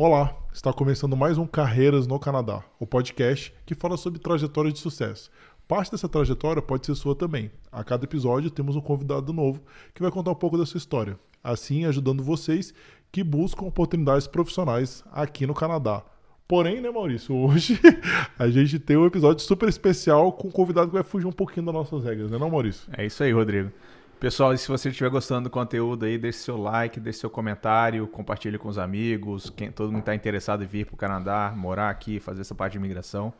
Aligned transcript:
Olá, 0.00 0.32
está 0.52 0.72
começando 0.72 1.16
mais 1.16 1.38
um 1.38 1.44
Carreiras 1.44 2.06
no 2.06 2.20
Canadá, 2.20 2.62
o 2.78 2.86
podcast 2.86 3.52
que 3.66 3.74
fala 3.74 3.96
sobre 3.96 4.20
trajetória 4.20 4.70
de 4.70 4.78
sucesso. 4.78 5.28
Parte 5.66 5.90
dessa 5.90 6.08
trajetória 6.08 6.62
pode 6.62 6.86
ser 6.86 6.94
sua 6.94 7.16
também. 7.16 7.50
A 7.72 7.82
cada 7.82 8.04
episódio 8.04 8.48
temos 8.48 8.76
um 8.76 8.80
convidado 8.80 9.32
novo 9.32 9.60
que 9.92 10.00
vai 10.00 10.08
contar 10.12 10.30
um 10.30 10.36
pouco 10.36 10.56
da 10.56 10.64
sua 10.64 10.78
história, 10.78 11.18
assim 11.42 11.84
ajudando 11.84 12.22
vocês 12.22 12.72
que 13.10 13.24
buscam 13.24 13.66
oportunidades 13.66 14.28
profissionais 14.28 15.02
aqui 15.10 15.48
no 15.48 15.52
Canadá. 15.52 16.04
Porém, 16.46 16.80
né, 16.80 16.92
Maurício, 16.92 17.34
hoje 17.34 17.80
a 18.38 18.48
gente 18.48 18.78
tem 18.78 18.96
um 18.96 19.04
episódio 19.04 19.42
super 19.44 19.68
especial 19.68 20.30
com 20.30 20.46
um 20.46 20.52
convidado 20.52 20.86
que 20.86 20.94
vai 20.94 21.02
fugir 21.02 21.26
um 21.26 21.32
pouquinho 21.32 21.66
das 21.66 21.74
nossas 21.74 22.04
regras, 22.04 22.30
né, 22.30 22.38
não, 22.38 22.48
Maurício? 22.48 22.88
É 22.96 23.04
isso 23.04 23.20
aí, 23.24 23.32
Rodrigo. 23.32 23.72
Pessoal, 24.20 24.52
e 24.52 24.58
se 24.58 24.66
você 24.66 24.88
estiver 24.88 25.08
gostando 25.10 25.44
do 25.44 25.50
conteúdo 25.50 26.04
aí, 26.04 26.18
deixe 26.18 26.38
seu 26.38 26.56
like, 26.56 26.98
deixe 26.98 27.20
seu 27.20 27.30
comentário, 27.30 28.04
compartilhe 28.08 28.58
com 28.58 28.68
os 28.68 28.76
amigos, 28.76 29.48
quem 29.48 29.70
todo 29.70 29.92
mundo 29.92 30.00
está 30.00 30.12
interessado 30.12 30.64
em 30.64 30.66
vir 30.66 30.86
para 30.86 30.94
o 30.94 30.96
Canadá, 30.96 31.54
morar 31.56 31.88
aqui, 31.88 32.18
fazer 32.18 32.40
essa 32.40 32.52
parte 32.52 32.72
de 32.72 32.78
imigração. 32.78 33.32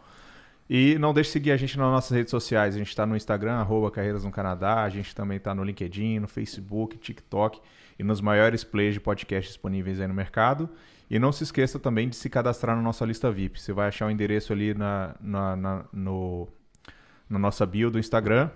E 0.71 0.97
não 0.99 1.13
deixe 1.13 1.31
de 1.31 1.33
seguir 1.33 1.51
a 1.51 1.57
gente 1.57 1.77
nas 1.77 1.91
nossas 1.91 2.17
redes 2.17 2.31
sociais. 2.31 2.77
A 2.77 2.79
gente 2.79 2.91
está 2.91 3.05
no 3.05 3.17
Instagram, 3.17 3.55
arroba 3.55 3.91
Carreiras 3.91 4.23
no 4.23 4.31
Canadá. 4.31 4.85
A 4.85 4.89
gente 4.89 5.17
também 5.17 5.39
está 5.39 5.53
no 5.53 5.65
LinkedIn, 5.65 6.21
no 6.21 6.29
Facebook, 6.29 6.97
TikTok 6.97 7.61
e 7.99 8.05
nos 8.05 8.21
maiores 8.21 8.63
players 8.63 8.95
de 8.95 9.01
podcast 9.01 9.49
disponíveis 9.49 10.01
aí 10.01 10.07
no 10.07 10.15
mercado. 10.15 10.69
E 11.11 11.19
não 11.19 11.33
se 11.33 11.43
esqueça 11.43 11.79
também 11.79 12.09
de 12.09 12.15
se 12.15 12.29
cadastrar 12.31 12.77
na 12.77 12.83
nossa 12.83 13.05
lista 13.05 13.33
VIP. 13.33 13.61
Você 13.61 13.73
vai 13.73 13.89
achar 13.89 14.07
o 14.07 14.11
endereço 14.11 14.53
ali 14.53 14.75
na, 14.75 15.17
na, 15.21 15.57
na, 15.57 15.85
no, 15.93 16.47
na 17.29 17.39
nossa 17.39 17.67
bio 17.67 17.91
do 17.91 17.99
Instagram. 17.99 18.51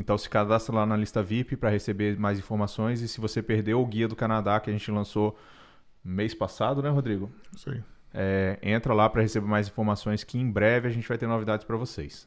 Então 0.00 0.16
se 0.16 0.30
cadastra 0.30 0.74
lá 0.74 0.86
na 0.86 0.96
lista 0.96 1.22
VIP 1.22 1.56
para 1.56 1.68
receber 1.68 2.18
mais 2.18 2.38
informações. 2.38 3.02
E 3.02 3.06
se 3.06 3.20
você 3.20 3.42
perdeu 3.42 3.82
o 3.82 3.86
guia 3.86 4.08
do 4.08 4.16
Canadá 4.16 4.58
que 4.58 4.70
a 4.70 4.72
gente 4.72 4.90
lançou 4.90 5.38
mês 6.02 6.32
passado, 6.32 6.82
né, 6.82 6.88
Rodrigo? 6.88 7.30
Aí. 7.66 7.82
É, 8.14 8.58
entra 8.62 8.94
lá 8.94 9.10
para 9.10 9.20
receber 9.20 9.46
mais 9.46 9.68
informações 9.68 10.24
que 10.24 10.38
em 10.38 10.50
breve 10.50 10.88
a 10.88 10.90
gente 10.90 11.06
vai 11.06 11.18
ter 11.18 11.26
novidades 11.26 11.66
para 11.66 11.76
vocês. 11.76 12.26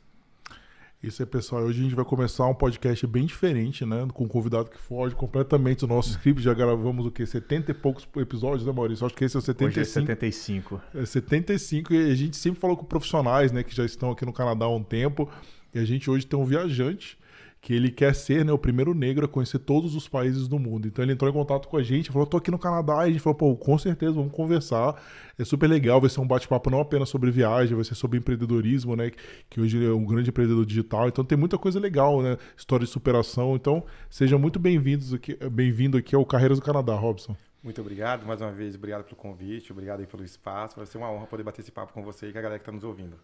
Isso 1.01 1.23
aí, 1.23 1.25
pessoal. 1.25 1.63
Hoje 1.63 1.79
a 1.79 1.83
gente 1.83 1.95
vai 1.95 2.05
começar 2.05 2.45
um 2.45 2.53
podcast 2.53 3.07
bem 3.07 3.25
diferente, 3.25 3.83
né? 3.88 4.07
Com 4.13 4.25
um 4.25 4.27
convidado 4.27 4.69
que 4.69 4.77
foge 4.77 5.16
completamente 5.16 5.79
do 5.79 5.88
nosso 5.88 6.11
script. 6.11 6.44
Já 6.44 6.53
gravamos 6.53 7.07
o 7.07 7.11
quê? 7.11 7.25
70 7.25 7.71
e 7.71 7.73
poucos 7.73 8.07
episódios, 8.17 8.67
né, 8.67 8.71
Maurício? 8.71 9.03
Acho 9.03 9.16
que 9.16 9.25
esse 9.25 9.35
é 9.35 9.39
o 9.39 9.41
75. 9.41 9.79
Hoje 9.79 9.81
é 9.81 10.01
75. 10.01 10.81
É 10.94 11.05
75 11.05 11.94
e 11.94 12.11
a 12.11 12.16
gente 12.16 12.38
sempre 12.38 12.59
falou 12.59 12.77
com 12.77 12.85
profissionais, 12.85 13.51
né? 13.51 13.63
Que 13.63 13.75
já 13.75 13.83
estão 13.83 14.11
aqui 14.11 14.25
no 14.25 14.31
Canadá 14.31 14.66
há 14.66 14.69
um 14.69 14.83
tempo. 14.83 15.27
E 15.73 15.79
a 15.79 15.83
gente 15.83 16.09
hoje 16.09 16.27
tem 16.27 16.39
um 16.39 16.45
viajante 16.45 17.17
que 17.64 17.73
ele 17.73 17.89
quer 17.89 18.14
ser 18.14 18.44
né, 18.44 18.52
o 18.52 18.58
primeiro 18.58 18.94
negro 18.94 19.23
a 19.23 19.28
conhecer 19.28 19.58
todos 19.58 19.95
os 19.95 20.06
países 20.06 20.50
do 20.50 20.59
mundo. 20.59 20.86
Então 20.86 21.03
ele 21.03 21.14
entrou 21.14 21.31
em 21.31 21.33
contato 21.33 21.69
com 21.69 21.78
a 21.78 21.81
gente, 21.81 22.11
falou: 22.11 22.28
tô 22.28 22.36
aqui 22.36 22.52
no 22.52 22.59
Canadá. 22.59 23.06
E 23.06 23.09
a 23.09 23.11
gente 23.11 23.22
falou: 23.22 23.38
pô, 23.38 23.56
com 23.56 23.78
certeza, 23.78 24.11
vamos 24.11 24.33
conversar. 24.33 25.02
É 25.39 25.45
super 25.45 25.67
legal, 25.67 26.02
vai 26.02 26.09
ser 26.09 26.19
um 26.19 26.28
bate-papo 26.28 26.69
não 26.69 26.81
apenas 26.81 27.08
sobre 27.08 27.31
viagem, 27.31 27.73
vai 27.73 27.86
ser 27.86 27.95
sobre 27.95 28.19
empreendedorismo, 28.19 28.97
né? 28.97 29.11
Que 29.50 29.61
hoje 29.61 29.84
é 29.84 29.91
um 29.91 30.06
grande 30.06 30.30
empreendedor 30.30 30.66
digital. 30.66 31.08
Então 31.08 31.23
tem 31.23 31.38
muita 31.38 31.58
coisa 31.58 31.80
legal, 31.80 32.22
né? 32.22 32.38
História 32.58 32.86
de 32.86 32.91
superação. 32.91 33.56
Então 33.56 33.81
sejam 34.09 34.38
muito 34.38 34.59
bem-vindos 34.59 35.14
aqui, 35.14 35.38
bem-vindo 35.50 35.97
aqui 35.97 36.14
ao 36.14 36.25
Carreiras 36.25 36.59
do 36.59 36.66
Canadá, 36.66 36.94
Robson. 36.95 37.34
Muito 37.64 37.80
obrigado, 37.80 38.25
mais 38.25 38.42
uma 38.42 38.52
vez, 38.52 38.75
obrigado 38.75 39.06
pelo 39.06 39.16
convite, 39.16 39.72
obrigado 39.72 40.02
aí 40.02 40.06
pelo 40.06 40.25
espaço. 40.25 40.75
Vai 40.75 40.86
ser 40.86 40.97
uma 40.97 41.09
honra 41.09 41.25
poder 41.25 41.44
bater 41.44 41.61
esse 41.61 41.72
papo 41.72 41.94
com 41.94 42.03
você 42.03 42.28
e 42.28 42.33
com 42.33 42.39
a 42.39 42.42
galera 42.42 42.59
que 42.59 42.64
está 42.64 42.73
nos 42.73 42.83
ouvindo. 42.83 43.17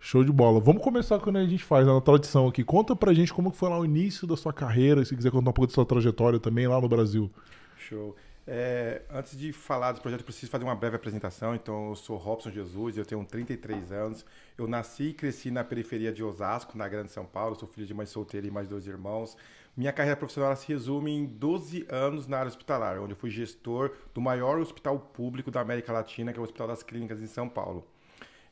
Show 0.00 0.24
de 0.24 0.32
bola. 0.32 0.58
Vamos 0.58 0.82
começar 0.82 1.18
quando 1.18 1.36
a 1.36 1.44
gente 1.44 1.62
faz 1.62 1.86
na 1.86 2.00
tradição 2.00 2.48
aqui. 2.48 2.64
Conta 2.64 2.96
pra 2.96 3.12
gente 3.12 3.34
como 3.34 3.50
foi 3.50 3.68
lá 3.68 3.78
o 3.78 3.84
início 3.84 4.26
da 4.26 4.38
sua 4.38 4.54
carreira, 4.54 5.04
se 5.04 5.14
quiser 5.14 5.30
contar 5.30 5.50
um 5.50 5.52
pouco 5.52 5.66
da 5.66 5.74
sua 5.74 5.84
trajetória 5.84 6.40
também 6.40 6.66
lá 6.66 6.80
no 6.80 6.88
Brasil. 6.88 7.30
Show. 7.76 8.16
É, 8.46 9.02
antes 9.10 9.36
de 9.38 9.52
falar 9.52 9.92
do 9.92 10.00
projeto, 10.00 10.20
eu 10.20 10.24
preciso 10.24 10.50
fazer 10.50 10.64
uma 10.64 10.74
breve 10.74 10.96
apresentação. 10.96 11.54
Então, 11.54 11.90
eu 11.90 11.96
sou 11.96 12.16
Robson 12.16 12.50
Jesus, 12.50 12.96
eu 12.96 13.04
tenho 13.04 13.22
33 13.24 13.92
anos. 13.92 14.24
Eu 14.56 14.66
nasci 14.66 15.04
e 15.04 15.12
cresci 15.12 15.50
na 15.50 15.62
periferia 15.62 16.12
de 16.12 16.22
Osasco, 16.22 16.76
na 16.76 16.88
Grande 16.88 17.12
São 17.12 17.24
Paulo. 17.24 17.54
Sou 17.54 17.68
filho 17.68 17.86
de 17.86 17.92
mãe 17.92 18.06
solteira 18.06 18.46
e 18.46 18.50
mais 18.50 18.68
dois 18.68 18.86
irmãos. 18.86 19.36
Minha 19.76 19.92
carreira 19.92 20.16
profissional 20.16 20.54
se 20.54 20.68
resume 20.68 21.10
em 21.10 21.26
12 21.26 21.86
anos 21.90 22.28
na 22.28 22.38
área 22.38 22.48
hospitalar, 22.48 23.00
onde 23.00 23.12
eu 23.12 23.16
fui 23.16 23.28
gestor 23.28 23.92
do 24.14 24.20
maior 24.20 24.58
hospital 24.60 24.98
público 24.98 25.50
da 25.50 25.60
América 25.60 25.92
Latina, 25.92 26.32
que 26.32 26.38
é 26.38 26.40
o 26.40 26.44
Hospital 26.44 26.68
das 26.68 26.82
Clínicas 26.82 27.20
em 27.20 27.26
São 27.26 27.48
Paulo. 27.48 27.84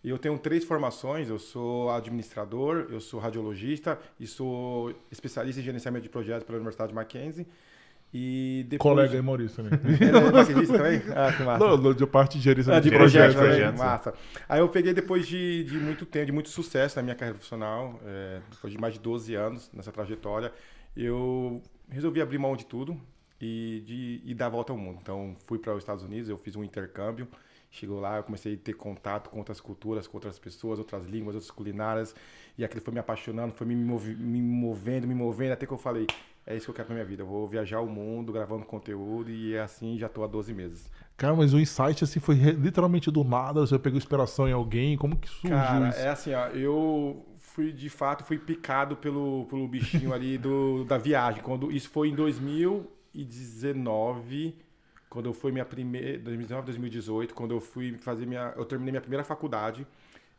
E 0.03 0.11
eu 0.11 0.19
tenho 0.19 0.37
três 0.37 0.65
formações, 0.65 1.29
eu 1.29 1.39
sou 1.39 1.91
administrador, 1.91 2.89
eu 2.91 3.01
sou 3.01 3.21
radiologista 3.21 3.97
e 4.19 4.27
sou 4.27 4.93
especialista 5.13 5.61
em 5.61 5.65
gerenciamento 5.65 6.03
de 6.03 6.09
projetos 6.09 6.43
pela 6.45 6.59
Universidade 6.59 6.93
Mackenzie. 6.93 7.47
E 8.13 8.67
depois... 8.69 8.95
Colega 8.95 9.15
aí, 9.15 9.23
Maurício 9.23 9.57
também. 9.63 9.81
Ele 9.95 10.05
é 10.05 10.67
também? 10.67 11.03
Ah, 11.17 11.33
que 11.33 11.43
massa. 11.45 11.77
Não, 11.77 11.95
de 11.95 12.07
parte 12.07 12.37
de 12.37 12.45
gerenciamento 12.45 12.81
ah, 12.81 12.83
de, 12.83 12.91
de 12.91 12.97
projetos, 12.97 13.37
projetos, 13.37 13.81
Massa. 13.81 14.15
Aí 14.49 14.61
eu 14.61 14.69
peguei 14.69 14.93
depois 14.93 15.27
de, 15.27 15.65
de 15.65 15.79
muito 15.79 16.05
tempo, 16.05 16.27
de 16.27 16.33
muito 16.33 16.51
sucesso 16.51 16.97
na 16.97 17.03
minha 17.03 17.15
carreira 17.15 17.35
profissional, 17.35 17.99
é, 18.05 18.41
depois 18.51 18.73
de 18.73 18.79
mais 18.79 18.95
de 18.95 19.01
12 19.01 19.35
anos 19.35 19.71
nessa 19.73 19.91
trajetória, 19.91 20.53
eu 20.97 21.63
resolvi 21.89 22.21
abrir 22.21 22.39
mão 22.39 22.57
de 22.57 22.67
tudo 22.67 22.99
e, 23.41 23.83
de, 23.87 24.23
e 24.25 24.35
dar 24.35 24.47
a 24.47 24.51
volta 24.51 24.73
ao 24.73 24.79
mundo. 24.79 24.99
Então, 25.03 25.35
fui 25.47 25.59
para 25.59 25.73
os 25.75 25.79
Estados 25.79 26.05
Unidos, 26.05 26.29
eu 26.29 26.39
fiz 26.39 26.57
um 26.57 26.65
intercâmbio. 26.65 27.27
Chegou 27.71 28.01
lá, 28.01 28.19
eu 28.19 28.23
comecei 28.23 28.55
a 28.55 28.57
ter 28.59 28.75
contato 28.75 29.31
com 29.31 29.39
outras 29.39 29.59
culturas, 29.61 30.07
com 30.07 30.19
outras 30.19 30.39
pessoas, 30.39 30.79
outras 30.79 31.07
línguas, 31.07 31.35
outras 31.35 31.51
culinárias. 31.51 32.15
E 32.57 32.65
aquilo 32.65 32.83
foi 32.83 32.93
me 32.93 33.01
apaixonando, 33.01 33.55
foi 33.55 33.67
me, 33.67 33.75
movi 33.75 34.15
me 34.15 34.43
movendo, 34.43 35.07
me 35.07 35.15
movendo, 35.15 35.53
até 35.53 35.65
que 35.65 35.73
eu 35.73 35.79
falei, 35.79 36.07
é 36.47 36.55
isso 36.55 36.67
que 36.67 36.71
eu 36.71 36.75
quero 36.75 36.87
pra 36.87 36.95
minha 36.95 37.07
vida. 37.07 37.23
Eu 37.23 37.27
vou 37.27 37.49
viajar 37.49 37.81
o 37.81 37.87
mundo, 37.87 38.31
gravando 38.31 38.67
conteúdo, 38.67 39.31
e 39.31 39.55
é 39.55 39.63
assim 39.63 39.99
já 39.99 40.07
tô 40.07 40.23
há 40.23 40.27
12 40.27 40.53
meses. 40.53 40.91
Cara, 41.17 41.35
mas 41.35 41.55
o 41.55 41.59
insight 41.59 42.05
assim 42.05 42.21
foi 42.21 42.35
literalmente 42.35 43.11
do 43.11 43.25
nada, 43.25 43.61
você 43.61 43.79
pegou 43.79 43.97
inspiração 43.97 44.47
em 44.47 44.53
alguém, 44.53 44.97
como 44.99 45.17
que 45.17 45.29
surgiu 45.29 45.57
Cara, 45.57 45.89
isso? 45.89 45.99
é 45.99 46.09
assim, 46.09 46.35
ó, 46.35 46.49
eu 46.49 47.25
fui 47.53 47.73
de 47.73 47.89
fato 47.91 48.25
fui 48.25 48.39
picado 48.39 48.97
pelo, 48.97 49.47
pelo 49.47 49.69
bichinho 49.69 50.13
ali 50.13 50.37
do, 50.39 50.83
da 50.85 50.99
viagem. 50.99 51.41
Quando 51.43 51.71
isso 51.71 51.89
foi 51.91 52.09
em 52.09 52.15
2019, 52.15 54.57
quando 55.09 55.27
eu 55.27 55.35
fui 55.35 55.53
minha 55.53 55.65
primeira 55.65 56.19
2019, 56.19 56.67
2018, 56.67 57.33
quando 57.35 57.53
eu 57.53 57.61
fui 57.61 57.97
fazer 57.99 58.27
minha 58.27 58.53
eu 58.57 58.65
terminei 58.65 58.91
minha 58.93 59.01
primeira 59.01 59.25
faculdade. 59.25 59.87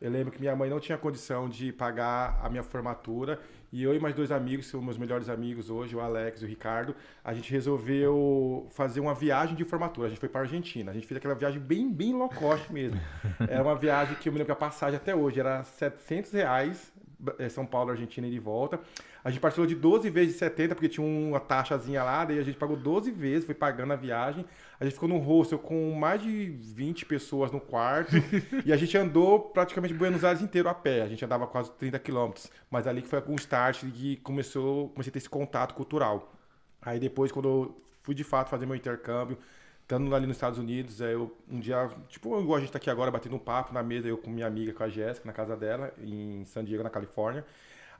Eu 0.04 0.12
lembro 0.12 0.34
que 0.34 0.40
minha 0.42 0.54
mãe 0.54 0.70
não 0.70 0.82
tinha 0.82 0.98
condição 0.98 1.48
de 1.48 1.72
pagar 1.72 2.38
a 2.44 2.50
minha 2.50 2.62
formatura 2.62 3.40
e 3.72 3.82
eu 3.82 3.96
e 3.96 4.00
mais 4.02 4.14
dois 4.14 4.34
amigos, 4.34 4.66
que 4.66 4.72
são 4.74 4.82
meus 4.82 4.98
melhores 4.98 5.30
amigos 5.30 5.70
hoje, 5.70 5.96
o 5.96 6.02
Alex 6.02 6.42
e 6.42 6.46
o 6.46 6.48
Ricardo, 6.48 6.94
a 7.24 7.34
gente 7.34 7.50
resolveu 7.50 8.68
fazer 8.72 9.00
uma 9.00 9.16
viagem 9.16 9.56
de 9.56 9.64
formatura. 9.64 10.08
A 10.08 10.10
gente 10.10 10.20
foi 10.20 10.28
para 10.28 10.42
a 10.42 10.44
Argentina. 10.44 10.92
A 10.92 10.94
gente 10.94 11.08
fez 11.08 11.18
aquela 11.18 11.34
viagem 11.36 11.62
bem, 11.62 11.90
bem 11.90 12.12
low 12.12 12.28
cost 12.28 12.70
mesmo. 12.74 13.00
Era 13.48 13.64
uma 13.64 13.78
viagem 13.78 14.18
que 14.18 14.28
eu 14.28 14.34
me 14.34 14.40
lembro 14.40 14.54
que 14.54 14.62
a 14.64 14.68
passagem 14.68 14.98
até 14.98 15.16
hoje 15.16 15.40
era 15.40 15.64
700 15.64 16.34
reais 16.34 16.92
é, 17.40 17.48
São 17.48 17.66
Paulo, 17.66 17.92
Argentina 17.92 18.28
e 18.28 18.32
de 18.32 18.40
volta. 18.40 18.80
A 19.24 19.30
gente 19.30 19.40
parcelou 19.40 19.66
de 19.66 19.76
12 19.76 20.10
vezes 20.10 20.34
de 20.34 20.40
70, 20.40 20.76
porque 20.76 20.90
tinha 20.90 21.06
uma 21.06 21.40
taxazinha 21.40 22.04
lá, 22.04 22.26
daí 22.26 22.40
a 22.40 22.44
gente 22.44 22.58
pagou 22.58 22.76
12 22.76 23.10
vezes, 23.12 23.46
foi 23.46 23.56
pagando 23.56 23.94
a 23.94 23.96
viagem. 23.96 24.46
A 24.84 24.86
gente 24.86 24.96
ficou 24.96 25.08
num 25.08 25.18
hostel 25.18 25.58
com 25.58 25.94
mais 25.94 26.22
de 26.22 26.50
20 26.50 27.06
pessoas 27.06 27.54
no 27.54 27.62
quarto 27.62 28.12
e 28.66 28.74
a 28.74 28.76
gente 28.76 28.98
andou 28.98 29.40
praticamente 29.40 29.94
Buenos 29.94 30.26
Aires 30.26 30.42
inteiro 30.42 30.68
a 30.68 30.74
pé. 30.74 31.04
A 31.04 31.08
gente 31.08 31.24
andava 31.24 31.48
quase 31.48 31.72
30 31.72 31.98
quilômetros, 32.00 32.52
mas 32.70 32.86
ali 32.86 33.02
que 33.02 33.08
foi 33.08 33.22
com 33.22 33.32
o 33.32 33.36
start 33.36 33.86
que 33.94 34.18
começou, 34.18 34.90
comecei 34.90 35.10
a 35.10 35.14
ter 35.14 35.20
esse 35.20 35.30
contato 35.30 35.74
cultural. 35.74 36.34
Aí 36.82 37.00
depois, 37.00 37.32
quando 37.32 37.48
eu 37.48 37.82
fui 38.02 38.14
de 38.14 38.26
fato 38.26 38.50
fazer 38.50 38.66
meu 38.66 38.76
intercâmbio, 38.76 39.38
estando 39.84 40.14
ali 40.14 40.28
nos 40.28 40.36
Estados 40.36 40.60
Unidos, 40.60 41.00
eu 41.00 41.34
um 41.50 41.62
dia, 41.62 41.90
tipo, 42.10 42.38
igual 42.42 42.58
a 42.58 42.60
gente 42.60 42.74
tá 42.74 42.78
aqui 42.78 42.90
agora, 42.90 43.10
batendo 43.10 43.38
um 43.38 43.40
papo 43.40 43.74
na 43.74 43.82
mesa, 43.82 44.10
eu 44.10 44.18
com 44.18 44.30
minha 44.30 44.48
amiga, 44.48 44.74
com 44.74 44.84
a 44.84 44.90
Jéssica, 44.90 45.26
na 45.26 45.32
casa 45.32 45.56
dela, 45.56 45.94
em 46.04 46.44
San 46.44 46.62
Diego, 46.62 46.84
na 46.84 46.90
Califórnia. 46.90 47.46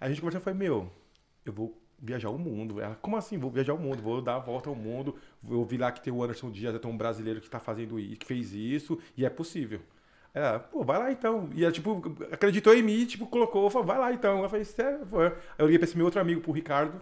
Aí 0.02 0.08
a 0.08 0.10
gente 0.10 0.20
conversou 0.20 0.42
e 0.42 0.44
falei, 0.44 0.60
meu, 0.60 0.92
eu 1.46 1.54
vou 1.54 1.82
viajar 2.04 2.30
o 2.30 2.38
mundo. 2.38 2.82
Ela, 2.82 2.96
como 3.02 3.16
assim? 3.16 3.38
Vou 3.38 3.50
viajar 3.50 3.74
o 3.74 3.80
mundo, 3.80 4.02
vou 4.02 4.22
dar 4.22 4.36
a 4.36 4.40
volta 4.40 4.70
ao 4.70 4.76
mundo. 4.76 5.16
Eu 5.50 5.64
vi 5.64 5.78
lá 5.78 5.92
que 5.92 6.02
tem 6.02 6.12
o 6.12 6.22
Anderson 6.22 6.52
Dias, 6.52 6.78
tem 6.78 6.92
um 6.92 6.98
brasileiro 6.98 7.40
que 7.40 7.50
tá 7.50 7.60
fazendo 7.60 7.98
isso, 7.98 8.18
que 8.18 8.26
fez 8.26 8.54
isso, 8.54 9.00
e 9.16 9.26
é 9.26 9.30
possível. 9.30 9.80
Ela, 10.34 10.60
pô, 10.60 10.84
vai 10.84 11.00
lá 11.00 11.12
então. 11.12 11.50
E 11.54 11.64
ela, 11.64 11.72
tipo, 11.72 12.02
acreditou 12.32 12.74
em 12.74 12.82
mim, 12.82 13.06
tipo, 13.06 13.26
colocou, 13.28 13.70
falou, 13.70 13.88
vai 13.88 13.98
lá 13.98 14.12
então. 14.12 14.44
Eu 14.44 14.50
falei, 14.50 14.66
sério? 14.66 15.00
Aí 15.18 15.32
eu 15.58 15.66
liguei 15.66 15.80
pra 15.80 15.88
esse 15.88 15.96
meu 15.96 16.06
outro 16.06 16.20
amigo, 16.20 16.42
pro 16.42 16.52
Ricardo. 16.52 17.02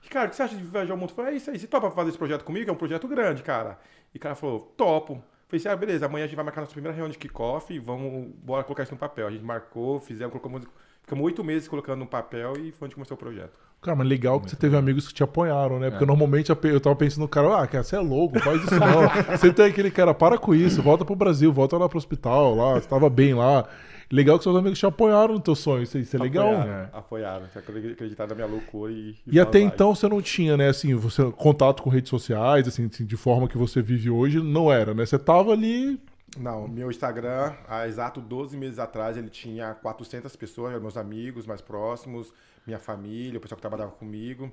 Ricardo, 0.00 0.28
o 0.28 0.30
que 0.30 0.36
você 0.36 0.42
acha 0.44 0.56
de 0.56 0.62
viajar 0.62 0.94
o 0.94 0.96
mundo? 0.96 1.10
Eu 1.10 1.16
falei, 1.16 1.34
é 1.34 1.36
isso 1.36 1.50
aí, 1.50 1.58
você 1.58 1.66
topa 1.66 1.90
fazer 1.90 2.10
esse 2.10 2.18
projeto 2.18 2.44
comigo? 2.44 2.70
É 2.70 2.72
um 2.72 2.76
projeto 2.76 3.08
grande, 3.08 3.42
cara. 3.42 3.78
E 4.14 4.18
o 4.18 4.20
cara 4.20 4.34
falou, 4.34 4.72
topo. 4.76 5.22
Falei 5.48 5.58
assim, 5.58 5.68
ah, 5.68 5.76
beleza, 5.76 6.06
amanhã 6.06 6.24
a 6.24 6.26
gente 6.26 6.36
vai 6.36 6.44
marcar 6.44 6.60
nossa 6.60 6.72
primeira 6.72 6.94
reunião 6.94 7.10
de 7.10 7.18
kickoff, 7.18 7.78
vamos, 7.78 8.32
bora 8.42 8.64
colocar 8.64 8.82
isso 8.82 8.92
no 8.92 8.98
papel. 8.98 9.26
A 9.28 9.30
gente 9.30 9.44
marcou, 9.44 10.00
fizemos, 10.00 10.32
colocamos, 10.32 10.66
ficamos 11.02 11.24
oito 11.24 11.42
meses 11.44 11.68
colocando 11.68 12.00
no 12.00 12.06
papel 12.06 12.54
e 12.58 12.72
foi 12.72 12.86
onde 12.86 12.94
começou 12.94 13.16
o 13.16 13.18
projeto. 13.18 13.65
Cara, 13.82 13.96
mas 13.96 14.08
legal 14.08 14.40
que 14.40 14.50
você 14.50 14.56
teve 14.56 14.76
amigos 14.76 15.06
que 15.06 15.14
te 15.14 15.22
apoiaram, 15.22 15.78
né? 15.78 15.90
Porque 15.90 16.04
é. 16.04 16.06
normalmente 16.06 16.50
eu 16.50 16.80
tava 16.80 16.96
pensando 16.96 17.20
no 17.20 17.28
cara, 17.28 17.62
ah, 17.62 17.66
cara, 17.66 17.84
você 17.84 17.94
é 17.94 18.00
louco, 18.00 18.40
faz 18.40 18.62
isso 18.64 18.74
não. 18.74 19.08
você 19.36 19.52
tem 19.52 19.66
aquele 19.66 19.90
cara, 19.90 20.12
para 20.12 20.36
com 20.38 20.54
isso, 20.54 20.82
volta 20.82 21.04
pro 21.04 21.14
Brasil, 21.14 21.52
volta 21.52 21.76
lá 21.78 21.88
pro 21.88 21.98
hospital, 21.98 22.56
lá, 22.56 22.74
você 22.74 22.88
tava 22.88 23.08
bem 23.08 23.34
lá. 23.34 23.68
Legal 24.10 24.38
que 24.38 24.44
seus 24.44 24.56
amigos 24.56 24.78
te 24.78 24.86
apoiaram 24.86 25.34
no 25.34 25.40
teu 25.40 25.54
sonho. 25.56 25.82
Isso, 25.82 25.98
isso 25.98 26.16
é 26.16 26.20
legal. 26.20 26.48
Apoiaram, 26.48 26.72
é. 26.72 26.88
apoiaram. 26.92 27.44
acreditaram 27.56 28.28
na 28.28 28.34
minha 28.36 28.46
loucura 28.46 28.92
e. 28.92 29.16
E, 29.26 29.36
e 29.36 29.40
até 29.40 29.58
então 29.58 29.94
você 29.94 30.08
não 30.08 30.22
tinha, 30.22 30.56
né, 30.56 30.68
assim, 30.68 30.94
você, 30.94 31.24
contato 31.32 31.82
com 31.82 31.90
redes 31.90 32.10
sociais, 32.10 32.68
assim, 32.68 32.86
assim, 32.86 33.04
de 33.04 33.16
forma 33.16 33.48
que 33.48 33.58
você 33.58 33.82
vive 33.82 34.08
hoje, 34.08 34.40
não 34.40 34.70
era, 34.70 34.94
né? 34.94 35.04
Você 35.04 35.18
tava 35.18 35.52
ali 35.52 36.00
Não, 36.38 36.68
meu 36.68 36.88
Instagram, 36.88 37.52
há 37.68 37.88
exato 37.88 38.20
12 38.20 38.56
meses 38.56 38.78
atrás, 38.78 39.16
ele 39.16 39.28
tinha 39.28 39.74
400 39.74 40.34
pessoas, 40.36 40.80
meus 40.80 40.96
amigos 40.96 41.44
mais 41.44 41.60
próximos, 41.60 42.32
minha 42.66 42.78
família, 42.78 43.38
o 43.38 43.40
pessoal 43.40 43.56
que 43.56 43.62
trabalhava 43.62 43.92
comigo. 43.92 44.50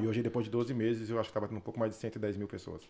E 0.00 0.06
hoje, 0.06 0.22
depois 0.22 0.44
de 0.44 0.50
12 0.50 0.74
meses, 0.74 1.08
eu 1.08 1.18
acho 1.18 1.28
que 1.28 1.30
estava 1.30 1.48
tendo 1.48 1.58
um 1.58 1.62
pouco 1.62 1.80
mais 1.80 1.92
de 1.92 1.98
110 1.98 2.36
mil 2.36 2.46
pessoas. 2.46 2.82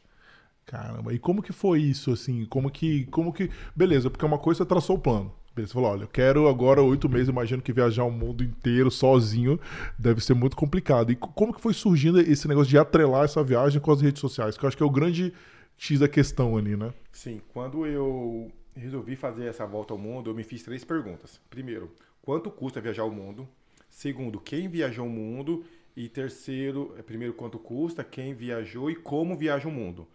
Caramba, 0.64 1.14
e 1.14 1.18
como 1.18 1.40
que 1.42 1.52
foi 1.52 1.80
isso, 1.80 2.12
assim? 2.12 2.44
Como 2.46 2.68
que. 2.70 3.06
Como 3.06 3.32
que. 3.32 3.50
Beleza, 3.74 4.10
porque 4.10 4.24
uma 4.24 4.38
coisa 4.38 4.58
você 4.58 4.66
traçou 4.66 4.96
o 4.96 4.98
plano. 4.98 5.32
Beleza, 5.54 5.72
você 5.72 5.74
falou, 5.74 5.90
olha, 5.92 6.02
eu 6.02 6.08
quero 6.08 6.48
agora 6.48 6.82
oito 6.82 7.08
meses, 7.08 7.28
imagino 7.28 7.62
que 7.62 7.72
viajar 7.72 8.04
o 8.04 8.10
mundo 8.10 8.44
inteiro 8.44 8.90
sozinho 8.90 9.58
deve 9.98 10.20
ser 10.20 10.34
muito 10.34 10.56
complicado. 10.56 11.10
E 11.12 11.16
como 11.16 11.54
que 11.54 11.60
foi 11.60 11.72
surgindo 11.72 12.20
esse 12.20 12.46
negócio 12.48 12.68
de 12.68 12.76
atrelar 12.76 13.24
essa 13.24 13.42
viagem 13.42 13.80
com 13.80 13.90
as 13.90 14.02
redes 14.02 14.20
sociais? 14.20 14.58
Que 14.58 14.64
eu 14.64 14.68
acho 14.68 14.76
que 14.76 14.82
é 14.82 14.86
o 14.86 14.90
grande 14.90 15.32
X 15.78 16.00
da 16.00 16.08
questão 16.08 16.56
ali, 16.58 16.76
né? 16.76 16.92
Sim, 17.12 17.40
quando 17.54 17.86
eu 17.86 18.50
resolvi 18.74 19.16
fazer 19.16 19.46
essa 19.46 19.64
volta 19.64 19.94
ao 19.94 19.98
mundo, 19.98 20.28
eu 20.28 20.34
me 20.34 20.42
fiz 20.42 20.62
três 20.62 20.84
perguntas. 20.84 21.40
Primeiro, 21.48 21.90
quanto 22.20 22.50
custa 22.50 22.80
viajar 22.80 23.04
o 23.04 23.10
mundo? 23.10 23.48
Segundo, 23.96 24.38
quem 24.38 24.68
viajou 24.68 25.06
o 25.06 25.08
mundo? 25.08 25.64
E 25.96 26.06
terceiro, 26.06 26.94
é, 26.98 27.02
primeiro, 27.02 27.32
quanto 27.32 27.58
custa, 27.58 28.04
quem 28.04 28.34
viajou 28.34 28.90
e 28.90 28.94
como 28.94 29.34
viaja 29.34 29.66
o 29.66 29.72
mundo. 29.72 30.06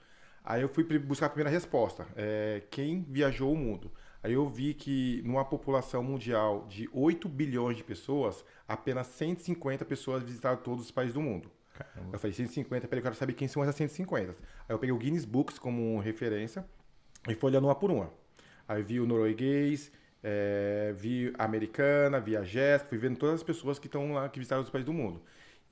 Aí 0.44 0.62
eu 0.62 0.69
fui 0.69 0.83
buscar 1.00 1.25
a 1.25 1.30
primeira 1.30 1.50
resposta, 1.50 2.07
é, 2.16 2.62
quem 2.69 3.01
viajou 3.10 3.51
o 3.51 3.57
mundo. 3.57 3.92
Aí 4.22 4.33
eu 4.33 4.48
vi 4.48 4.75
que 4.75 5.24
numa 5.25 5.44
população 5.44 6.04
mundial 6.04 6.68
de 6.69 6.88
8 6.94 7.28
bilhões 7.28 7.75
de 7.75 7.83
pessoas, 7.83 8.45
apenas 8.68 9.07
150 9.07 9.83
pessoas 9.83 10.22
visitaram 10.22 10.57
todos 10.57 10.86
os 10.86 10.92
países 10.92 11.16
do 11.16 11.22
mundo. 11.22 11.50
Caramba. 11.74 12.16
Eu 12.16 12.19
falei, 12.19 12.36
150, 12.36 12.88
peraí, 12.88 13.00
eu 13.00 13.04
quero 13.04 13.16
saber 13.16 13.33
quem 13.33 13.48
são 13.48 13.63
essas 13.63 13.78
150. 13.78 14.30
Aí 14.30 14.36
eu 14.69 14.78
peguei 14.78 14.94
o 14.94 14.98
Guinness 15.00 15.25
Books 15.25 15.57
como 15.57 16.00
referência 16.00 16.63
e 17.28 17.33
fui 17.33 17.50
olhando 17.50 17.66
uma 17.66 17.74
por 17.74 17.89
uma. 17.89 18.13
Aí 18.68 18.83
vi 18.83 19.00
o 19.00 19.07
norueguês, 19.07 19.92
é, 20.23 20.94
vi 20.95 21.33
a 21.38 21.45
americana, 21.45 22.19
vi 22.19 22.38
a 22.38 22.44
Jéssica, 22.44 22.89
fui 22.89 22.97
vendo 22.97 23.18
todas 23.18 23.35
as 23.35 23.44
pessoas 23.44 23.79
que 23.79 23.88
estão 23.88 24.13
lá, 24.13 24.29
que 24.29 24.39
visitaram 24.39 24.62
os 24.62 24.69
países 24.69 24.85
do 24.85 24.94
mundo. 24.94 25.21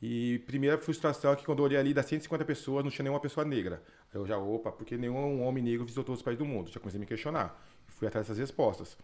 E 0.01 0.39
primeira 0.47 0.77
frustração 0.77 1.33
é 1.33 1.35
que 1.35 1.45
quando 1.45 1.59
eu 1.59 1.65
olhei 1.65 1.77
ali 1.77 1.93
das 1.93 2.05
150 2.05 2.45
pessoas, 2.45 2.83
não 2.83 2.91
tinha 2.91 3.03
nenhuma 3.03 3.19
pessoa 3.19 3.45
negra. 3.45 3.83
Aí 4.13 4.19
eu 4.19 4.25
já, 4.25 4.37
opa, 4.37 4.71
porque 4.71 4.97
nenhum 4.97 5.43
homem 5.43 5.63
negro 5.63 5.83
visitou 5.83 6.03
todos 6.03 6.19
os 6.19 6.23
países 6.23 6.39
do 6.39 6.45
mundo. 6.45 6.71
Já 6.71 6.79
comecei 6.79 6.97
a 6.97 7.01
me 7.01 7.05
questionar. 7.05 7.61
Fui 7.87 8.07
atrás 8.07 8.25
dessas 8.25 8.39
respostas. 8.39 8.97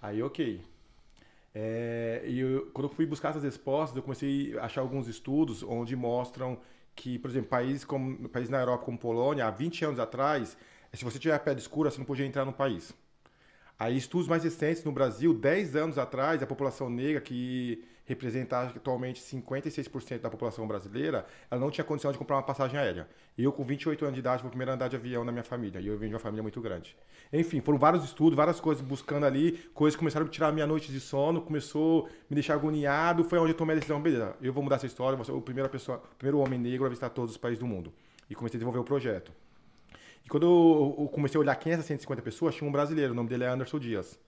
Aí, 0.00 0.22
ok. 0.22 0.62
É, 1.52 2.22
e 2.26 2.38
eu, 2.38 2.70
quando 2.72 2.88
eu 2.88 2.94
fui 2.94 3.06
buscar 3.06 3.30
essas 3.30 3.42
respostas, 3.42 3.96
eu 3.96 4.02
comecei 4.02 4.56
a 4.58 4.66
achar 4.66 4.82
alguns 4.82 5.08
estudos 5.08 5.62
onde 5.62 5.96
mostram 5.96 6.58
que, 6.94 7.18
por 7.18 7.30
exemplo, 7.30 7.50
países, 7.50 7.84
como, 7.84 8.28
países 8.28 8.50
na 8.50 8.60
Europa 8.60 8.84
como 8.84 8.96
Polônia, 8.96 9.46
há 9.46 9.50
20 9.50 9.84
anos 9.84 9.98
atrás, 9.98 10.56
se 10.92 11.04
você 11.04 11.18
tiver 11.18 11.34
a 11.34 11.38
pele 11.38 11.58
escura, 11.58 11.90
você 11.90 11.98
não 11.98 12.04
podia 12.06 12.24
entrar 12.24 12.44
no 12.44 12.52
país. 12.52 12.94
Aí, 13.78 13.96
estudos 13.96 14.26
mais 14.26 14.42
recentes 14.42 14.82
no 14.84 14.90
Brasil, 14.90 15.34
10 15.34 15.76
anos 15.76 15.98
atrás, 15.98 16.42
a 16.42 16.46
população 16.46 16.88
negra, 16.88 17.20
que 17.20 17.84
representa 18.06 18.62
atualmente 18.62 19.20
56% 19.20 20.20
da 20.20 20.30
população 20.30 20.66
brasileira, 20.66 21.26
ela 21.50 21.60
não 21.60 21.70
tinha 21.70 21.84
condição 21.84 22.10
de 22.10 22.16
comprar 22.16 22.36
uma 22.36 22.42
passagem 22.42 22.78
aérea. 22.78 23.06
Eu, 23.36 23.52
com 23.52 23.64
28 23.64 24.02
anos 24.04 24.14
de 24.14 24.20
idade, 24.20 24.40
fui 24.40 24.46
o 24.46 24.50
primeiro 24.50 24.72
andar 24.72 24.88
de 24.88 24.96
avião 24.96 25.24
na 25.24 25.32
minha 25.32 25.42
família. 25.42 25.78
E 25.80 25.88
eu 25.88 25.98
venho 25.98 26.10
de 26.10 26.14
uma 26.14 26.20
família 26.20 26.42
muito 26.42 26.60
grande. 26.60 26.96
Enfim, 27.30 27.60
foram 27.60 27.78
vários 27.78 28.02
estudos, 28.04 28.34
várias 28.34 28.60
coisas 28.60 28.82
buscando 28.82 29.26
ali, 29.26 29.52
coisas 29.74 29.98
começaram 29.98 30.24
a 30.24 30.28
tirar 30.28 30.52
minha 30.52 30.66
noite 30.66 30.90
de 30.90 31.00
sono, 31.00 31.42
começou 31.42 32.06
a 32.06 32.08
me 32.30 32.36
deixar 32.36 32.54
agoniado. 32.54 33.24
Foi 33.24 33.38
onde 33.38 33.50
eu 33.50 33.56
tomei 33.56 33.74
a 33.74 33.78
decisão, 33.78 34.00
beleza, 34.00 34.36
eu 34.40 34.52
vou 34.52 34.62
mudar 34.62 34.76
essa 34.76 34.86
história, 34.86 35.16
vou 35.16 35.24
ser 35.24 35.32
o 35.32 35.40
primeiro, 35.42 35.68
pessoa, 35.68 35.98
o 35.98 36.16
primeiro 36.16 36.38
homem 36.38 36.58
negro 36.58 36.86
a 36.86 36.88
visitar 36.88 37.10
todos 37.10 37.32
os 37.32 37.36
países 37.36 37.58
do 37.58 37.66
mundo. 37.66 37.92
E 38.30 38.34
comecei 38.34 38.56
a 38.56 38.58
desenvolver 38.58 38.78
o 38.78 38.84
projeto. 38.84 39.32
E 40.26 40.28
quando 40.28 40.44
eu 40.98 41.06
comecei 41.06 41.38
a 41.38 41.40
olhar 41.40 41.54
quem 41.54 41.70
é 41.70 41.74
essas 41.74 41.86
150 41.86 42.20
pessoas, 42.20 42.52
tinha 42.52 42.68
um 42.68 42.72
brasileiro, 42.72 43.12
o 43.12 43.14
nome 43.14 43.28
dele 43.28 43.44
é 43.44 43.46
Anderson 43.46 43.78
Dias. 43.78 44.18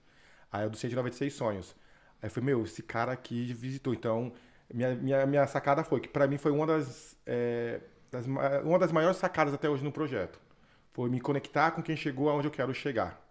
Aí 0.49 0.65
é 0.65 0.69
do 0.69 0.77
196 0.77 1.33
Sonhos. 1.33 1.75
Aí 2.21 2.27
eu 2.27 2.31
falei, 2.31 2.45
meu, 2.45 2.63
esse 2.63 2.81
cara 2.81 3.11
aqui 3.11 3.53
visitou. 3.53 3.93
Então, 3.93 4.31
minha, 4.73 4.95
minha, 4.95 5.25
minha 5.25 5.45
sacada 5.45 5.83
foi 5.83 5.99
que 5.99 6.07
para 6.07 6.25
mim 6.25 6.37
foi 6.37 6.53
uma 6.53 6.65
das, 6.65 7.17
é, 7.25 7.81
das, 8.09 8.25
uma 8.63 8.79
das 8.79 8.93
maiores 8.93 9.17
sacadas 9.17 9.53
até 9.53 9.69
hoje 9.69 9.83
no 9.83 9.91
projeto. 9.91 10.39
Foi 10.93 11.09
me 11.09 11.19
conectar 11.19 11.71
com 11.71 11.83
quem 11.83 11.97
chegou 11.97 12.29
aonde 12.29 12.47
eu 12.47 12.51
quero 12.51 12.73
chegar. 12.73 13.21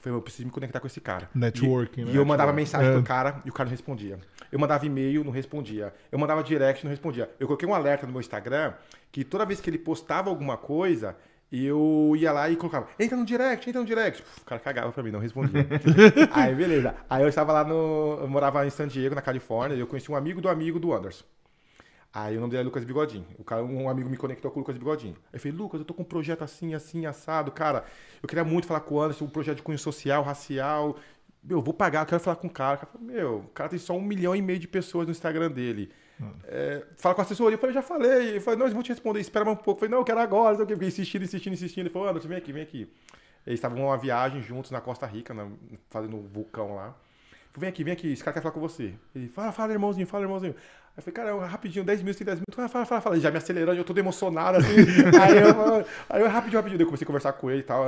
Foi, 0.00 0.10
eu 0.10 0.20
preciso 0.20 0.46
me 0.46 0.50
conectar 0.50 0.80
com 0.80 0.88
esse 0.88 1.00
cara. 1.00 1.30
Networking, 1.32 2.00
e, 2.00 2.04
né? 2.06 2.12
E 2.12 2.16
eu 2.16 2.24
mandava 2.24 2.52
mensagem 2.52 2.90
é. 2.90 2.92
pro 2.92 3.04
cara 3.04 3.40
e 3.44 3.50
o 3.50 3.52
cara 3.52 3.68
não 3.68 3.70
respondia. 3.70 4.18
Eu 4.50 4.58
mandava 4.58 4.84
e-mail, 4.84 5.22
não 5.22 5.30
respondia. 5.30 5.94
Eu 6.10 6.18
mandava 6.18 6.42
direct, 6.42 6.82
não 6.84 6.90
respondia. 6.90 7.30
Eu 7.38 7.46
coloquei 7.46 7.68
um 7.68 7.74
alerta 7.74 8.04
no 8.04 8.10
meu 8.12 8.20
Instagram 8.20 8.72
que 9.12 9.22
toda 9.22 9.46
vez 9.46 9.60
que 9.60 9.70
ele 9.70 9.78
postava 9.78 10.28
alguma 10.28 10.56
coisa, 10.56 11.16
eu 11.52 12.14
ia 12.16 12.30
lá 12.30 12.48
e 12.48 12.56
colocava, 12.56 12.88
entra 12.98 13.16
no 13.16 13.24
direct, 13.24 13.68
entra 13.68 13.80
no 13.80 13.86
direct. 13.86 14.22
O 14.40 14.44
cara 14.44 14.60
cagava 14.60 14.92
pra 14.92 15.02
mim, 15.02 15.10
não 15.10 15.18
respondia. 15.18 15.66
aí, 16.30 16.54
beleza. 16.54 16.94
Aí 17.08 17.22
eu 17.22 17.28
estava 17.28 17.52
lá 17.52 17.64
no. 17.64 18.18
Eu 18.20 18.28
morava 18.28 18.64
em 18.64 18.70
San 18.70 18.86
Diego, 18.86 19.14
na 19.14 19.22
Califórnia, 19.22 19.74
e 19.74 19.80
eu 19.80 19.86
conheci 19.86 20.10
um 20.12 20.16
amigo 20.16 20.40
do 20.40 20.48
amigo 20.48 20.78
do 20.78 20.92
Anderson. 20.92 21.24
Aí 22.12 22.36
o 22.36 22.40
nome 22.40 22.50
dele 22.50 22.62
é 22.62 22.64
Lucas 22.64 22.84
Bigodinho. 22.84 23.24
O 23.38 23.44
cara, 23.44 23.62
um 23.62 23.88
amigo 23.88 24.08
me 24.08 24.16
conectou 24.16 24.50
com 24.50 24.58
o 24.58 24.62
Lucas 24.62 24.76
Bigodinho. 24.76 25.14
Aí 25.26 25.34
eu 25.34 25.40
falei, 25.40 25.56
Lucas, 25.56 25.80
eu 25.80 25.84
tô 25.84 25.94
com 25.94 26.02
um 26.02 26.04
projeto 26.04 26.42
assim, 26.42 26.74
assim, 26.74 27.06
assado. 27.06 27.52
Cara, 27.52 27.84
eu 28.20 28.28
queria 28.28 28.44
muito 28.44 28.66
falar 28.66 28.80
com 28.80 28.96
o 28.96 29.00
Anderson, 29.00 29.24
um 29.24 29.30
projeto 29.30 29.58
de 29.58 29.62
cunho 29.62 29.78
social, 29.78 30.22
racial. 30.22 30.96
Meu, 31.42 31.58
eu 31.58 31.62
vou 31.62 31.72
pagar, 31.72 32.02
eu 32.02 32.06
quero 32.06 32.20
falar 32.20 32.36
com 32.36 32.48
o 32.48 32.50
cara. 32.50 32.74
O 32.74 32.78
cara 32.78 32.92
falou, 32.92 33.06
meu, 33.06 33.36
o 33.38 33.48
cara 33.48 33.68
tem 33.68 33.78
só 33.78 33.96
um 33.96 34.02
milhão 34.02 34.34
e 34.34 34.42
meio 34.42 34.58
de 34.58 34.66
pessoas 34.66 35.06
no 35.06 35.12
Instagram 35.12 35.50
dele. 35.50 35.90
É, 36.44 36.84
fala 36.96 37.14
com 37.14 37.20
a 37.20 37.24
assessoria. 37.24 37.54
Eu 37.54 37.58
falei, 37.58 37.74
já 37.74 37.82
falei. 37.82 38.28
Ele 38.30 38.40
falou, 38.40 38.58
não, 38.58 38.66
eles 38.66 38.74
vão 38.74 38.82
te 38.82 38.90
responder, 38.90 39.20
espera 39.20 39.44
mais 39.44 39.58
um 39.58 39.62
pouco. 39.62 39.78
Eu 39.78 39.80
falei, 39.80 39.90
não, 39.90 39.98
eu 39.98 40.04
quero 40.04 40.20
agora. 40.20 40.56
Eu 40.56 40.66
fiquei 40.66 40.88
insistindo, 40.88 41.24
insistindo, 41.24 41.52
insistindo. 41.54 41.86
Ele 41.86 41.90
falou, 41.90 42.08
Anderson, 42.08 42.28
vem 42.28 42.38
aqui, 42.38 42.52
vem 42.52 42.62
aqui. 42.62 42.92
Eles 43.46 43.58
estavam 43.58 43.78
numa 43.78 43.96
viagem 43.96 44.42
juntos 44.42 44.70
na 44.70 44.80
Costa 44.80 45.06
Rica, 45.06 45.32
na, 45.32 45.48
fazendo 45.88 46.16
um 46.16 46.22
vulcão 46.26 46.74
lá. 46.74 46.94
Falei, 47.52 47.60
vem 47.60 47.68
aqui, 47.68 47.84
vem 47.84 47.92
aqui, 47.92 48.12
esse 48.12 48.22
cara 48.22 48.34
quer 48.34 48.42
falar 48.42 48.52
com 48.52 48.60
você. 48.60 48.94
Ele, 49.14 49.28
fala, 49.28 49.50
fala, 49.50 49.72
irmãozinho, 49.72 50.06
fala, 50.06 50.24
irmãozinho. 50.24 50.54
Aí 50.54 50.94
eu 50.98 51.02
falei, 51.02 51.14
cara, 51.14 51.28
eu, 51.30 51.38
rapidinho, 51.38 51.84
10 51.84 52.02
minutos, 52.02 52.24
10 52.24 52.36
minutos. 52.36 52.54
Fala, 52.54 52.68
fala, 52.68 52.86
fala, 52.86 53.00
fala. 53.00 53.14
Ele 53.16 53.22
já 53.22 53.30
me 53.30 53.38
acelerando, 53.38 53.78
eu 53.78 53.84
todo 53.84 53.98
emocionado, 53.98 54.58
assim. 54.58 54.68
aí, 55.20 55.38
eu, 55.38 55.86
aí 56.08 56.22
eu, 56.22 56.28
rapidinho, 56.28 56.60
rapidinho. 56.60 56.82
Eu 56.82 56.86
comecei 56.86 57.04
a 57.04 57.06
conversar 57.06 57.32
com 57.32 57.50
ele 57.50 57.60
e 57.60 57.64
tal. 57.64 57.82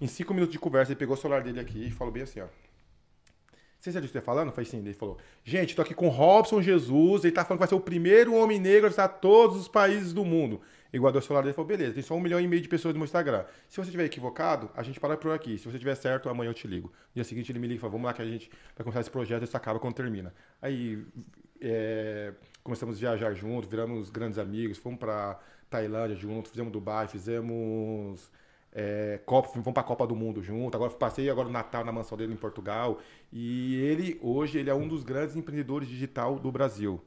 Em 0.00 0.06
5 0.06 0.34
minutos 0.34 0.52
de 0.52 0.58
conversa, 0.58 0.92
ele 0.92 0.98
pegou 0.98 1.14
o 1.14 1.18
celular 1.18 1.42
dele 1.42 1.60
aqui 1.60 1.86
e 1.86 1.90
falou 1.90 2.12
bem 2.12 2.24
assim, 2.24 2.40
ó. 2.40 2.46
Você 3.80 3.92
sabe 3.92 4.06
o 4.06 4.10
que 4.10 4.16
eu 4.16 4.20
tô 4.20 4.24
falando? 4.24 4.52
Foi 4.52 4.64
sim. 4.64 4.78
Ele 4.78 4.94
falou: 4.94 5.18
Gente, 5.44 5.76
tô 5.76 5.82
aqui 5.82 5.94
com 5.94 6.08
Robson 6.08 6.60
Jesus. 6.60 7.24
Ele 7.24 7.32
tá 7.32 7.44
falando 7.44 7.58
que 7.58 7.60
vai 7.60 7.68
ser 7.68 7.74
o 7.74 7.80
primeiro 7.80 8.34
homem 8.34 8.58
negro 8.58 8.86
a 8.86 8.88
visitar 8.88 9.08
todos 9.08 9.56
os 9.56 9.68
países 9.68 10.12
do 10.12 10.24
mundo. 10.24 10.60
Ele 10.92 11.00
guardou 11.00 11.20
o 11.20 11.22
celular 11.22 11.42
dele 11.42 11.52
e 11.52 11.54
falou: 11.54 11.68
Beleza, 11.68 11.94
tem 11.94 12.02
só 12.02 12.14
um 12.14 12.20
milhão 12.20 12.40
e 12.40 12.48
meio 12.48 12.62
de 12.62 12.68
pessoas 12.68 12.94
no 12.94 12.98
meu 12.98 13.04
Instagram. 13.04 13.44
Se 13.68 13.76
você 13.76 13.88
estiver 13.88 14.04
equivocado, 14.04 14.70
a 14.74 14.82
gente 14.82 14.98
para 14.98 15.16
por 15.16 15.32
aqui. 15.32 15.58
Se 15.58 15.64
você 15.64 15.76
estiver 15.76 15.94
certo, 15.94 16.28
amanhã 16.28 16.50
eu 16.50 16.54
te 16.54 16.66
ligo. 16.66 16.88
No 16.88 17.14
dia 17.14 17.24
seguinte 17.24 17.52
ele 17.52 17.58
me 17.58 17.66
liga 17.66 17.78
e 17.78 17.80
fala: 17.80 17.92
Vamos 17.92 18.06
lá 18.06 18.12
que 18.12 18.22
a 18.22 18.24
gente 18.24 18.50
vai 18.76 18.84
começar 18.84 19.00
esse 19.00 19.10
projeto 19.10 19.42
e 19.42 19.44
isso 19.44 19.56
acaba 19.56 19.78
quando 19.78 19.94
termina. 19.94 20.34
Aí 20.60 21.04
é, 21.60 22.32
começamos 22.62 22.96
a 22.96 23.00
viajar 23.00 23.34
juntos, 23.34 23.68
viramos 23.68 24.10
grandes 24.10 24.38
amigos, 24.38 24.78
fomos 24.78 24.98
pra 24.98 25.38
Tailândia 25.68 26.16
juntos, 26.16 26.50
fizemos 26.50 26.72
Dubai, 26.72 27.08
fizemos. 27.08 28.30
É, 28.78 29.18
Copa, 29.24 29.48
vamos 29.54 29.72
para 29.72 29.80
a 29.80 29.86
Copa 29.86 30.06
do 30.06 30.14
Mundo 30.14 30.42
junto. 30.42 30.76
Agora 30.76 30.92
passei 30.92 31.30
agora 31.30 31.48
o 31.48 31.50
Natal 31.50 31.82
na 31.82 31.90
mansão 31.90 32.18
dele 32.18 32.34
em 32.34 32.36
Portugal. 32.36 32.98
E 33.32 33.76
ele 33.76 34.18
hoje 34.20 34.58
ele 34.58 34.68
é 34.68 34.74
um 34.74 34.86
dos 34.86 35.02
grandes 35.02 35.34
empreendedores 35.34 35.88
digital 35.88 36.38
do 36.38 36.52
Brasil. 36.52 37.00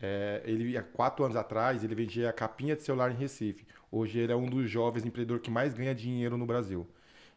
É, 0.00 0.40
ele 0.44 0.76
há 0.78 0.84
quatro 0.84 1.24
anos 1.24 1.36
atrás 1.36 1.82
ele 1.82 1.96
vendia 1.96 2.32
capinha 2.32 2.76
de 2.76 2.82
celular 2.84 3.10
em 3.10 3.16
Recife. 3.16 3.66
Hoje 3.90 4.20
ele 4.20 4.30
é 4.30 4.36
um 4.36 4.46
dos 4.46 4.70
jovens 4.70 5.04
empreendedores 5.04 5.42
que 5.42 5.50
mais 5.50 5.74
ganha 5.74 5.92
dinheiro 5.92 6.36
no 6.36 6.46
Brasil. 6.46 6.86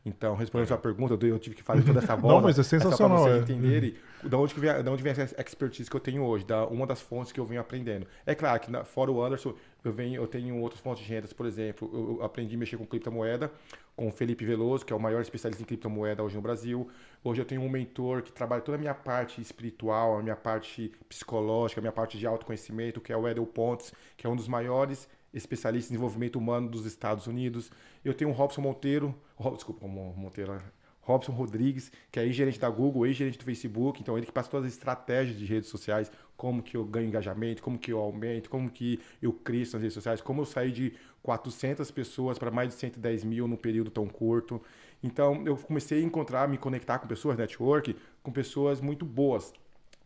Então, 0.05 0.35
respondendo 0.35 0.65
a 0.65 0.67
sua 0.67 0.77
pergunta, 0.77 1.25
eu 1.25 1.39
tive 1.39 1.55
que 1.55 1.63
fazer 1.63 1.83
toda 1.83 1.99
essa 1.99 2.15
bola. 2.17 2.35
Não, 2.35 2.41
mas 2.41 2.57
é 2.57 2.63
sensacional. 2.63 3.23
Para 3.23 3.31
é. 3.31 3.33
vocês 3.33 3.49
entenderem 3.49 3.95
da 4.23 4.37
onde, 4.37 4.53
que 4.53 4.59
vem, 4.59 4.83
da 4.83 4.91
onde 4.91 5.03
vem 5.03 5.11
essa 5.11 5.41
expertise 5.41 5.89
que 5.89 5.95
eu 5.95 5.99
tenho 5.99 6.23
hoje, 6.23 6.45
da 6.45 6.65
uma 6.67 6.87
das 6.87 7.01
fontes 7.01 7.31
que 7.31 7.39
eu 7.39 7.45
venho 7.45 7.59
aprendendo. 7.59 8.07
É 8.25 8.33
claro 8.33 8.59
que 8.59 8.71
na, 8.71 8.83
fora 8.83 9.11
o 9.11 9.21
Anderson, 9.23 9.53
eu, 9.83 9.93
venho, 9.93 10.21
eu 10.21 10.27
tenho 10.27 10.59
outras 10.59 10.81
fontes 10.81 11.03
de 11.03 11.13
rendas, 11.13 11.31
por 11.31 11.45
exemplo, 11.45 11.89
eu, 11.93 12.23
aprendi 12.23 12.55
a 12.55 12.57
mexer 12.57 12.77
com 12.77 12.85
criptomoeda 12.85 13.51
com 13.95 14.07
o 14.07 14.11
Felipe 14.11 14.45
Veloso, 14.45 14.85
que 14.85 14.93
é 14.93 14.95
o 14.95 14.99
maior 14.99 15.21
especialista 15.21 15.61
em 15.61 15.65
criptomoeda 15.65 16.23
hoje 16.23 16.35
no 16.35 16.41
Brasil. 16.41 16.89
Hoje 17.23 17.41
eu 17.41 17.45
tenho 17.45 17.61
um 17.61 17.69
mentor 17.69 18.21
que 18.21 18.31
trabalha 18.31 18.61
toda 18.61 18.77
a 18.77 18.79
minha 18.79 18.93
parte 18.93 19.41
espiritual, 19.41 20.17
a 20.17 20.23
minha 20.23 20.35
parte 20.35 20.91
psicológica, 21.07 21.81
a 21.81 21.83
minha 21.83 21.91
parte 21.91 22.17
de 22.17 22.25
autoconhecimento, 22.25 23.01
que 23.01 23.11
é 23.11 23.17
o 23.17 23.27
Edel 23.27 23.45
Pontes, 23.45 23.93
que 24.15 24.25
é 24.25 24.29
um 24.29 24.35
dos 24.35 24.47
maiores 24.47 25.07
especialistas 25.33 25.91
em 25.91 25.93
desenvolvimento 25.93 26.37
humano 26.37 26.69
dos 26.69 26.85
Estados 26.85 27.27
Unidos. 27.27 27.71
Eu 28.03 28.13
tenho 28.13 28.29
o 28.31 28.33
Robson 28.33 28.61
Monteiro, 28.61 29.13
oh, 29.37 29.51
desculpa, 29.51 29.85
Monteiro, 29.87 30.61
Robson 31.09 31.31
Rodrigues, 31.31 31.91
que 32.11 32.19
é 32.19 32.23
ex-gerente 32.23 32.59
da 32.59 32.69
Google, 32.69 33.07
ex-gerente 33.07 33.39
do 33.39 33.43
Facebook, 33.43 33.99
então 33.99 34.15
ele 34.15 34.27
que 34.27 34.31
passa 34.31 34.47
todas 34.47 34.67
as 34.67 34.73
estratégias 34.73 35.35
de 35.39 35.43
redes 35.43 35.67
sociais, 35.67 36.11
como 36.37 36.61
que 36.61 36.77
eu 36.77 36.85
ganho 36.85 37.07
engajamento, 37.07 37.63
como 37.63 37.79
que 37.79 37.91
eu 37.91 37.97
aumento, 37.97 38.47
como 38.47 38.69
que 38.69 38.99
eu 39.19 39.33
cresço 39.33 39.75
nas 39.75 39.81
redes 39.81 39.95
sociais, 39.95 40.21
como 40.21 40.41
eu 40.41 40.45
saí 40.45 40.71
de 40.71 40.93
400 41.23 41.89
pessoas 41.89 42.37
para 42.37 42.51
mais 42.51 42.69
de 42.69 42.75
110 42.75 43.23
mil 43.23 43.47
num 43.47 43.55
período 43.55 43.89
tão 43.89 44.05
curto. 44.07 44.61
Então 45.01 45.43
eu 45.47 45.57
comecei 45.57 45.99
a 45.99 46.05
encontrar, 46.05 46.47
me 46.47 46.59
conectar 46.59 46.99
com 46.99 47.07
pessoas, 47.07 47.35
network, 47.35 47.95
com 48.21 48.31
pessoas 48.31 48.79
muito 48.79 49.03
boas, 49.03 49.51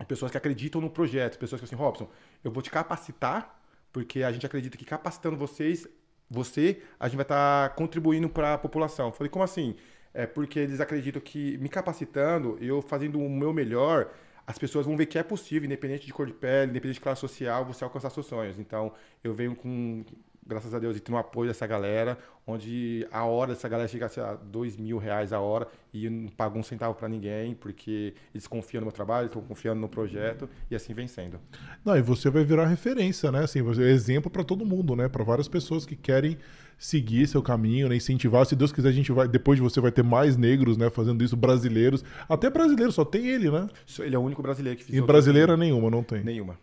pessoas 0.08 0.32
que 0.32 0.38
acreditam 0.38 0.80
no 0.80 0.90
projeto, 0.90 1.38
pessoas 1.38 1.60
que 1.60 1.66
assim, 1.66 1.76
Robson, 1.76 2.10
eu 2.46 2.52
vou 2.52 2.64
te 2.64 2.70
capacitar, 2.70 3.62
porque 3.92 4.24
a 4.24 4.32
gente 4.32 4.46
acredita 4.46 4.78
que 4.78 4.86
capacitando 4.86 5.36
vocês, 5.36 5.86
você, 6.30 6.82
a 6.98 7.10
gente 7.10 7.18
vai 7.18 7.24
estar 7.24 7.70
tá 7.70 7.76
contribuindo 7.76 8.30
para 8.30 8.54
a 8.54 8.58
população. 8.58 9.08
Eu 9.08 9.12
falei, 9.12 9.30
como 9.30 9.44
assim? 9.44 9.76
É 10.14 10.26
porque 10.26 10.60
eles 10.60 10.80
acreditam 10.80 11.22
que 11.22 11.58
me 11.58 11.70
capacitando, 11.70 12.58
eu 12.62 12.82
fazendo 12.82 13.20
o 13.20 13.30
meu 13.30 13.52
melhor, 13.52 14.12
as 14.46 14.58
pessoas 14.58 14.86
vão 14.86 14.96
ver 14.98 15.06
que 15.06 15.18
é 15.18 15.24
possível, 15.24 15.66
independente 15.66 16.06
de 16.06 16.14
cor 16.14 16.28
de 16.28 16.34
pele, 16.34 16.72
independente 16.72 16.96
de 16.96 17.02
classe 17.02 17.22
social, 17.22 17.66
você 17.66 17.84
alcançar 17.84 18.10
seus 18.10 18.26
sonhos. 18.26 18.60
Então, 18.60 18.92
eu 19.24 19.34
venho 19.34 19.56
com, 19.56 20.04
graças 20.46 20.74
a 20.74 20.80
Deus, 20.80 20.98
e 20.98 21.00
tenho 21.00 21.18
apoio 21.18 21.48
dessa 21.48 21.66
galera, 21.66 22.18
onde 22.46 23.08
a 23.10 23.24
hora 23.24 23.54
dessa 23.54 23.70
galera 23.70 23.88
chega 23.88 24.06
a 24.06 24.10
ser 24.10 24.24
dois 24.44 24.76
mil 24.76 24.98
reais 24.98 25.32
a 25.32 25.40
hora 25.40 25.68
e 25.94 26.10
não 26.10 26.28
pago 26.30 26.60
um 26.60 26.64
centavo 26.64 26.94
para 26.94 27.08
ninguém, 27.08 27.56
porque 27.56 28.14
eles 28.34 28.46
confiam 28.46 28.82
no 28.82 28.88
meu 28.88 28.92
trabalho, 28.92 29.28
estão 29.28 29.42
confiando 29.42 29.80
no 29.80 29.88
projeto 29.88 30.50
e 30.70 30.76
assim 30.76 30.94
vem 30.94 31.08
sendo. 31.08 31.40
Não, 31.86 31.96
e 31.98 32.02
você 32.02 32.30
vai 32.30 32.44
virar 32.44 32.66
referência, 32.66 33.32
né? 33.32 33.46
Assim, 33.46 33.60
é 33.60 33.90
exemplo 33.90 34.30
para 34.30 34.44
todo 34.44 34.66
mundo, 34.66 34.96
né? 34.96 35.08
Para 35.08 35.24
várias 35.24 35.48
pessoas 35.48 35.86
que 35.86 35.96
querem 35.96 36.38
seguir 36.84 37.26
seu 37.28 37.42
caminho, 37.42 37.88
né? 37.88 37.96
incentivar. 37.96 38.46
Se 38.46 38.58
Deus 38.58 38.74
quiser, 38.74 38.90
a 38.90 38.92
gente 38.92 39.10
vai 39.14 39.26
depois 39.26 39.58
de 39.58 39.64
você 39.64 39.80
vai 39.80 39.90
ter 39.90 40.04
mais 40.04 40.36
negros, 40.36 40.76
né, 40.76 40.90
fazendo 40.90 41.24
isso, 41.24 41.38
brasileiros. 41.38 42.04
Até 42.28 42.50
brasileiro 42.50 42.92
só 42.92 43.06
tem 43.06 43.26
ele, 43.26 43.50
né? 43.50 43.70
Ele 44.00 44.14
é 44.14 44.20
o 44.20 44.22
único 44.22 44.42
brasileiro 44.42 44.78
que 44.78 44.84
fez. 44.84 44.98
E 44.98 45.02
brasileira 45.02 45.56
nenhuma, 45.56 45.90
não 45.90 46.04
tem. 46.04 46.22
Nenhuma. 46.22 46.60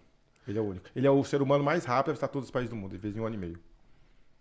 Ele 0.47 0.59
é 0.59 0.61
o 0.61 0.65
único. 0.65 0.87
Ele 0.95 1.07
é 1.07 1.11
o 1.11 1.25
ser 1.25 1.41
humano 1.41 1.65
mais 1.65 1.87
rápido 1.87 2.11
a 2.11 2.13
visitar 2.13 2.29
todos 2.29 2.49
os 2.49 2.51
países 2.51 2.69
do 2.69 2.77
mundo, 2.77 2.93
ele 2.93 2.99
fez 2.99 3.17
em 3.17 3.21
um 3.21 3.27
ano 3.27 3.35
e 3.35 3.39
meio. 3.39 3.59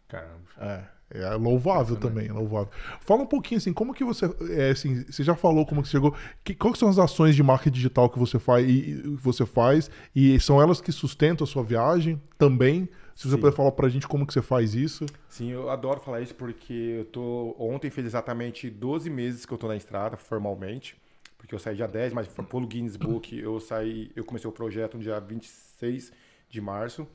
Caramba. 0.10 0.42
É. 0.60 0.84
É 1.12 1.28
louvável 1.34 1.96
também, 1.96 2.28
é 2.28 2.34
louvável. 2.34 2.70
Fala 3.00 3.24
um 3.24 3.26
pouquinho 3.26 3.58
assim, 3.58 3.74
como 3.74 3.96
que 3.96 4.04
você, 4.04 4.26
é, 4.52 4.70
assim, 4.70 5.04
você 5.10 5.24
já 5.24 5.34
falou 5.34 5.66
como 5.66 5.82
que 5.82 5.88
chegou, 5.88 6.14
que, 6.44 6.54
quais 6.54 6.78
são 6.78 6.88
as 6.88 7.00
ações 7.00 7.36
de 7.36 7.42
marketing 7.42 7.74
digital 7.74 8.10
que 8.12 8.20
você 8.20 8.38
faz 8.38 8.70
e 8.70 9.02
você 9.20 9.44
faz 9.44 9.90
e 10.16 10.40
são 10.40 10.62
elas 10.62 10.80
que 10.80 10.92
sustentam 10.92 11.46
a 11.46 11.48
sua 11.48 11.64
viagem 11.64 12.22
também? 12.38 12.88
Se 13.20 13.28
você 13.28 13.36
Sim. 13.36 13.42
puder 13.42 13.54
falar 13.54 13.74
pra 13.74 13.90
gente 13.90 14.08
como 14.08 14.26
que 14.26 14.32
você 14.32 14.42
faz 14.42 14.74
isso. 14.74 15.06
Sim, 15.28 15.52
eu 15.52 15.70
adoro 15.70 16.00
falar 16.00 16.22
isso 16.22 16.34
porque 16.34 17.00
eu 17.00 17.04
tô 17.04 17.54
ontem 17.60 17.90
fez 17.90 18.08
exatamente 18.08 18.70
12 18.70 19.10
meses 19.10 19.46
que 19.46 19.52
eu 19.52 19.58
tô 19.58 19.68
na 19.68 19.76
estrada 19.76 20.16
formalmente, 20.16 20.96
porque 21.38 21.54
eu 21.54 21.60
saí 21.60 21.76
dia 21.76 21.86
10, 21.86 22.14
mas 22.14 22.30
pelo 22.30 22.66
Guinness 22.66 22.96
Book 22.96 23.38
eu 23.38 23.60
saí, 23.60 24.10
eu 24.16 24.24
comecei 24.24 24.50
o 24.50 24.54
projeto 24.54 24.96
no 24.96 25.04
dia 25.04 25.20
26 25.20 26.14
de 26.50 26.62
março. 26.62 27.06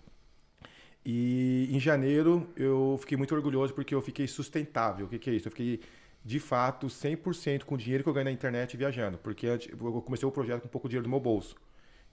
E 1.02 1.70
em 1.72 1.80
janeiro 1.80 2.50
eu 2.54 2.98
fiquei 3.00 3.16
muito 3.16 3.34
orgulhoso 3.34 3.72
porque 3.72 3.94
eu 3.94 4.02
fiquei 4.02 4.28
sustentável. 4.28 5.06
O 5.06 5.08
que, 5.08 5.18
que 5.18 5.30
é 5.30 5.32
isso? 5.32 5.48
Eu 5.48 5.52
fiquei 5.52 5.80
de 6.22 6.38
fato 6.38 6.86
100% 6.86 7.64
com 7.64 7.76
o 7.76 7.78
dinheiro 7.78 8.04
que 8.04 8.10
eu 8.10 8.12
ganhei 8.12 8.26
na 8.26 8.32
internet 8.32 8.76
viajando, 8.76 9.16
porque 9.16 9.46
antes 9.46 9.70
eu 9.70 10.02
comecei 10.02 10.28
o 10.28 10.30
projeto 10.30 10.60
com 10.60 10.68
pouco 10.68 10.86
dinheiro 10.86 11.04
do 11.04 11.10
meu 11.10 11.18
bolso. 11.18 11.56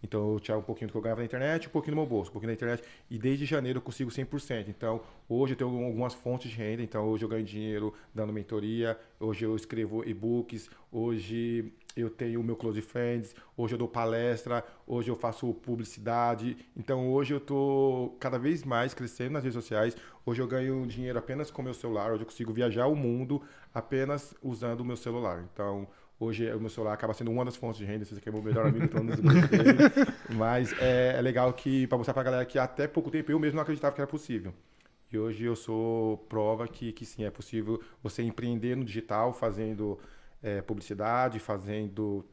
Então 0.04 0.34
eu 0.34 0.40
tinha 0.40 0.58
um 0.58 0.62
pouquinho 0.62 0.88
do 0.88 0.92
que 0.92 0.98
eu 0.98 1.02
ganhava 1.02 1.22
na 1.22 1.26
internet, 1.26 1.68
um 1.68 1.72
pouquinho 1.72 1.96
no 1.96 2.02
meu 2.02 2.10
bolso, 2.10 2.30
um 2.30 2.34
pouquinho 2.34 2.50
na 2.50 2.56
internet. 2.56 2.84
E 3.10 3.18
desde 3.18 3.46
janeiro 3.46 3.78
eu 3.78 3.82
consigo 3.82 4.10
100%. 4.10 4.68
Então 4.68 5.02
hoje 5.30 5.54
eu 5.54 5.58
tenho 5.58 5.86
algumas 5.86 6.14
fontes 6.14 6.50
de 6.50 6.58
renda. 6.58 6.82
Então 6.82 7.08
hoje 7.08 7.24
eu 7.24 7.30
ganho 7.30 7.44
dinheiro 7.44 7.94
dando 8.14 8.34
mentoria, 8.34 8.98
hoje 9.20 9.46
eu 9.46 9.56
escrevo 9.56 10.04
e-books, 10.08 10.70
hoje 10.92 11.72
eu 11.96 12.10
tenho 12.10 12.40
o 12.40 12.44
meu 12.44 12.56
Close 12.56 12.82
Friends, 12.82 13.36
hoje 13.56 13.74
eu 13.74 13.78
dou 13.78 13.88
palestra, 13.88 14.64
hoje 14.88 15.10
eu 15.10 15.16
faço 15.16 15.54
publicidade. 15.54 16.58
Então 16.76 17.12
hoje 17.12 17.34
eu 17.34 17.38
estou 17.38 18.16
cada 18.20 18.40
vez 18.40 18.64
mais 18.64 18.94
crescendo 18.94 19.34
nas 19.34 19.44
redes 19.44 19.56
sociais. 19.56 19.96
Hoje 20.26 20.42
eu 20.42 20.48
ganho 20.48 20.86
dinheiro 20.86 21.20
apenas 21.20 21.52
com 21.52 21.62
o 21.62 21.66
meu 21.66 21.74
celular, 21.74 22.12
hoje 22.12 22.22
eu 22.22 22.28
consigo 22.28 22.54
viajar 22.54 22.88
o 22.88 22.96
mundo 22.96 23.42
apenas 23.74 24.34
usando 24.42 24.82
o 24.82 24.86
meu 24.86 24.98
celular. 24.98 25.46
Então 25.52 25.88
Hoje 26.22 26.54
o 26.54 26.60
meu 26.60 26.70
celular 26.70 26.94
acaba 26.94 27.16
sendo 27.16 27.32
uma 27.32 27.44
das 27.44 27.56
fontes 27.56 27.80
de 27.80 27.84
renda, 27.84 28.06
você 28.06 28.14
aqui 28.14 28.30
é 28.30 28.32
meu 28.32 28.44
melhor 28.44 28.68
amigo, 28.68 28.86
então. 28.86 29.02
Mas 30.38 30.72
é, 30.80 31.16
é 31.18 31.22
legal 31.22 31.52
que, 31.52 31.88
para 31.88 31.98
mostrar 31.98 32.14
para 32.14 32.22
a 32.22 32.26
galera 32.26 32.46
que 32.46 32.60
até 32.60 32.88
pouco 32.88 33.10
tempo 33.10 33.32
eu 33.32 33.40
mesmo 33.40 33.56
não 33.56 33.64
acreditava 33.64 33.96
que 33.96 34.02
era 34.02 34.08
possível. 34.08 34.54
E 35.12 35.18
hoje 35.18 35.46
eu 35.46 35.56
sou 35.56 36.18
prova 36.30 36.68
que, 36.68 36.92
que 36.92 37.08
sim, 37.08 37.24
é 37.24 37.32
possível 37.32 37.82
você 38.04 38.22
empreender 38.22 38.78
no 38.78 38.86
digital, 38.86 39.34
fazendo 39.34 39.98
é, 40.44 40.62
publicidade, 40.62 41.40
fazendo 41.40 42.24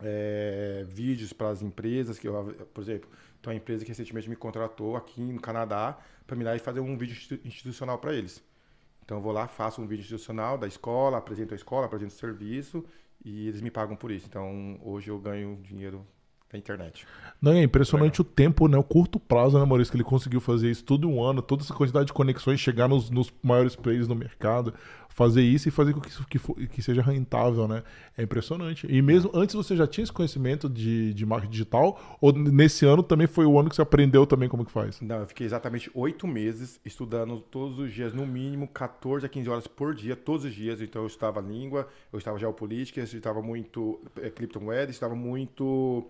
é, 0.00 0.84
vídeos 0.88 1.32
para 1.32 1.50
as 1.50 1.62
empresas. 1.62 2.18
que 2.18 2.26
eu, 2.26 2.56
Por 2.74 2.80
exemplo, 2.80 3.08
tem 3.40 3.52
uma 3.52 3.56
empresa 3.56 3.84
que 3.84 3.90
recentemente 3.92 4.28
me 4.28 4.34
contratou 4.34 4.96
aqui 4.96 5.20
no 5.20 5.40
Canadá 5.40 5.96
para 6.26 6.34
me 6.34 6.42
dar 6.42 6.56
e 6.56 6.58
fazer 6.58 6.80
um 6.80 6.98
vídeo 6.98 7.40
institucional 7.44 7.98
para 7.98 8.12
eles. 8.12 8.42
Então 9.04 9.18
eu 9.18 9.22
vou 9.22 9.30
lá, 9.30 9.46
faço 9.46 9.80
um 9.80 9.86
vídeo 9.86 10.02
institucional 10.02 10.58
da 10.58 10.66
escola, 10.66 11.18
apresento 11.18 11.54
a 11.54 11.56
escola, 11.56 11.86
apresento 11.86 12.12
o 12.12 12.18
serviço 12.18 12.84
e 13.24 13.48
eles 13.48 13.60
me 13.60 13.70
pagam 13.70 13.96
por 13.96 14.10
isso. 14.10 14.26
Então 14.28 14.78
hoje 14.82 15.10
eu 15.10 15.18
ganho 15.18 15.58
dinheiro 15.62 16.06
da 16.50 16.58
internet. 16.58 17.06
Não, 17.40 17.52
é 17.52 17.62
impressionante 17.62 18.20
Legal. 18.20 18.32
o 18.32 18.34
tempo, 18.34 18.68
né? 18.68 18.78
O 18.78 18.82
curto 18.82 19.20
prazo, 19.20 19.58
né, 19.58 19.64
Maurício? 19.64 19.90
Que 19.90 19.96
ele 19.96 20.04
conseguiu 20.04 20.40
fazer 20.40 20.70
isso 20.70 20.82
todo 20.82 21.08
um 21.08 21.22
ano, 21.22 21.42
toda 21.42 21.62
essa 21.62 21.74
quantidade 21.74 22.06
de 22.06 22.12
conexões, 22.12 22.58
chegar 22.58 22.88
nos, 22.88 23.10
nos 23.10 23.32
maiores 23.42 23.76
players 23.76 24.08
no 24.08 24.14
mercado, 24.14 24.72
fazer 25.18 25.42
isso 25.42 25.66
e 25.66 25.72
fazer 25.72 25.92
com 25.92 26.00
que, 26.00 26.10
que, 26.38 26.68
que 26.68 26.80
seja 26.80 27.02
rentável, 27.02 27.66
né? 27.66 27.82
É 28.16 28.22
impressionante. 28.22 28.86
E 28.88 29.02
mesmo 29.02 29.32
antes 29.34 29.52
você 29.52 29.74
já 29.74 29.84
tinha 29.84 30.04
esse 30.04 30.12
conhecimento 30.12 30.68
de, 30.68 31.12
de 31.12 31.26
marketing 31.26 31.50
digital? 31.50 32.18
Ou 32.20 32.32
nesse 32.32 32.86
ano 32.86 33.02
também 33.02 33.26
foi 33.26 33.44
o 33.44 33.58
ano 33.58 33.68
que 33.68 33.74
você 33.74 33.82
aprendeu 33.82 34.24
também 34.24 34.48
como 34.48 34.64
que 34.64 34.70
faz? 34.70 35.00
Não, 35.00 35.16
eu 35.16 35.26
fiquei 35.26 35.44
exatamente 35.44 35.90
oito 35.92 36.24
meses 36.28 36.78
estudando 36.84 37.40
todos 37.40 37.80
os 37.80 37.92
dias, 37.92 38.14
no 38.14 38.24
mínimo 38.24 38.68
14 38.68 39.26
a 39.26 39.28
15 39.28 39.50
horas 39.50 39.66
por 39.66 39.92
dia, 39.92 40.14
todos 40.14 40.44
os 40.44 40.54
dias. 40.54 40.80
Então 40.80 41.02
eu 41.02 41.08
estudava 41.08 41.40
língua, 41.40 41.88
eu 42.12 42.18
estava 42.20 42.38
geopolítica, 42.38 43.00
eu 43.00 43.04
estava 43.04 43.42
muito 43.42 44.00
é, 44.22 44.30
criptomoeda, 44.30 44.84
eu 44.84 44.90
estava 44.90 45.16
muito 45.16 46.06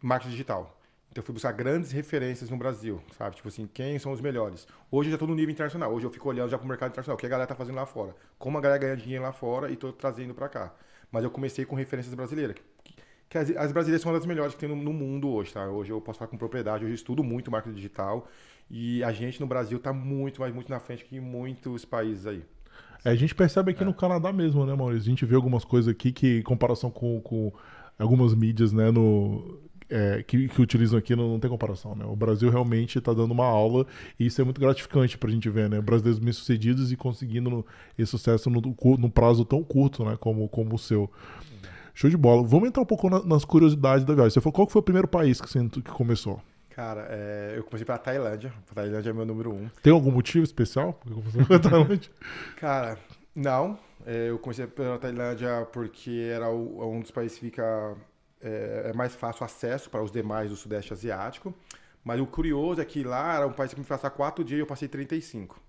marketing 0.00 0.30
digital. 0.30 0.80
Então 1.16 1.22
eu 1.22 1.24
fui 1.24 1.32
buscar 1.32 1.52
grandes 1.52 1.92
referências 1.92 2.50
no 2.50 2.58
Brasil, 2.58 3.00
sabe? 3.16 3.36
Tipo 3.36 3.48
assim, 3.48 3.66
quem 3.72 3.98
são 3.98 4.12
os 4.12 4.20
melhores? 4.20 4.68
Hoje 4.90 5.08
eu 5.08 5.12
já 5.12 5.14
estou 5.14 5.26
no 5.26 5.34
nível 5.34 5.50
internacional. 5.50 5.90
Hoje 5.90 6.04
eu 6.04 6.10
fico 6.10 6.28
olhando 6.28 6.50
já 6.50 6.58
para 6.58 6.66
o 6.66 6.68
mercado 6.68 6.90
internacional, 6.90 7.16
o 7.16 7.18
que 7.18 7.24
a 7.24 7.28
galera 7.30 7.48
tá 7.48 7.54
fazendo 7.54 7.76
lá 7.76 7.86
fora. 7.86 8.14
Como 8.38 8.58
a 8.58 8.60
galera 8.60 8.78
ganha 8.78 8.96
dinheiro 8.98 9.24
lá 9.24 9.32
fora 9.32 9.70
e 9.70 9.72
estou 9.72 9.94
trazendo 9.94 10.34
para 10.34 10.46
cá. 10.46 10.74
Mas 11.10 11.24
eu 11.24 11.30
comecei 11.30 11.64
com 11.64 11.74
referências 11.74 12.14
brasileiras. 12.14 12.56
Que, 12.84 12.94
que 13.30 13.38
as, 13.38 13.48
as, 13.56 13.72
brasileiras 13.72 14.02
são 14.02 14.12
uma 14.12 14.18
das 14.18 14.26
melhores 14.26 14.52
que 14.52 14.60
tem 14.60 14.68
no, 14.68 14.76
no, 14.76 14.92
mundo 14.92 15.30
hoje, 15.30 15.54
tá? 15.54 15.66
Hoje 15.70 15.90
eu 15.90 16.02
posso 16.02 16.18
falar 16.18 16.28
com 16.28 16.36
propriedade, 16.36 16.84
hoje 16.84 16.92
eu 16.92 16.96
estudo 16.96 17.24
muito 17.24 17.50
marketing 17.50 17.76
digital. 17.76 18.28
E 18.70 19.02
a 19.02 19.10
gente 19.10 19.40
no 19.40 19.46
Brasil 19.46 19.78
está 19.78 19.94
muito, 19.94 20.42
mas 20.42 20.52
muito 20.52 20.68
na 20.68 20.78
frente 20.78 21.02
que 21.02 21.16
em 21.16 21.20
muitos 21.20 21.86
países 21.86 22.26
aí. 22.26 22.44
É, 23.02 23.08
a 23.08 23.14
gente 23.14 23.34
percebe 23.34 23.70
aqui 23.70 23.82
é. 23.82 23.86
no 23.86 23.94
Canadá 23.94 24.34
mesmo, 24.34 24.66
né, 24.66 24.74
Maurício? 24.74 25.06
A 25.06 25.10
gente 25.10 25.24
vê 25.24 25.34
algumas 25.34 25.64
coisas 25.64 25.90
aqui 25.90 26.12
que, 26.12 26.40
em 26.40 26.42
comparação 26.42 26.90
com, 26.90 27.22
com 27.22 27.50
algumas 27.98 28.34
mídias, 28.34 28.70
né, 28.70 28.90
no, 28.90 29.64
é, 29.88 30.22
que, 30.22 30.48
que, 30.48 30.60
utilizam 30.60 30.98
aqui 30.98 31.14
não, 31.14 31.28
não, 31.28 31.40
tem 31.40 31.50
comparação, 31.50 31.94
né? 31.94 32.04
O 32.04 32.16
Brasil 32.16 32.50
realmente 32.50 32.98
está 32.98 33.12
dando 33.12 33.30
uma 33.30 33.46
aula 33.46 33.86
e 34.18 34.26
isso 34.26 34.40
é 34.40 34.44
muito 34.44 34.60
gratificante 34.60 35.16
para 35.16 35.28
a 35.28 35.32
gente 35.32 35.48
ver, 35.48 35.68
né? 35.68 35.80
Brasileiros 35.80 36.18
bem-sucedidos 36.18 36.90
e 36.92 36.96
conseguindo 36.96 37.48
no, 37.48 37.66
esse 37.98 38.10
sucesso 38.10 38.50
no, 38.50 38.60
no, 38.98 39.10
prazo 39.10 39.44
tão 39.44 39.62
curto, 39.62 40.04
né? 40.04 40.16
Como, 40.18 40.48
como 40.48 40.74
o 40.74 40.78
seu. 40.78 41.10
Show 41.94 42.10
de 42.10 42.16
bola. 42.16 42.46
Vamos 42.46 42.68
entrar 42.68 42.82
um 42.82 42.86
pouco 42.86 43.08
na, 43.08 43.24
nas 43.24 43.44
curiosidades 43.44 44.04
da 44.04 44.14
viagem. 44.14 44.30
Você 44.30 44.40
falou 44.40 44.52
qual 44.52 44.68
foi 44.68 44.80
o 44.80 44.82
primeiro 44.82 45.08
país 45.08 45.40
que, 45.40 45.48
você, 45.48 45.66
que 45.66 45.82
começou? 45.82 46.42
Cara, 46.76 47.06
é, 47.08 47.54
eu 47.56 47.64
comecei 47.64 47.86
pela 47.86 47.96
Tailândia. 47.96 48.52
A 48.70 48.74
Tailândia 48.74 49.08
é 49.08 49.12
meu 49.14 49.24
número 49.24 49.50
um. 49.50 49.70
Tem 49.82 49.90
algum 49.90 50.10
motivo 50.10 50.44
especial? 50.44 51.00
Tailândia? 51.62 52.10
Cara, 52.56 52.98
não. 53.34 53.78
É, 54.04 54.28
eu 54.28 54.38
comecei 54.38 54.66
pela 54.66 54.98
Tailândia 54.98 55.66
porque 55.72 56.28
era 56.30 56.50
o, 56.50 56.94
um 56.94 57.00
dos 57.00 57.10
países 57.10 57.38
que 57.38 57.46
fica 57.46 57.96
é, 58.46 58.90
é 58.90 58.92
mais 58.92 59.14
fácil 59.14 59.44
acesso 59.44 59.90
para 59.90 60.02
os 60.02 60.10
demais 60.10 60.50
do 60.50 60.56
Sudeste 60.56 60.92
Asiático. 60.92 61.52
Mas 62.04 62.20
o 62.20 62.26
curioso 62.26 62.80
é 62.80 62.84
que 62.84 63.02
lá 63.02 63.34
era 63.34 63.46
um 63.46 63.52
país 63.52 63.74
que 63.74 63.80
me 63.80 63.86
passar 63.86 64.10
quatro 64.10 64.44
dias 64.44 64.58
e 64.58 64.62
eu 64.62 64.66
passei 64.66 64.86
35. 64.86 65.60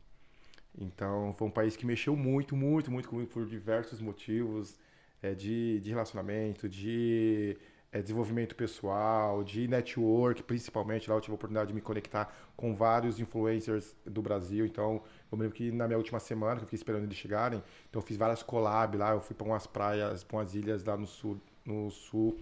Então 0.79 1.33
foi 1.33 1.47
um 1.47 1.51
país 1.51 1.75
que 1.75 1.85
mexeu 1.85 2.15
muito, 2.15 2.55
muito, 2.55 2.91
muito 2.91 3.09
comigo 3.09 3.31
por 3.31 3.47
diversos 3.47 3.99
motivos 3.99 4.77
é, 5.23 5.33
de, 5.33 5.79
de 5.79 5.89
relacionamento, 5.89 6.69
de 6.69 7.57
é, 7.91 8.03
desenvolvimento 8.03 8.55
pessoal, 8.55 9.43
de 9.43 9.67
network, 9.67 10.43
principalmente. 10.43 11.09
Lá 11.09 11.15
eu 11.15 11.21
tive 11.21 11.31
a 11.31 11.35
oportunidade 11.35 11.69
de 11.69 11.73
me 11.73 11.81
conectar 11.81 12.31
com 12.55 12.75
vários 12.75 13.19
influencers 13.19 13.95
do 14.05 14.21
Brasil. 14.21 14.63
Então 14.63 15.01
eu 15.31 15.37
me 15.39 15.41
lembro 15.41 15.57
que 15.57 15.71
na 15.71 15.87
minha 15.87 15.97
última 15.97 16.19
semana, 16.19 16.57
que 16.57 16.61
eu 16.61 16.67
fiquei 16.67 16.77
esperando 16.77 17.05
eles 17.05 17.17
chegarem, 17.17 17.63
então 17.89 17.99
eu 17.99 18.05
fiz 18.05 18.15
várias 18.15 18.43
collabs 18.43 18.99
lá. 18.99 19.11
Eu 19.13 19.21
fui 19.21 19.35
para 19.35 19.47
umas 19.47 19.65
praias, 19.65 20.23
para 20.23 20.37
umas 20.37 20.53
ilhas 20.53 20.83
lá 20.83 20.95
no 20.95 21.07
sul, 21.07 21.41
no 21.65 21.89
sul 21.89 22.39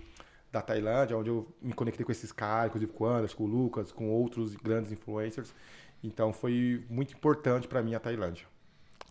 da 0.56 0.62
Tailândia, 0.62 1.18
onde 1.18 1.30
eu 1.30 1.46
me 1.62 1.74
conectei 1.74 2.06
com 2.06 2.12
esses 2.14 2.32
caras, 2.32 2.68
inclusive 2.68 2.92
com 2.94 3.04
o 3.04 3.08
Anderson, 3.08 3.36
com 3.36 3.44
o 3.44 3.48
Lucas, 3.48 3.92
com 3.92 4.10
outros 4.10 4.56
grandes 4.56 4.90
influencers. 4.90 5.54
Então 6.02 6.32
foi 6.32 6.82
muito 6.90 7.14
importante 7.14 7.68
para 7.68 7.84
mim 7.84 7.94
a 7.94 8.00
Tailândia. 8.00 8.46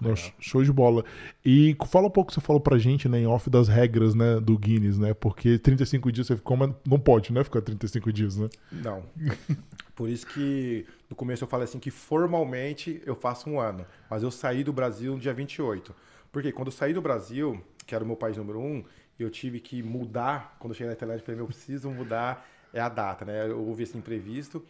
Nossa, 0.00 0.32
show 0.40 0.64
de 0.64 0.72
bola. 0.72 1.04
E 1.44 1.76
fala 1.86 2.06
um 2.06 2.10
pouco, 2.10 2.32
você 2.32 2.40
falou 2.40 2.60
pra 2.60 2.78
gente, 2.78 3.08
né, 3.08 3.20
em 3.20 3.26
off 3.26 3.48
das 3.48 3.68
regras, 3.68 4.14
né, 4.14 4.40
do 4.40 4.58
Guinness, 4.58 4.98
né? 4.98 5.12
Porque 5.14 5.58
35 5.58 6.10
dias 6.10 6.26
você 6.26 6.36
ficou, 6.36 6.56
mas 6.56 6.74
não 6.84 6.98
pode, 6.98 7.32
né, 7.32 7.44
ficar 7.44 7.60
35 7.60 8.12
dias, 8.12 8.36
né? 8.36 8.48
Não. 8.72 9.04
Por 9.94 10.08
isso 10.08 10.26
que 10.26 10.86
no 11.08 11.14
começo 11.14 11.44
eu 11.44 11.48
falei 11.48 11.64
assim 11.64 11.78
que 11.78 11.90
formalmente 11.90 13.02
eu 13.06 13.14
faço 13.14 13.48
um 13.48 13.60
ano, 13.60 13.86
mas 14.10 14.22
eu 14.22 14.30
saí 14.30 14.64
do 14.64 14.72
Brasil 14.72 15.12
no 15.12 15.20
dia 15.20 15.32
28. 15.32 15.94
Porque 16.32 16.50
quando 16.50 16.68
eu 16.68 16.72
saí 16.72 16.92
do 16.92 17.00
Brasil, 17.00 17.62
que 17.86 17.94
era 17.94 18.02
o 18.02 18.06
meu 18.06 18.16
país 18.16 18.36
número 18.36 18.58
um, 18.58 18.82
eu 19.18 19.30
tive 19.30 19.60
que 19.60 19.82
mudar, 19.82 20.56
quando 20.58 20.72
eu 20.72 20.76
cheguei 20.76 20.90
na 20.90 20.96
Tailândia, 20.96 21.22
eu 21.22 21.26
falei, 21.26 21.40
eu 21.40 21.46
preciso 21.46 21.90
mudar 21.90 22.46
é 22.72 22.80
a 22.80 22.88
data, 22.88 23.24
né? 23.24 23.48
Eu 23.48 23.64
houve 23.64 23.84
esse 23.84 23.96
imprevisto. 23.96 24.64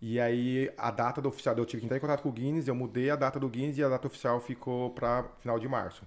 E 0.00 0.20
aí 0.20 0.70
a 0.78 0.92
data 0.92 1.20
do 1.20 1.28
oficial, 1.28 1.56
eu 1.56 1.66
tive 1.66 1.80
que 1.80 1.86
entrar 1.86 1.96
em 1.96 2.00
contato 2.00 2.22
com 2.22 2.28
o 2.28 2.32
Guinness, 2.32 2.68
eu 2.68 2.74
mudei 2.74 3.10
a 3.10 3.16
data 3.16 3.40
do 3.40 3.48
Guinness 3.48 3.76
e 3.78 3.82
a 3.82 3.88
data 3.88 4.06
oficial 4.06 4.40
ficou 4.40 4.90
para 4.90 5.24
final 5.40 5.58
de 5.58 5.66
março. 5.66 6.04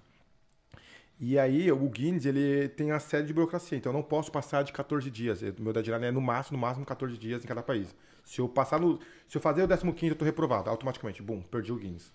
E 1.20 1.38
aí, 1.38 1.70
o 1.70 1.88
Guinness, 1.88 2.24
ele 2.24 2.68
tem 2.70 2.90
uma 2.90 2.98
série 2.98 3.26
de 3.26 3.32
burocracia, 3.32 3.78
então 3.78 3.92
eu 3.92 3.96
não 3.96 4.02
posso 4.02 4.32
passar 4.32 4.64
de 4.64 4.72
14 4.72 5.08
dias. 5.08 5.40
O 5.42 5.62
meu 5.62 5.72
deadline 5.72 6.06
é 6.06 6.10
no 6.10 6.20
máximo, 6.20 6.56
no 6.56 6.60
máximo 6.60 6.84
14 6.84 7.16
dias 7.16 7.44
em 7.44 7.46
cada 7.46 7.62
país. 7.62 7.94
Se 8.24 8.40
eu 8.40 8.48
passar 8.48 8.80
no. 8.80 8.98
Se 9.28 9.36
eu 9.36 9.40
fazer 9.40 9.62
o 9.62 9.68
15, 9.68 10.08
eu 10.08 10.16
tô 10.16 10.24
reprovado, 10.24 10.68
automaticamente. 10.68 11.22
Bum, 11.22 11.40
perdi 11.42 11.70
o 11.70 11.76
Guinness. 11.76 12.12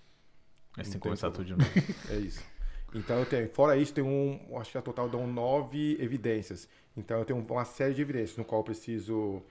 Aí 0.75 0.83
você 0.83 0.91
tem 0.91 0.99
que 0.99 1.03
começar 1.03 1.31
tudo 1.31 1.45
de 1.45 1.51
novo. 1.53 1.69
É 2.09 2.15
isso. 2.17 2.43
Então 2.93 3.19
eu 3.19 3.25
tenho, 3.25 3.49
fora 3.49 3.75
isso, 3.75 3.93
tem 3.93 4.03
um, 4.03 4.39
acho 4.59 4.71
que 4.71 4.77
a 4.77 4.81
total 4.81 5.09
dão 5.09 5.27
nove 5.27 5.97
evidências. 5.99 6.67
Então 6.95 7.19
eu 7.19 7.25
tenho 7.25 7.39
uma 7.39 7.65
série 7.65 7.93
de 7.93 8.01
evidências 8.01 8.37
no 8.37 8.45
qual 8.45 8.61
eu 8.61 8.65
preciso 8.65 9.41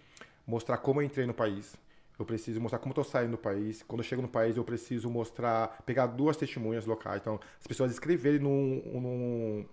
mostrar 0.46 0.78
como 0.78 1.00
eu 1.00 1.04
entrei 1.04 1.26
no 1.26 1.34
país. 1.34 1.76
Eu 2.18 2.24
preciso 2.24 2.60
mostrar 2.60 2.78
como 2.78 2.92
eu 2.92 2.94
tô 2.96 3.04
saindo 3.04 3.32
do 3.32 3.38
país. 3.38 3.82
Quando 3.82 4.00
eu 4.00 4.04
chego 4.04 4.22
no 4.22 4.28
país, 4.28 4.56
eu 4.56 4.64
preciso 4.64 5.10
mostrar, 5.10 5.82
pegar 5.84 6.06
duas 6.06 6.36
testemunhas 6.36 6.86
locais. 6.86 7.20
Então, 7.20 7.38
as 7.60 7.66
pessoas 7.66 7.92
escreverem 7.92 8.40
num, 8.40 8.82
num 8.94 9.66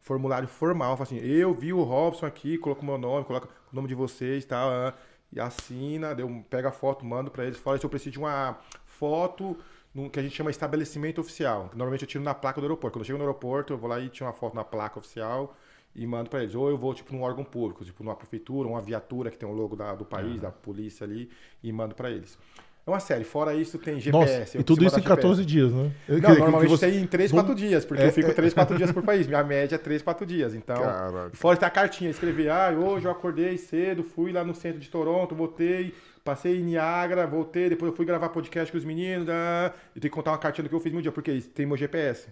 formulário 0.00 0.48
formal, 0.48 0.96
falam 0.96 1.02
assim, 1.02 1.18
eu 1.18 1.52
vi 1.52 1.72
o 1.72 1.82
Robson 1.82 2.24
aqui, 2.24 2.56
coloco 2.56 2.80
o 2.80 2.84
meu 2.84 2.96
nome, 2.96 3.26
coloco 3.26 3.46
o 3.46 3.76
nome 3.76 3.88
de 3.88 3.94
vocês, 3.94 4.44
tá? 4.44 4.94
E 5.30 5.38
assina, 5.38 6.16
eu 6.18 6.44
pego 6.48 6.68
a 6.68 6.72
foto, 6.72 7.04
mando 7.04 7.30
pra 7.30 7.44
eles. 7.44 7.58
Fora 7.58 7.76
isso, 7.76 7.84
eu 7.84 7.90
preciso 7.90 8.12
de 8.12 8.18
uma 8.18 8.58
foto 8.86 9.56
num 9.94 10.08
que 10.08 10.18
a 10.18 10.22
gente 10.22 10.34
chama 10.34 10.50
estabelecimento 10.50 11.20
oficial. 11.20 11.70
Normalmente 11.74 12.02
eu 12.02 12.08
tiro 12.08 12.24
na 12.24 12.34
placa 12.34 12.60
do 12.60 12.64
aeroporto. 12.64 12.94
Quando 12.96 13.02
eu 13.02 13.06
chego 13.06 13.18
no 13.18 13.24
aeroporto, 13.24 13.72
eu 13.72 13.78
vou 13.78 13.88
lá 13.90 14.00
e 14.00 14.08
tiro 14.08 14.26
uma 14.26 14.32
foto 14.32 14.54
na 14.54 14.64
placa 14.64 14.98
oficial 14.98 15.56
e 15.94 16.06
mando 16.06 16.30
pra 16.30 16.42
eles. 16.42 16.54
Ou 16.54 16.70
eu 16.70 16.78
vou, 16.78 16.94
tipo, 16.94 17.12
num 17.12 17.22
órgão 17.22 17.44
público, 17.44 17.84
tipo, 17.84 18.02
numa 18.02 18.16
prefeitura, 18.16 18.68
uma 18.68 18.80
viatura 18.80 19.30
que 19.30 19.36
tem 19.36 19.48
o 19.48 19.52
logo 19.52 19.76
da- 19.76 19.94
do 19.94 20.04
país, 20.04 20.40
da 20.40 20.50
polícia 20.50 21.04
ali, 21.04 21.30
e 21.62 21.70
mando 21.72 21.94
pra 21.94 22.10
eles. 22.10 22.38
É 22.84 22.90
uma 22.90 22.98
série. 22.98 23.22
Fora 23.22 23.54
isso, 23.54 23.78
tem 23.78 24.00
GPS. 24.00 24.38
Nossa, 24.40 24.56
eu 24.56 24.60
e 24.60 24.64
tudo 24.64 24.84
isso 24.84 24.96
em 24.98 25.02
mandar 25.02 25.14
14 25.16 25.44
dias, 25.44 25.72
né? 25.72 25.92
Quer 26.06 26.12
Não, 26.14 26.20
que- 26.20 26.26
normalmente 26.40 26.62
que 26.64 26.68
você- 26.76 26.90
tem 26.90 27.00
em 27.00 27.06
3, 27.06 27.30
Vamos- 27.30 27.44
4 27.46 27.54
dias, 27.54 27.84
porque 27.84 28.02
É, 28.02 28.08
eu 28.08 28.12
fico 28.12 28.30
é. 28.30 28.34
3, 28.34 28.52
4 28.52 28.76
dias 28.76 28.90
por 28.90 29.02
país. 29.06 29.26
Minha 29.28 29.44
média 29.44 29.76
é 29.76 29.78
3, 29.78 30.02
4 30.02 30.26
dias. 30.26 30.52
Então, 30.54 30.76
Caraca. 30.82 31.30
fora 31.34 31.56
tem 31.56 31.66
a 31.66 31.70
cartinha, 31.70 32.10
escrever, 32.10 32.50
ah, 32.50 32.70
hoje 32.70 33.06
eu 33.06 33.12
acordei 33.12 33.56
cedo, 33.56 34.02
fui 34.02 34.32
lá 34.32 34.42
no 34.42 34.52
centro 34.54 34.80
de 34.80 34.88
Toronto, 34.90 35.32
voltei, 35.32 35.94
passei 36.24 36.58
em 36.58 36.62
Niagara, 36.64 37.24
voltei, 37.26 37.68
depois 37.68 37.90
eu 37.92 37.96
fui 37.96 38.04
gravar 38.04 38.28
podcast 38.30 38.72
com 38.72 38.78
os 38.78 38.84
meninos, 38.84 39.28
ah, 39.28 39.72
e 39.94 40.00
tenho 40.00 40.10
que 40.10 40.16
contar 40.16 40.32
uma 40.32 40.38
cartinha 40.38 40.64
do 40.64 40.68
que 40.68 40.74
eu 40.74 40.80
fiz 40.80 40.92
no 40.92 41.00
dia, 41.00 41.12
porque 41.12 41.40
tem 41.54 41.64
meu 41.64 41.76
GPS. 41.76 42.28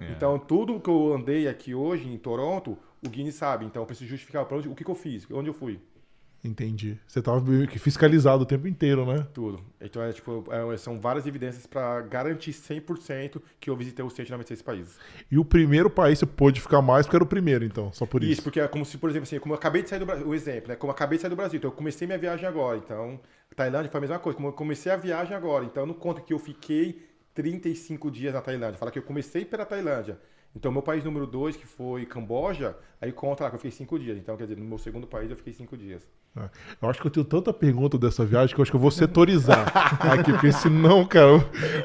É. 0.00 0.10
Então, 0.10 0.36
tudo 0.38 0.80
que 0.80 0.90
eu 0.90 1.14
andei 1.14 1.46
aqui 1.46 1.74
hoje 1.76 2.08
em 2.08 2.18
Toronto, 2.18 2.76
o 3.04 3.08
Guinness 3.08 3.36
sabe. 3.36 3.64
Então, 3.64 3.82
eu 3.82 3.86
preciso 3.86 4.10
justificar 4.10 4.44
pra 4.44 4.56
onde, 4.58 4.68
o 4.68 4.74
que, 4.74 4.84
que 4.84 4.90
eu 4.90 4.94
fiz, 4.96 5.26
onde 5.30 5.48
eu 5.48 5.54
fui. 5.54 5.78
Entendi. 6.46 6.98
Você 7.06 7.20
tava 7.20 7.40
meio 7.40 7.66
que 7.66 7.78
fiscalizado 7.78 8.42
o 8.42 8.46
tempo 8.46 8.68
inteiro, 8.68 9.04
né? 9.04 9.26
Tudo. 9.34 9.60
Então, 9.80 10.02
é, 10.02 10.12
tipo, 10.12 10.44
é, 10.50 10.76
são 10.76 11.00
várias 11.00 11.26
evidências 11.26 11.66
para 11.66 12.00
garantir 12.02 12.52
100% 12.52 13.40
que 13.60 13.68
eu 13.68 13.76
visitei 13.76 14.04
os 14.04 14.12
196 14.12 14.62
países. 14.62 14.98
E 15.30 15.38
o 15.38 15.44
primeiro 15.44 15.90
país 15.90 16.18
você 16.18 16.26
pôde 16.26 16.60
ficar 16.60 16.80
mais 16.80 17.06
porque 17.06 17.16
era 17.16 17.24
o 17.24 17.26
primeiro, 17.26 17.64
então, 17.64 17.92
só 17.92 18.06
por 18.06 18.22
Isso, 18.22 18.32
isso. 18.32 18.42
porque 18.42 18.60
é 18.60 18.68
como 18.68 18.84
se, 18.84 18.96
por 18.96 19.10
exemplo, 19.10 19.24
assim, 19.24 19.38
como 19.38 19.54
eu 19.54 19.58
acabei 19.58 19.82
de 19.82 19.88
sair 19.88 19.98
do 19.98 20.06
Brasil, 20.06 20.26
o 20.26 20.34
exemplo, 20.34 20.68
né? 20.68 20.76
Como 20.76 20.90
eu 20.90 20.94
acabei 20.94 21.18
de 21.18 21.22
sair 21.22 21.30
do 21.30 21.36
Brasil, 21.36 21.58
então 21.58 21.70
eu 21.70 21.76
comecei 21.76 22.06
minha 22.06 22.18
viagem 22.18 22.46
agora. 22.46 22.78
Então, 22.78 23.20
Tailândia 23.54 23.90
foi 23.90 23.98
a 23.98 24.00
mesma 24.02 24.18
coisa, 24.18 24.36
como 24.36 24.48
eu 24.48 24.52
comecei 24.52 24.92
a 24.92 24.96
viagem 24.96 25.36
agora. 25.36 25.64
Então, 25.64 25.82
eu 25.82 25.86
não 25.86 25.94
conto 25.94 26.22
que 26.22 26.32
eu 26.32 26.38
fiquei 26.38 27.04
35 27.34 28.10
dias 28.10 28.34
na 28.34 28.40
Tailândia. 28.40 28.78
Fala 28.78 28.90
que 28.90 28.98
eu 28.98 29.02
comecei 29.02 29.44
pela 29.44 29.64
Tailândia. 29.64 30.18
Então, 30.54 30.72
meu 30.72 30.80
país 30.82 31.04
número 31.04 31.26
2, 31.26 31.54
que 31.56 31.66
foi 31.66 32.06
Camboja, 32.06 32.74
aí 33.00 33.12
conta 33.12 33.44
lá 33.44 33.50
que 33.50 33.56
eu 33.56 33.60
fiquei 33.60 33.70
5 33.70 33.98
dias. 33.98 34.16
Então, 34.16 34.36
quer 34.36 34.44
dizer, 34.44 34.56
no 34.58 34.64
meu 34.64 34.78
segundo 34.78 35.06
país 35.06 35.30
eu 35.30 35.36
fiquei 35.36 35.52
5 35.52 35.76
dias. 35.76 36.06
É. 36.36 36.48
Eu 36.80 36.88
acho 36.88 37.00
que 37.00 37.06
eu 37.06 37.10
tenho 37.10 37.26
tanta 37.26 37.52
pergunta 37.52 37.98
dessa 37.98 38.24
viagem 38.24 38.54
que 38.54 38.60
eu 38.60 38.62
acho 38.62 38.70
que 38.70 38.76
eu 38.76 38.80
vou 38.80 38.90
setorizar 38.90 39.70
aqui, 40.00 40.32
porque 40.32 40.52
senão, 40.52 41.04
cara, 41.04 41.40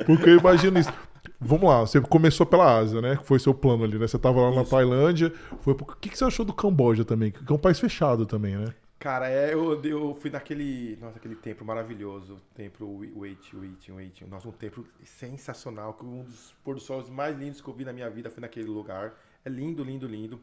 porque 0.05 0.29
eu 0.29 0.37
imagino 0.39 0.79
isso. 0.79 0.91
Vamos 1.39 1.67
lá, 1.69 1.81
você 1.81 1.99
começou 1.99 2.45
pela 2.45 2.77
Ásia, 2.77 3.01
né? 3.01 3.15
Que 3.17 3.25
foi 3.25 3.39
seu 3.39 3.53
plano 3.53 3.83
ali, 3.83 3.97
né? 3.97 4.07
Você 4.07 4.17
tava 4.17 4.39
lá 4.41 4.51
na 4.55 4.61
Isso. 4.61 4.71
Tailândia. 4.71 5.33
Foi... 5.61 5.73
pro- 5.73 5.85
O 5.91 5.95
que 5.97 6.09
que 6.09 6.17
você 6.17 6.23
achou 6.23 6.45
do 6.45 6.53
Camboja 6.53 7.03
também? 7.03 7.31
Que 7.31 7.51
é 7.51 7.55
um 7.55 7.59
país 7.59 7.79
fechado 7.79 8.25
também, 8.27 8.55
né? 8.55 8.65
Cara, 9.01 9.27
é, 9.31 9.51
eu, 9.51 9.83
eu 9.83 10.13
fui 10.13 10.29
naquele, 10.29 10.95
nossa, 10.97 11.17
aquele 11.17 11.35
templo 11.35 11.65
maravilhoso, 11.65 12.39
templo 12.53 12.99
Wait, 13.19 13.51
Wait, 13.51 13.91
Wait. 13.91 14.23
Nossa, 14.27 14.47
um 14.47 14.51
templo 14.51 14.87
sensacional, 15.03 15.97
um 16.03 16.23
dos 16.23 16.53
pôr 16.63 16.75
do 16.75 16.79
sol 16.79 17.03
mais 17.09 17.35
lindos 17.35 17.59
que 17.59 17.67
eu 17.67 17.73
vi 17.73 17.83
na 17.83 17.91
minha 17.91 18.07
vida 18.11 18.29
foi 18.29 18.41
naquele 18.41 18.67
lugar. 18.67 19.15
É 19.43 19.49
lindo, 19.49 19.83
lindo, 19.83 20.05
lindo. 20.05 20.39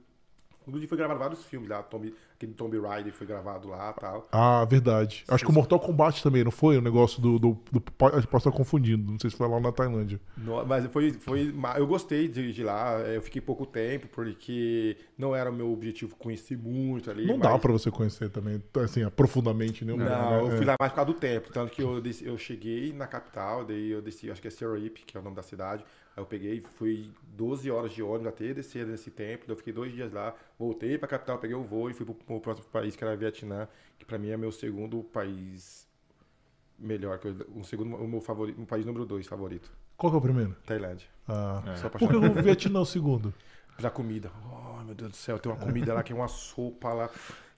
Inclusive 0.69 0.89
foi 0.89 0.99
gravado 0.99 1.19
vários 1.19 1.45
filmes 1.45 1.69
lá, 1.69 1.83
Tomb, 1.83 2.15
aquele 2.37 2.53
Tomb 2.53 2.79
Raider 2.79 3.13
foi 3.13 3.27
gravado 3.27 3.69
lá 3.69 3.95
e 3.97 4.01
tal. 4.01 4.29
Ah, 4.31 4.65
verdade. 4.65 5.25
Acho 5.27 5.45
que 5.45 5.51
o 5.51 5.55
Mortal 5.55 5.81
Kombat 5.81 6.23
também, 6.23 6.45
não 6.45 6.51
foi? 6.51 6.79
O 6.79 6.81
negócio 6.81 7.21
do. 7.21 7.39
do, 7.39 7.59
do 7.73 7.81
posso 7.81 8.37
estar 8.37 8.53
confundindo. 8.53 9.11
Não 9.11 9.19
sei 9.19 9.31
se 9.31 9.37
foi 9.37 9.49
lá 9.49 9.59
na 9.59 9.73
Tailândia. 9.73 10.21
No- 10.37 10.65
mas 10.67 10.85
foi, 10.87 11.13
foi, 11.13 11.55
eu 11.77 11.87
gostei 11.87 12.29
de, 12.29 12.53
de 12.53 12.63
lá, 12.63 12.99
eu 13.01 13.23
fiquei 13.23 13.41
pouco 13.41 13.65
tempo, 13.67 14.07
porque 14.09 14.97
não 15.17 15.35
era 15.35 15.51
o 15.51 15.53
meu 15.55 15.73
objetivo 15.73 16.15
conhecer 16.17 16.57
muito 16.59 17.11
ali. 17.11 17.27
Não 17.27 17.39
mas- 17.39 17.51
dá 17.51 17.59
pra 17.59 17.73
você 17.73 17.91
conhecer 17.91 18.29
também, 18.31 18.63
assim, 18.85 19.09
profundamente, 19.11 19.85
né? 19.85 19.95
Não, 19.95 20.07
É. 20.07 20.41
eu 20.43 20.57
fui 20.57 20.65
lá 20.67 20.77
mais 20.79 20.93
por 20.93 20.97
causa 20.97 21.13
do 21.13 21.19
tempo. 21.19 21.51
Tanto 21.53 21.73
que 21.73 21.83
eu, 21.83 22.03
eu 22.23 22.37
cheguei 22.39 22.93
na 22.93 23.07
capital, 23.07 23.65
daí 23.65 23.91
eu 23.91 24.03
desci, 24.03 24.31
acho 24.31 24.41
que 24.43 24.49
é 24.49 24.51
Sergipe, 24.51 25.03
que 25.07 25.17
é 25.17 25.21
o 25.21 25.23
nome 25.23 25.35
da 25.37 25.43
cidade. 25.43 25.85
Aí 26.19 26.23
eu 26.23 26.27
peguei, 26.27 26.61
fui 26.61 27.13
12 27.37 27.71
horas 27.71 27.93
de 27.93 28.03
ônibus 28.03 28.27
até 28.27 28.53
descer 28.53 28.85
nesse 28.85 29.09
tempo. 29.09 29.45
daí 29.47 29.53
Eu 29.53 29.57
fiquei 29.57 29.73
dois 29.73 29.93
dias 29.93 30.13
lá, 30.13 30.35
voltei 30.59 30.99
pra 30.99 31.07
capital, 31.07 31.39
peguei 31.39 31.55
o 31.55 31.63
voo 31.63 31.89
e 31.89 31.95
fui 31.95 32.05
pro, 32.05 32.13
pro 32.13 32.41
próximo 32.41 32.67
país, 32.71 32.97
que 32.97 33.05
era 33.05 33.17
Vietnã, 33.17 33.69
que 33.97 34.05
pra 34.05 34.19
mim 34.19 34.31
é 34.31 34.37
meu 34.37 34.51
segundo 34.51 35.05
país 35.05 35.87
melhor. 36.77 37.21
Um 37.55 37.63
segundo, 37.63 37.95
o 37.95 38.09
meu 38.09 38.21
favorito, 38.21 38.61
um 38.61 38.65
país 38.65 38.85
número 38.85 39.07
dois 39.07 39.29
favorito. 39.29 39.71
Qual 39.97 40.11
que 40.11 40.17
é 40.17 40.19
o 40.19 40.23
primeiro? 40.23 40.57
Tailândia. 40.67 41.07
Ah. 41.29 41.63
É. 41.69 41.77
Só 41.77 41.89
Por 41.89 42.11
que 42.11 42.17
o 42.17 42.43
Vietnã 42.43 42.81
é 42.81 42.83
o 42.83 42.85
segundo? 42.85 43.33
pela 43.77 43.91
comida. 43.91 44.33
Oh, 44.51 44.83
meu 44.83 44.97
Deus 44.97 45.13
do 45.13 45.17
céu, 45.17 45.39
tem 45.39 45.53
uma 45.53 45.59
comida 45.59 45.95
lá 45.95 46.03
que 46.03 46.13
é 46.13 46.17
uma 46.17 46.27
sopa 46.27 46.93
lá, 46.93 47.11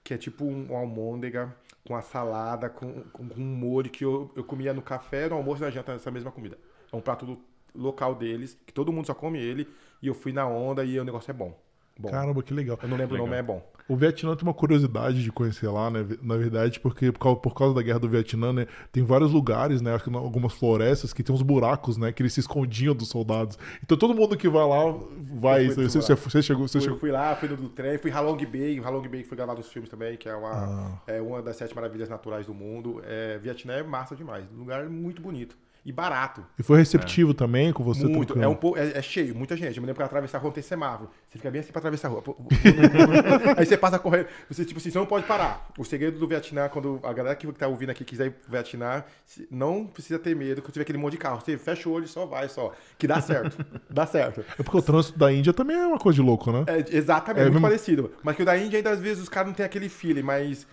que 0.03 0.13
é 0.13 0.17
tipo 0.19 0.45
um, 0.45 0.67
uma 0.67 0.77
almôndega 0.81 1.51
com 1.87 1.95
a 1.95 2.01
salada, 2.03 2.69
com, 2.69 3.01
com, 3.05 3.27
com 3.27 3.41
um 3.41 3.55
molho 3.55 3.89
que 3.89 4.05
eu, 4.05 4.31
eu 4.35 4.43
comia 4.43 4.71
no 4.71 4.83
café, 4.83 5.27
no 5.27 5.35
almoço 5.35 5.63
e 5.63 5.65
na 5.65 5.71
janta, 5.71 5.93
essa 5.93 6.11
mesma 6.11 6.31
comida. 6.31 6.59
É 6.91 6.95
um 6.95 7.01
prato 7.01 7.25
do 7.25 7.41
local 7.75 8.15
deles, 8.15 8.57
que 8.65 8.73
todo 8.73 8.91
mundo 8.91 9.07
só 9.07 9.13
come 9.13 9.39
ele, 9.39 9.67
e 10.01 10.07
eu 10.07 10.13
fui 10.13 10.31
na 10.31 10.47
onda 10.47 10.83
e 10.83 10.99
o 10.99 11.03
negócio 11.03 11.29
é 11.31 11.33
bom. 11.33 11.57
Bom. 11.99 12.09
Caramba, 12.09 12.41
que 12.41 12.53
legal. 12.53 12.79
eu 12.81 12.89
não 12.89 12.97
lembro 12.97 13.15
o 13.15 13.17
nome, 13.19 13.31
legal. 13.31 13.39
é 13.39 13.59
bom. 13.59 13.71
O 13.87 13.95
Vietnã 13.95 14.35
tem 14.35 14.47
uma 14.47 14.53
curiosidade 14.53 15.21
de 15.21 15.31
conhecer 15.31 15.67
lá, 15.67 15.89
né? 15.91 16.07
Na 16.21 16.37
verdade, 16.37 16.79
porque 16.79 17.11
por 17.11 17.19
causa, 17.19 17.39
por 17.39 17.53
causa 17.53 17.75
da 17.75 17.81
guerra 17.81 17.99
do 17.99 18.07
Vietnã, 18.07 18.53
né? 18.53 18.65
Tem 18.91 19.03
vários 19.03 19.31
lugares, 19.31 19.81
né? 19.81 19.91
Algumas 20.13 20.53
florestas 20.53 21.11
que 21.11 21.21
tem 21.21 21.35
uns 21.35 21.41
buracos, 21.41 21.97
né? 21.97 22.11
Que 22.11 22.23
eles 22.23 22.33
se 22.33 22.39
escondiam 22.39 22.95
dos 22.95 23.09
soldados. 23.09 23.59
Então 23.83 23.97
todo 23.97 24.15
mundo 24.15 24.37
que 24.37 24.47
vai 24.47 24.65
lá 24.65 24.95
vai. 25.33 25.67
Eu 25.67 25.71
fui 25.73 25.89
Você, 25.89 26.01
você, 26.01 26.15
você 26.15 26.41
chegou. 26.41 26.67
Você 26.67 26.79
Fui, 26.79 26.81
chegou... 26.85 26.99
fui 26.99 27.11
lá, 27.11 27.35
fui 27.35 27.49
no 27.49 27.57
do 27.57 27.69
trem, 27.69 27.97
fui 27.97 28.09
em 28.09 28.13
Halong 28.13 28.45
Bay, 28.45 28.79
Halong 28.79 29.07
Bay 29.09 29.21
que 29.23 29.27
foi 29.27 29.35
gravado 29.35 29.59
nos 29.59 29.69
filmes 29.69 29.89
também, 29.89 30.15
que 30.15 30.29
é 30.29 30.35
uma, 30.35 30.51
Ah. 30.51 30.97
é 31.07 31.21
uma 31.21 31.41
das 31.41 31.57
sete 31.57 31.75
maravilhas 31.75 32.07
naturais 32.07 32.47
do 32.47 32.53
mundo. 32.53 33.01
É, 33.05 33.37
Vietnã 33.39 33.73
é 33.73 33.83
massa 33.83 34.15
demais, 34.15 34.45
lugar 34.57 34.87
muito 34.89 35.21
bonito 35.21 35.55
e 35.83 35.91
barato. 35.91 36.45
E 36.59 36.63
foi 36.63 36.77
receptivo 36.77 37.33
também 37.33 37.73
com 37.73 37.83
você? 37.83 38.03
Muito, 38.05 38.33
tranquilo? 38.33 38.43
é, 38.43 38.47
um 38.47 38.55
pouco, 38.55 38.77
é, 38.77 38.97
é 38.97 39.01
cheio, 39.01 39.33
muita 39.35 39.55
gente. 39.57 39.77
Eu 39.77 39.81
me 39.81 39.87
lembro 39.87 39.95
que 39.95 40.03
atravessar 40.03 40.37
a 40.37 40.41
rua 40.41 40.51
tem 40.51 40.61
semáforo. 40.61 41.09
Você 41.27 41.39
fica 41.39 41.49
bem 41.49 41.61
assim 41.61 41.71
pra 41.71 41.79
atravessar 41.79 42.07
a 42.07 42.11
rua. 42.11 42.23
Aí 43.57 43.65
você 43.65 43.75
passa 43.77 43.97
correndo. 43.97 44.27
Você, 44.49 44.63
tipo 44.63 44.79
assim, 44.79 44.91
você 44.91 44.97
não 44.99 45.07
pode 45.07 45.25
parar. 45.25 45.69
O 45.77 45.83
segredo 45.83 46.19
do 46.19 46.27
Vietnã, 46.27 46.69
quando 46.69 46.99
a 47.03 47.11
galera 47.11 47.35
que 47.35 47.51
tá 47.53 47.67
ouvindo 47.67 47.89
aqui 47.89 48.03
quiser 48.05 48.27
ir 48.27 48.31
pro 48.31 48.51
Vietnã, 48.51 49.03
não 49.49 49.87
precisa 49.87 50.19
ter 50.19 50.35
medo 50.35 50.61
que 50.61 50.71
tiver 50.71 50.83
aquele 50.83 50.99
monte 50.99 51.13
de 51.13 51.17
carro. 51.17 51.41
Você 51.41 51.57
fecha 51.57 51.89
o 51.89 51.93
olho 51.93 52.05
e 52.05 52.07
só 52.07 52.27
vai, 52.27 52.47
só. 52.47 52.71
Que 52.97 53.07
dá 53.07 53.19
certo. 53.19 53.65
dá 53.89 54.05
certo. 54.05 54.45
É 54.59 54.63
porque 54.63 54.77
o 54.77 54.81
trânsito 54.83 55.17
da 55.17 55.33
Índia 55.33 55.51
também 55.51 55.77
é 55.77 55.87
uma 55.87 55.97
coisa 55.97 56.15
de 56.15 56.21
louco, 56.21 56.51
né? 56.51 56.63
É, 56.67 56.95
exatamente, 56.95 57.39
É 57.41 57.43
muito 57.45 57.53
mesmo- 57.55 57.67
parecido. 57.67 58.11
Mas 58.21 58.35
que 58.35 58.43
o 58.43 58.45
da 58.45 58.55
Índia, 58.57 58.77
ainda 58.77 58.91
às 58.91 58.99
vezes, 58.99 59.23
os 59.23 59.29
caras 59.29 59.47
não 59.47 59.55
tem 59.55 59.65
aquele 59.65 59.89
feeling, 59.89 60.21
mas. 60.21 60.67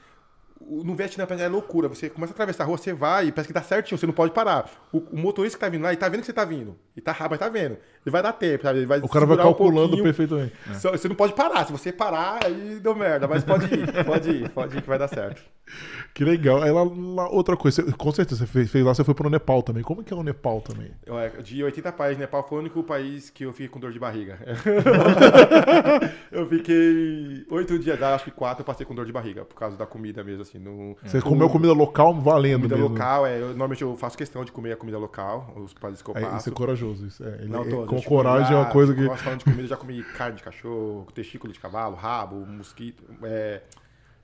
No 0.84 0.94
Vietnã 0.94 1.26
é 1.38 1.48
loucura. 1.48 1.88
Você 1.88 2.10
começa 2.10 2.32
a 2.32 2.34
atravessar 2.34 2.64
a 2.64 2.66
rua, 2.66 2.76
você 2.76 2.92
vai, 2.92 3.26
e 3.28 3.32
parece 3.32 3.48
que 3.48 3.54
tá 3.54 3.62
certinho, 3.62 3.98
você 3.98 4.06
não 4.06 4.12
pode 4.12 4.32
parar. 4.32 4.70
O, 4.92 4.98
o 4.98 5.16
motorista 5.18 5.56
que 5.58 5.64
tá 5.64 5.68
vindo 5.70 5.82
lá, 5.82 5.88
ele 5.90 5.96
tá 5.96 6.08
vendo 6.08 6.20
que 6.20 6.26
você 6.26 6.32
tá 6.32 6.44
vindo. 6.44 6.76
E 6.96 7.00
tá 7.00 7.12
rápido, 7.12 7.38
tá 7.38 7.48
vendo. 7.48 7.72
Ele 8.04 8.10
vai 8.12 8.22
dar 8.22 8.32
tempo, 8.32 8.62
sabe? 8.64 8.78
Ele 8.80 8.86
vai 8.86 8.98
O 9.00 9.08
cara 9.08 9.24
vai 9.26 9.36
um 9.36 9.42
calculando 9.42 9.88
pouquinho. 9.96 10.04
perfeitamente. 10.04 10.52
Só- 10.74 10.90
Você 10.90 11.08
não 11.08 11.16
pode 11.16 11.32
parar. 11.32 11.64
Se 11.64 11.72
você 11.72 11.92
parar, 11.92 12.40
aí 12.44 12.78
deu 12.80 12.94
merda. 12.94 13.26
Mas 13.26 13.44
pode 13.44 13.64
ir, 13.74 14.04
pode 14.04 14.30
ir, 14.30 14.50
pode 14.50 14.76
ir 14.76 14.82
que 14.82 14.88
vai 14.88 14.98
dar 14.98 15.08
certo. 15.08 15.42
Que 16.14 16.24
legal. 16.24 16.60
Aí 16.62 16.70
lá, 16.72 16.82
lá- 16.82 17.28
outra 17.30 17.56
coisa, 17.56 17.80
você- 17.82 17.92
com 17.92 18.10
certeza, 18.10 18.40
você 18.44 18.46
fez, 18.50 18.70
fez 18.72 18.84
lá, 18.84 18.92
você 18.92 19.04
foi 19.04 19.14
pro 19.14 19.30
Nepal 19.30 19.62
também. 19.62 19.84
Como 19.84 20.02
que 20.02 20.12
é 20.12 20.16
o 20.16 20.22
Nepal 20.24 20.60
também? 20.60 20.90
É, 21.06 21.42
De 21.42 21.62
80 21.62 21.92
países, 21.92 22.18
Nepal 22.18 22.46
foi 22.48 22.58
o 22.58 22.60
único 22.60 22.82
país 22.82 23.30
que 23.30 23.44
eu 23.44 23.52
fiquei 23.52 23.68
com 23.68 23.78
dor 23.78 23.92
de 23.92 24.00
barriga. 24.00 24.36
eu 26.32 26.48
fiquei 26.48 27.46
oito 27.50 27.78
dias 27.78 27.98
lá, 27.98 28.14
acho 28.14 28.24
que 28.24 28.30
quatro 28.30 28.62
eu 28.62 28.64
passei 28.66 28.84
com 28.84 28.94
dor 28.94 29.06
de 29.06 29.12
barriga, 29.12 29.44
por 29.44 29.54
causa 29.54 29.76
da 29.76 29.86
comida 29.86 30.22
mesmo, 30.24 30.42
assim. 30.42 30.58
No, 30.58 30.96
Você 31.04 31.20
comeu 31.20 31.48
comida 31.48 31.72
local 31.72 32.14
valendo 32.20 32.62
comida 32.62 32.76
mesmo. 32.76 32.90
local, 32.90 33.26
é, 33.26 33.40
eu, 33.40 33.48
normalmente 33.48 33.82
eu 33.82 33.96
faço 33.96 34.16
questão 34.16 34.44
de 34.44 34.52
comer 34.52 34.72
a 34.72 34.76
comida 34.76 34.98
local, 34.98 35.52
os 35.56 35.72
países 35.74 36.02
que 36.02 36.10
eu 36.10 36.16
É, 36.16 36.20
passo. 36.22 36.36
isso 36.38 36.48
é 36.50 36.52
corajoso. 36.52 37.06
Isso. 37.06 37.24
É, 37.24 37.34
ele- 37.40 37.48
Não 37.48 37.62
é- 37.62 37.68
todos. 37.68 37.88
com 37.88 38.02
coragem 38.02 38.54
é 38.54 38.56
uma 38.56 38.66
coisa 38.66 38.94
que. 38.94 39.04
Gosto 39.04 39.22
falando 39.22 39.38
de 39.40 39.44
comida, 39.44 39.66
já 39.68 39.76
comi 39.76 40.02
carne 40.02 40.36
de 40.36 40.42
cachorro, 40.42 41.06
testículo 41.14 41.52
de 41.52 41.60
cavalo, 41.60 41.94
rabo, 41.94 42.44
mosquito, 42.46 43.02
é, 43.22 43.62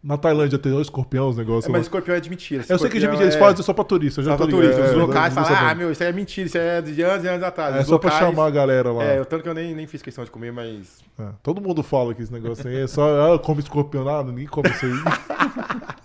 Na 0.05 0.19
Tailândia 0.19 0.59
tem 0.59 0.71
o 0.71 0.83
escorpião, 0.83 1.31
os 1.31 1.37
negócios. 1.39 1.65
É, 1.65 1.73
mas 1.73 1.83
escorpião 1.85 2.15
é 2.15 2.21
de 2.21 2.29
mentira. 2.29 2.63
Eu 2.69 2.79
sei 2.79 2.91
que 2.91 3.01
de 3.01 3.07
mentira, 3.07 3.25
eles 3.25 3.37
é- 3.37 3.39
fazem 3.39 3.65
só 3.65 3.73
pra 3.73 3.85
turista. 3.85 4.21
Eu 4.21 4.25
já 4.27 4.33
Só 4.33 4.37
tô 4.37 4.45
pra 4.49 4.51
turista. 4.59 4.83
Os 4.83 4.91
É, 4.91 4.95
locais 4.97 5.33
falam, 5.33 5.51
ah, 5.57 5.75
meu, 5.75 5.91
isso 5.91 6.03
aí 6.03 6.11
é 6.11 6.13
mentira, 6.13 6.47
isso 6.47 6.59
é 6.59 6.83
de 6.83 7.01
anos 7.01 7.25
e 7.25 7.29
anos 7.29 7.43
atrás. 7.43 7.75
É 7.75 7.85
só 7.85 7.97
pra 7.97 8.11
chamar 8.11 8.45
a 8.47 8.51
galera 8.51 8.93
lá. 8.93 9.03
É, 9.03 9.25
tanto 9.25 9.43
que 9.43 9.49
eu 9.49 9.55
nem, 9.55 9.75
nem 9.75 9.87
fiz 9.87 10.03
questão 10.03 10.23
de 10.23 10.31
comer, 10.31 10.53
mas. 10.53 10.99
É, 11.19 11.29
todo 11.43 11.59
mundo 11.59 11.83
fala 11.83 12.13
que 12.13 12.23
esse 12.23 12.31
negócio 12.31 12.69
aí 12.69 12.83
é 12.83 12.87
só. 12.87 13.33
Ah, 13.35 13.39
come 13.39 13.61
escorpião, 13.61 14.05
nada, 14.05 14.31
ninguém 14.31 14.47
come 14.47 14.69
isso 14.69 14.85
aí. 14.85 14.93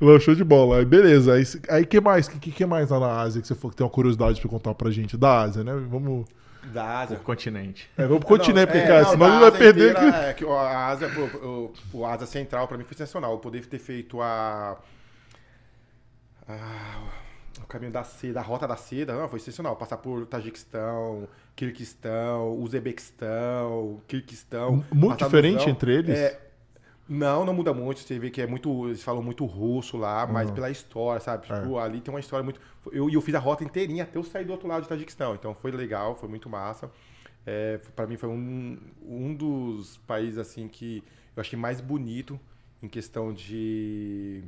Não, 0.00 0.18
show 0.18 0.34
de 0.34 0.42
bola. 0.42 0.78
Aí, 0.78 0.84
beleza. 0.84 1.34
Aí, 1.34 1.44
aí 1.68 1.86
que 1.86 2.00
mais? 2.00 2.26
Que, 2.26 2.38
que, 2.40 2.50
que 2.50 2.66
mais 2.66 2.90
lá 2.90 2.98
na 2.98 3.20
Ásia 3.20 3.40
que 3.40 3.46
você 3.46 3.54
for, 3.54 3.70
que 3.70 3.76
tem 3.76 3.84
uma 3.86 3.90
curiosidade 3.92 4.40
pra 4.40 4.50
contar 4.50 4.74
pra 4.74 4.90
gente? 4.90 5.16
Da 5.16 5.42
Ásia, 5.42 5.62
né? 5.62 5.72
Vamos. 5.88 6.26
Da 6.72 7.00
Ásia. 7.00 7.16
O 7.16 7.20
continente. 7.20 7.88
É, 7.96 8.02
vamos 8.06 8.18
pro 8.24 8.28
continente, 8.36 8.66
porque, 8.66 8.78
é, 8.78 8.86
cara, 8.86 9.02
não, 9.02 9.10
senão 9.10 9.40
vai 9.40 9.50
perder 9.52 9.90
inteira, 9.92 10.08
aqui. 10.08 10.26
É, 10.28 10.32
que 10.34 10.44
a 10.46 10.86
Ásia, 10.86 11.08
pô, 11.08 11.22
o, 11.46 11.72
o 11.98 12.06
Ásia 12.06 12.26
Central 12.26 12.66
pra 12.68 12.76
mim 12.78 12.84
foi 12.84 12.96
sensacional. 12.96 13.32
Eu 13.32 13.38
poder 13.38 13.64
ter 13.66 13.78
feito 13.78 14.20
a. 14.20 14.78
a- 16.48 17.28
o 17.62 17.66
caminho 17.68 17.90
da 17.92 18.04
seda, 18.04 18.40
a 18.40 18.42
rota 18.42 18.66
da 18.66 18.76
seda, 18.76 19.14
não, 19.14 19.28
foi 19.28 19.40
sensacional. 19.40 19.76
Passar 19.76 19.96
por 19.98 20.24
Tajiquistão, 20.26 21.28
Kirguistão, 21.56 22.54
Uzbequistão, 22.58 24.00
Kirguistão. 24.06 24.84
Muito 24.92 25.24
diferente 25.24 25.68
entre 25.68 25.94
eles? 25.94 26.18
É, 26.18 26.40
não, 27.08 27.44
não 27.44 27.54
muda 27.54 27.72
muito. 27.72 28.00
Você 28.00 28.18
vê 28.18 28.30
que 28.30 28.40
é 28.42 28.46
muito. 28.46 28.88
Eles 28.88 29.02
falam 29.02 29.22
muito 29.22 29.44
russo 29.46 29.96
lá, 29.96 30.26
mas 30.26 30.48
Uhum. 30.48 30.54
pela 30.54 30.70
história, 30.70 31.20
sabe? 31.20 31.46
É. 31.50 31.54
Tipo, 31.54 31.78
ali 31.78 32.00
tem 32.00 32.12
uma 32.12 32.20
história 32.20 32.42
muito. 32.44 32.60
Eu, 32.92 33.08
e 33.08 33.14
eu 33.14 33.20
fiz 33.20 33.34
a 33.34 33.38
rota 33.38 33.64
inteirinha 33.64 34.04
até 34.04 34.18
eu 34.18 34.24
sair 34.24 34.44
do 34.44 34.52
outro 34.52 34.68
lado 34.68 34.82
de 34.82 34.88
Tajiquistão. 34.88 35.34
Então 35.34 35.54
foi 35.54 35.70
legal, 35.70 36.14
foi 36.14 36.28
muito 36.28 36.48
massa. 36.48 36.90
É, 37.46 37.78
para 37.96 38.06
mim 38.06 38.16
foi 38.18 38.28
um, 38.28 38.78
um 39.02 39.34
dos 39.34 39.96
países 40.06 40.38
assim 40.38 40.68
que 40.68 41.02
eu 41.34 41.40
achei 41.40 41.58
mais 41.58 41.80
bonito 41.80 42.38
em 42.82 42.88
questão 42.88 43.32
de 43.32 44.42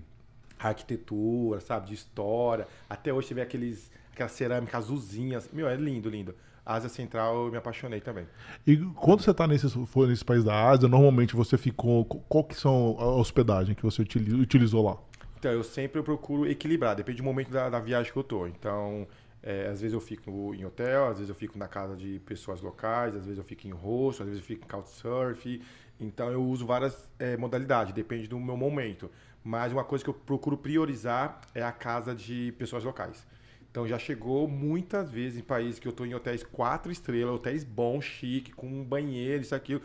arquitetura, 0.59 1.61
sabe? 1.61 1.87
De 1.89 1.95
história. 1.95 2.67
Até 2.89 3.13
hoje 3.13 3.29
você 3.29 3.35
vê 3.35 3.41
aqueles, 3.41 3.91
aquelas 4.13 4.33
cerâmicas 4.33 4.85
azulzinhas. 4.85 5.49
Meu, 5.53 5.69
é 5.69 5.77
lindo, 5.77 6.09
lindo. 6.11 6.35
Ásia 6.65 6.89
Central 6.89 7.47
eu 7.47 7.51
me 7.51 7.57
apaixonei 7.57 8.01
também. 8.01 8.27
E 8.67 8.77
quando 8.77 9.23
você 9.23 9.33
tá 9.33 9.47
nesses, 9.47 9.73
for 9.87 10.07
nesse 10.07 10.25
país 10.25 10.45
da 10.45 10.69
Ásia, 10.69 10.89
normalmente 10.89 11.35
você 11.35 11.57
ficou. 11.57 12.05
Qual 12.05 12.45
que 12.45 12.55
são 12.55 12.97
a 12.99 13.07
hospedagem 13.17 13.75
que 13.75 13.83
você 13.83 14.03
utili- 14.03 14.35
utilizou 14.35 14.85
lá? 14.85 14.99
Então, 15.39 15.51
eu 15.51 15.65
sempre 15.65 16.03
procuro 16.03 16.47
equilibrar, 16.49 16.95
depende 16.95 17.19
do 17.19 17.25
momento 17.25 17.51
da, 17.51 17.71
da 17.71 17.81
viagem 17.81 18.13
que 18.13 18.19
eu 18.19 18.23
tô. 18.23 18.47
Então, 18.47 19.09
é, 19.43 19.69
às 19.69 19.81
vezes 19.81 19.95
eu 19.95 20.01
fico 20.01 20.55
em 20.55 20.65
hotel, 20.67 21.07
às 21.07 21.15
vezes 21.17 21.31
eu 21.31 21.35
fico 21.35 21.59
na 21.59 21.67
casa 21.67 21.97
de 21.97 22.21
pessoas 22.27 22.61
locais, 22.61 23.15
às 23.17 23.25
vezes 23.25 23.39
eu 23.39 23.45
fico 23.45 23.67
em 23.67 23.71
rosto, 23.71 24.23
às 24.23 24.29
vezes 24.29 24.43
eu 24.43 24.47
fico 24.47 24.65
em 24.67 24.69
couchsurf. 24.69 25.63
Então, 25.99 26.31
eu 26.31 26.43
uso 26.43 26.67
várias 26.67 27.09
é, 27.19 27.37
modalidades, 27.39 27.95
depende 27.95 28.29
do 28.29 28.39
meu 28.39 28.57
momento. 28.57 29.11
Mas 29.43 29.73
uma 29.73 29.83
coisa 29.83 30.05
que 30.05 30.11
eu 30.11 30.15
procuro 30.15 30.59
priorizar 30.59 31.41
é 31.55 31.63
a 31.63 31.73
casa 31.73 32.15
de 32.15 32.53
pessoas 32.59 32.85
locais. 32.85 33.27
Então, 33.71 33.87
já 33.87 33.99
chegou 33.99 34.49
muitas 34.49 35.11
vezes 35.11 35.39
em 35.39 35.43
países 35.43 35.79
que 35.79 35.87
eu 35.87 35.93
tô 35.93 36.05
em 36.05 36.15
hotéis 36.15 36.43
quatro 36.43 36.91
estrelas, 36.91 37.35
hotéis 37.35 37.63
bons, 37.65 38.05
chique, 38.05 38.53
com 38.53 38.67
um 38.67 38.85
banheiro, 38.85 39.43
isso, 39.43 39.55
aquilo. 39.55 39.81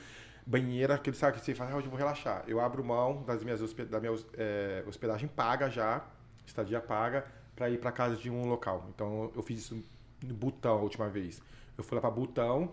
Banheiro, 0.45 0.93
aquele 0.93 1.15
sabe 1.15 1.38
que 1.39 1.45
você 1.45 1.56
fala, 1.56 1.71
ah, 1.71 1.78
hoje 1.78 1.88
eu 1.88 1.91
vou 1.91 1.98
relaxar. 1.98 2.43
Eu 2.48 2.60
abro 2.60 2.84
mão 2.84 3.24
das 3.24 3.43
minhas 3.43 3.62
hospe- 3.62 3.86
da 3.86 4.00
minha 4.00 4.13
é, 4.38 4.84
hospedagem 4.88 5.28
paga 5.28 5.69
já, 5.69 6.04
estadia 6.45 6.80
paga, 6.80 7.26
para 7.56 7.69
ir 7.69 7.80
para 7.80 7.91
casa 7.91 8.15
de 8.15 8.30
um 8.30 8.45
local. 8.48 8.86
Então 8.93 9.32
eu 9.36 9.41
fiz 9.43 9.60
isso 9.60 9.84
no 10.24 10.34
Butão 10.34 10.78
a 10.78 10.82
última 10.82 11.10
vez. 11.10 11.41
Eu 11.78 11.84
fui 11.84 11.95
lá 11.95 12.02
para 12.02 12.12
Butão 12.12 12.71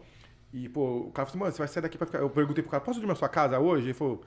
e, 0.53 0.68
pô, 0.68 0.98
o 1.09 1.12
cara 1.12 1.27
falou 1.27 1.29
assim, 1.29 1.38
mano, 1.38 1.53
você 1.53 1.59
vai 1.59 1.68
sair 1.68 1.83
daqui 1.83 1.96
para 1.98 2.07
ficar. 2.07 2.18
Eu 2.18 2.31
perguntei 2.31 2.62
pro 2.62 2.70
cara, 2.70 2.83
posso 2.85 2.98
dormir 3.01 3.12
na 3.12 3.16
sua 3.16 3.29
casa 3.29 3.59
hoje? 3.59 3.87
Ele 3.87 3.94
falou, 3.94 4.22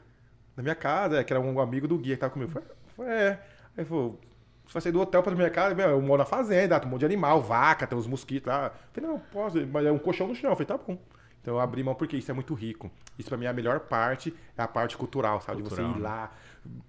na 0.55 0.63
minha 0.63 0.75
casa, 0.75 1.19
é, 1.19 1.23
que 1.23 1.33
era 1.33 1.39
um 1.41 1.59
amigo 1.59 1.87
do 1.87 1.97
guia 1.97 2.15
que 2.15 2.21
tava 2.21 2.33
comigo. 2.33 2.51
Eu 2.51 2.53
falei, 2.61 2.69
"Foi, 2.95 3.07
é. 3.07 3.29
Aí 3.31 3.39
ele 3.79 3.85
falou, 3.85 4.19
você 4.65 4.73
vai 4.73 4.81
sair 4.81 4.91
do 4.91 5.01
hotel 5.01 5.21
pra 5.23 5.35
minha 5.35 5.49
casa? 5.49 5.79
Eu 5.81 6.01
moro 6.01 6.19
na 6.19 6.25
fazenda, 6.25 6.79
tem 6.79 6.87
um 6.87 6.91
monte 6.91 7.01
de 7.01 7.05
animal, 7.05 7.41
vaca, 7.41 7.85
tem 7.87 7.97
uns 7.97 8.07
mosquitos 8.07 8.47
lá. 8.47 8.65
Eu 8.67 8.71
falei, 8.93 9.09
não, 9.09 9.19
posso, 9.19 9.65
mas 9.67 9.85
é 9.85 9.91
um 9.91 9.97
colchão 9.99 10.27
no 10.27 10.35
chão. 10.35 10.49
Eu 10.51 10.55
falei, 10.55 10.67
tá 10.67 10.77
bom. 10.77 10.97
Então 11.41 11.53
eu 11.55 11.59
abri 11.59 11.83
mão 11.83 11.93
porque 11.93 12.17
isso 12.17 12.31
é 12.31 12.33
muito 12.33 12.53
rico. 12.55 12.89
Isso 13.19 13.29
pra 13.29 13.37
mim 13.37 13.45
é 13.45 13.49
a 13.49 13.53
melhor 13.53 13.81
parte, 13.81 14.33
é 14.57 14.61
a 14.63 14.67
parte 14.67 14.97
cultural, 14.97 15.39
sabe? 15.41 15.61
Cultural, 15.61 15.85
de 15.87 15.93
você 15.93 15.99
ir 15.99 16.01
né? 16.01 16.09
lá, 16.09 16.31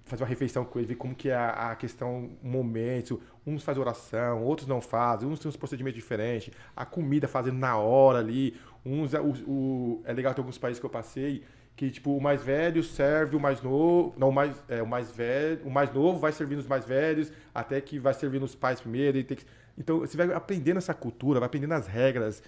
fazer 0.06 0.22
uma 0.22 0.28
refeição 0.28 0.64
com 0.64 0.78
ele, 0.78 0.88
ver 0.88 0.94
como 0.94 1.14
que 1.14 1.28
é 1.28 1.34
a, 1.34 1.72
a 1.72 1.76
questão, 1.76 2.30
momentos. 2.42 3.18
Uns 3.46 3.62
fazem 3.62 3.82
oração, 3.82 4.42
outros 4.42 4.66
não 4.66 4.80
fazem, 4.80 5.28
uns 5.28 5.38
têm 5.38 5.48
uns 5.48 5.56
procedimentos 5.56 6.00
diferentes. 6.00 6.52
A 6.74 6.86
comida 6.86 7.28
fazendo 7.28 7.58
na 7.58 7.76
hora 7.76 8.18
ali. 8.18 8.58
Uns, 8.84 9.12
é 9.12 9.20
o, 9.20 9.32
o- 9.46 10.02
é 10.06 10.12
legal 10.14 10.32
ter 10.32 10.40
alguns 10.40 10.56
países 10.58 10.80
que 10.80 10.86
eu 10.86 10.90
passei 10.90 11.44
que 11.76 11.90
tipo 11.90 12.16
o 12.16 12.20
mais 12.20 12.42
velho 12.42 12.82
serve 12.82 13.36
o 13.36 13.40
mais 13.40 13.62
novo, 13.62 14.14
não 14.18 14.30
o 14.30 14.32
mais 14.32 14.62
é 14.68 14.82
o 14.82 14.86
mais 14.86 15.10
velho, 15.10 15.60
o 15.66 15.70
mais 15.70 15.92
novo 15.92 16.18
vai 16.18 16.32
servindo 16.32 16.58
os 16.60 16.66
mais 16.66 16.84
velhos, 16.86 17.30
até 17.54 17.80
que 17.80 17.98
vai 17.98 18.14
servindo 18.14 18.44
os 18.44 18.54
pais 18.54 18.80
primeiro 18.80 19.18
e 19.18 19.24
tem 19.24 19.36
que... 19.36 19.44
então 19.76 20.00
você 20.00 20.16
vai 20.16 20.32
aprendendo 20.32 20.78
essa 20.78 20.94
cultura, 20.94 21.38
vai 21.40 21.46
aprendendo 21.48 21.72
as 21.74 21.86
regras. 21.86 22.42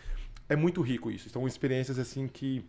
É 0.48 0.56
muito 0.56 0.80
rico 0.80 1.10
isso. 1.10 1.28
São 1.28 1.46
experiências 1.46 1.98
assim 1.98 2.26
que 2.26 2.64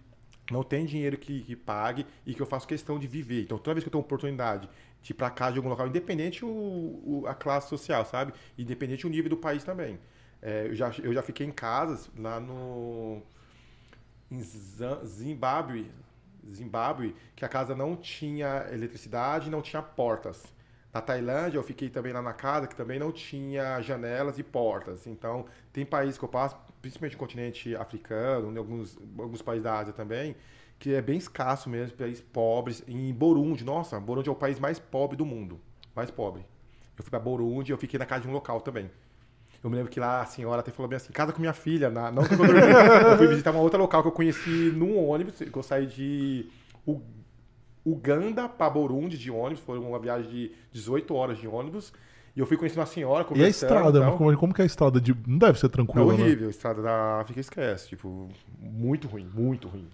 não 0.51 0.63
tem 0.63 0.85
dinheiro 0.85 1.17
que, 1.17 1.41
que 1.41 1.55
pague 1.55 2.05
e 2.25 2.33
que 2.33 2.41
eu 2.41 2.45
faço 2.45 2.67
questão 2.67 2.99
de 2.99 3.07
viver. 3.07 3.43
Então, 3.43 3.57
toda 3.57 3.75
vez 3.75 3.83
que 3.83 3.87
eu 3.87 3.91
tenho 3.91 4.03
oportunidade 4.03 4.69
de 5.01 5.11
ir 5.11 5.15
para 5.15 5.29
casa 5.29 5.53
de 5.53 5.59
algum 5.59 5.69
local, 5.69 5.87
independente 5.87 6.43
o, 6.43 6.49
o- 6.49 7.23
a 7.27 7.33
classe 7.35 7.69
social, 7.69 8.03
sabe? 8.05 8.33
Independente 8.57 9.05
o 9.07 9.09
nível 9.09 9.29
do 9.29 9.37
país 9.37 9.63
também. 9.63 9.97
É, 10.41 10.67
eu, 10.67 10.75
já, 10.75 10.91
eu 11.03 11.13
já 11.13 11.21
fiquei 11.21 11.45
em 11.47 11.51
casas 11.51 12.09
lá 12.17 12.39
no 12.39 13.21
em 14.31 14.41
Zimbábue, 15.05 15.89
Zimbábue, 16.53 17.15
que 17.35 17.45
a 17.45 17.49
casa 17.49 17.75
não 17.75 17.95
tinha 17.95 18.67
eletricidade, 18.71 19.49
não 19.49 19.61
tinha 19.61 19.81
portas. 19.81 20.43
Na 20.93 21.01
Tailândia, 21.01 21.57
eu 21.57 21.63
fiquei 21.63 21.89
também 21.89 22.11
lá 22.11 22.21
na 22.21 22.33
casa 22.33 22.67
que 22.67 22.75
também 22.75 22.97
não 22.97 23.11
tinha 23.11 23.79
janelas 23.81 24.39
e 24.39 24.43
portas. 24.43 25.05
Então, 25.05 25.45
tem 25.71 25.85
países 25.85 26.17
que 26.17 26.25
eu 26.25 26.29
passo, 26.29 26.57
principalmente 26.81 27.13
no 27.13 27.19
continente 27.19 27.75
africano, 27.75 28.51
em 28.51 28.57
alguns, 28.57 28.97
alguns 29.17 29.41
países 29.41 29.63
da 29.63 29.77
Ásia 29.77 29.93
também, 29.93 30.35
que 30.79 30.93
é 30.93 31.01
bem 31.01 31.17
escasso 31.17 31.69
mesmo, 31.69 31.95
países 31.95 32.21
pobres. 32.21 32.83
Em 32.87 33.13
Burundi, 33.13 33.63
nossa, 33.63 33.99
Burundi 33.99 34.29
é 34.29 34.31
o 34.31 34.35
país 34.35 34.59
mais 34.59 34.79
pobre 34.79 35.15
do 35.15 35.25
mundo. 35.25 35.59
Mais 35.95 36.09
pobre. 36.09 36.43
Eu 36.97 37.03
fui 37.03 37.11
para 37.11 37.19
Burundi 37.19 37.71
eu 37.71 37.77
fiquei 37.77 37.99
na 37.99 38.05
casa 38.05 38.23
de 38.23 38.27
um 38.27 38.31
local 38.31 38.59
também. 38.59 38.89
Eu 39.63 39.69
me 39.69 39.75
lembro 39.75 39.91
que 39.91 39.99
lá 39.99 40.21
a 40.21 40.25
senhora 40.25 40.61
até 40.61 40.71
falou 40.71 40.87
bem 40.87 40.97
assim, 40.97 41.11
casa 41.11 41.33
com 41.33 41.39
minha 41.39 41.53
filha. 41.53 41.89
Na, 41.89 42.11
não 42.11 42.23
que 42.23 42.33
eu, 42.33 42.39
eu 42.45 43.17
fui 43.17 43.27
visitar 43.27 43.51
uma 43.51 43.59
outra 43.61 43.77
local 43.77 44.01
que 44.01 44.07
eu 44.07 44.11
conheci 44.13 44.71
num 44.75 44.97
ônibus, 44.97 45.35
que 45.39 45.55
eu 45.55 45.63
saí 45.63 45.85
de 45.85 46.47
U- 46.87 47.01
Uganda 47.85 48.47
para 48.47 48.69
Burundi 48.69 49.17
de 49.17 49.31
ônibus, 49.31 49.63
foi 49.63 49.79
uma 49.79 49.99
viagem 49.99 50.29
de 50.29 50.51
18 50.71 51.13
horas 51.13 51.37
de 51.37 51.47
ônibus. 51.47 51.93
E 52.35 52.39
eu 52.39 52.45
fui 52.45 52.55
conhecendo 52.55 52.79
uma 52.79 52.85
senhora, 52.85 53.25
E 53.35 53.43
a 53.43 53.49
estrada? 53.49 53.99
tal. 53.99 54.17
Como, 54.17 54.37
como 54.37 54.53
que 54.53 54.61
é 54.61 54.63
a 54.63 54.65
estrada? 54.65 55.01
De... 55.01 55.15
Não 55.27 55.37
deve 55.37 55.59
ser 55.59 55.65
É 55.65 55.69
tranquila, 55.69 56.05
né? 56.15 56.23
horrível, 56.23 56.47
a 56.47 56.51
estrada 56.51 56.81
da 56.81 57.19
África 57.21 57.39
esquece, 57.39 57.89
tipo, 57.89 58.29
muito 58.61 59.07
ruim, 59.07 59.27
muito 59.33 59.67
ruim. 59.67 59.89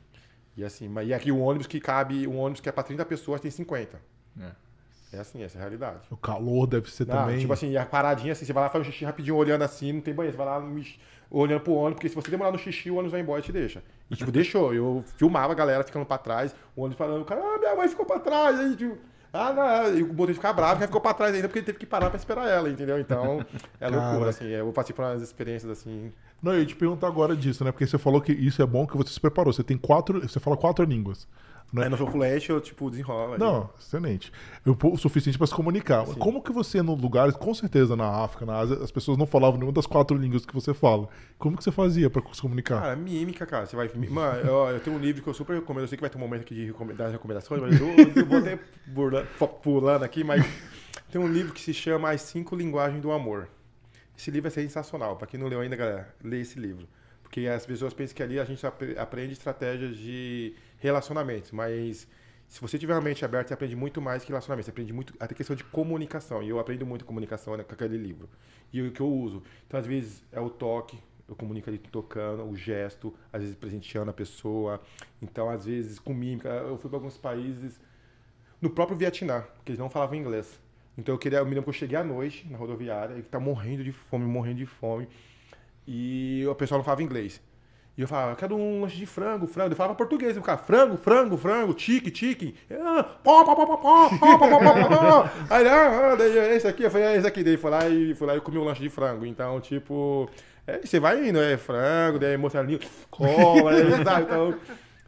E 0.58 0.63
assim, 0.63 0.88
mas 0.88 1.08
e 1.08 1.13
aqui 1.13 1.32
o 1.32 1.39
ônibus 1.39 1.65
que 1.67 1.80
cabe, 1.80 2.28
um 2.28 2.38
ônibus 2.38 2.60
que 2.62 2.69
é 2.69 2.71
para 2.71 2.84
30 2.84 3.04
pessoas 3.06 3.41
tem 3.41 3.49
50. 3.49 3.99
É. 4.39 4.51
É 5.15 5.19
assim, 5.19 5.43
essa 5.43 5.58
é 5.58 5.60
a 5.60 5.62
realidade. 5.62 5.99
O 6.10 6.17
calor 6.17 6.67
deve 6.67 6.91
ser 6.91 7.08
Não, 7.08 7.15
também. 7.15 7.39
Tipo 7.39 7.54
assim, 7.54 7.75
a 7.75 7.86
paradinha 7.86 8.34
assim, 8.34 8.45
você 8.45 8.54
vai 8.54 8.63
lá 8.63 8.69
faz 8.69 8.86
um 8.86 8.91
xixi 8.91 9.06
rapidinho 9.06 9.36
olhando 9.36 9.63
assim, 9.63 9.93
não 9.93 10.01
tem 10.01 10.13
banheiro, 10.13 10.38
você 10.38 10.43
vai 10.43 10.60
lá 10.60 10.65
olhando 11.32 11.62
pro 11.62 11.73
ônibus, 11.73 11.95
porque 11.95 12.10
se 12.10 12.15
você 12.15 12.30
demorar 12.30 12.51
no 12.51 12.58
xixi, 12.58 12.89
o 12.91 12.95
ônibus 12.95 13.12
vai 13.12 13.21
embora 13.21 13.39
e 13.39 13.43
te 13.43 13.51
deixa. 13.51 13.84
E 14.10 14.15
tipo, 14.15 14.30
deixou. 14.32 14.73
Eu 14.73 15.04
filmava 15.17 15.54
a 15.54 15.56
galera 15.56 15.84
ficando 15.84 16.06
pra 16.06 16.17
trás, 16.17 16.56
o 16.75 16.82
ônibus 16.82 16.97
falando, 16.97 17.21
o 17.21 17.25
cara, 17.25 17.41
ah, 17.41 17.58
minha 17.58 17.75
mãe 17.75 17.88
ficou 17.88 18.06
pra 18.06 18.19
trás, 18.19 18.60
aí, 18.60 18.75
tipo, 18.75 18.97
ah, 19.34 19.51
não, 19.51 19.97
e 19.97 20.01
o 20.01 20.08
motorista 20.08 20.36
ficar 20.36 20.54
bravo, 20.54 20.80
que 20.80 20.86
ficou 20.88 21.01
pra 21.01 21.13
trás 21.13 21.36
ainda, 21.36 21.47
porque 21.49 21.60
ele 21.60 21.65
teve 21.65 21.78
que 21.78 21.86
parar 21.86 22.10
pra 22.10 22.17
esperar 22.17 22.47
ela, 22.47 22.69
entendeu? 22.69 22.97
Então, 22.99 23.45
é 23.82 23.89
Cara. 23.89 24.10
loucura, 24.10 24.30
assim, 24.30 24.45
eu 24.45 24.71
passei 24.71 24.95
por 24.95 25.04
umas 25.04 25.21
experiências 25.21 25.69
assim. 25.69 26.12
Não, 26.41 26.54
eu 26.54 26.60
ia 26.60 26.65
te 26.65 26.75
perguntar 26.75 27.08
agora 27.08 27.36
disso, 27.36 27.63
né? 27.63 27.71
Porque 27.71 27.86
você 27.86 27.97
falou 27.97 28.21
que 28.21 28.32
isso 28.32 28.62
é 28.62 28.65
bom 28.65 28.86
que 28.88 28.95
você 28.95 29.12
se 29.12 29.19
preparou. 29.19 29.51
Você 29.51 29.63
tem 29.63 29.78
quatro. 29.78 30.21
Você 30.21 30.39
fala 30.39 30.56
quatro 30.56 30.86
línguas. 30.86 31.28
Né? 31.73 31.84
Aí 31.84 31.89
no 31.89 31.97
sou 31.97 32.10
fluente, 32.10 32.49
eu, 32.49 32.62
tipo, 32.62 32.89
desenrola. 32.89 33.34
aí. 33.34 33.39
Não, 33.39 33.69
excelente. 33.78 34.32
Eu, 34.65 34.78
o 34.82 34.97
suficiente 34.97 35.38
para 35.38 35.47
se 35.47 35.54
comunicar. 35.54 36.06
Sim. 36.08 36.13
Como 36.13 36.41
que 36.41 36.51
você, 36.54 36.82
no 36.82 36.95
lugares, 36.95 37.36
com 37.36 37.54
certeza 37.54 37.95
na 37.97 38.08
África, 38.23 38.45
na 38.45 38.58
Ásia, 38.60 38.78
as 38.82 38.91
pessoas 38.91 39.17
não 39.17 39.25
falavam 39.25 39.56
nenhuma 39.58 39.73
das 39.73 39.86
quatro 39.86 40.15
línguas 40.15 40.45
que 40.45 40.54
você 40.54 40.73
fala. 40.73 41.10
Como 41.38 41.58
que 41.58 41.63
você 41.63 41.71
fazia 41.71 42.10
para 42.10 42.21
se 42.34 42.41
comunicar? 42.41 42.82
Cara, 42.82 42.95
mímica, 42.95 43.45
cara. 43.45 43.65
Você 43.65 43.75
vai. 43.75 43.89
Mano, 44.10 44.39
eu, 44.47 44.54
eu 44.75 44.80
tenho 44.80 44.95
um 44.95 44.99
livro 44.99 45.21
que 45.21 45.28
eu 45.28 45.34
super 45.34 45.54
recomendo. 45.56 45.84
Eu 45.84 45.88
sei 45.89 45.97
que 45.97 46.01
vai 46.01 46.10
ter 46.10 46.17
um 46.17 46.21
momento 46.21 46.41
aqui 46.43 46.56
de 46.56 46.93
das 46.93 47.12
recomendações, 47.12 47.62
mas 47.62 47.80
eu, 47.80 47.88
eu 48.15 48.25
vou 48.25 48.38
até 48.38 48.58
burla- 48.88 49.25
pulando 49.62 50.04
aqui, 50.04 50.23
mas 50.23 50.45
tem 51.12 51.19
um 51.19 51.28
livro 51.28 51.51
que 51.51 51.60
se 51.62 51.73
chama 51.73 52.12
As 52.12 52.21
Cinco 52.21 52.56
Linguagens 52.56 53.01
do 53.01 53.12
Amor. 53.12 53.49
Esse 54.17 54.32
livro 54.32 54.47
é 54.47 54.51
sensacional. 54.51 55.17
Pra 55.17 55.28
quem 55.28 55.38
não 55.38 55.47
leu 55.47 55.60
ainda, 55.60 55.75
galera, 55.75 56.08
lê 56.23 56.39
esse 56.39 56.58
livro. 56.58 56.88
Porque 57.21 57.47
as 57.47 57.65
pessoas 57.65 57.93
pensam 57.93 58.15
que 58.15 58.23
ali 58.23 58.39
a 58.39 58.45
gente 58.45 58.65
apre- 58.65 58.97
aprende 58.97 59.34
estratégias 59.34 59.97
de 59.97 60.54
relacionamentos, 60.86 61.52
mas 61.52 62.08
se 62.48 62.62
você 62.62 62.78
tiver 62.78 62.93
a 62.93 63.02
mente 63.02 63.26
aberta, 63.26 63.50
você 63.50 63.54
aprende 63.54 63.76
muito 63.76 64.02
mais 64.02 64.24
que 64.24 64.30
relacionamento. 64.30 64.65
Você 64.65 64.71
aprende 64.71 64.93
muito 64.93 65.13
até 65.19 65.34
questão 65.34 65.56
de 65.56 65.63
comunicação. 65.63 66.43
E 66.43 66.50
eu 66.50 66.60
aprendo 66.60 66.86
muito 66.86 67.04
comunicação 67.04 67.58
né, 67.58 67.63
com 67.63 67.74
aquele 67.74 67.98
livro. 67.98 68.30
E 68.71 68.82
o 68.82 68.91
que 68.91 69.02
eu 69.02 69.12
uso. 69.12 69.43
Então, 69.67 69.80
às 69.80 69.86
vezes, 69.86 70.24
é 70.32 70.39
o 70.39 70.50
toque. 70.50 70.98
Eu 71.28 71.36
comunico 71.36 71.69
ali 71.69 71.80
tocando, 71.80 72.48
o 72.48 72.56
gesto, 72.56 73.13
às 73.34 73.41
vezes 73.41 73.56
presenteando 73.56 74.12
a 74.12 74.13
pessoa. 74.13 74.80
Então, 75.21 75.50
às 75.50 75.65
vezes, 75.65 75.98
com 76.00 76.13
mímica. 76.13 76.50
Eu 76.50 76.78
fui 76.78 76.89
para 76.89 76.98
alguns 76.98 77.17
países. 77.17 77.80
no 78.62 78.69
próprio 78.69 78.98
Vietnã, 78.98 79.41
porque 79.56 79.71
eles 79.71 79.80
não 79.80 79.89
falavam 79.89 80.15
inglês. 80.15 80.60
Então 80.98 81.13
eu 81.13 81.19
queria, 81.19 81.39
eu 81.39 81.45
me 81.45 81.52
lembro 81.52 81.63
que 81.63 81.69
eu 81.69 81.74
cheguei 81.74 81.98
à 81.98 82.04
noite 82.04 82.48
na 82.50 82.58
rodoviária, 82.58 83.17
e 83.17 83.21
tá 83.21 83.39
morrendo 83.39 83.84
de 83.84 83.91
fome, 83.91 84.26
morrendo 84.26 84.60
de 84.60 84.65
fome. 84.65 85.08
E 85.86 86.45
o 86.48 86.56
pessoal 86.56 86.80
não 86.80 86.86
falava 86.86 87.04
inglês. 87.04 87.41
E 87.97 88.01
eu 88.01 88.08
falava, 88.08 88.34
eu 88.34 88.36
quero 88.36 88.55
um 88.58 88.81
lanche 88.81 88.97
de 88.97 89.05
frango, 89.05 89.47
frango. 89.47 89.71
Eu 89.71 89.75
falava 89.77 89.95
português, 89.95 90.36
eu 90.36 90.41
ficava 90.41 90.62
frango, 90.62 90.97
frango, 90.97 91.38
frango, 91.38 91.73
tique, 91.73 92.12
tique. 92.12 92.53
Aí, 95.49 95.67
ah, 95.67 96.17
esse 96.53 96.67
aqui, 96.67 96.84
eu 96.84 96.91
falei, 96.91 97.08
ah, 97.08 97.15
esse 97.15 97.25
aqui. 97.25 97.41
Daí 97.41 97.55
foi 97.55 97.71
lá 97.71 97.88
e 97.88 98.13
foi 98.13 98.27
lá 98.27 98.36
e 98.36 98.41
comi 98.41 98.58
um 98.58 98.65
lanche 98.65 98.81
de 98.81 98.89
frango. 98.89 99.25
Então, 99.25 99.62
tipo, 99.62 100.29
é, 100.67 100.79
você 100.79 100.99
vai 100.99 101.29
indo, 101.29 101.39
é 101.41 101.55
frango, 101.55 102.19
daí 102.19 102.36
língua 102.36 102.51
cola, 103.10 103.73
é, 103.73 104.03
sabe? 104.03 104.23
Então, 104.23 104.60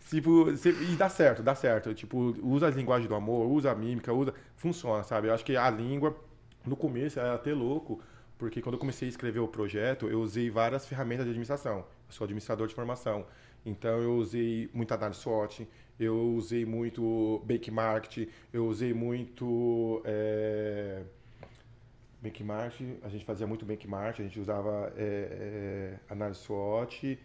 tipo, 0.10 0.50
e 0.50 0.96
dá 0.96 1.10
certo, 1.10 1.44
dá 1.44 1.56
certo. 1.56 1.94
Tipo, 1.94 2.38
usa 2.42 2.68
a 2.68 2.70
linguagem 2.70 3.10
do 3.10 3.16
amor, 3.16 3.48
usa 3.48 3.70
a 3.70 3.76
mímica, 3.76 4.14
usa. 4.14 4.34
Funciona, 4.56 5.04
sabe? 5.04 5.28
Eu 5.28 5.34
acho 5.34 5.44
que 5.44 5.58
a 5.58 5.70
língua, 5.70 6.16
no 6.66 6.78
começo, 6.78 7.20
era 7.20 7.34
até 7.34 7.54
louco, 7.54 8.00
porque 8.38 8.62
quando 8.62 8.76
eu 8.76 8.80
comecei 8.80 9.10
a 9.10 9.12
escrever 9.12 9.40
o 9.40 9.48
projeto, 9.48 10.08
eu 10.08 10.22
usei 10.22 10.50
várias 10.50 10.86
ferramentas 10.86 11.26
de 11.26 11.32
administração. 11.32 11.84
Eu 12.08 12.14
sou 12.14 12.26
administrador 12.26 12.68
de 12.68 12.76
formação. 12.76 13.26
Então 13.66 14.02
eu 14.02 14.16
usei 14.16 14.70
muita 14.74 14.96
análise 14.96 15.20
SWOT, 15.20 15.68
eu 16.00 16.36
usei 16.36 16.66
muito 16.66 17.42
benchmark, 17.46 18.30
eu 18.54 18.66
usei 18.66 18.94
muito 18.94 20.02
é, 20.06 21.04
benchmark, 22.22 22.76
a 23.04 23.10
gente 23.10 23.26
fazia 23.26 23.46
muito 23.46 23.66
benchmark, 23.66 24.20
a 24.20 24.24
gente 24.24 24.40
usava 24.40 24.94
é, 24.96 25.98
é, 26.00 26.00
análise 26.10 26.40
SWOT 26.40 27.20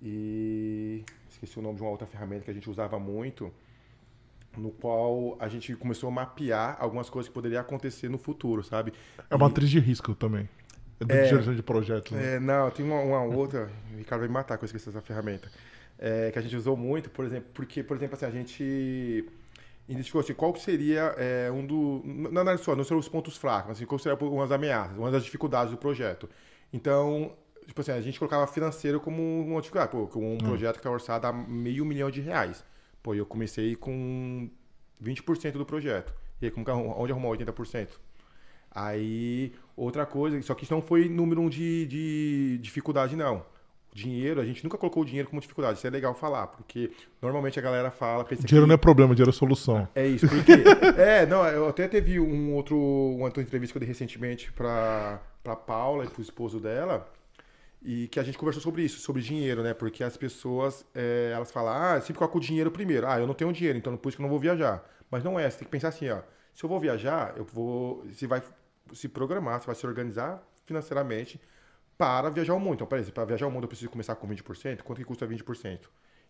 e 0.00 1.04
esqueci 1.28 1.58
o 1.58 1.62
nome 1.62 1.76
de 1.76 1.82
uma 1.82 1.90
outra 1.90 2.06
ferramenta 2.06 2.44
que 2.44 2.50
a 2.50 2.54
gente 2.54 2.70
usava 2.70 2.98
muito, 2.98 3.52
no 4.56 4.70
qual 4.70 5.36
a 5.40 5.48
gente 5.48 5.74
começou 5.76 6.08
a 6.08 6.12
mapear 6.12 6.76
algumas 6.80 7.10
coisas 7.10 7.28
que 7.28 7.34
poderiam 7.34 7.60
acontecer 7.60 8.08
no 8.08 8.18
futuro, 8.18 8.62
sabe? 8.62 8.92
É 9.28 9.34
uma 9.34 9.48
matriz 9.48 9.68
de 9.68 9.80
risco 9.80 10.14
também. 10.14 10.48
É 11.00 11.04
de 11.04 11.12
É, 11.12 11.24
geração 11.26 11.54
de 11.54 11.62
projetos. 11.62 12.12
né? 12.12 12.36
É, 12.36 12.40
não, 12.40 12.70
tem 12.70 12.84
uma, 12.84 13.00
uma 13.00 13.22
outra. 13.22 13.70
O 13.92 13.96
Ricardo 13.98 14.20
vai 14.20 14.28
me 14.28 14.34
matar 14.34 14.58
com 14.58 14.64
eu 14.64 14.66
esqueci 14.66 14.88
essa 14.88 15.00
ferramenta. 15.00 15.50
É, 15.98 16.30
que 16.30 16.38
a 16.38 16.42
gente 16.42 16.56
usou 16.56 16.76
muito, 16.76 17.10
por 17.10 17.24
exemplo, 17.24 17.50
porque, 17.54 17.82
por 17.82 17.96
exemplo, 17.96 18.16
assim, 18.16 18.26
a 18.26 18.30
gente 18.30 19.28
identificou 19.88 20.20
assim, 20.20 20.34
qual 20.34 20.54
seria 20.56 21.14
é, 21.16 21.50
um 21.50 21.64
do. 21.64 22.02
Não 22.04 22.40
análise 22.40 22.64
só, 22.64 22.74
não 22.74 22.84
seriam 22.84 22.98
os 22.98 23.08
pontos 23.08 23.36
fracos, 23.36 23.68
mas 23.68 23.76
assim, 23.78 23.86
qual 23.86 23.98
seria 23.98 24.18
umas 24.18 24.50
ameaças, 24.50 24.96
uma 24.96 25.10
das 25.10 25.24
dificuldades 25.24 25.70
do 25.70 25.76
projeto. 25.78 26.28
Então, 26.72 27.32
tipo 27.66 27.80
assim, 27.80 27.92
a 27.92 28.00
gente 28.00 28.18
colocava 28.18 28.46
financeiro 28.46 29.00
como 29.00 29.22
uma 29.22 29.60
dificuldade. 29.60 29.92
Pô, 29.92 30.06
com 30.06 30.34
um 30.34 30.38
projeto 30.38 30.74
que 30.74 30.80
está 30.80 30.90
orçado 30.90 31.26
a 31.26 31.32
meio 31.32 31.84
milhão 31.84 32.10
de 32.10 32.20
reais. 32.20 32.64
Pô, 33.02 33.14
eu 33.14 33.26
comecei 33.26 33.76
com 33.76 34.50
20% 35.02 35.52
do 35.52 35.66
projeto. 35.66 36.12
E 36.40 36.46
aí, 36.46 36.50
como 36.50 36.66
onde 36.98 37.12
arrumou 37.12 37.32
80%? 37.36 37.88
Aí, 38.74 39.52
outra 39.76 40.04
coisa, 40.04 40.40
só 40.42 40.54
que 40.54 40.64
isso 40.64 40.74
não 40.74 40.82
foi 40.82 41.08
número 41.08 41.40
um 41.40 41.48
de, 41.48 41.86
de 41.86 42.58
dificuldade, 42.60 43.14
não. 43.14 43.44
Dinheiro, 43.92 44.40
a 44.40 44.44
gente 44.44 44.64
nunca 44.64 44.76
colocou 44.76 45.04
o 45.04 45.06
dinheiro 45.06 45.28
como 45.28 45.40
dificuldade. 45.40 45.78
Isso 45.78 45.86
é 45.86 45.90
legal 45.90 46.12
falar, 46.14 46.48
porque 46.48 46.90
normalmente 47.22 47.56
a 47.60 47.62
galera 47.62 47.92
fala. 47.92 48.24
pensa 48.24 48.42
Dinheiro 48.42 48.64
que- 48.66 48.68
não 48.68 48.74
é 48.74 48.76
problema, 48.76 49.14
dinheiro 49.14 49.30
é 49.30 49.32
solução. 49.32 49.86
é 49.94 50.04
isso, 50.04 50.26
porque. 50.28 50.50
é, 51.00 51.24
não, 51.26 51.46
eu 51.46 51.68
até 51.68 51.86
teve 51.86 52.18
um 52.18 52.52
outro, 52.54 52.76
uma 52.76 53.26
outra 53.26 53.40
entrevista 53.40 53.72
que 53.72 53.76
eu 53.76 53.80
dei 53.80 53.86
recentemente 53.88 54.50
pra, 54.52 55.22
pra 55.44 55.54
Paula 55.54 56.04
e 56.04 56.08
pro 56.08 56.20
esposo 56.20 56.58
dela. 56.58 57.08
E 57.86 58.08
que 58.08 58.18
a 58.18 58.24
gente 58.24 58.36
conversou 58.38 58.60
sobre 58.62 58.82
isso, 58.82 58.98
sobre 58.98 59.22
dinheiro, 59.22 59.62
né? 59.62 59.72
Porque 59.74 60.02
as 60.02 60.16
pessoas, 60.16 60.84
é, 60.92 61.30
elas 61.32 61.52
falam, 61.52 61.72
ah, 61.74 62.00
sempre 62.00 62.14
coloca 62.18 62.36
o 62.36 62.40
dinheiro 62.40 62.70
primeiro. 62.72 63.06
Ah, 63.06 63.20
eu 63.20 63.26
não 63.28 63.34
tenho 63.34 63.52
dinheiro, 63.52 63.78
então 63.78 63.96
por 63.96 64.08
isso 64.08 64.16
que 64.16 64.22
eu 64.22 64.24
não 64.24 64.30
vou 64.30 64.40
viajar. 64.40 64.82
Mas 65.08 65.22
não 65.22 65.38
é, 65.38 65.48
você 65.48 65.58
tem 65.58 65.66
que 65.66 65.70
pensar 65.70 65.88
assim, 65.88 66.08
ó. 66.08 66.18
Se 66.52 66.64
eu 66.64 66.68
vou 66.68 66.80
viajar, 66.80 67.34
eu 67.36 67.44
vou. 67.44 68.02
Você 68.10 68.26
vai 68.26 68.42
se 68.92 69.08
programar, 69.08 69.60
você 69.60 69.66
vai 69.66 69.74
se 69.74 69.86
organizar 69.86 70.42
financeiramente 70.64 71.40
para 71.96 72.28
viajar 72.30 72.54
o 72.54 72.60
mundo. 72.60 72.74
Então, 72.74 72.86
peraí, 72.86 73.04
para 73.10 73.24
viajar 73.24 73.46
o 73.46 73.50
mundo 73.50 73.64
eu 73.64 73.68
preciso 73.68 73.90
começar 73.90 74.14
com 74.16 74.28
20%? 74.28 74.82
Quanto 74.82 74.98
que 74.98 75.04
custa 75.04 75.26
20%? 75.26 75.80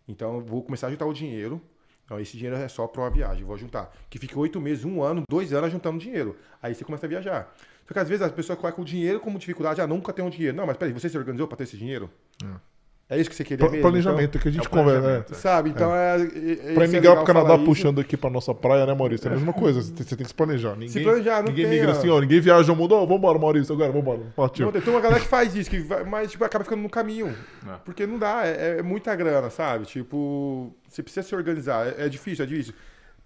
Então, 0.07 0.35
eu 0.35 0.41
vou 0.41 0.63
começar 0.63 0.87
a 0.87 0.91
juntar 0.91 1.05
o 1.05 1.13
dinheiro. 1.13 1.61
Então, 2.05 2.19
esse 2.19 2.37
dinheiro 2.37 2.55
é 2.55 2.67
só 2.67 2.85
para 2.87 3.01
uma 3.01 3.09
viagem, 3.09 3.43
vou 3.43 3.57
juntar. 3.57 3.91
Que 4.09 4.19
fique 4.19 4.37
oito 4.37 4.61
meses, 4.61 4.85
um 4.85 5.01
ano, 5.01 5.23
dois 5.27 5.51
anos 5.53 5.71
juntando 5.71 5.97
dinheiro. 5.97 6.37
Aí 6.61 6.75
você 6.75 6.85
começa 6.85 7.05
a 7.05 7.09
viajar. 7.09 7.55
Só 7.87 7.93
que 7.93 7.99
às 7.99 8.07
vezes 8.07 8.21
as 8.21 8.31
pessoas 8.31 8.59
colocam 8.59 8.83
o 8.83 8.85
dinheiro 8.85 9.19
como 9.19 9.39
dificuldade, 9.39 9.81
ah, 9.81 9.87
nunca 9.87 10.13
tenho 10.13 10.29
dinheiro. 10.29 10.55
Não, 10.55 10.67
mas 10.67 10.77
peraí, 10.77 10.93
você 10.93 11.09
se 11.09 11.17
organizou 11.17 11.47
para 11.47 11.57
ter 11.57 11.63
esse 11.63 11.77
dinheiro? 11.77 12.09
É 12.43 12.74
isso 13.19 13.29
que 13.29 13.35
você 13.35 13.43
queria 13.43 13.63
mesmo? 13.69 13.81
planejamento, 13.81 14.39
que 14.39 14.47
a 14.47 14.51
gente 14.51 14.65
É 14.65 14.69
conversa. 14.69 14.99
planejamento. 15.01 15.25
Então, 15.29 15.39
sabe? 15.39 15.69
Então 15.69 15.95
é. 15.95 16.15
é- 16.17 16.71
é- 16.71 16.73
Pra 16.73 16.85
é 16.85 16.87
migrar 16.87 17.15
pro 17.15 17.23
Canadá 17.25 17.55
puxando 17.57 18.01
aqui 18.01 18.17
pra 18.17 18.31
nossa 18.31 18.51
praia, 18.53 18.83
né, 18.85 18.95
Maurício? 18.95 19.27
É 19.27 19.31
a 19.31 19.35
mesma 19.35 19.53
coisa. 19.53 19.79
Você 19.83 19.91
você 20.03 20.15
tem 20.15 20.23
que 20.23 20.27
se 20.29 20.33
planejar. 20.33 20.75
Ninguém, 20.75 21.03
planejar, 21.03 21.43
não 21.43 21.49
ninguém 21.49 21.65
tem, 21.65 21.73
migra 21.75 21.89
ó. 21.89 21.91
assim, 21.91 22.09
ó. 22.09 22.19
Ninguém 22.19 22.39
viaja 22.39 22.73
o 22.73 22.75
mundo. 22.75 22.95
Ó, 22.95 23.05
vambora, 23.05 23.37
Maurício, 23.37 23.75
agora, 23.75 23.91
vambora. 23.91 24.21
Partiu. 24.35 24.65
Não, 24.71 24.81
tem 24.81 24.91
uma 24.91 24.99
galera 25.01 25.19
que 25.21 25.27
faz 25.27 25.55
isso, 25.55 25.69
que 25.69 25.79
vai- 25.81 26.03
mas 26.03 26.31
tipo, 26.31 26.43
acaba 26.43 26.63
ficando 26.63 26.81
no 26.81 26.89
caminho. 26.89 27.27
É. 27.67 27.75
Porque 27.85 28.07
não 28.07 28.17
dá, 28.17 28.41
é, 28.47 28.77
é 28.79 28.81
muita 28.81 29.15
grana, 29.15 29.51
sabe? 29.51 29.85
Tipo, 29.85 30.73
você 30.89 31.03
precisa 31.03 31.27
se 31.27 31.35
organizar. 31.35 31.85
É, 31.87 32.05
é 32.05 32.09
difícil, 32.09 32.43
é 32.43 32.47
difícil. 32.47 32.73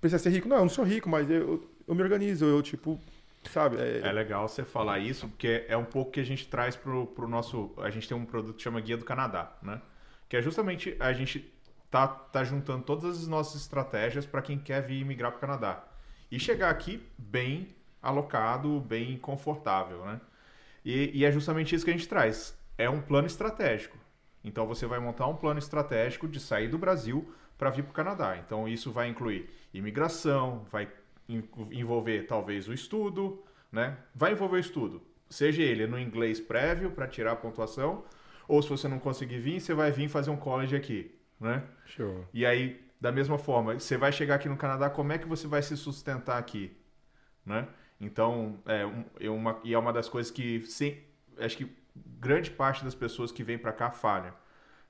Precisa 0.02 0.22
ser 0.22 0.30
rico? 0.30 0.50
Não, 0.50 0.58
eu 0.58 0.62
não 0.64 0.70
sou 0.70 0.84
rico, 0.84 1.10
mas 1.10 1.30
eu, 1.32 1.64
eu 1.88 1.96
me 1.96 2.02
organizo, 2.04 2.44
eu, 2.46 2.62
tipo, 2.62 3.00
sabe? 3.44 3.78
É, 3.78 4.00
É 4.08 4.12
legal 4.12 4.48
você 4.48 4.64
falar 4.64 5.00
isso, 5.00 5.28
porque 5.28 5.66
é 5.68 5.78
um 5.78 5.86
pouco 5.86 6.12
que 6.12 6.20
a 6.20 6.24
gente 6.24 6.48
traz 6.48 6.76
pro, 6.76 7.08
pro 7.08 7.28
nosso. 7.28 7.74
A 7.78 7.90
gente 7.90 8.08
tem 8.08 8.18
um 8.18 8.26
produto 8.26 8.56
que 8.56 8.64
chama 8.64 8.82
Guia 8.82 8.98
do 8.98 9.06
Canadá, 9.06 9.58
né? 9.62 9.82
Que 10.28 10.38
é 10.38 10.42
justamente 10.42 10.96
a 11.00 11.12
gente 11.14 11.52
tá, 11.90 12.08
tá 12.08 12.44
juntando 12.44 12.84
todas 12.84 13.18
as 13.20 13.28
nossas 13.28 13.62
estratégias 13.62 14.26
para 14.26 14.42
quem 14.42 14.58
quer 14.60 14.82
vir 14.82 15.04
migrar 15.06 15.32
pro 15.32 15.42
Canadá. 15.42 15.84
E 16.32 16.40
chegar 16.40 16.70
aqui 16.70 17.04
bem 17.18 17.76
alocado, 18.02 18.80
bem 18.82 19.18
confortável, 19.18 20.06
né? 20.06 20.22
E, 20.86 21.12
e 21.20 21.26
é 21.26 21.32
justamente 21.32 21.76
isso 21.76 21.84
que 21.84 21.92
a 21.92 21.94
gente 21.94 22.08
traz. 22.08 22.58
É 22.78 22.90
um 22.90 23.02
plano 23.02 23.28
estratégico. 23.28 23.98
Então 24.44 24.66
você 24.66 24.86
vai 24.86 25.00
montar 25.00 25.28
um 25.28 25.36
plano 25.36 25.60
estratégico 25.60 26.28
de 26.28 26.40
sair 26.40 26.68
do 26.70 26.78
Brasil 26.78 27.34
para 27.58 27.70
vir 27.70 27.84
para 27.84 27.92
o 27.92 27.94
Canadá. 27.94 28.38
Então 28.38 28.68
isso 28.68 28.92
vai 28.92 29.10
incluir 29.10 29.50
imigração, 29.74 30.66
vai 30.72 30.88
envolver 31.72 32.24
talvez 32.24 32.68
o 32.68 32.74
estudo, 32.74 33.44
né? 33.72 33.98
Vai 34.16 34.32
envolver 34.32 34.58
o 34.58 34.60
estudo, 34.60 35.02
seja 35.30 35.62
ele 35.62 35.86
no 35.86 36.00
inglês 36.00 36.40
prévio 36.40 36.92
para 36.92 37.08
tirar 37.08 37.34
a 37.34 37.36
pontuação, 37.36 38.04
ou 38.48 38.62
se 38.62 38.70
você 38.70 38.88
não 38.88 39.00
conseguir 39.00 39.40
vir, 39.40 39.60
você 39.60 39.74
vai 39.74 39.92
vir 39.92 40.10
fazer 40.10 40.32
um 40.32 40.38
college 40.38 40.76
aqui, 40.76 41.16
né? 41.40 41.64
Show. 41.86 42.26
E 42.34 42.46
aí, 42.46 42.84
da 43.00 43.12
mesma 43.12 43.38
forma, 43.38 43.80
você 43.80 43.96
vai 43.96 44.12
chegar 44.12 44.36
aqui 44.36 44.50
no 44.50 44.58
Canadá, 44.58 44.90
como 44.90 45.14
é 45.14 45.18
que 45.18 45.28
você 45.28 45.48
vai 45.48 45.62
se 45.62 45.78
sustentar 45.78 46.38
aqui, 46.38 46.76
né? 47.46 47.68
Então, 48.02 48.60
é, 48.66 49.26
é 49.26 49.30
uma, 49.30 49.60
e 49.64 49.74
é 49.74 49.78
uma 49.78 49.94
das 49.94 50.10
coisas 50.10 50.32
que, 50.32 50.62
sim, 50.62 50.98
acho 51.38 51.58
que 51.58 51.70
grande 51.96 52.50
parte 52.50 52.84
das 52.84 52.96
pessoas 52.96 53.32
que 53.32 53.44
vêm 53.44 53.58
para 53.58 53.74
cá 53.74 53.92
falham. 53.92 54.34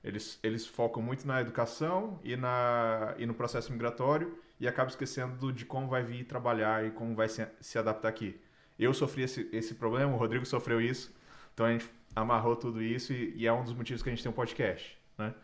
Eles, 0.02 0.38
eles 0.42 0.66
focam 0.66 1.02
muito 1.02 1.26
na 1.26 1.40
educação 1.40 2.18
e, 2.24 2.36
na, 2.36 3.14
e 3.18 3.26
no 3.26 3.34
processo 3.34 3.70
migratório 3.70 4.38
e 4.60 4.68
acabam 4.68 4.90
esquecendo 4.90 5.52
de 5.52 5.64
como 5.64 5.88
vai 5.88 6.02
vir 6.04 6.24
trabalhar 6.24 6.84
e 6.84 6.90
como 6.90 7.14
vai 7.14 7.28
se, 7.28 7.46
se 7.60 7.78
adaptar 7.78 8.08
aqui. 8.08 8.40
Eu 8.78 8.92
sofri 8.92 9.22
esse, 9.22 9.48
esse 9.52 9.74
problema, 9.74 10.12
o 10.12 10.16
Rodrigo 10.16 10.44
sofreu 10.44 10.80
isso, 10.80 11.14
então 11.54 11.66
a 11.66 11.72
gente 11.72 11.90
amarrou 12.14 12.54
tudo 12.54 12.82
isso 12.82 13.12
e, 13.12 13.34
e 13.36 13.46
é 13.46 13.52
um 13.52 13.64
dos 13.64 13.72
motivos 13.72 14.02
que 14.02 14.08
a 14.08 14.12
gente 14.12 14.22
tem 14.22 14.30
um 14.30 14.34
podcast, 14.34 14.98
né? 15.16 15.34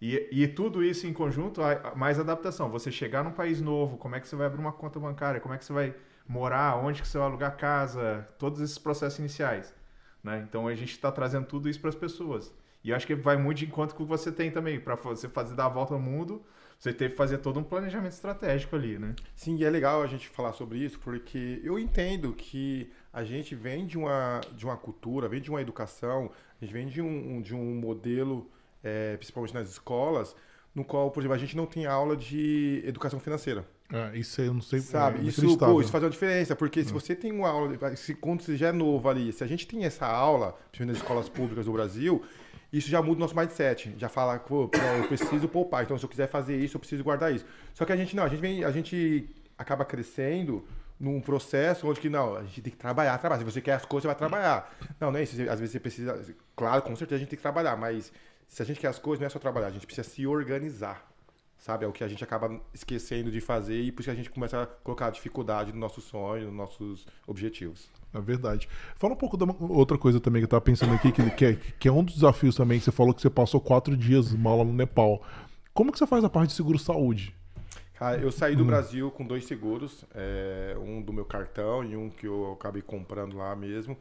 E, 0.00 0.28
e 0.30 0.48
tudo 0.48 0.84
isso 0.84 1.06
em 1.06 1.12
conjunto, 1.12 1.60
mais 1.94 2.20
adaptação. 2.20 2.70
Você 2.70 2.92
chegar 2.92 3.24
num 3.24 3.32
país 3.32 3.62
novo, 3.62 3.96
como 3.96 4.14
é 4.14 4.20
que 4.20 4.28
você 4.28 4.36
vai 4.36 4.46
abrir 4.46 4.60
uma 4.60 4.72
conta 4.72 5.00
bancária, 5.00 5.40
como 5.40 5.54
é 5.54 5.58
que 5.58 5.64
você 5.64 5.72
vai 5.72 5.94
morar, 6.28 6.76
onde 6.76 7.00
que 7.00 7.08
você 7.08 7.16
vai 7.16 7.26
alugar 7.26 7.56
casa, 7.56 8.28
todos 8.38 8.60
esses 8.60 8.76
processos 8.76 9.18
iniciais. 9.18 9.74
Né? 10.22 10.44
Então 10.46 10.68
a 10.68 10.74
gente 10.74 10.90
está 10.92 11.10
trazendo 11.10 11.46
tudo 11.46 11.68
isso 11.68 11.80
para 11.80 11.88
as 11.88 11.96
pessoas. 11.96 12.52
E 12.84 12.92
acho 12.92 13.06
que 13.06 13.14
vai 13.14 13.36
muito 13.36 13.58
de 13.58 13.66
encontro 13.66 13.96
com 13.96 14.02
o 14.02 14.06
que 14.06 14.10
você 14.10 14.30
tem 14.30 14.50
também. 14.50 14.78
Para 14.78 14.96
você 14.96 15.28
fazer 15.28 15.54
dar 15.54 15.66
a 15.66 15.68
volta 15.68 15.94
ao 15.94 16.00
mundo, 16.00 16.44
você 16.78 16.92
teve 16.92 17.10
que 17.10 17.16
fazer 17.16 17.38
todo 17.38 17.58
um 17.58 17.62
planejamento 17.62 18.12
estratégico 18.12 18.76
ali, 18.76 18.98
né? 18.98 19.14
Sim, 19.34 19.56
e 19.56 19.64
é 19.64 19.70
legal 19.70 20.02
a 20.02 20.06
gente 20.06 20.28
falar 20.28 20.52
sobre 20.52 20.78
isso, 20.78 20.98
porque 20.98 21.60
eu 21.64 21.78
entendo 21.78 22.32
que 22.32 22.90
a 23.12 23.24
gente 23.24 23.54
vem 23.54 23.86
de 23.86 23.96
uma, 23.96 24.40
de 24.54 24.64
uma 24.64 24.76
cultura, 24.76 25.28
vem 25.28 25.40
de 25.40 25.50
uma 25.50 25.60
educação, 25.60 26.30
a 26.60 26.64
gente 26.64 26.72
vem 26.72 26.86
de 26.86 27.00
um, 27.00 27.40
de 27.40 27.54
um 27.54 27.74
modelo, 27.74 28.50
é, 28.84 29.16
principalmente 29.16 29.54
nas 29.54 29.70
escolas, 29.70 30.36
no 30.74 30.84
qual, 30.84 31.10
por 31.10 31.20
exemplo, 31.20 31.34
a 31.34 31.38
gente 31.38 31.56
não 31.56 31.64
tem 31.64 31.86
aula 31.86 32.14
de 32.16 32.82
educação 32.84 33.18
financeira. 33.18 33.66
É, 33.90 34.18
isso 34.18 34.40
aí 34.40 34.48
eu 34.48 34.54
não 34.54 34.60
sei. 34.60 34.80
Sabe? 34.80 35.20
é 35.20 35.22
isso, 35.22 35.56
pô, 35.58 35.80
isso 35.80 35.90
faz 35.90 36.02
uma 36.02 36.10
diferença, 36.10 36.56
porque 36.56 36.84
se 36.84 36.92
você 36.92 37.14
tem 37.14 37.32
uma 37.32 37.48
aula, 37.48 37.96
se 37.96 38.14
quando 38.14 38.42
você 38.42 38.56
já 38.56 38.68
é 38.68 38.72
novo 38.72 39.08
ali, 39.08 39.32
se 39.32 39.42
a 39.42 39.46
gente 39.46 39.66
tem 39.66 39.84
essa 39.84 40.06
aula, 40.06 40.52
principalmente 40.70 40.94
nas 40.94 41.02
escolas 41.02 41.28
públicas 41.28 41.66
do 41.66 41.72
Brasil, 41.72 42.22
isso 42.72 42.88
já 42.88 43.00
muda 43.00 43.16
o 43.16 43.20
nosso 43.20 43.36
mindset. 43.36 43.94
Já 43.98 44.08
fala, 44.08 44.38
pô, 44.38 44.70
eu 44.98 45.08
preciso 45.08 45.48
poupar, 45.48 45.84
então 45.84 45.98
se 45.98 46.04
eu 46.04 46.08
quiser 46.08 46.28
fazer 46.28 46.56
isso, 46.56 46.76
eu 46.76 46.80
preciso 46.80 47.04
guardar 47.04 47.32
isso. 47.32 47.44
Só 47.74 47.84
que 47.84 47.92
a 47.92 47.96
gente 47.96 48.14
não, 48.14 48.24
a 48.24 48.28
gente 48.28 48.40
vem, 48.40 48.64
a 48.64 48.70
gente 48.70 49.28
acaba 49.56 49.84
crescendo 49.84 50.66
num 50.98 51.20
processo 51.20 51.88
onde 51.88 52.00
que 52.00 52.08
não, 52.08 52.36
a 52.36 52.42
gente 52.42 52.62
tem 52.62 52.72
que 52.72 52.78
trabalhar, 52.78 53.16
trabalhar. 53.18 53.40
Se 53.40 53.44
você 53.44 53.60
quer 53.60 53.74
as 53.74 53.84
coisas, 53.84 54.02
você 54.02 54.08
vai 54.08 54.16
trabalhar. 54.16 54.74
Não, 54.98 55.10
não 55.10 55.18
é 55.18 55.22
isso. 55.22 55.36
Às 55.48 55.60
vezes 55.60 55.72
você 55.72 55.80
precisa, 55.80 56.34
claro, 56.54 56.82
com 56.82 56.96
certeza 56.96 57.16
a 57.16 57.18
gente 57.18 57.28
tem 57.28 57.36
que 57.36 57.42
trabalhar, 57.42 57.76
mas 57.76 58.12
se 58.48 58.62
a 58.62 58.64
gente 58.64 58.80
quer 58.80 58.88
as 58.88 58.98
coisas, 58.98 59.20
não 59.20 59.26
é 59.26 59.30
só 59.30 59.38
trabalhar, 59.38 59.68
a 59.68 59.70
gente 59.70 59.86
precisa 59.86 60.08
se 60.08 60.26
organizar. 60.26 61.06
Sabe? 61.58 61.84
É 61.84 61.88
o 61.88 61.92
que 61.92 62.04
a 62.04 62.08
gente 62.08 62.22
acaba 62.22 62.60
esquecendo 62.72 63.30
de 63.30 63.40
fazer 63.40 63.80
e 63.80 63.92
por 63.92 64.00
isso 64.00 64.10
que 64.10 64.14
a 64.14 64.16
gente 64.16 64.30
começa 64.30 64.62
a 64.62 64.66
colocar 64.66 65.10
dificuldade 65.10 65.72
no 65.72 65.78
nosso 65.78 66.00
sonho, 66.00 66.46
nos 66.46 66.54
nossos 66.54 67.06
objetivos. 67.26 67.90
É 68.14 68.20
verdade. 68.20 68.68
Fala 68.96 69.14
um 69.14 69.16
pouco 69.16 69.36
da 69.36 69.46
outra 69.60 69.98
coisa 69.98 70.20
também 70.20 70.40
que 70.40 70.44
eu 70.44 70.50
tava 70.50 70.60
pensando 70.60 70.94
aqui, 70.94 71.12
que, 71.12 71.30
que, 71.30 71.44
é, 71.44 71.54
que 71.54 71.88
é 71.88 71.92
um 71.92 72.02
dos 72.02 72.14
desafios 72.14 72.54
também, 72.54 72.78
que 72.78 72.84
você 72.84 72.92
falou 72.92 73.12
que 73.12 73.20
você 73.20 73.30
passou 73.30 73.60
quatro 73.60 73.96
dias 73.96 74.32
mal 74.32 74.64
no 74.64 74.72
Nepal. 74.72 75.22
Como 75.74 75.92
que 75.92 75.98
você 75.98 76.06
faz 76.06 76.24
a 76.24 76.30
parte 76.30 76.50
de 76.50 76.56
seguro-saúde? 76.56 77.34
Cara, 77.98 78.18
eu 78.18 78.30
saí 78.30 78.54
do 78.54 78.62
hum. 78.62 78.66
Brasil 78.66 79.10
com 79.10 79.26
dois 79.26 79.46
seguros, 79.46 80.04
é, 80.14 80.76
um 80.78 81.00
do 81.00 81.12
meu 81.12 81.24
cartão 81.24 81.82
e 81.84 81.96
um 81.96 82.10
que 82.10 82.26
eu 82.26 82.52
acabei 82.52 82.82
comprando 82.82 83.36
lá 83.36 83.56
mesmo. 83.56 83.96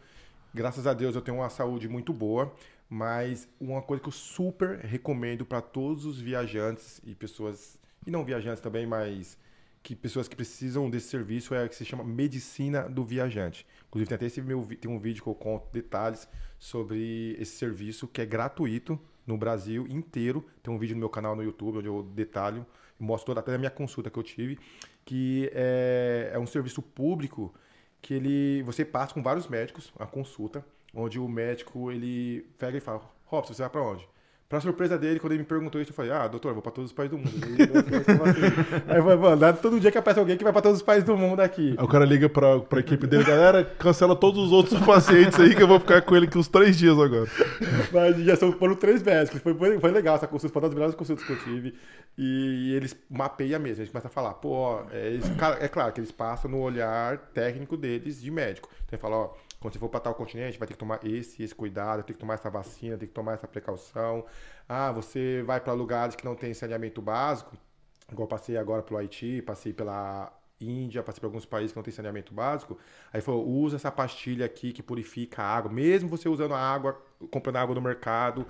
Graças 0.53 0.87
a 0.87 0.93
Deus 0.93 1.15
eu 1.15 1.21
tenho 1.21 1.37
uma 1.37 1.49
saúde 1.49 1.89
muito 1.89 2.13
boa, 2.13 2.51
mas 2.89 3.47
uma 3.59 3.81
coisa 3.81 4.01
que 4.01 4.09
eu 4.09 4.13
super 4.13 4.79
recomendo 4.79 5.45
para 5.45 5.61
todos 5.61 6.05
os 6.05 6.19
viajantes 6.19 7.01
e 7.03 7.15
pessoas, 7.15 7.77
e 8.05 8.11
não 8.11 8.23
viajantes 8.23 8.61
também, 8.61 8.85
mas 8.85 9.37
que 9.85 9.95
pessoas 9.95 10.27
que 10.27 10.35
precisam 10.35 10.89
desse 10.89 11.09
serviço 11.09 11.53
é 11.53 11.63
o 11.63 11.69
que 11.69 11.75
se 11.75 11.85
chama 11.85 12.03
medicina 12.03 12.89
do 12.89 13.05
viajante. 13.05 13.67
Inclusive 13.87 14.09
tem 14.09 14.15
até 14.15 14.25
esse 14.25 14.41
meu, 14.41 14.65
tem 14.65 14.89
um 14.89 14.97
vídeo 14.97 15.21
que 15.21 15.29
eu 15.29 15.35
conto 15.35 15.71
detalhes 15.71 16.27
sobre 16.57 17.35
esse 17.39 17.55
serviço 17.55 18.07
que 18.07 18.19
é 18.19 18.25
gratuito 18.25 18.99
no 19.27 19.37
Brasil 19.37 19.87
inteiro. 19.87 20.43
Tem 20.63 20.73
um 20.73 20.79
vídeo 20.79 20.95
no 20.95 21.01
meu 21.01 21.09
canal 21.09 21.35
no 21.35 21.43
YouTube 21.43 21.77
onde 21.77 21.87
eu 21.87 22.01
detalho, 22.01 22.65
mostro 22.99 23.27
toda 23.27 23.41
até 23.41 23.53
a 23.53 23.57
minha 23.59 23.69
consulta 23.69 24.09
que 24.09 24.17
eu 24.17 24.23
tive, 24.23 24.57
que 25.03 25.51
é, 25.53 26.31
é 26.33 26.39
um 26.39 26.47
serviço 26.47 26.81
público 26.81 27.53
que 28.01 28.13
ele 28.15 28.63
você 28.63 28.83
passa 28.83 29.13
com 29.13 29.21
vários 29.21 29.47
médicos 29.47 29.93
a 29.99 30.05
consulta, 30.05 30.65
onde 30.95 31.19
o 31.19 31.27
médico 31.27 31.91
ele 31.91 32.45
pega 32.57 32.77
e 32.77 32.81
fala: 32.81 33.01
Robson, 33.25 33.53
você 33.53 33.61
vai 33.61 33.69
para 33.69 33.83
onde? 33.83 34.07
Pra 34.47 34.61
surpresa 34.61 34.95
dele, 34.95 35.19
quando 35.19 35.33
ele 35.33 35.41
me 35.41 35.47
perguntou 35.47 35.81
isso, 35.81 35.89
eu 35.89 35.95
falei, 35.95 36.11
ah, 36.11 36.27
doutor, 36.27 36.53
vou 36.53 36.61
pra 36.61 36.71
todos 36.71 36.91
os 36.91 36.95
países 36.95 37.17
do 37.17 37.17
mundo. 37.17 37.31
Aí 38.87 38.97
eu 38.97 39.03
falei, 39.03 39.17
mano, 39.17 39.57
todo 39.59 39.79
dia 39.79 39.91
que 39.91 39.97
aparece 39.97 40.19
alguém 40.19 40.37
que 40.37 40.43
vai 40.43 40.53
pra 40.53 40.61
todos 40.61 40.77
os 40.77 40.85
países 40.85 41.03
do 41.03 41.17
mundo 41.17 41.39
aqui. 41.39 41.73
Aí 41.75 41.83
o 41.83 41.87
cara 41.87 42.05
liga 42.05 42.29
pra, 42.29 42.59
pra 42.59 42.79
equipe 42.79 43.07
dele, 43.07 43.23
galera, 43.23 43.65
cancela 43.65 44.15
todos 44.15 44.45
os 44.45 44.51
outros 44.51 44.79
pacientes 44.85 45.39
aí 45.39 45.55
que 45.55 45.63
eu 45.63 45.67
vou 45.67 45.79
ficar 45.79 46.03
com 46.03 46.15
ele 46.15 46.27
aqui 46.27 46.37
uns 46.37 46.47
três 46.47 46.77
dias 46.77 46.93
agora. 46.93 47.27
Mas 47.91 48.17
já 48.17 48.35
são, 48.35 48.51
foram 48.51 48.75
três 48.75 49.01
médicos, 49.01 49.41
foi, 49.41 49.79
foi 49.79 49.91
legal 49.91 50.15
essa 50.15 50.27
consulta, 50.27 50.53
foi 50.53 50.61
uma 50.61 50.67
das 50.69 50.75
melhores 50.75 50.95
consultas 50.95 51.25
que 51.25 51.33
eu 51.33 51.39
tive. 51.39 51.73
E, 52.15 52.71
eles 52.75 52.95
mapeiam 53.09 53.59
mesmo, 53.59 53.81
a 53.81 53.85
gente 53.85 53.91
começa 53.91 54.09
a 54.09 54.11
falar, 54.11 54.35
pô, 54.35 54.79
é, 54.91 55.07
eles, 55.07 55.25
é 55.59 55.67
claro 55.67 55.91
que 55.91 55.99
eles 55.99 56.11
passam 56.11 56.51
no 56.51 56.59
olhar 56.59 57.17
técnico 57.33 57.75
deles 57.75 58.21
de 58.21 58.29
médico. 58.29 58.69
Então 58.85 58.95
ele 58.95 59.01
fala, 59.01 59.15
ó, 59.15 59.33
quando 59.65 59.73
você 59.73 59.79
for 59.79 59.89
para 59.89 59.99
tal 59.99 60.13
continente, 60.13 60.59
vai 60.59 60.67
ter 60.67 60.75
que 60.75 60.79
tomar 60.79 60.99
esse 61.03 61.41
esse 61.41 61.55
cuidado, 61.55 62.03
tem 62.03 62.13
que 62.13 62.19
tomar 62.19 62.35
essa 62.35 62.49
vacina, 62.51 62.97
tem 62.97 63.07
que 63.07 63.13
tomar 63.13 63.33
essa 63.33 63.47
precaução. 63.47 64.23
Ah, 64.69 64.91
você 64.91 65.41
vai 65.43 65.59
para 65.59 65.73
lugares 65.73 66.15
que 66.15 66.23
não 66.23 66.35
tem 66.35 66.53
saneamento 66.53 67.01
básico, 67.01 67.57
igual 68.11 68.27
passei 68.27 68.57
agora 68.57 68.83
pelo 68.83 68.99
Haiti, 68.99 69.41
passei 69.41 69.73
pela 69.73 70.31
Índia, 70.61 71.01
passei 71.01 71.19
por 71.19 71.27
alguns 71.27 71.45
países 71.45 71.71
que 71.71 71.77
não 71.77 71.83
tem 71.83 71.93
saneamento 71.93 72.31
básico. 72.33 72.77
Aí 73.11 73.21
falou, 73.21 73.47
usa 73.47 73.77
essa 73.77 73.91
pastilha 73.91 74.45
aqui 74.45 74.71
que 74.71 74.83
purifica 74.83 75.41
a 75.41 75.57
água, 75.57 75.71
mesmo 75.71 76.09
você 76.09 76.29
usando 76.29 76.53
a 76.53 76.59
água, 76.59 77.01
comprando 77.31 77.57
água 77.57 77.73
no 77.73 77.81
mercado, 77.81 78.45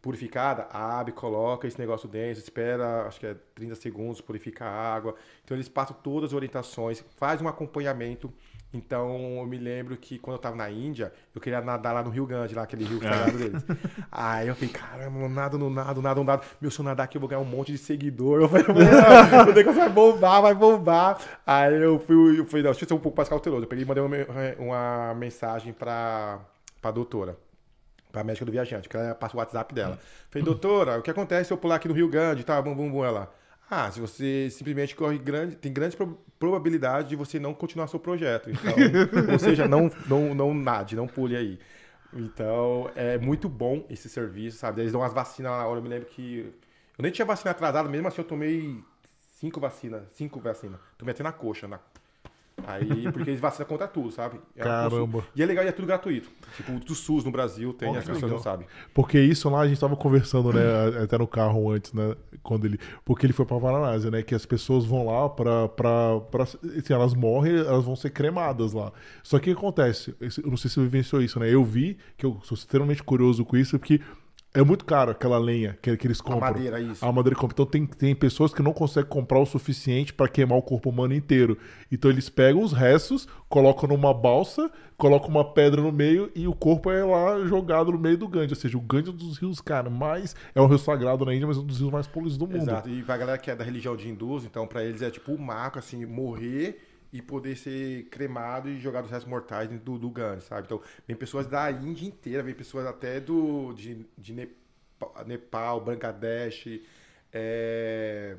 purificada, 0.00 0.68
abre, 0.70 1.12
coloca 1.12 1.66
esse 1.66 1.78
negócio 1.78 2.08
dentro, 2.08 2.40
espera, 2.40 3.06
acho 3.06 3.18
que 3.18 3.26
é 3.26 3.34
30 3.54 3.74
segundos, 3.74 4.20
purifica 4.20 4.64
a 4.64 4.94
água. 4.94 5.16
Então 5.44 5.56
eles 5.56 5.68
passam 5.68 5.96
todas 6.02 6.30
as 6.30 6.34
orientações, 6.34 7.04
faz 7.16 7.42
um 7.42 7.48
acompanhamento 7.48 8.32
então 8.72 9.38
eu 9.38 9.46
me 9.46 9.58
lembro 9.58 9.96
que 9.96 10.18
quando 10.18 10.36
eu 10.36 10.40
tava 10.40 10.56
na 10.56 10.70
Índia, 10.70 11.12
eu 11.34 11.40
queria 11.40 11.60
nadar 11.60 11.92
lá 11.92 12.02
no 12.02 12.10
Rio 12.10 12.26
Grande, 12.26 12.54
lá 12.54 12.62
aquele 12.62 12.84
rio 12.84 12.98
é. 12.98 13.08
sagrado 13.08 13.38
deles. 13.38 13.64
Aí 14.10 14.48
eu 14.48 14.54
falei, 14.54 14.70
caramba, 14.70 15.18
não 15.18 15.28
nado, 15.28 15.58
não 15.58 15.68
nado, 15.68 16.00
nado, 16.00 16.16
não 16.16 16.24
nado. 16.24 16.42
Meu, 16.60 16.70
se 16.70 16.78
eu 16.78 16.84
nadar 16.84 17.04
aqui 17.04 17.16
eu 17.16 17.20
vou 17.20 17.28
ganhar 17.28 17.40
um 17.40 17.44
monte 17.44 17.70
de 17.72 17.78
seguidor. 17.78 18.40
Eu 18.40 18.48
falei, 18.48 18.64
o 19.50 19.52
negócio 19.52 19.78
vai 19.78 19.88
bombar, 19.90 20.42
vai 20.42 20.54
bombar. 20.54 21.18
Aí 21.46 21.82
eu 21.82 21.98
fui, 21.98 22.40
eu 22.40 22.46
fui, 22.46 22.62
não, 22.62 22.70
deixa 22.70 22.84
eu 22.84 22.88
ser 22.88 22.94
um 22.94 22.98
pouco 22.98 23.16
mais 23.16 23.28
cauteloso. 23.28 23.64
Eu 23.64 23.68
peguei 23.68 23.84
e 23.84 23.88
mandei 23.88 24.02
uma, 24.02 24.16
uma 24.58 25.14
mensagem 25.14 25.72
pra, 25.72 26.40
pra 26.80 26.90
doutora 26.90 27.36
pra 28.10 28.22
médica 28.22 28.44
do 28.44 28.52
viajante, 28.52 28.90
que 28.90 28.96
ela 28.96 29.14
passa 29.14 29.34
o 29.34 29.38
WhatsApp 29.38 29.74
dela. 29.74 29.98
Falei, 30.28 30.44
doutora, 30.44 30.98
o 30.98 31.02
que 31.02 31.10
acontece 31.10 31.46
se 31.46 31.52
eu 31.52 31.56
pular 31.56 31.76
aqui 31.76 31.88
no 31.88 31.94
Rio 31.94 32.08
Grande 32.08 32.42
e 32.42 32.44
tá, 32.44 32.60
bum, 32.60 32.74
bum, 32.74 32.90
bum, 32.90 33.02
ela. 33.02 33.34
Ah, 33.70 33.90
se 33.90 34.00
você 34.00 34.50
simplesmente 34.50 34.94
corre 34.94 35.16
grande, 35.16 35.56
tem 35.56 35.72
grande 35.72 35.96
probabilidade 36.42 37.10
de 37.10 37.14
você 37.14 37.38
não 37.38 37.54
continuar 37.54 37.86
seu 37.86 38.00
projeto. 38.00 38.50
Então, 38.50 38.74
ou 39.32 39.38
seja, 39.38 39.68
não, 39.68 39.88
não, 40.08 40.34
não 40.34 40.52
nade, 40.52 40.96
não 40.96 41.06
pule 41.06 41.36
aí. 41.36 41.56
Então, 42.12 42.90
é 42.96 43.16
muito 43.16 43.48
bom 43.48 43.86
esse 43.88 44.08
serviço, 44.08 44.58
sabe? 44.58 44.80
Eles 44.80 44.90
dão 44.90 45.02
umas 45.02 45.12
vacinas 45.12 45.52
na 45.52 45.64
hora. 45.64 45.78
Eu 45.78 45.82
me 45.84 45.88
lembro 45.88 46.06
que. 46.06 46.52
Eu 46.98 47.02
nem 47.02 47.12
tinha 47.12 47.24
vacina 47.24 47.52
atrasada, 47.52 47.88
mesmo 47.88 48.08
assim 48.08 48.22
eu 48.22 48.26
tomei 48.26 48.82
cinco 49.38 49.60
vacinas. 49.60 50.02
Cinco 50.14 50.40
vacinas. 50.40 50.80
Tomei 50.98 51.12
até 51.12 51.22
na 51.22 51.30
coxa, 51.30 51.68
na 51.68 51.78
Aí, 52.66 53.10
porque 53.12 53.30
eles 53.30 53.40
vacinam 53.40 53.68
contra 53.68 53.88
tudo, 53.88 54.10
sabe? 54.10 54.40
É 54.56 54.62
Caramba. 54.62 55.24
E 55.34 55.42
é 55.42 55.46
legal 55.46 55.64
e 55.64 55.68
é 55.68 55.72
tudo 55.72 55.86
gratuito. 55.86 56.30
Tipo, 56.56 56.72
do 56.78 56.94
SUS 56.94 57.24
no 57.24 57.30
Brasil 57.30 57.72
tem, 57.72 57.88
as 57.90 57.98
pessoas 57.98 58.16
legal. 58.22 58.30
não 58.30 58.38
sabem. 58.38 58.66
Porque 58.94 59.20
isso 59.20 59.48
lá 59.48 59.60
a 59.60 59.68
gente 59.68 59.80
tava 59.80 59.96
conversando, 59.96 60.52
né, 60.52 60.62
até 61.02 61.18
no 61.18 61.26
carro 61.26 61.70
antes, 61.70 61.92
né, 61.92 62.14
quando 62.42 62.66
ele... 62.66 62.78
Porque 63.04 63.26
ele 63.26 63.32
foi 63.32 63.44
pra 63.44 63.58
Varanasi, 63.58 64.10
né, 64.10 64.22
que 64.22 64.34
as 64.34 64.46
pessoas 64.46 64.84
vão 64.84 65.06
lá 65.06 65.28
pra... 65.28 65.68
pra, 65.68 66.20
pra 66.30 66.42
assim, 66.44 66.92
elas 66.92 67.14
morrem, 67.14 67.56
elas 67.56 67.84
vão 67.84 67.96
ser 67.96 68.10
cremadas 68.10 68.72
lá. 68.72 68.92
Só 69.22 69.38
que 69.38 69.50
o 69.50 69.54
que 69.54 69.58
acontece? 69.58 70.14
Eu 70.20 70.50
não 70.50 70.56
sei 70.56 70.68
se 70.68 70.74
você 70.74 70.80
vivenciou 70.80 71.22
isso, 71.22 71.38
né? 71.38 71.52
Eu 71.52 71.64
vi, 71.64 71.96
que 72.16 72.26
eu 72.26 72.40
sou 72.42 72.54
extremamente 72.56 73.02
curioso 73.02 73.44
com 73.44 73.56
isso, 73.56 73.78
porque 73.78 74.00
é 74.54 74.62
muito 74.62 74.84
caro 74.84 75.10
aquela 75.10 75.38
lenha 75.38 75.78
que, 75.80 75.96
que 75.96 76.06
eles 76.06 76.20
compram. 76.20 76.48
A 76.48 76.52
madeira, 76.52 76.80
isso. 76.80 77.04
A 77.04 77.10
madeira 77.10 77.38
compra. 77.38 77.54
Então 77.54 77.64
tem, 77.64 77.86
tem 77.86 78.14
pessoas 78.14 78.52
que 78.52 78.62
não 78.62 78.72
conseguem 78.72 79.08
comprar 79.08 79.38
o 79.38 79.46
suficiente 79.46 80.12
para 80.12 80.28
queimar 80.28 80.58
o 80.58 80.62
corpo 80.62 80.90
humano 80.90 81.14
inteiro. 81.14 81.56
Então 81.90 82.10
eles 82.10 82.28
pegam 82.28 82.62
os 82.62 82.72
restos, 82.72 83.26
colocam 83.48 83.88
numa 83.88 84.12
balsa, 84.12 84.70
colocam 84.98 85.30
uma 85.30 85.52
pedra 85.54 85.80
no 85.80 85.90
meio 85.90 86.30
e 86.34 86.46
o 86.46 86.54
corpo 86.54 86.90
é 86.90 87.02
lá 87.02 87.42
jogado 87.46 87.92
no 87.92 87.98
meio 87.98 88.18
do 88.18 88.28
Ganges. 88.28 88.52
Ou 88.52 88.56
seja, 88.56 88.76
o 88.76 88.80
Ganges 88.80 89.08
é 89.08 89.12
um 89.12 89.16
dos 89.16 89.38
rios, 89.38 89.60
cara, 89.60 89.88
mais. 89.88 90.36
É 90.54 90.60
um 90.60 90.66
rio 90.66 90.78
sagrado 90.78 91.24
na 91.24 91.34
Índia, 91.34 91.46
mas 91.46 91.56
é 91.56 91.60
um 91.60 91.64
dos 91.64 91.78
rios 91.80 91.90
mais 91.90 92.06
poluídos 92.06 92.36
do 92.36 92.46
mundo. 92.46 92.62
Exato. 92.62 92.90
E 92.90 93.02
pra 93.02 93.16
galera 93.16 93.38
que 93.38 93.50
é 93.50 93.56
da 93.56 93.64
religião 93.64 93.96
de 93.96 94.06
hindus, 94.06 94.44
então 94.44 94.66
para 94.66 94.84
eles 94.84 95.00
é 95.00 95.10
tipo 95.10 95.32
o 95.32 95.34
um 95.36 95.38
marco, 95.38 95.78
assim, 95.78 96.04
morrer 96.04 96.91
e 97.12 97.20
poder 97.20 97.56
ser 97.56 98.04
cremado 98.04 98.70
e 98.70 98.80
jogado 98.80 99.04
os 99.04 99.10
restos 99.10 99.28
mortais 99.28 99.68
dentro 99.68 99.84
do, 99.84 99.98
do 99.98 100.10
Ganges, 100.10 100.44
sabe? 100.44 100.62
Então, 100.64 100.80
vem 101.06 101.16
pessoas 101.16 101.46
da 101.46 101.70
Índia 101.70 102.06
inteira, 102.06 102.42
vem 102.42 102.54
pessoas 102.54 102.86
até 102.86 103.20
do, 103.20 103.74
de, 103.74 104.06
de 104.16 104.32
Nepal, 104.32 105.14
Nepal 105.26 105.80
Bangladesh, 105.80 106.80
é, 107.30 108.36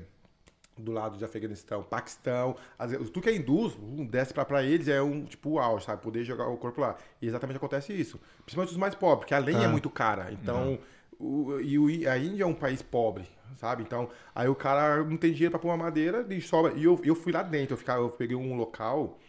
do 0.75 0.91
lado 0.91 1.17
de 1.17 1.23
Afeganistão, 1.23 1.83
Paquistão. 1.83 2.55
tudo 2.97 3.21
que 3.21 3.29
é 3.29 3.35
hindu, 3.35 3.71
um 3.79 4.05
desce 4.05 4.33
pra, 4.33 4.43
pra 4.43 4.63
eles 4.63 4.87
é 4.87 5.01
um 5.01 5.23
tipo 5.23 5.51
uau, 5.51 5.79
sabe? 5.79 6.01
Poder 6.01 6.23
jogar 6.23 6.47
o 6.47 6.57
corpo 6.57 6.81
lá. 6.81 6.95
E 7.21 7.27
exatamente 7.27 7.57
acontece 7.57 7.93
isso. 7.93 8.19
Principalmente 8.43 8.71
os 8.71 8.77
mais 8.77 8.95
pobres, 8.95 9.19
porque 9.19 9.35
a 9.35 9.39
lenha 9.39 9.61
é, 9.61 9.65
é 9.65 9.67
muito 9.67 9.89
cara. 9.89 10.31
Então. 10.31 10.79
O, 11.23 11.59
e 11.61 11.79
o, 11.79 12.09
a 12.09 12.17
Índia 12.17 12.43
é 12.43 12.45
um 12.45 12.53
país 12.53 12.81
pobre, 12.81 13.25
sabe? 13.57 13.83
Então, 13.83 14.09
aí 14.35 14.49
o 14.49 14.55
cara 14.55 15.03
não 15.03 15.15
tem 15.15 15.31
dinheiro 15.31 15.51
para 15.51 15.59
pôr 15.59 15.69
uma 15.69 15.77
madeira 15.77 16.25
e 16.29 16.41
sobra. 16.41 16.73
E 16.73 16.83
eu, 16.83 16.99
eu 17.03 17.15
fui 17.15 17.31
lá 17.31 17.41
dentro, 17.41 17.73
eu, 17.73 17.77
ficava, 17.77 18.01
eu 18.01 18.09
peguei 18.09 18.35
um 18.35 18.55
local 18.55 19.19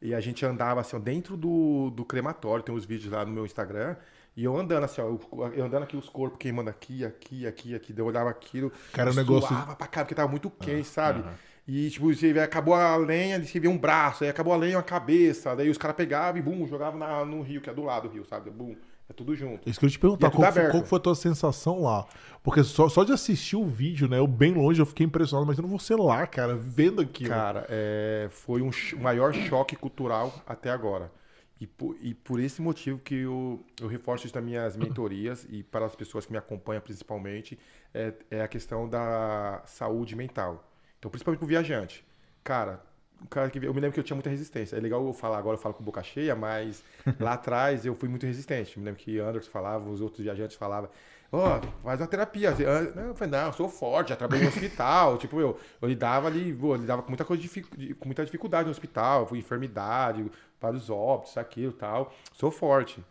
e 0.00 0.14
a 0.14 0.20
gente 0.20 0.46
andava 0.46 0.80
assim, 0.80 0.98
dentro 1.00 1.36
do, 1.36 1.90
do 1.90 2.04
crematório, 2.04 2.64
tem 2.64 2.74
uns 2.74 2.84
vídeos 2.84 3.12
lá 3.12 3.24
no 3.24 3.32
meu 3.32 3.44
Instagram. 3.44 3.96
E 4.36 4.44
eu 4.44 4.56
andando 4.56 4.84
assim, 4.84 5.00
ó, 5.00 5.06
eu, 5.06 5.52
eu 5.54 5.64
andando 5.64 5.82
aqui 5.82 5.96
os 5.96 6.08
corpos 6.08 6.38
queimando 6.38 6.70
aqui, 6.70 7.04
aqui, 7.04 7.46
aqui, 7.46 7.74
aqui. 7.74 7.94
Eu 7.96 8.06
olhava 8.06 8.30
aquilo. 8.30 8.72
Cara, 8.92 9.10
o 9.10 9.14
negócio. 9.14 9.54
pra 9.76 9.86
cá, 9.86 10.02
porque 10.02 10.14
tava 10.14 10.30
muito 10.30 10.48
quente, 10.48 10.86
sabe? 10.88 11.24
E, 11.66 11.90
tipo, 11.90 12.12
você 12.12 12.32
vê, 12.32 12.40
acabou 12.40 12.74
a 12.74 12.96
lenha, 12.96 13.42
você 13.42 13.60
vê 13.60 13.68
um 13.68 13.76
braço, 13.76 14.24
aí 14.24 14.30
acabou 14.30 14.52
a 14.52 14.56
lenha, 14.56 14.76
uma 14.76 14.82
cabeça. 14.82 15.54
Daí 15.54 15.68
os 15.68 15.76
caras 15.76 15.96
pegavam 15.96 16.38
e, 16.38 16.42
bum, 16.42 16.66
jogavam 16.66 16.98
na, 16.98 17.24
no 17.24 17.42
rio, 17.42 17.60
que 17.60 17.68
é 17.68 17.74
do 17.74 17.82
lado 17.82 18.08
do 18.08 18.14
rio, 18.14 18.24
sabe? 18.24 18.50
Bum. 18.50 18.74
É 19.10 19.12
tudo 19.12 19.34
junto. 19.34 19.68
Isso 19.68 19.80
que 19.80 19.86
eu 19.86 19.90
te 19.90 19.98
perguntar, 19.98 20.28
é 20.28 20.30
qual, 20.30 20.52
foi, 20.52 20.70
qual, 20.70 20.84
foi, 20.84 20.98
a 20.98 21.02
tua 21.02 21.14
sensação 21.16 21.82
lá? 21.82 22.06
Porque 22.44 22.62
só, 22.62 22.88
só 22.88 23.02
de 23.02 23.10
assistir 23.10 23.56
o 23.56 23.66
vídeo, 23.66 24.08
né? 24.08 24.20
Eu 24.20 24.26
bem 24.28 24.54
longe, 24.54 24.80
eu 24.80 24.86
fiquei 24.86 25.04
impressionado, 25.04 25.44
mas 25.44 25.58
eu 25.58 25.62
não 25.62 25.68
vou 25.68 25.80
ser 25.80 25.96
lá, 25.96 26.24
cara, 26.28 26.54
vendo 26.54 27.02
aquilo. 27.02 27.28
Cara, 27.28 27.66
é, 27.68 28.28
foi 28.30 28.62
um 28.62 28.70
maior 29.00 29.34
choque 29.34 29.74
cultural 29.74 30.32
até 30.46 30.70
agora. 30.70 31.10
E 31.60 31.66
por, 31.66 31.96
e 32.00 32.14
por 32.14 32.38
esse 32.38 32.62
motivo 32.62 33.00
que 33.00 33.16
eu, 33.16 33.60
eu 33.80 33.88
reforço 33.88 34.26
isso 34.26 34.34
nas 34.36 34.44
minhas 34.44 34.76
mentorias 34.76 35.44
e 35.50 35.64
para 35.64 35.84
as 35.84 35.96
pessoas 35.96 36.24
que 36.24 36.30
me 36.30 36.38
acompanham 36.38 36.80
principalmente, 36.80 37.58
é, 37.92 38.14
é 38.30 38.42
a 38.42 38.48
questão 38.48 38.88
da 38.88 39.60
saúde 39.66 40.14
mental. 40.14 40.72
Então, 41.00 41.10
principalmente 41.10 41.40
para 41.40 41.46
o 41.46 41.48
viajante. 41.48 42.04
Cara, 42.44 42.80
cara 43.26 43.50
que 43.50 43.58
eu 43.58 43.74
me 43.74 43.80
lembro 43.80 43.92
que 43.92 44.00
eu 44.00 44.04
tinha 44.04 44.14
muita 44.14 44.30
resistência. 44.30 44.76
É 44.76 44.80
legal 44.80 45.04
eu 45.06 45.12
falar 45.12 45.38
agora, 45.38 45.56
eu 45.56 45.60
falo 45.60 45.74
com 45.74 45.84
boca 45.84 46.02
cheia, 46.02 46.34
mas 46.34 46.82
lá 47.20 47.34
atrás 47.34 47.84
eu 47.84 47.94
fui 47.94 48.08
muito 48.08 48.26
resistente. 48.26 48.78
Me 48.78 48.84
lembro 48.84 49.00
que 49.00 49.18
Anderson 49.18 49.50
falava, 49.50 49.88
os 49.88 50.00
outros 50.00 50.22
viajantes 50.22 50.56
falavam, 50.56 50.90
ó, 51.32 51.58
oh, 51.58 51.82
faz 51.82 52.00
uma 52.00 52.06
terapia. 52.06 52.50
Eu 52.50 53.14
falei, 53.14 53.30
não, 53.30 53.46
eu 53.46 53.52
sou 53.52 53.68
forte, 53.68 54.10
já 54.10 54.16
trabalhei 54.16 54.44
no 54.44 54.50
hospital. 54.54 55.18
tipo, 55.18 55.40
eu, 55.40 55.58
eu 55.80 55.88
lidava 55.88 56.28
ali, 56.28 56.50
eu 56.50 56.74
lidava 56.76 57.02
com 57.02 57.08
muita 57.08 57.24
coisa, 57.24 57.42
com 57.98 58.06
muita 58.06 58.24
dificuldade 58.24 58.64
no 58.64 58.70
hospital, 58.70 59.28
enfermidade, 59.34 60.30
vários 60.60 60.90
óbitos, 60.90 61.36
aquilo 61.36 61.72
tal. 61.72 62.12
Sou 62.32 62.50
forte. 62.50 63.04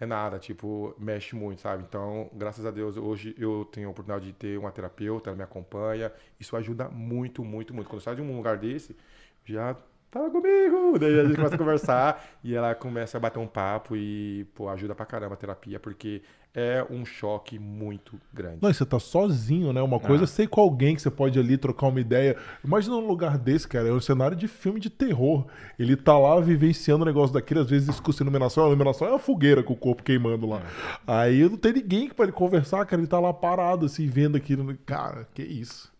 é 0.00 0.06
nada, 0.06 0.38
tipo, 0.38 0.94
mexe 0.98 1.34
muito, 1.36 1.60
sabe? 1.60 1.84
Então, 1.88 2.28
graças 2.34 2.66
a 2.66 2.70
Deus, 2.70 2.96
hoje 2.96 3.34
eu 3.38 3.64
tenho 3.72 3.88
a 3.88 3.90
oportunidade 3.90 4.26
de 4.26 4.32
ter 4.32 4.58
uma 4.58 4.70
terapeuta, 4.72 5.30
ela 5.30 5.36
me 5.36 5.42
acompanha. 5.42 6.12
Isso 6.38 6.56
ajuda 6.56 6.88
muito, 6.88 7.44
muito, 7.44 7.72
muito. 7.72 7.88
Quando 7.88 8.00
eu 8.00 8.04
saio 8.04 8.16
de 8.16 8.22
um 8.22 8.36
lugar 8.36 8.58
desse, 8.58 8.96
já 9.44 9.76
tá 10.10 10.30
comigo. 10.30 10.98
Daí 10.98 11.20
a 11.20 11.24
gente 11.24 11.36
começa 11.36 11.54
a 11.54 11.58
conversar 11.58 12.24
e 12.42 12.54
ela 12.54 12.74
começa 12.74 13.16
a 13.16 13.20
bater 13.20 13.40
um 13.40 13.46
papo 13.46 13.96
e, 13.96 14.46
pô, 14.54 14.68
ajuda 14.68 14.94
pra 14.94 15.04
caramba 15.04 15.34
a 15.34 15.36
terapia, 15.36 15.80
porque 15.80 16.22
é 16.54 16.86
um 16.88 17.04
choque 17.04 17.58
muito 17.58 18.18
grande. 18.32 18.58
Não, 18.62 18.70
e 18.70 18.74
você 18.74 18.86
tá 18.86 19.00
sozinho, 19.00 19.72
né? 19.72 19.82
Uma 19.82 19.98
coisa 19.98 20.22
é 20.22 20.26
ser 20.26 20.46
com 20.46 20.60
alguém 20.60 20.94
que 20.94 21.02
você 21.02 21.10
pode 21.10 21.36
ali 21.36 21.58
trocar 21.58 21.88
uma 21.88 22.00
ideia. 22.00 22.36
Imagina 22.64 22.94
um 22.94 23.04
lugar 23.04 23.36
desse, 23.36 23.66
cara, 23.66 23.88
é 23.88 23.92
um 23.92 24.00
cenário 24.00 24.36
de 24.36 24.46
filme 24.46 24.78
de 24.78 24.88
terror. 24.88 25.46
Ele 25.76 25.96
tá 25.96 26.16
lá 26.16 26.38
vivenciando 26.40 27.02
o 27.02 27.06
negócio 27.06 27.34
daquele, 27.34 27.58
às 27.58 27.68
vezes 27.68 27.88
discute 27.88 28.22
iluminação. 28.22 28.64
A 28.64 28.68
iluminação 28.68 29.08
é 29.08 29.10
uma 29.10 29.18
fogueira 29.18 29.64
com 29.64 29.72
o 29.72 29.76
corpo 29.76 30.04
queimando 30.04 30.48
lá. 30.48 30.62
Aí 31.04 31.42
não 31.42 31.56
tem 31.56 31.72
ninguém 31.72 32.08
pra 32.08 32.26
ele 32.26 32.32
conversar, 32.32 32.86
cara. 32.86 33.02
Ele 33.02 33.08
tá 33.08 33.18
lá 33.18 33.32
parado, 33.34 33.86
assim, 33.86 34.06
vendo 34.06 34.36
aquilo. 34.36 34.78
Cara, 34.86 35.26
que 35.34 35.42
isso. 35.42 35.92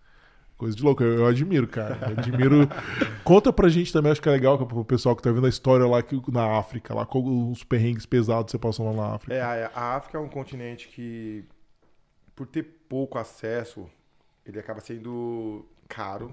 Coisa 0.57 0.77
de 0.77 0.83
louco, 0.83 1.03
eu, 1.03 1.19
eu 1.19 1.27
admiro, 1.27 1.67
cara. 1.67 1.99
Eu 2.03 2.19
admiro. 2.19 2.69
Conta 3.25 3.53
pra 3.53 3.69
gente 3.69 3.93
também, 3.93 4.13
acho 4.13 4.23
que 4.23 4.29
é 4.29 4.33
legal 4.33 4.57
pro 4.67 4.85
pessoal 4.85 5.17
que 5.17 5.23
tá 5.23 5.33
vendo 5.33 5.47
a 5.47 5.49
história 5.49 5.87
lá 5.87 6.03
que, 6.03 6.21
na 6.31 6.59
África, 6.59 6.95
lá 6.95 7.05
com 7.05 7.51
os 7.51 7.65
perrengues 7.65 8.07
pesados 8.07 8.47
que 8.47 8.51
você 8.53 8.59
passou 8.59 8.87
lá 8.87 8.93
na 8.93 9.15
África. 9.15 9.35
É, 9.35 9.41
a, 9.41 9.71
a 9.75 9.97
África 9.97 10.17
é 10.17 10.21
um 10.21 10.29
continente 10.29 10.89
que, 10.89 11.45
por 12.37 12.47
ter 12.47 12.63
pouco 12.89 13.19
acesso, 13.19 13.91
ele 14.47 14.59
acaba 14.59 14.81
sendo 14.81 15.67
caro. 15.89 16.33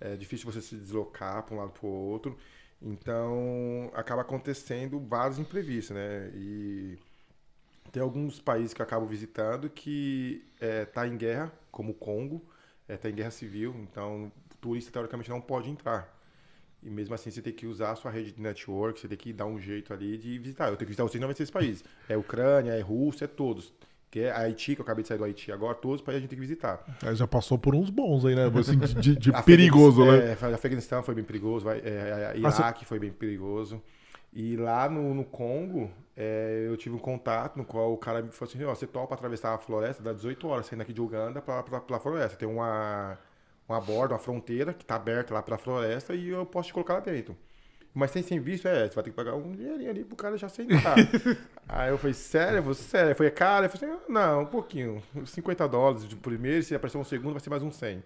É 0.00 0.16
difícil 0.16 0.50
você 0.50 0.60
se 0.60 0.74
deslocar 0.74 1.44
para 1.44 1.54
um 1.54 1.58
lado 1.58 1.70
para 1.70 1.86
outro. 1.88 2.36
Então, 2.82 3.90
acaba 3.94 4.22
acontecendo 4.22 4.98
vários 4.98 5.38
imprevistos, 5.38 5.94
né? 5.94 6.30
E 6.34 6.98
tem 7.92 8.02
alguns 8.02 8.40
países 8.40 8.74
que 8.74 8.82
eu 8.82 8.84
acabo 8.84 9.06
visitando 9.06 9.70
que 9.70 10.44
é, 10.60 10.84
tá 10.84 11.06
em 11.06 11.16
guerra, 11.16 11.52
como 11.70 11.92
o 11.92 11.94
Congo 11.94 12.44
é, 12.88 12.96
tá 12.96 13.08
em 13.08 13.14
guerra 13.14 13.30
civil, 13.30 13.74
então 13.82 14.26
o 14.26 14.56
turista 14.60 14.90
teoricamente 14.90 15.30
não 15.30 15.40
pode 15.40 15.70
entrar. 15.70 16.12
E 16.82 16.90
mesmo 16.90 17.14
assim 17.14 17.30
você 17.30 17.40
tem 17.40 17.52
que 17.52 17.66
usar 17.66 17.92
a 17.92 17.96
sua 17.96 18.10
rede 18.10 18.32
de 18.32 18.42
network, 18.42 19.00
você 19.00 19.08
tem 19.08 19.16
que 19.16 19.32
dar 19.32 19.46
um 19.46 19.58
jeito 19.58 19.92
ali 19.92 20.18
de 20.18 20.38
visitar. 20.38 20.64
Eu 20.64 20.76
tenho 20.76 20.80
que 20.80 20.84
visitar 20.86 21.02
vocês, 21.04 21.20
não 21.20 21.28
vai 21.28 21.34
ser 21.34 21.44
esse 21.44 21.52
país. 21.52 21.82
É 22.08 22.16
Ucrânia, 22.16 22.72
é 22.72 22.80
Rússia, 22.80 23.24
é 23.24 23.28
todos. 23.28 23.72
Que 24.10 24.20
é 24.20 24.30
Haiti, 24.30 24.76
que 24.76 24.80
eu 24.80 24.84
acabei 24.84 25.02
de 25.02 25.08
sair 25.08 25.18
do 25.18 25.24
Haiti 25.24 25.50
agora, 25.50 25.74
todos 25.74 26.00
os 26.00 26.02
países 26.04 26.18
a 26.18 26.20
gente 26.20 26.30
tem 26.30 26.38
que 26.38 26.46
visitar. 26.46 26.84
É, 27.02 27.14
já 27.14 27.26
passou 27.26 27.58
por 27.58 27.74
uns 27.74 27.88
bons 27.88 28.24
aí, 28.26 28.34
né? 28.36 28.44
Assim, 28.44 28.78
de, 28.78 29.16
de, 29.16 29.32
perigoso, 29.44 30.04
né? 30.04 30.36
É, 30.40 30.54
Afeganistão 30.54 31.02
foi 31.02 31.14
bem 31.14 31.24
perigoso, 31.24 31.64
vai, 31.64 31.78
é, 31.78 32.34
é 32.34 32.38
Iraque 32.38 32.84
foi 32.84 32.98
bem 32.98 33.10
perigoso. 33.10 33.82
E 34.34 34.56
lá 34.56 34.88
no, 34.88 35.14
no 35.14 35.24
Congo, 35.24 35.90
é, 36.16 36.64
eu 36.66 36.76
tive 36.76 36.96
um 36.96 36.98
contato 36.98 37.56
no 37.56 37.64
qual 37.64 37.92
o 37.92 37.96
cara 37.96 38.20
me 38.20 38.32
falou 38.32 38.52
assim: 38.52 38.64
ó, 38.64 38.74
você 38.74 38.86
topa 38.86 39.14
atravessar 39.14 39.54
a 39.54 39.58
floresta, 39.58 40.02
dá 40.02 40.12
18 40.12 40.48
horas 40.48 40.66
saindo 40.66 40.80
aqui 40.82 40.92
de 40.92 41.00
Uganda 41.00 41.40
pra, 41.40 41.62
pra, 41.62 41.80
pra 41.80 42.00
floresta. 42.00 42.36
Tem 42.36 42.48
uma, 42.48 43.16
uma 43.68 43.80
borda, 43.80 44.14
uma 44.14 44.18
fronteira 44.18 44.74
que 44.74 44.84
tá 44.84 44.96
aberta 44.96 45.32
lá 45.32 45.40
pra 45.40 45.56
floresta 45.56 46.14
e 46.14 46.30
eu 46.30 46.44
posso 46.44 46.68
te 46.68 46.74
colocar 46.74 46.94
lá 46.94 47.00
dentro. 47.00 47.36
Mas 47.94 48.10
sem, 48.10 48.24
sem 48.24 48.40
visto, 48.40 48.66
é, 48.66 48.88
você 48.88 48.94
vai 48.96 49.04
ter 49.04 49.10
que 49.10 49.16
pagar 49.16 49.36
um 49.36 49.52
dinheirinho 49.52 49.88
ali 49.88 50.04
pro 50.04 50.16
cara 50.16 50.36
já 50.36 50.48
sentar. 50.48 50.96
Aí 51.68 51.90
eu 51.90 51.98
falei, 51.98 52.12
sério? 52.12 52.60
Você, 52.64 52.82
sério? 52.82 53.12
Eu 53.12 53.14
falei, 53.14 53.30
cara, 53.30 53.66
eu 53.66 53.70
falei 53.70 53.94
assim, 53.94 54.02
não, 54.08 54.42
um 54.42 54.46
pouquinho. 54.46 55.00
50 55.24 55.68
dólares 55.68 56.08
de 56.08 56.16
primeiro, 56.16 56.60
se 56.64 56.74
aparecer 56.74 56.98
um 56.98 57.04
segundo, 57.04 57.34
vai 57.34 57.40
ser 57.40 57.50
mais 57.50 57.62
um 57.62 57.70
100. 57.70 58.02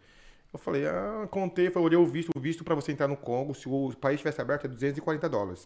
Eu 0.52 0.58
falei, 0.58 0.86
ah, 0.86 1.26
contei, 1.30 1.70
falei, 1.70 1.86
olhei 1.86 1.98
o 1.98 2.04
visto. 2.06 2.30
O 2.36 2.40
visto 2.40 2.62
para 2.64 2.74
você 2.74 2.92
entrar 2.92 3.08
no 3.08 3.16
Congo, 3.16 3.54
se 3.54 3.66
o 3.66 3.90
país 3.98 4.16
estivesse 4.16 4.42
aberto, 4.42 4.66
é 4.66 4.68
240 4.68 5.26
dólares. 5.26 5.64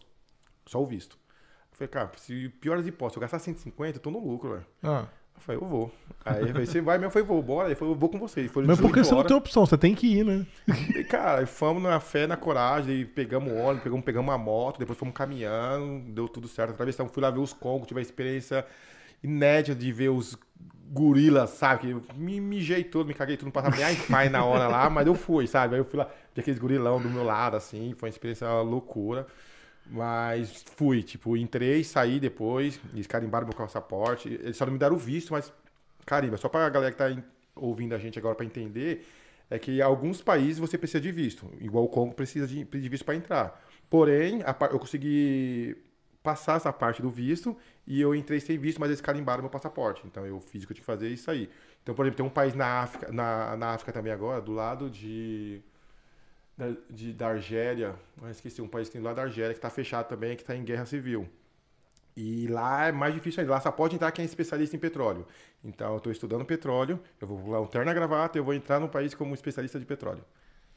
Só 0.65 0.81
o 0.81 0.85
visto. 0.85 1.17
Eu 1.71 1.77
falei, 1.77 1.87
cara, 1.87 2.11
se 2.17 2.49
pior 2.61 2.77
das 2.77 2.85
hipóteses, 2.85 3.17
eu 3.17 3.21
gastar 3.21 3.39
150, 3.39 3.97
eu 3.97 4.01
tô 4.01 4.11
no 4.11 4.19
lucro, 4.19 4.51
velho. 4.51 4.65
Ah. 4.83 5.05
Eu 5.35 5.41
falei, 5.41 5.61
eu 5.61 5.67
vou. 5.67 5.91
Aí 6.23 6.41
eu 6.41 6.47
falei, 6.49 6.65
você 6.65 6.81
vai 6.81 6.97
mesmo? 6.97 7.07
Eu 7.07 7.11
falei, 7.11 7.27
vou, 7.27 7.41
bora. 7.41 7.67
Ele 7.67 7.75
falou, 7.75 7.93
eu 7.95 7.99
vou 7.99 8.09
com 8.09 8.19
você. 8.19 8.47
Foi 8.47 8.63
Mas 8.63 8.79
porque 8.79 9.03
você 9.03 9.13
não 9.13 9.23
tem 9.23 9.35
opção, 9.35 9.65
você 9.65 9.77
tem 9.77 9.95
que 9.95 10.19
ir, 10.19 10.23
né? 10.23 10.45
E, 10.95 11.03
cara, 11.03 11.45
fomos 11.47 11.81
na 11.81 11.99
fé, 11.99 12.27
na 12.27 12.37
coragem, 12.37 13.01
e 13.01 13.05
pegamos 13.05 13.51
o 13.51 13.55
ônibus, 13.55 13.83
pegamos, 13.83 14.05
pegamos 14.05 14.29
uma 14.29 14.37
moto, 14.37 14.79
depois 14.79 14.97
fomos 14.97 15.13
caminhando, 15.13 16.11
deu 16.11 16.27
tudo 16.27 16.47
certo. 16.47 16.71
Atravessamos, 16.71 17.11
fui 17.11 17.21
lá 17.21 17.31
ver 17.31 17.39
os 17.39 17.51
Congos, 17.51 17.87
tive 17.87 17.99
a 17.99 18.03
experiência 18.03 18.65
inédita 19.23 19.75
de 19.75 19.91
ver 19.91 20.09
os 20.09 20.37
gorilas, 20.91 21.49
sabe? 21.49 21.81
Que 21.81 22.13
me 22.13 22.39
mijei 22.39 22.83
todo, 22.83 23.07
me 23.07 23.13
caguei 23.13 23.35
tudo, 23.35 23.45
não 23.45 23.51
passava 23.51 23.75
nem 23.75 23.95
pai 23.95 24.29
na 24.29 24.45
hora 24.45 24.67
lá, 24.67 24.89
mas 24.89 25.07
eu 25.07 25.15
fui, 25.15 25.47
sabe? 25.47 25.73
Aí 25.73 25.81
eu 25.81 25.85
fui 25.85 25.97
lá, 25.97 26.07
vi 26.35 26.41
aqueles 26.41 26.59
gorilão 26.59 27.01
do 27.01 27.09
meu 27.09 27.23
lado, 27.23 27.57
assim, 27.57 27.95
foi 27.97 28.09
uma 28.09 28.11
experiência 28.11 28.47
loucura. 28.61 29.25
Mas 29.85 30.63
fui, 30.75 31.03
tipo, 31.03 31.35
entrei, 31.35 31.83
saí 31.83 32.19
depois, 32.19 32.79
eles 32.93 33.07
carimbaram 33.07 33.47
meu 33.47 33.55
passaporte. 33.55 34.29
Eles 34.29 34.57
só 34.57 34.65
não 34.65 34.73
me 34.73 34.79
deram 34.79 34.95
o 34.95 34.99
visto, 34.99 35.33
mas 35.33 35.51
carimba. 36.05 36.37
Só 36.37 36.49
pra 36.49 36.69
galera 36.69 36.91
que 36.91 36.97
tá 36.97 37.23
ouvindo 37.55 37.93
a 37.93 37.97
gente 37.97 38.17
agora 38.17 38.35
para 38.35 38.45
entender, 38.45 39.05
é 39.49 39.59
que 39.59 39.81
alguns 39.81 40.21
países 40.21 40.57
você 40.57 40.77
precisa 40.77 41.01
de 41.01 41.11
visto. 41.11 41.51
Igual 41.59 41.83
o 41.83 41.89
Congo 41.89 42.13
precisa 42.13 42.47
de, 42.47 42.63
de 42.63 42.89
visto 42.89 43.05
para 43.05 43.15
entrar. 43.15 43.63
Porém, 43.89 44.41
a, 44.43 44.55
eu 44.71 44.79
consegui 44.79 45.77
passar 46.23 46.55
essa 46.55 46.71
parte 46.71 47.01
do 47.01 47.09
visto 47.09 47.55
e 47.85 47.99
eu 47.99 48.15
entrei 48.15 48.39
sem 48.39 48.57
visto, 48.57 48.79
mas 48.79 48.89
eles 48.89 49.01
carimbaram 49.01 49.41
meu 49.43 49.49
passaporte. 49.49 50.01
Então 50.05 50.25
eu 50.25 50.39
fiz 50.39 50.63
o 50.63 50.67
que 50.67 50.71
eu 50.71 50.75
tinha 50.75 50.81
que 50.81 50.85
fazer 50.85 51.09
e 51.09 51.17
saí. 51.17 51.49
Então, 51.83 51.93
por 51.93 52.05
exemplo, 52.05 52.17
tem 52.17 52.25
um 52.25 52.29
país 52.29 52.55
na 52.55 52.81
África, 52.81 53.11
na, 53.11 53.57
na 53.57 53.67
África 53.73 53.91
também 53.91 54.11
agora, 54.11 54.41
do 54.41 54.53
lado 54.53 54.89
de 54.89 55.61
da, 56.57 56.71
de, 56.89 57.13
da 57.13 57.29
Argélia, 57.29 57.95
eu 58.21 58.29
esqueci, 58.29 58.61
um 58.61 58.67
país 58.67 58.87
que 58.87 58.93
tem 58.93 59.01
lá 59.01 59.13
da 59.13 59.23
Argélia, 59.23 59.53
que 59.53 59.57
está 59.57 59.69
fechado 59.69 60.07
também, 60.07 60.35
que 60.35 60.43
está 60.43 60.55
em 60.55 60.63
guerra 60.63 60.85
civil. 60.85 61.27
E 62.15 62.47
lá 62.47 62.87
é 62.87 62.91
mais 62.91 63.13
difícil 63.13 63.41
ainda. 63.41 63.53
Lá 63.53 63.59
só 63.59 63.71
pode 63.71 63.95
entrar 63.95 64.11
quem 64.11 64.23
é 64.23 64.25
especialista 64.25 64.75
em 64.75 64.79
petróleo. 64.79 65.25
Então, 65.63 65.91
eu 65.91 65.97
estou 65.97 66.11
estudando 66.11 66.45
petróleo, 66.45 66.99
eu 67.19 67.27
vou 67.27 67.51
lá 67.51 67.59
um 67.59 67.65
terno 67.65 67.89
a 67.89 67.93
gravata, 67.93 68.37
eu 68.37 68.43
vou 68.43 68.53
entrar 68.53 68.79
num 68.79 68.87
país 68.87 69.13
como 69.13 69.33
especialista 69.33 69.79
de 69.79 69.85
petróleo. 69.85 70.23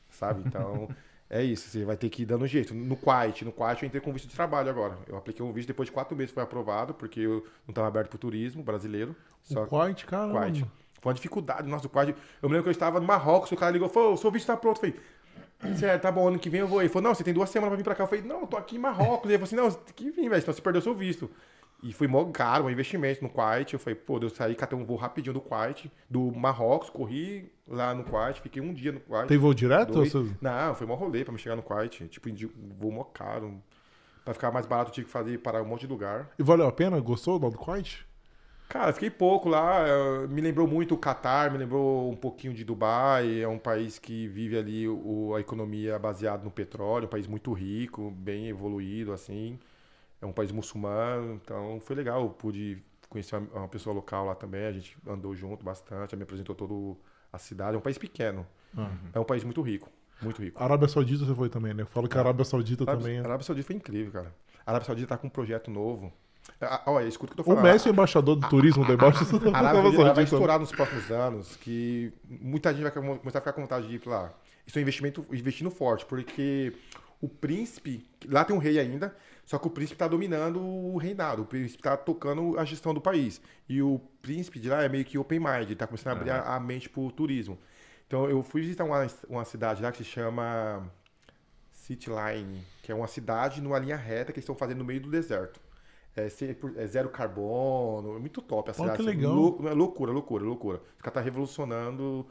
Sabe? 0.09 0.43
Então, 0.47 0.89
é 1.29 1.43
isso. 1.43 1.69
Você 1.69 1.85
vai 1.85 1.97
ter 1.97 2.09
que 2.09 2.23
ir 2.23 2.27
dando 2.27 2.47
jeito. 2.47 2.73
No 2.75 2.97
Kuwait, 2.97 3.45
no 3.45 3.53
Kuwait 3.53 3.83
eu 3.83 3.87
entrei 3.87 4.01
com 4.01 4.13
visto 4.13 4.29
de 4.29 4.35
trabalho 4.35 4.71
agora. 4.71 4.97
Eu 5.07 5.17
apliquei 5.17 5.45
um 5.45 5.53
visto, 5.53 5.69
depois 5.69 5.89
de 5.89 5.93
quatro 5.93 6.17
meses 6.17 6.33
foi 6.33 6.43
aprovado, 6.43 6.95
porque 6.95 7.21
eu 7.21 7.45
não 7.67 7.71
estava 7.73 7.89
aberto 7.89 8.09
para 8.09 8.17
o 8.17 8.21
turismo 8.21 8.63
brasileiro. 8.63 9.15
Só... 9.43 9.65
O 9.65 9.67
Kuwait, 9.67 10.07
cara. 10.07 10.31
Kuwait. 10.31 10.65
Foi 11.01 11.11
uma 11.11 11.15
dificuldade. 11.15 11.69
Nossa, 11.69 11.87
o 11.87 11.91
Kuwait... 11.91 12.17
Eu 12.41 12.49
me 12.49 12.55
lembro 12.55 12.63
que 12.63 12.69
eu 12.71 12.73
estava 12.73 12.99
no 12.99 13.07
Marrocos, 13.07 13.53
o 13.53 13.57
cara 13.57 13.73
ligou, 13.73 13.89
falou, 13.91 14.15
o 14.15 14.17
seu 14.17 14.31
visto 14.31 14.45
está 14.45 14.57
pronto. 14.57 14.77
Eu 14.77 14.93
falei, 14.93 14.97
Certo, 15.77 16.03
tá 16.03 16.13
bom, 16.13 16.29
ano 16.29 16.39
que 16.39 16.51
vem 16.51 16.61
eu 16.61 16.69
vou. 16.69 16.81
Ele 16.81 16.89
falou, 16.89 17.09
não, 17.09 17.15
você 17.15 17.25
tem 17.25 17.35
duas 17.35 17.51
semanas 17.51 17.71
pra 17.71 17.77
vir 17.77 17.85
pra 17.85 17.95
cá. 17.95 18.05
Eu 18.05 18.09
falei, 18.09 18.25
não, 18.25 18.43
eu 18.43 18.47
tô 18.47 18.57
aqui 18.57 18.77
em 18.77 18.79
Marrocos. 18.79 19.31
Ele 19.31 19.39
falou 19.39 19.45
assim, 19.45 19.57
não, 19.57 19.71
você 19.71 19.79
tem 19.79 19.95
que 19.95 20.11
vir, 20.11 20.29
velho, 20.29 20.41
senão 20.41 20.55
você 20.55 20.63
perdeu 20.63 20.83
seu 20.83 20.95
visto. 20.95 21.31
E 21.83 21.93
foi 21.93 22.07
mó 22.07 22.25
caro, 22.27 22.65
um 22.65 22.71
investimento 22.71 23.23
no 23.23 23.29
Kuwait. 23.29 23.73
Eu 23.73 23.79
falei, 23.79 23.95
pô, 23.95 24.19
eu 24.19 24.31
saí, 24.31 24.55
catei 24.55 24.79
um 24.79 24.85
voo 24.85 24.97
rapidinho 24.97 25.35
do 25.35 25.41
Kuwait, 25.41 25.91
do 26.09 26.33
Marrocos, 26.33 26.91
corri 26.91 27.53
lá 27.69 27.95
no 27.95 28.05
Kuwait, 28.05 28.41
fiquei 28.41 28.63
um 28.63 28.73
dia 28.73 28.93
no 28.93 29.01
Kuwait. 29.01 29.29
Tem 29.29 29.39
voo 29.39 29.53
direto? 29.53 29.91
Ou 29.91 30.07
Não, 30.41 30.75
foi 30.75 30.87
mó 30.87 30.95
rolê 30.95 31.25
pra 31.25 31.33
me 31.33 31.39
chegar 31.39 31.57
no 31.57 31.63
Kuwait. 31.63 32.09
Tipo, 32.09 32.29
voo 32.79 32.91
mó 32.91 33.05
caro. 33.05 33.63
Pra 34.25 34.35
ficar 34.35 34.51
mais 34.51 34.67
barato, 34.67 34.91
eu 34.91 34.95
tive 34.95 35.07
que 35.07 35.13
fazer 35.13 35.39
parar 35.39 35.63
um 35.63 35.67
monte 35.67 35.83
de 35.83 35.87
lugar. 35.87 36.31
E 36.39 36.43
valeu 36.43 36.67
a 36.67 36.73
pena? 36.73 36.99
Gostou 36.99 37.39
do 37.39 37.53
Kuwait? 37.53 38.05
Cara, 38.69 38.93
fiquei 38.93 39.11
pouco 39.11 39.49
lá. 39.49 39.85
Me 40.29 40.41
lembrou 40.41 40.67
muito 40.67 40.95
o 40.95 40.99
Catar, 40.99 41.51
me 41.51 41.59
lembrou 41.59 42.11
um 42.11 42.17
pouquinho 42.17 42.53
de 42.53 42.65
Dubai. 42.65 43.41
É 43.41 43.49
um 43.49 43.59
país 43.59 43.99
que 43.99 44.27
vive 44.29 44.59
ali 44.59 44.89
o, 44.89 45.35
a 45.35 45.41
economia 45.41 45.99
baseada 45.99 46.43
no 46.43 46.51
petróleo, 46.51 47.07
um 47.07 47.11
país 47.11 47.27
muito 47.27 47.53
rico, 47.53 48.11
bem 48.11 48.49
evoluído, 48.49 49.13
assim. 49.13 49.59
É 50.21 50.27
um 50.27 50.33
país 50.33 50.51
muçulmano, 50.51 51.35
então 51.35 51.79
foi 51.81 51.95
legal. 51.95 52.23
Eu 52.23 52.31
pude 52.31 52.83
conhecer 53.09 53.37
uma 53.37 53.69
pessoa 53.69 53.95
local 53.95 54.27
lá 54.27 54.35
também. 54.35 54.67
A 54.67 54.73
gente 54.73 54.97
andou 55.07 55.35
junto 55.35 55.65
bastante, 55.65 56.17
me 56.17 56.25
apresentou 56.25 56.55
toda 56.55 56.99
a 57.33 57.39
cidade. 57.39 57.77
É 57.77 57.79
um 57.79 57.83
país 57.83 57.99
pequeno, 57.99 58.47
uhum. 58.77 59.11
é 59.15 59.21
um 59.21 59.25
país 59.25 59.45
muito 59.45 59.63
rico. 59.63 59.91
Muito 60.21 60.43
rico. 60.43 60.61
A 60.61 60.65
Arábia 60.65 60.89
Saudita 60.89 61.25
você 61.25 61.35
foi 61.35 61.51
também, 61.51 61.75
né? 61.75 61.83
Eu 61.83 61.87
falo 61.87 62.09
que 62.09 62.17
a 62.17 62.21
Arábia 62.21 62.45
Saudita 62.45 62.85
Arábia, 62.85 63.01
também. 63.01 63.19
É... 63.19 63.21
A 63.21 63.25
Arábia 63.25 63.45
Saudita 63.45 63.67
foi 63.67 63.77
incrível, 63.77 64.13
cara. 64.13 64.35
A 64.65 64.71
Arábia 64.71 64.87
Saudita 64.87 65.09
tá 65.09 65.19
com 65.19 65.27
um 65.27 65.31
projeto 65.31 65.71
novo 65.71 66.11
ah, 66.61 66.83
olha, 66.87 67.07
escuta 67.07 67.33
o 67.33 67.35
que 67.35 67.41
eu 67.41 67.45
tô 67.45 67.51
falando. 67.51 67.69
O 67.69 67.73
Messi 67.73 67.89
é 67.89 67.93
embaixador 67.93 68.37
do 68.37 68.49
turismo 68.49 68.87
da 68.87 68.95
Embaixo. 68.95 69.25
A 69.53 69.59
Arábia 69.59 70.15
vai 70.15 70.25
estourar 70.25 70.59
nos 70.59 70.73
próximos 70.73 71.11
anos, 71.11 71.57
que 71.57 72.13
muita 72.29 72.73
gente 72.73 72.83
vai 72.83 72.93
começar 72.93 73.39
a 73.39 73.41
ficar 73.41 73.53
com 73.53 73.61
vontade 73.61 73.87
de 73.87 73.97
ir 73.97 74.03
lá. 74.07 74.33
Isso 74.67 74.79
é 74.79 74.81
um 74.81 74.83
investimento, 74.83 75.25
investindo 75.31 75.71
forte, 75.71 76.07
porque 76.07 76.73
o 77.21 77.29
príncipe, 77.29 78.05
lá 78.27 78.45
tem 78.45 78.57
um 78.57 78.59
rei 78.59 78.79
ainda, 78.79 79.15
só 79.45 79.59
que 79.59 79.67
o 79.67 79.71
príncipe 79.71 79.95
está 79.95 80.09
dominando 80.09 80.61
o 80.61 80.97
reinado, 80.97 81.43
o 81.43 81.47
príncipe 81.47 81.79
está 81.79 81.97
tocando 81.97 82.59
a 82.59 82.65
gestão 82.65 82.93
do 82.93 83.01
país. 83.01 83.41
E 83.69 83.83
o 83.83 84.01
príncipe 84.23 84.59
de 84.59 84.69
lá 84.69 84.83
é 84.83 84.89
meio 84.89 85.05
que 85.05 85.19
open 85.19 85.39
mind, 85.39 85.71
está 85.71 85.87
começando 85.87 86.15
a 86.15 86.17
abrir 86.17 86.31
uhum. 86.31 86.37
a, 86.37 86.57
a 86.57 86.61
mente 86.61 86.89
para 86.89 87.01
o 87.01 87.13
turismo. 87.13 87.59
Então 88.07 88.29
eu 88.29 88.43
fui 88.43 88.63
visitar 88.63 88.85
uma, 88.85 89.07
uma 89.29 89.45
cidade 89.45 89.83
lá 89.83 89.93
que 89.93 89.99
se 89.99 90.05
chama 90.05 90.91
City 91.71 92.09
Line, 92.09 92.65
que 92.83 92.91
é 92.91 92.95
uma 92.95 93.07
cidade 93.07 93.61
numa 93.61 93.79
linha 93.79 93.97
reta 93.97 94.33
que 94.33 94.39
eles 94.39 94.45
estão 94.45 94.57
fazendo 94.57 94.79
no 94.79 94.85
meio 94.85 95.01
do 95.01 95.11
deserto 95.11 95.61
é, 96.17 96.27
é 96.77 96.87
zero 96.87 97.09
carbono, 97.11 98.17
é 98.17 98.19
muito 98.19 98.41
top 98.41 98.71
a 98.71 98.75
cidade. 98.75 98.93
Oh, 98.93 98.97
que 98.97 99.03
legal. 99.03 99.33
Lou, 99.33 99.69
é 99.69 99.73
loucura, 99.73 100.13
loucura, 100.13 100.45
loucura. 100.45 100.79
Os 100.97 101.03
caras 101.03 101.15
tá 101.15 101.21
revolucionando 101.21 102.27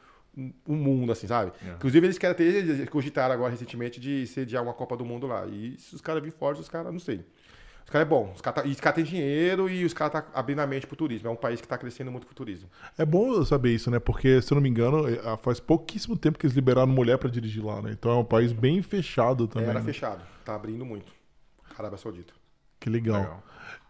o 0.67 0.75
mundo, 0.75 1.11
assim, 1.11 1.27
sabe? 1.27 1.51
É. 1.65 1.73
Inclusive, 1.73 2.05
eles 2.05 2.17
querem 2.17 2.35
ter, 2.35 2.89
cogitaram 2.89 3.33
agora 3.33 3.51
recentemente 3.51 3.99
de 3.99 4.27
sediar 4.27 4.63
uma 4.63 4.73
Copa 4.73 4.97
do 4.97 5.05
Mundo 5.05 5.27
lá. 5.27 5.45
E 5.45 5.77
se 5.79 5.95
os 5.95 6.01
caras 6.01 6.21
virem 6.21 6.37
fortes, 6.37 6.63
os 6.63 6.69
caras, 6.69 6.91
não 6.91 6.99
sei. 6.99 7.23
Os 7.85 7.91
caras 7.91 8.07
é 8.07 8.09
bom. 8.09 8.31
Os 8.33 8.41
caras 8.41 8.63
tá, 8.63 8.67
e 8.67 8.71
os 8.71 8.79
caras 8.79 8.95
têm 8.95 9.05
dinheiro 9.05 9.69
e 9.69 9.85
os 9.85 9.93
caras 9.93 10.13
tá 10.13 10.27
abrindo 10.33 10.59
a 10.59 10.67
mente 10.67 10.87
pro 10.87 10.95
turismo. 10.95 11.27
É 11.27 11.31
um 11.31 11.35
país 11.35 11.61
que 11.61 11.67
tá 11.67 11.77
crescendo 11.77 12.11
muito 12.11 12.25
pro 12.25 12.35
turismo. 12.35 12.67
É 12.97 13.05
bom 13.05 13.45
saber 13.45 13.73
isso, 13.73 13.91
né? 13.91 13.99
Porque, 13.99 14.41
se 14.41 14.51
eu 14.51 14.55
não 14.55 14.61
me 14.61 14.69
engano, 14.69 15.07
é, 15.07 15.37
faz 15.37 15.59
pouquíssimo 15.59 16.17
tempo 16.17 16.39
que 16.39 16.47
eles 16.47 16.55
liberaram 16.55 16.87
mulher 16.87 17.17
pra 17.17 17.29
dirigir 17.29 17.63
lá, 17.63 17.81
né? 17.81 17.91
Então 17.91 18.11
é 18.11 18.15
um 18.15 18.25
país 18.25 18.51
bem 18.51 18.81
fechado 18.81 19.47
também. 19.47 19.69
Era 19.69 19.79
né? 19.79 19.85
fechado. 19.85 20.25
Tá 20.43 20.55
abrindo 20.55 20.83
muito. 20.83 21.13
Arábia 21.77 21.97
Saudita. 21.97 22.33
Que 22.79 22.89
legal. 22.89 23.21
Legal. 23.21 23.43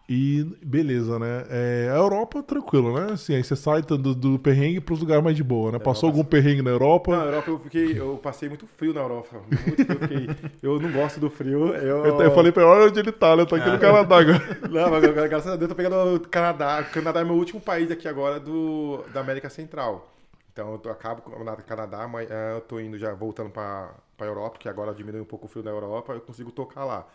E 0.07 0.43
beleza, 0.63 1.17
né? 1.17 1.45
É, 1.49 1.89
a 1.91 1.95
Europa, 1.95 2.43
tranquilo, 2.43 2.93
né? 2.93 3.13
Assim, 3.13 3.33
aí 3.35 3.43
você 3.43 3.55
sai 3.55 3.81
do, 3.81 3.97
do 4.13 4.37
perrengue 4.37 4.79
pros 4.79 4.99
lugares 4.99 5.23
mais 5.23 5.35
de 5.35 5.43
boa, 5.43 5.71
né? 5.71 5.79
Passou 5.79 6.07
Europa, 6.07 6.19
algum 6.19 6.23
perrengue 6.23 6.61
na 6.61 6.69
Europa? 6.69 7.17
Na 7.17 7.23
Europa 7.25 7.49
eu 7.49 7.57
fiquei. 7.59 7.99
Eu 7.99 8.17
passei 8.19 8.47
muito 8.47 8.67
frio 8.67 8.93
na 8.93 9.01
Europa. 9.01 9.41
Muito 9.65 9.83
frio. 9.83 9.95
Eu, 9.97 10.01
fiquei, 10.01 10.31
eu 10.61 10.79
não 10.79 10.91
gosto 10.91 11.19
do 11.19 11.29
frio. 11.29 11.73
Eu, 12.03 12.05
Eu, 12.05 12.21
eu 12.21 12.31
falei 12.31 12.51
ele, 12.55 12.65
olha 12.65 12.85
onde 12.87 12.99
ele 12.99 13.11
tá, 13.11 13.35
né? 13.35 13.41
Eu 13.41 13.47
tô 13.47 13.55
aqui 13.55 13.71
no 13.71 13.79
Canadá 13.79 14.17
agora. 14.19 14.41
Não, 14.69 14.91
mas 14.91 15.03
graças 15.29 15.47
a 15.51 15.55
Deus 15.55 15.63
eu 15.63 15.67
tô 15.69 15.75
pegando 15.75 16.15
o 16.15 16.19
Canadá. 16.29 16.81
O 16.87 16.91
Canadá 16.93 17.21
é 17.21 17.23
meu 17.23 17.35
último 17.35 17.59
país 17.59 17.89
aqui 17.89 18.07
agora 18.07 18.39
do, 18.39 19.03
da 19.09 19.21
América 19.21 19.49
Central. 19.49 20.07
Então 20.53 20.71
eu 20.71 20.77
tô- 20.77 20.89
acabo 20.89 21.21
com 21.21 21.31
o 21.31 21.63
Canadá, 21.63 22.03
amanhã 22.03 22.29
eu 22.55 22.61
tô 22.61 22.79
indo 22.79 22.97
já 22.97 23.13
voltando 23.13 23.49
pra, 23.49 23.93
pra 24.17 24.27
Europa, 24.27 24.57
que 24.59 24.69
agora 24.69 24.93
diminui 24.93 25.21
um 25.21 25.25
pouco 25.25 25.45
o 25.47 25.49
frio 25.49 25.63
na 25.63 25.71
Europa, 25.71 26.13
eu 26.13 26.21
consigo 26.21 26.51
tocar 26.51 26.85
lá. 26.85 27.05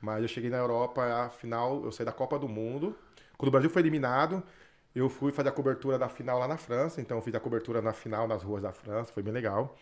Mas 0.00 0.22
eu 0.22 0.28
cheguei 0.28 0.50
na 0.50 0.56
Europa, 0.58 1.02
afinal, 1.24 1.84
eu 1.84 1.92
saí 1.92 2.06
da 2.06 2.12
Copa 2.12 2.38
do 2.38 2.48
Mundo. 2.48 2.96
Quando 3.36 3.48
o 3.48 3.52
Brasil 3.52 3.70
foi 3.70 3.82
eliminado, 3.82 4.42
eu 4.94 5.08
fui 5.08 5.32
fazer 5.32 5.50
a 5.50 5.52
cobertura 5.52 5.98
da 5.98 6.08
final 6.08 6.38
lá 6.38 6.48
na 6.48 6.56
França. 6.56 7.00
Então 7.00 7.18
eu 7.18 7.22
fiz 7.22 7.34
a 7.34 7.40
cobertura 7.40 7.82
na 7.82 7.92
final 7.92 8.26
nas 8.26 8.42
ruas 8.42 8.62
da 8.62 8.72
França, 8.72 9.12
foi 9.12 9.22
bem 9.22 9.32
legal. 9.32 9.76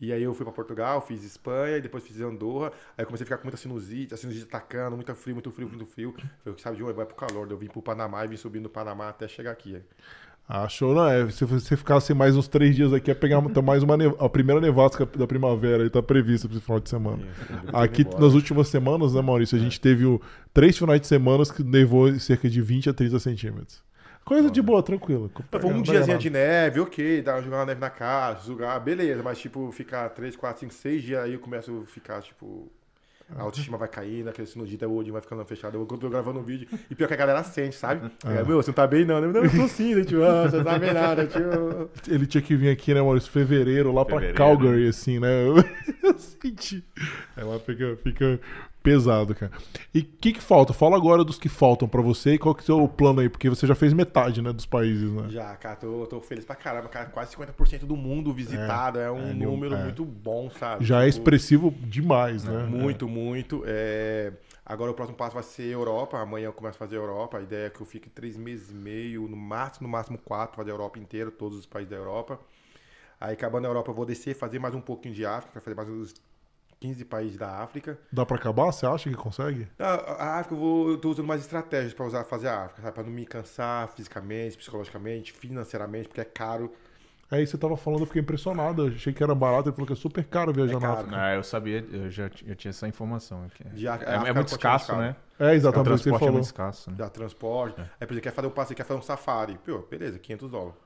E 0.00 0.12
aí 0.12 0.22
eu 0.22 0.34
fui 0.34 0.44
pra 0.44 0.52
Portugal, 0.52 1.00
fiz 1.00 1.22
Espanha, 1.24 1.78
e 1.78 1.80
depois 1.80 2.04
fiz 2.04 2.20
Andorra. 2.20 2.72
Aí 2.96 3.02
eu 3.02 3.06
comecei 3.06 3.24
a 3.24 3.26
ficar 3.26 3.38
com 3.38 3.44
muita 3.44 3.56
sinusite, 3.56 4.12
a 4.12 4.16
sinusite 4.16 4.46
atacando, 4.46 4.96
muito 4.96 5.14
frio, 5.14 5.34
muito 5.34 5.50
frio, 5.50 5.68
muito 5.68 5.86
frio. 5.86 6.14
Eu 6.44 6.58
sabe 6.58 6.76
de 6.76 6.82
onde 6.82 6.92
vai 6.92 7.06
pro 7.06 7.14
calor. 7.14 7.50
Eu 7.50 7.56
vim 7.56 7.68
pro 7.68 7.80
Panamá 7.82 8.24
e 8.24 8.28
vim 8.28 8.36
subindo 8.36 8.64
no 8.64 8.70
Panamá 8.70 9.08
até 9.08 9.28
chegar 9.28 9.52
aqui. 9.52 9.82
Ah, 10.46 10.68
show, 10.68 10.94
não 10.94 11.08
é? 11.08 11.30
Se 11.30 11.44
você 11.46 11.74
ficasse 11.74 12.12
mais 12.12 12.36
uns 12.36 12.46
três 12.46 12.76
dias 12.76 12.92
aqui, 12.92 13.10
ia 13.10 13.14
pegar 13.14 13.40
mais 13.40 13.82
uma 13.82 13.96
neva- 13.96 14.16
a 14.22 14.28
primeira 14.28 14.60
nevasca 14.60 15.06
da 15.06 15.26
primavera 15.26 15.82
aí 15.82 15.88
tá 15.88 16.02
prevista 16.02 16.46
pra 16.46 16.56
esse 16.58 16.64
final 16.66 16.80
de 16.80 16.90
semana. 16.90 17.18
Aqui 17.72 18.04
nas 18.20 18.34
últimas 18.34 18.68
semanas, 18.68 19.14
né, 19.14 19.22
Maurício, 19.22 19.56
a 19.56 19.60
gente 19.60 19.80
teve 19.80 20.04
o, 20.04 20.20
três 20.52 20.76
finais 20.76 21.00
de 21.00 21.06
semana 21.06 21.42
que 21.46 21.62
nevou 21.62 22.12
cerca 22.20 22.48
de 22.50 22.60
20 22.60 22.90
a 22.90 22.92
30 22.92 23.18
centímetros. 23.18 23.82
Coisa 24.22 24.50
de 24.50 24.60
boa, 24.60 24.82
tranquilo. 24.82 25.30
Foi 25.50 25.70
um 25.70 25.82
diazinho 25.82 26.18
de 26.18 26.30
neve, 26.30 26.80
ok, 26.80 27.22
dá 27.22 27.40
jogar 27.40 27.58
uma 27.58 27.66
neve 27.66 27.80
na 27.80 27.90
casa, 27.90 28.46
jogar, 28.46 28.78
beleza, 28.80 29.22
mas 29.22 29.38
tipo, 29.38 29.70
ficar 29.72 30.10
3, 30.10 30.36
4, 30.36 30.60
5, 30.60 30.74
6 30.74 31.02
dias 31.02 31.24
aí 31.24 31.32
eu 31.34 31.40
começo 31.40 31.82
a 31.82 31.86
ficar, 31.90 32.20
tipo. 32.20 32.70
A 33.36 33.42
autoestima 33.42 33.78
vai 33.78 33.88
caindo, 33.88 34.28
aquele 34.28 34.46
sinusite, 34.46 34.84
o 34.84 34.92
olho 34.92 35.12
vai 35.12 35.20
ficando 35.22 35.44
fechado. 35.44 35.78
Eu 35.78 35.86
tô 35.86 36.10
gravando 36.10 36.40
um 36.40 36.42
vídeo 36.42 36.68
e 36.90 36.94
pior 36.94 37.08
que 37.08 37.14
a 37.14 37.16
galera 37.16 37.42
sente, 37.42 37.74
sabe? 37.74 38.10
É, 38.24 38.44
Meu, 38.44 38.62
você 38.62 38.70
não 38.70 38.74
tá 38.74 38.86
bem 38.86 39.04
não, 39.04 39.20
né? 39.20 39.28
Não, 39.28 39.44
eu 39.44 39.50
tô 39.50 39.66
sim, 39.66 39.94
né, 39.94 40.04
tio? 40.04 40.24
Ah, 40.24 40.48
você 40.48 40.58
não 40.58 40.64
tá 40.64 40.78
bem 40.78 40.92
nada, 40.92 41.26
tio. 41.26 41.90
Ele 42.06 42.26
tinha 42.26 42.42
que 42.42 42.54
vir 42.54 42.68
aqui, 42.70 42.92
né, 42.92 43.00
Maurício? 43.00 43.30
Fevereiro, 43.32 43.92
lá 43.92 44.04
pra 44.04 44.16
Fevereiro. 44.16 44.36
Calgary, 44.36 44.88
assim, 44.88 45.18
né? 45.18 45.28
Eu 46.02 46.18
senti. 46.18 46.84
Ela 47.36 47.58
fica, 47.60 47.96
fica 48.02 48.40
pesado, 48.84 49.34
cara. 49.34 49.50
E 49.94 50.00
o 50.00 50.04
que, 50.04 50.34
que 50.34 50.42
falta? 50.42 50.74
Fala 50.74 50.94
agora 50.94 51.24
dos 51.24 51.38
que 51.38 51.48
faltam 51.48 51.88
pra 51.88 52.02
você 52.02 52.34
e 52.34 52.38
qual 52.38 52.54
que 52.54 52.60
é 52.60 52.64
o 52.64 52.66
seu 52.66 52.86
plano 52.86 53.20
aí, 53.20 53.30
porque 53.30 53.48
você 53.48 53.66
já 53.66 53.74
fez 53.74 53.94
metade, 53.94 54.42
né, 54.42 54.52
dos 54.52 54.66
países, 54.66 55.10
né? 55.10 55.30
Já, 55.30 55.56
cara, 55.56 55.76
tô, 55.76 56.06
tô 56.06 56.20
feliz 56.20 56.44
pra 56.44 56.54
caramba, 56.54 56.88
cara. 56.88 57.06
Quase 57.06 57.34
50% 57.34 57.86
do 57.86 57.96
mundo 57.96 58.32
visitado. 58.34 58.98
É, 58.98 59.10
um 59.10 59.30
é, 59.30 59.32
número 59.32 59.74
é. 59.74 59.82
muito 59.82 60.04
bom, 60.04 60.50
sabe? 60.50 60.84
Já 60.84 61.02
é 61.02 61.06
Tipo, 61.06 61.18
expressivo 61.18 61.74
demais, 61.80 62.44
né? 62.44 62.64
Muito, 62.64 63.08
muito. 63.08 63.62
É, 63.66 64.32
Agora 64.66 64.90
o 64.90 64.94
próximo 64.94 65.16
passo 65.16 65.34
vai 65.34 65.42
ser 65.42 65.64
Europa. 65.64 66.18
Amanhã 66.18 66.46
eu 66.46 66.52
começo 66.52 66.76
a 66.76 66.78
fazer 66.78 66.96
Europa. 66.96 67.38
A 67.38 67.42
ideia 67.42 67.66
é 67.66 67.70
que 67.70 67.80
eu 67.80 67.86
fique 67.86 68.08
três 68.08 68.36
meses 68.36 68.70
e 68.70 68.74
meio, 68.74 69.28
no 69.28 69.36
máximo, 69.36 69.86
no 69.86 69.92
máximo 69.92 70.16
quatro, 70.16 70.56
fazer 70.56 70.70
a 70.70 70.74
Europa 70.74 70.98
inteira, 70.98 71.30
todos 71.30 71.58
os 71.58 71.66
países 71.66 71.90
da 71.90 71.96
Europa. 71.96 72.40
Aí 73.20 73.34
acabando 73.34 73.66
a 73.66 73.68
Europa, 73.68 73.90
eu 73.90 73.94
vou 73.94 74.06
descer, 74.06 74.34
fazer 74.34 74.58
mais 74.58 74.74
um 74.74 74.80
pouquinho 74.80 75.14
de 75.14 75.24
África, 75.24 75.60
fazer 75.60 75.76
mais 75.76 75.88
uns 75.88 76.14
15 76.84 77.02
países 77.06 77.38
da 77.38 77.48
África. 77.62 77.98
Dá 78.12 78.26
pra 78.26 78.36
acabar? 78.36 78.70
Você 78.70 78.84
acha 78.84 79.08
que 79.08 79.16
consegue? 79.16 79.66
A, 79.78 79.94
a 79.94 80.38
África 80.40 80.54
eu, 80.54 80.58
vou, 80.58 80.90
eu 80.90 80.98
tô 80.98 81.08
usando 81.10 81.26
mais 81.26 81.40
estratégias 81.40 81.94
para 81.94 82.04
usar 82.04 82.24
fazer 82.24 82.48
a 82.48 82.64
África, 82.64 82.82
sabe? 82.82 82.92
Pra 82.94 83.02
não 83.02 83.10
me 83.10 83.24
cansar 83.24 83.88
fisicamente, 83.88 84.58
psicologicamente, 84.58 85.32
financeiramente, 85.32 86.08
porque 86.08 86.20
é 86.20 86.24
caro. 86.26 86.70
É 87.30 87.40
isso 87.42 87.52
que 87.52 87.56
você 87.56 87.58
tava 87.58 87.76
falando, 87.78 88.00
eu 88.00 88.06
fiquei 88.06 88.20
impressionado. 88.20 88.86
Eu 88.86 88.94
achei 88.94 89.14
que 89.14 89.22
era 89.22 89.34
barato, 89.34 89.70
ele 89.70 89.74
falou 89.74 89.86
que 89.86 89.94
é 89.94 89.96
super 89.96 90.24
caro 90.24 90.52
viajar 90.52 90.72
É 90.72 90.74
na 90.74 90.80
caro. 90.80 90.92
África. 91.00 91.16
Ah, 91.22 91.34
eu 91.34 91.42
sabia, 91.42 91.86
eu 91.90 92.10
já 92.10 92.24
eu 92.46 92.54
tinha 92.54 92.68
essa 92.70 92.86
informação 92.86 93.44
aqui. 93.46 93.64
De 93.74 93.88
África- 93.88 94.12
É, 94.12 94.14
é 94.16 94.28
é 94.28 94.32
muito 94.34 94.48
escasso, 94.48 94.94
né? 94.94 95.16
É, 95.38 95.54
exatamente 95.54 95.88
o 95.88 95.96
que 95.96 96.02
você 96.02 96.10
transporte 96.10 96.16
é 96.16 96.18
falou. 96.18 96.32
muito 96.34 96.44
escasso, 96.44 96.90
né? 96.90 96.96
Da 96.98 97.08
transporte. 97.08 97.80
Aí, 97.80 98.06
por 98.06 98.12
exemplo, 98.12 98.20
quer 98.20 98.32
fazer 98.32 98.46
um 98.48 98.50
passeio, 98.50 98.76
quer 98.76 98.84
fazer 98.84 99.00
um 99.00 99.02
safari. 99.02 99.58
Pô, 99.64 99.78
beleza, 99.90 100.18
500 100.18 100.50
dólares. 100.50 100.83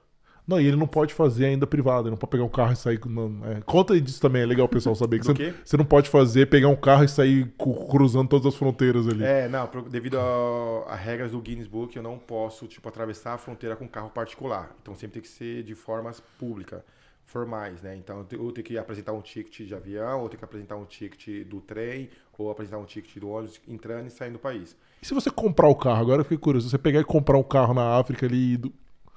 Não, 0.49 0.59
e 0.59 0.67
ele 0.67 0.77
não 0.77 0.87
pode 0.87 1.13
fazer 1.13 1.45
ainda 1.45 1.67
privado, 1.67 2.05
ele 2.09 2.13
não 2.13 2.17
pode 2.17 2.31
pegar 2.31 2.43
um 2.45 2.49
carro 2.49 2.73
e 2.73 2.77
sair. 2.77 2.99
Não, 3.07 3.39
é. 3.45 3.61
Conta 3.61 4.01
disso 4.01 4.19
também, 4.19 4.41
é 4.41 4.47
legal 4.47 4.65
o 4.65 4.69
pessoal 4.69 4.95
saber. 4.95 5.21
Que 5.21 5.27
você, 5.27 5.55
você 5.63 5.77
não 5.77 5.85
pode 5.85 6.09
fazer, 6.09 6.47
pegar 6.49 6.69
um 6.69 6.77
carro 6.77 7.05
e 7.05 7.09
sair 7.09 7.53
cruzando 7.91 8.29
todas 8.31 8.47
as 8.47 8.55
fronteiras 8.55 9.07
ali. 9.07 9.23
É, 9.25 9.47
não, 9.47 9.69
devido 9.91 10.19
a- 10.19 10.85
a 10.89 10.97
regras 10.97 11.33
do 11.33 11.41
Guinness 11.41 11.67
Book, 11.67 11.95
eu 11.95 12.03
não 12.03 12.19
posso, 12.19 12.67
tipo, 12.67 12.89
atravessar 12.89 13.35
a 13.35 13.39
fronteira 13.39 13.77
com 13.77 13.87
carro 13.87 14.09
particular. 14.09 14.75
Então 14.81 14.95
sempre 14.95 15.15
tem 15.21 15.23
que 15.23 15.29
ser 15.29 15.63
de 15.63 15.75
formas 15.75 16.19
públicas, 16.39 16.81
formais, 17.27 17.83
né? 17.83 17.95
Então 17.95 18.25
eu 18.33 18.51
tenho 18.53 18.65
que 18.65 18.79
apresentar 18.79 19.13
um 19.13 19.21
ticket 19.21 19.67
de 19.69 19.75
avião, 19.75 20.23
ou 20.23 20.29
tenho 20.31 20.39
que 20.39 20.45
apresentar 20.47 20.77
um 20.77 20.87
ticket 20.87 21.47
do 21.47 21.61
trem, 21.61 22.09
ou 22.39 22.51
apresentar 22.51 22.79
um 22.79 22.85
ticket 22.87 23.19
do 23.19 23.29
ônibus 23.29 23.61
entrando 23.69 24.07
e 24.07 24.11
saindo 24.11 24.35
do 24.35 24.39
país. 24.39 24.75
E 25.03 25.07
se 25.07 25.13
você 25.13 25.31
comprar 25.31 25.69
o 25.69 25.75
carro, 25.75 26.01
agora 26.01 26.21
eu 26.21 26.25
fiquei 26.25 26.39
curioso, 26.39 26.67
se 26.67 26.71
você 26.71 26.79
pegar 26.79 27.01
e 27.01 27.05
comprar 27.05 27.37
um 27.37 27.43
carro 27.43 27.75
na 27.75 27.99
África 27.99 28.25
ali. 28.25 28.59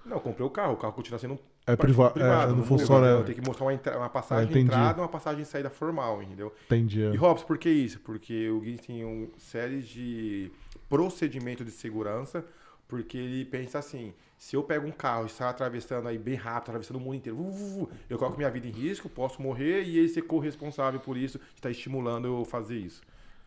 Não, 0.05 0.17
eu 0.17 0.21
comprei 0.21 0.45
o 0.45 0.49
carro, 0.49 0.73
o 0.73 0.77
carro 0.77 0.93
continua 0.93 1.19
sendo 1.19 1.37
É 1.67 1.75
priva- 1.75 2.11
é, 2.15 2.47
não 2.47 2.63
funciona, 2.63 3.07
né? 3.07 3.13
é. 3.17 3.19
Eu 3.19 3.23
tenho 3.25 3.39
que 3.39 3.47
mostrar 3.47 3.65
uma, 3.67 3.97
uma 3.97 4.09
passagem 4.09 4.45
Ah, 4.49 4.51
de 4.53 4.59
entrada 4.59 4.99
e 4.99 5.01
uma 5.01 5.07
passagem 5.07 5.43
de 5.43 5.47
saída 5.47 5.69
formal, 5.69 6.21
entendeu? 6.23 6.53
Entendi. 6.65 7.03
é. 7.03 7.11
E 7.13 7.17
Robson, 7.17 7.45
por 7.45 7.57
que 7.57 7.69
isso? 7.69 7.99
Porque 7.99 8.49
o 8.49 8.59
Guinness 8.59 8.81
tem 8.85 9.03
uma 9.05 9.27
série 9.37 9.81
de 9.81 10.51
procedimentos 10.89 11.65
de 11.65 11.71
segurança, 11.71 12.43
porque 12.87 13.17
ele 13.17 13.45
pensa 13.45 13.79
assim, 13.79 14.13
se 14.37 14.55
eu 14.55 14.63
pego 14.63 14.85
um 14.87 14.91
carro 14.91 15.25
e 15.25 15.29
saio 15.29 15.49
atravessando 15.51 16.07
aí 16.07 16.17
bem 16.17 16.35
rápido, 16.35 16.69
atravessando 16.69 16.97
o 16.97 16.99
mundo 16.99 17.15
inteiro, 17.15 17.37
vu, 17.37 17.51
vu, 17.51 17.67
vu, 17.85 17.89
eu 18.09 18.17
coloco 18.17 18.37
minha 18.37 18.49
vida 18.49 18.67
em 18.67 18.71
risco, 18.71 19.07
posso 19.07 19.41
morrer 19.41 19.83
e 19.83 19.97
ele 19.99 20.09
ser 20.09 20.23
corresponsável 20.23 20.99
por 20.99 21.15
isso, 21.15 21.39
está 21.55 21.69
estimulando 21.69 22.27
eu 22.27 22.43
fazer 22.43 22.77
isso. 22.77 23.01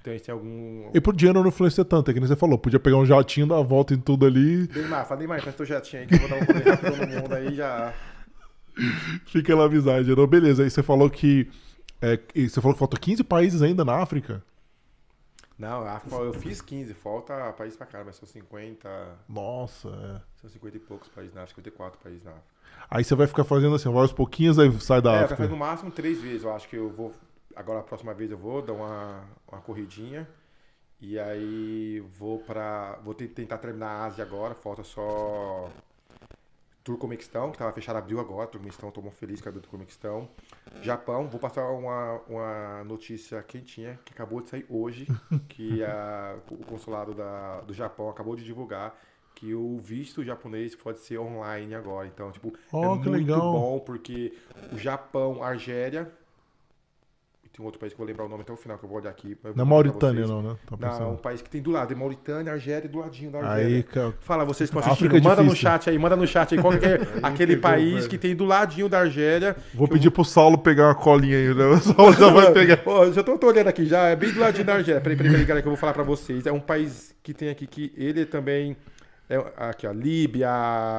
Então 0.05 0.19
têm 0.19 0.33
algum... 0.35 0.91
E 0.93 1.01
por 1.01 1.17
dinheiro 1.17 1.41
não 1.41 1.49
influencia 1.49 1.83
tanto, 1.85 2.11
é 2.11 2.15
que 2.15 2.21
nem 2.21 2.29
você 2.29 2.37
falou, 2.37 2.59
podia 2.59 2.79
pegar 2.79 2.99
um 2.99 3.07
jatinho, 3.07 3.47
dar 3.47 3.57
a 3.57 3.63
volta 3.63 3.95
em 3.95 3.99
tudo 3.99 4.27
ali, 4.27 4.69
Neymar, 4.75 5.07
fala 5.07 5.19
Neymar, 5.21 5.41
presta 5.41 5.63
o 5.63 5.67
jatinho 5.67 6.03
aí 6.03 6.09
que 6.09 6.15
eu 6.15 6.19
vou 6.19 6.29
dar 6.29 6.37
um 6.37 6.45
rolê 6.45 6.61
rápido 6.71 6.97
no 6.97 7.07
mundo 7.23 7.35
aí 7.35 7.55
já... 7.55 7.95
fica 9.27 9.57
na 9.57 9.65
amizade. 9.65 10.15
Não, 10.15 10.27
beleza, 10.27 10.63
aí 10.65 10.71
você 10.71 10.83
falou 10.83 11.09
que. 11.09 11.49
é, 12.03 12.19
você 12.35 12.61
falou 12.61 12.75
que 12.75 12.79
faltam 12.81 12.99
15 13.01 13.23
países 13.25 13.63
ainda 13.63 13.85
na 13.85 13.97
África. 14.03 14.43
Não, 15.57 15.87
eu 16.25 16.35
fiz 16.35 16.61
15, 16.61 16.93
falta 16.95 17.53
país 17.53 17.77
pra 17.77 17.87
caramba, 17.87 18.13
são 18.13 18.27
50... 18.27 18.89
Nossa, 19.29 19.89
é. 19.89 20.21
São 20.41 20.51
50 20.51 20.77
e 20.77 20.81
poucos 20.81 21.09
países 21.09 21.33
na 21.33 21.43
África, 21.45 21.63
54 21.63 22.01
países 22.03 22.25
na 22.25 22.33
África. 22.33 22.47
Aí 22.91 23.05
você 23.05 23.15
vai 23.15 23.27
ficar 23.29 23.45
fazendo 23.45 23.75
assim, 23.77 23.89
vai 23.91 24.03
aos 24.03 24.13
pouquinhos, 24.13 24.59
aí 24.59 24.71
sai 24.81 25.01
da 25.01 25.13
É, 25.13 25.17
África. 25.21 25.37
fazer 25.37 25.51
no 25.51 25.57
máximo 25.57 25.91
três 25.93 26.21
vezes. 26.21 26.43
Eu 26.43 26.53
acho 26.53 26.69
que 26.69 26.77
eu 26.77 26.91
vou. 26.91 27.13
Agora 27.57 27.81
a 27.81 27.83
próxima 27.83 28.15
vez 28.15 28.31
eu 28.31 28.39
vou 28.39 28.63
dar 28.63 28.73
uma, 28.75 29.25
uma 29.51 29.61
corridinha. 29.61 30.29
E 31.01 31.19
aí 31.19 32.01
vou 32.01 32.41
pra. 32.41 32.97
Vou 33.05 33.15
te- 33.15 33.29
tentar 33.29 33.59
terminar 33.59 33.89
a 33.91 34.05
Ásia 34.07 34.25
agora. 34.25 34.55
Falta 34.55 34.85
só. 34.85 35.71
Turcomequistão, 36.83 37.51
que 37.51 37.57
tava 37.57 37.73
fechado 37.73 37.97
abril 37.97 38.21
agora. 38.21 38.47
Turcomequistão, 38.47 38.91
tô 38.91 39.01
muito 39.01 39.17
feliz 39.17 39.41
que 39.41 39.49
abriu 39.49 39.63
Turcomequistão. 39.63 40.29
Japão, 40.83 41.29
vou 41.31 41.41
passar 41.41 41.67
uma, 41.71 42.21
uma 42.29 42.85
notícia 42.85 43.43
quentinha 43.43 43.99
que 44.05 44.13
acabou 44.13 44.43
de 44.43 44.51
sair 44.51 44.67
hoje. 44.69 45.11
que 45.49 45.83
a, 45.83 46.37
o 46.51 46.59
consulado 46.59 47.15
da, 47.15 47.61
do 47.63 47.73
Japão 47.73 48.11
acabou 48.11 48.37
de 48.37 48.45
divulgar 48.45 48.99
que 49.35 49.55
o 49.55 49.79
visto 49.79 50.23
japonês 50.23 50.77
pode 50.77 50.99
ser 50.99 51.19
online 51.19 51.75
agora. 51.75 52.07
Então, 52.07 52.31
tipo, 52.31 52.53
Oh, 52.73 52.83
é 52.83 52.89
muito 52.89 53.09
legal. 53.11 53.51
bom 53.51 53.81
porque 53.81 54.37
o 54.71 54.77
Japão, 54.79 55.43
Argélia. 55.43 56.13
Tem 57.57 57.63
um 57.63 57.67
outro 57.67 57.79
país 57.79 57.93
que 57.93 57.95
eu 57.95 58.05
vou 58.05 58.07
lembrar 58.09 58.25
o 58.25 58.29
nome 58.29 58.43
até 58.43 58.53
o 58.53 58.57
final, 58.57 58.77
que 58.77 58.85
eu 58.85 58.89
vou 58.89 58.99
olhar 58.99 59.11
aqui. 59.11 59.37
Na 59.55 59.65
Mauritânia, 59.65 60.27
não, 60.27 60.43
né? 60.43 60.57
Tá 60.67 60.77
Não, 60.77 61.07
é 61.07 61.11
um 61.13 61.17
país 61.17 61.41
que 61.41 61.49
tem 61.49 61.63
do 61.63 61.71
lado. 61.71 61.93
É 61.93 61.97
Mauritânia, 61.97 62.53
Argélia 62.53 62.89
do 62.89 62.99
ladinho 62.99 63.31
da 63.31 63.39
Argélia. 63.39 63.77
Aí, 63.77 63.83
cara. 63.85 64.13
Fala, 64.19 64.45
vocês 64.45 64.69
que 64.69 64.77
estão 64.77 64.93
África 64.93 65.15
assistindo, 65.15 65.25
é 65.25 65.37
manda 65.37 65.43
no 65.45 65.55
chat 65.55 65.89
aí, 65.89 65.97
manda 65.97 66.17
no 66.17 66.27
chat 66.27 66.53
aí 66.53 66.61
qual 66.61 66.77
que 66.77 66.85
é 66.85 67.01
aquele 67.23 67.55
pegou, 67.55 67.71
país 67.71 67.95
velho. 67.95 68.09
que 68.09 68.19
tem 68.19 68.35
do 68.35 68.45
ladinho 68.45 68.89
da 68.89 68.99
Argélia. 68.99 69.55
Vou 69.73 69.87
que 69.87 69.93
eu 69.93 69.99
pedir 69.99 70.11
pro 70.11 70.25
Saulo 70.25 70.59
pegar 70.59 70.89
uma 70.89 70.97
colinha 70.97 71.37
aí, 71.37 71.55
né? 71.55 71.65
O 71.75 71.79
Saulo 71.79 72.13
já 72.13 72.29
vai 72.29 72.53
pegar. 72.53 72.81
Ó, 72.87 73.13
já 73.13 73.23
tô, 73.23 73.39
tô 73.39 73.47
olhando 73.47 73.69
aqui, 73.69 73.87
já 73.87 74.09
é 74.09 74.17
bem 74.17 74.33
do 74.33 74.41
ladinho 74.41 74.65
da 74.65 74.75
Argélia. 74.75 75.01
Peraí, 75.01 75.17
peraí, 75.17 75.31
peraí, 75.31 75.47
galera, 75.47 75.63
que 75.63 75.69
eu 75.69 75.73
vou 75.73 75.79
falar 75.79 75.93
pra 75.93 76.03
vocês. 76.03 76.47
É 76.47 76.53
um 76.53 76.59
país 76.59 77.15
que 77.23 77.33
tem 77.33 77.51
aqui 77.51 77.69
que 77.69 77.93
ele 77.97 78.27
também. 78.27 78.77
É, 79.35 79.53
aqui, 79.69 79.87
ó, 79.87 79.93
Líbia. 79.93 80.49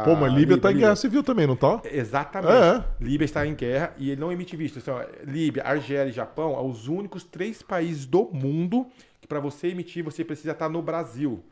Pô, 0.03 0.15
mas 0.15 0.33
Líbia 0.33 0.57
tá 0.57 0.71
em 0.71 0.77
guerra 0.77 0.95
civil 0.95 1.23
também, 1.23 1.47
não 1.47 1.55
tá? 1.55 1.81
Exatamente. 1.85 2.53
É. 2.53 2.83
Líbia 2.99 3.25
está 3.25 3.45
em 3.45 3.53
guerra 3.55 3.93
e 3.97 4.11
ele 4.11 4.19
não 4.21 4.31
emite 4.31 4.55
visto. 4.55 4.79
Então, 4.79 4.99
Líbia, 5.23 5.63
Argélia 5.63 6.09
e 6.09 6.13
Japão 6.13 6.53
são 6.53 6.69
os 6.69 6.87
únicos 6.87 7.23
três 7.23 7.61
países 7.61 8.05
do 8.05 8.29
mundo 8.31 8.87
que 9.21 9.27
para 9.27 9.39
você 9.39 9.67
emitir, 9.69 10.03
você 10.03 10.23
precisa 10.23 10.51
estar 10.51 10.69
no 10.69 10.81
Brasil. 10.81 11.43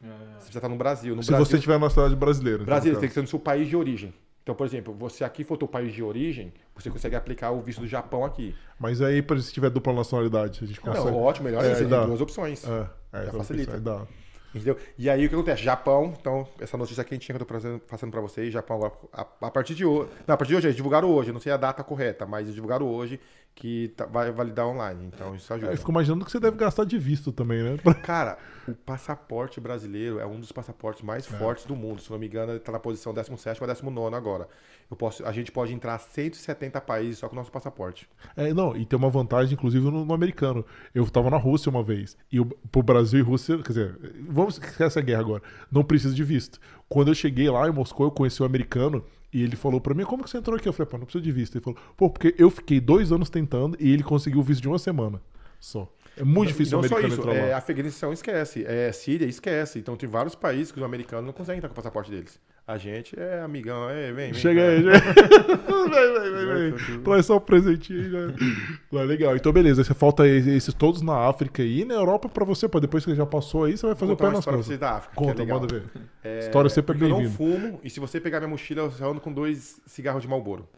Você 0.00 0.06
precisa 0.36 0.58
estar 0.58 0.68
no 0.68 0.76
Brasil. 0.76 1.14
No 1.16 1.22
Se 1.22 1.30
Brasil, 1.30 1.46
você 1.46 1.56
estiver 1.56 1.78
na 1.78 1.90
cidade 1.90 2.16
brasileira. 2.16 2.62
então, 2.62 2.66
Brasil, 2.66 2.92
no 2.92 3.00
tem 3.00 3.08
que 3.08 3.14
ser 3.14 3.20
no 3.22 3.26
seu 3.26 3.38
país 3.38 3.68
de 3.68 3.76
origem. 3.76 4.14
Então, 4.42 4.54
por 4.54 4.66
exemplo, 4.66 4.94
você 4.94 5.22
aqui 5.22 5.44
for 5.44 5.56
teu 5.56 5.68
país 5.68 5.92
de 5.92 6.02
origem, 6.02 6.52
você 6.74 6.90
consegue 6.90 7.14
aplicar 7.14 7.50
o 7.50 7.60
visto 7.60 7.80
do 7.80 7.86
Japão 7.86 8.24
aqui. 8.24 8.54
Mas 8.78 9.02
aí, 9.02 9.22
se 9.40 9.52
tiver 9.52 9.70
dupla 9.70 9.92
nacionalidade, 9.92 10.60
a 10.62 10.66
gente 10.66 10.80
consegue. 10.80 11.06
Não, 11.06 11.22
ótimo, 11.22 11.44
melhor 11.46 11.62
É, 11.64 11.74
dá. 11.84 11.98
tem 12.00 12.06
duas 12.08 12.20
opções. 12.20 12.64
É, 12.66 12.68
é, 12.70 12.86
Já 13.12 13.22
então, 13.24 13.40
facilita. 13.40 13.74
aí 13.74 13.80
dá. 13.80 14.06
Entendeu? 14.54 14.76
E 14.98 15.08
aí 15.08 15.26
o 15.26 15.28
que 15.28 15.34
acontece? 15.34 15.62
Japão, 15.62 16.14
então, 16.20 16.46
essa 16.60 16.76
notícia 16.76 17.04
quentinha 17.04 17.36
que 17.36 17.42
eu 17.42 17.46
tô 17.46 17.80
passando 17.88 18.10
pra 18.10 18.20
vocês, 18.20 18.52
Japão 18.52 18.76
agora, 18.78 18.92
a, 19.12 19.20
a 19.46 19.50
partir 19.50 19.74
de 19.74 19.84
hoje. 19.84 20.10
Não, 20.26 20.34
a 20.34 20.36
partir 20.36 20.50
de 20.50 20.56
hoje, 20.56 20.66
eles 20.66 20.76
divulgaram 20.76 21.08
hoje, 21.08 21.30
eu 21.30 21.34
não 21.34 21.40
sei 21.40 21.52
a 21.52 21.56
data 21.56 21.84
correta, 21.84 22.26
mas 22.26 22.42
eles 22.42 22.54
divulgaram 22.54 22.86
hoje 22.86 23.20
que 23.54 23.88
tá- 23.96 24.06
vai 24.06 24.30
validar 24.32 24.66
online. 24.66 25.04
Então 25.12 25.34
isso 25.34 25.52
ajuda. 25.52 25.70
É, 25.70 25.74
eu 25.74 25.78
fico 25.78 25.90
imaginando 25.90 26.24
que 26.24 26.30
você 26.30 26.40
deve 26.40 26.56
gastar 26.56 26.84
de 26.84 26.96
visto 26.98 27.30
também, 27.32 27.62
né? 27.62 27.76
Cara, 28.02 28.38
o 28.66 28.74
passaporte 28.74 29.60
brasileiro 29.60 30.18
é 30.18 30.26
um 30.26 30.38
dos 30.40 30.52
passaportes 30.52 31.02
mais 31.02 31.26
fortes 31.26 31.64
do 31.66 31.74
mundo. 31.76 32.00
Se 32.00 32.10
não 32.10 32.18
me 32.18 32.26
engano, 32.26 32.52
ele 32.52 32.60
tá 32.60 32.72
na 32.72 32.78
posição 32.78 33.12
17 33.12 33.60
ou 33.62 33.66
19 33.68 34.14
agora. 34.14 34.48
Eu 34.90 34.96
posso, 34.96 35.24
a 35.24 35.30
gente 35.32 35.52
pode 35.52 35.72
entrar 35.72 35.94
a 35.94 35.98
170 35.98 36.80
países 36.80 37.18
só 37.18 37.28
com 37.28 37.34
o 37.34 37.38
nosso 37.38 37.50
passaporte. 37.52 38.08
É, 38.36 38.52
não, 38.52 38.76
e 38.76 38.84
tem 38.84 38.98
uma 38.98 39.10
vantagem, 39.10 39.54
inclusive, 39.54 39.84
no, 39.84 40.04
no 40.04 40.14
americano. 40.14 40.64
Eu 40.94 41.08
tava 41.08 41.30
na 41.30 41.36
Rússia 41.36 41.70
uma 41.70 41.82
vez, 41.82 42.16
e 42.30 42.40
o, 42.40 42.46
pro 42.46 42.82
Brasil 42.82 43.20
e 43.20 43.22
Rússia, 43.22 43.58
quer 43.58 43.68
dizer, 43.68 43.98
vamos 44.40 44.54
esquecer 44.54 44.84
essa 44.84 45.00
guerra 45.00 45.20
agora, 45.20 45.42
não 45.70 45.82
precisa 45.82 46.14
de 46.14 46.24
visto. 46.24 46.58
Quando 46.88 47.08
eu 47.08 47.14
cheguei 47.14 47.48
lá 47.48 47.68
em 47.68 47.72
Moscou, 47.72 48.06
eu 48.06 48.10
conheci 48.10 48.42
o 48.42 48.44
americano, 48.46 49.04
e 49.32 49.42
ele 49.42 49.54
falou 49.56 49.80
pra 49.80 49.94
mim, 49.94 50.04
como 50.04 50.24
que 50.24 50.30
você 50.30 50.38
entrou 50.38 50.56
aqui? 50.56 50.68
Eu 50.68 50.72
falei, 50.72 50.90
pô, 50.90 50.98
não 50.98 51.04
precisa 51.04 51.22
de 51.22 51.30
visto. 51.30 51.54
Ele 51.56 51.62
falou, 51.62 51.78
pô, 51.96 52.10
porque 52.10 52.34
eu 52.36 52.50
fiquei 52.50 52.80
dois 52.80 53.12
anos 53.12 53.30
tentando, 53.30 53.76
e 53.78 53.92
ele 53.92 54.02
conseguiu 54.02 54.40
o 54.40 54.42
visto 54.42 54.62
de 54.62 54.68
uma 54.68 54.78
semana 54.78 55.22
só. 55.60 55.88
É 56.16 56.24
muito 56.24 56.48
difícil 56.48 56.78
o 56.78 56.82
não 56.82 56.88
só 56.88 56.96
americano 56.96 57.20
isso, 57.20 57.30
entrar 57.30 57.48
é. 57.48 57.54
Afeganistão 57.54 58.12
esquece, 58.12 58.64
é, 58.66 58.90
Síria 58.92 59.26
esquece. 59.26 59.78
Então 59.78 59.96
tem 59.96 60.08
vários 60.08 60.34
países 60.34 60.72
que 60.72 60.78
os 60.78 60.84
americanos 60.84 61.24
não 61.24 61.32
conseguem 61.32 61.58
entrar 61.58 61.68
com 61.68 61.74
o 61.74 61.76
passaporte 61.76 62.10
deles. 62.10 62.40
A 62.70 62.78
gente 62.78 63.18
é 63.18 63.40
amigão, 63.40 63.90
é, 63.90 64.12
vem, 64.12 64.30
vem. 64.30 64.34
Chega 64.34 64.62
aí, 64.62 64.78
vem, 64.86 64.92
vem, 64.92 66.46
vem, 66.46 66.70
vem. 66.76 67.00
Traz 67.02 67.26
só 67.26 67.36
um 67.38 67.40
presentinho 67.40 68.00
aí. 68.00 68.10
Já. 68.10 68.46
Não, 68.92 69.02
legal. 69.02 69.34
Então, 69.34 69.52
beleza. 69.52 69.82
Você 69.82 69.92
falta 69.92 70.24
esses 70.28 70.72
todos 70.72 71.02
na 71.02 71.16
África 71.28 71.64
e 71.64 71.84
na 71.84 71.94
Europa 71.94 72.28
pra 72.28 72.44
você, 72.44 72.68
pra 72.68 72.78
depois 72.78 73.04
que 73.04 73.10
você 73.10 73.16
já 73.16 73.26
passou 73.26 73.64
aí, 73.64 73.76
você 73.76 73.86
vai 73.86 73.96
fazer 73.96 74.12
o 74.12 74.16
pé 74.16 74.30
nas 74.30 74.44
costas. 74.44 74.78
da 74.78 74.92
África, 74.98 75.16
Conta, 75.16 75.42
é 75.42 75.46
manda 75.46 75.66
ver. 75.66 75.82
É, 76.22 76.38
História 76.38 76.70
sempre 76.70 76.94
é 76.94 76.98
porque 77.00 77.12
eu 77.12 77.20
não 77.20 77.30
fumo, 77.32 77.80
e 77.82 77.90
se 77.90 77.98
você 77.98 78.20
pegar 78.20 78.38
minha 78.38 78.48
mochila, 78.50 78.88
eu 79.00 79.10
ando 79.10 79.20
com 79.20 79.32
dois 79.32 79.80
cigarros 79.86 80.22
de 80.22 80.28
Marlboro. 80.28 80.68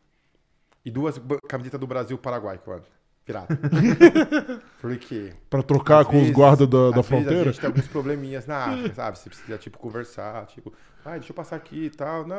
E 0.82 0.90
duas 0.90 1.20
camisetas 1.46 1.78
do 1.78 1.86
Brasil 1.86 2.16
Paraguai, 2.16 2.58
ando. 2.68 2.84
Pirata. 3.24 3.56
Porque 4.80 5.32
Pra 5.48 5.62
trocar 5.62 6.04
com 6.04 6.16
os 6.16 6.20
vezes- 6.22 6.34
guardas 6.34 6.66
da, 6.68 6.90
da 6.90 7.02
fronteira? 7.02 7.42
a 7.42 7.44
gente 7.44 7.60
tem 7.60 7.68
alguns 7.68 7.86
probleminhas 7.86 8.46
na 8.46 8.56
África, 8.64 8.94
sabe? 8.94 9.18
Você 9.18 9.28
precisa, 9.28 9.58
tipo, 9.58 9.78
conversar, 9.78 10.46
tipo, 10.46 10.72
ai, 11.04 11.18
deixa 11.18 11.32
eu 11.32 11.36
passar 11.36 11.56
aqui 11.56 11.86
e 11.86 11.90
tal. 11.90 12.26
Não, 12.26 12.36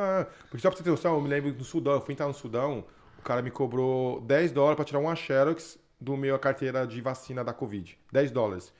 porque 0.49 0.59
só 0.59 0.69
pra 0.69 0.77
você 0.77 0.83
ter 0.83 0.89
noção, 0.89 1.15
eu 1.15 1.21
me 1.21 1.29
lembro 1.29 1.51
do 1.53 1.63
Sudão, 1.63 1.93
eu 1.93 2.01
fui 2.01 2.13
entrar 2.13 2.27
no 2.27 2.33
Sudão, 2.33 2.83
o 3.19 3.21
cara 3.21 3.41
me 3.41 3.51
cobrou 3.51 4.21
10 4.21 4.51
dólares 4.51 4.75
pra 4.75 4.85
tirar 4.85 4.99
uma 4.99 5.15
Xerox 5.15 5.77
do 5.99 6.17
meu 6.17 6.37
carteira 6.39 6.85
de 6.85 6.99
vacina 7.01 7.43
da 7.43 7.53
Covid. 7.53 7.97
10 8.11 8.31
dólares. 8.31 8.73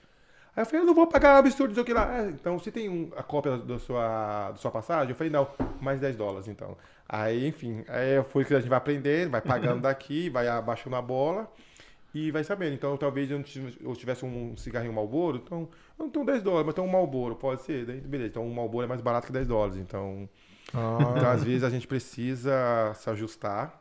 Aí 0.56 0.62
eu 0.62 0.66
falei, 0.66 0.82
eu 0.82 0.86
não 0.86 0.94
vou 0.94 1.06
pagar 1.08 1.38
absurdo, 1.38 1.74
sei 1.74 1.82
o 1.82 1.86
que 1.86 1.92
lá. 1.92 2.18
É, 2.18 2.28
então, 2.28 2.56
você 2.58 2.70
tem 2.70 2.88
um- 2.88 3.10
a 3.16 3.22
cópia 3.24 3.56
da 3.58 3.78
sua, 3.78 4.50
da 4.52 4.56
sua 4.56 4.70
passagem? 4.70 5.10
Eu 5.10 5.16
falei, 5.16 5.32
não, 5.32 5.48
mais 5.80 5.98
10 5.98 6.14
dólares, 6.14 6.46
então. 6.46 6.76
Aí, 7.08 7.48
enfim, 7.48 7.84
aí 7.88 8.22
foi 8.30 8.44
que 8.44 8.54
a 8.54 8.60
gente 8.60 8.68
vai 8.68 8.78
aprendendo, 8.78 9.30
vai 9.32 9.40
pagando 9.40 9.80
daqui, 9.82 10.30
vai 10.30 10.46
abaixando 10.46 10.94
a 10.94 11.02
bola 11.02 11.50
e 12.14 12.30
vai 12.30 12.44
sabendo. 12.44 12.74
Então, 12.74 12.96
talvez 12.96 13.30
eu, 13.30 13.42
eu 13.80 13.94
tivesse 13.96 14.24
um 14.24 14.56
cigarrinho 14.56 14.92
Malboro, 14.92 15.36
então, 15.44 15.68
não 15.98 16.08
tenho 16.08 16.24
10 16.24 16.42
dólares, 16.42 16.66
mas 16.66 16.74
tenho 16.74 16.86
um 16.86 16.90
Malboro, 16.90 17.34
pode 17.34 17.62
ser. 17.62 17.84
Daí, 17.84 18.00
beleza, 18.00 18.30
então 18.30 18.46
um 18.46 18.54
Malboro 18.54 18.84
é 18.84 18.88
mais 18.88 19.00
barato 19.00 19.26
que 19.26 19.32
10 19.32 19.46
dólares. 19.48 19.76
Então, 19.76 20.28
então, 20.68 20.98
Ah, 21.24 21.32
às 21.32 21.42
vezes 21.44 21.64
a 21.64 21.70
gente 21.70 21.86
precisa 21.86 22.92
se 22.94 23.10
ajustar, 23.10 23.80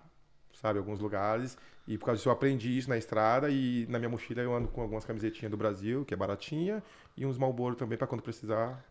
sabe, 0.53 0.79
em 0.79 0.81
alguns 0.81 0.99
lugares. 0.99 1.57
E 1.87 1.97
por 1.97 2.05
causa 2.05 2.17
disso 2.17 2.29
eu 2.29 2.33
aprendi 2.33 2.77
isso 2.77 2.87
na 2.89 2.97
estrada 2.97 3.49
e 3.49 3.85
na 3.89 3.99
minha 3.99 4.09
mochila 4.09 4.41
eu 4.41 4.55
ando 4.55 4.69
com 4.69 4.81
algumas 4.81 5.03
camisetinhas 5.03 5.51
do 5.51 5.57
Brasil, 5.57 6.05
que 6.05 6.13
é 6.13 6.17
baratinha, 6.17 6.81
e 7.17 7.25
uns 7.25 7.37
Malboro 7.37 7.75
também 7.75 7.97
pra 7.97 8.07
quando 8.07 8.21
precisar. 8.21 8.81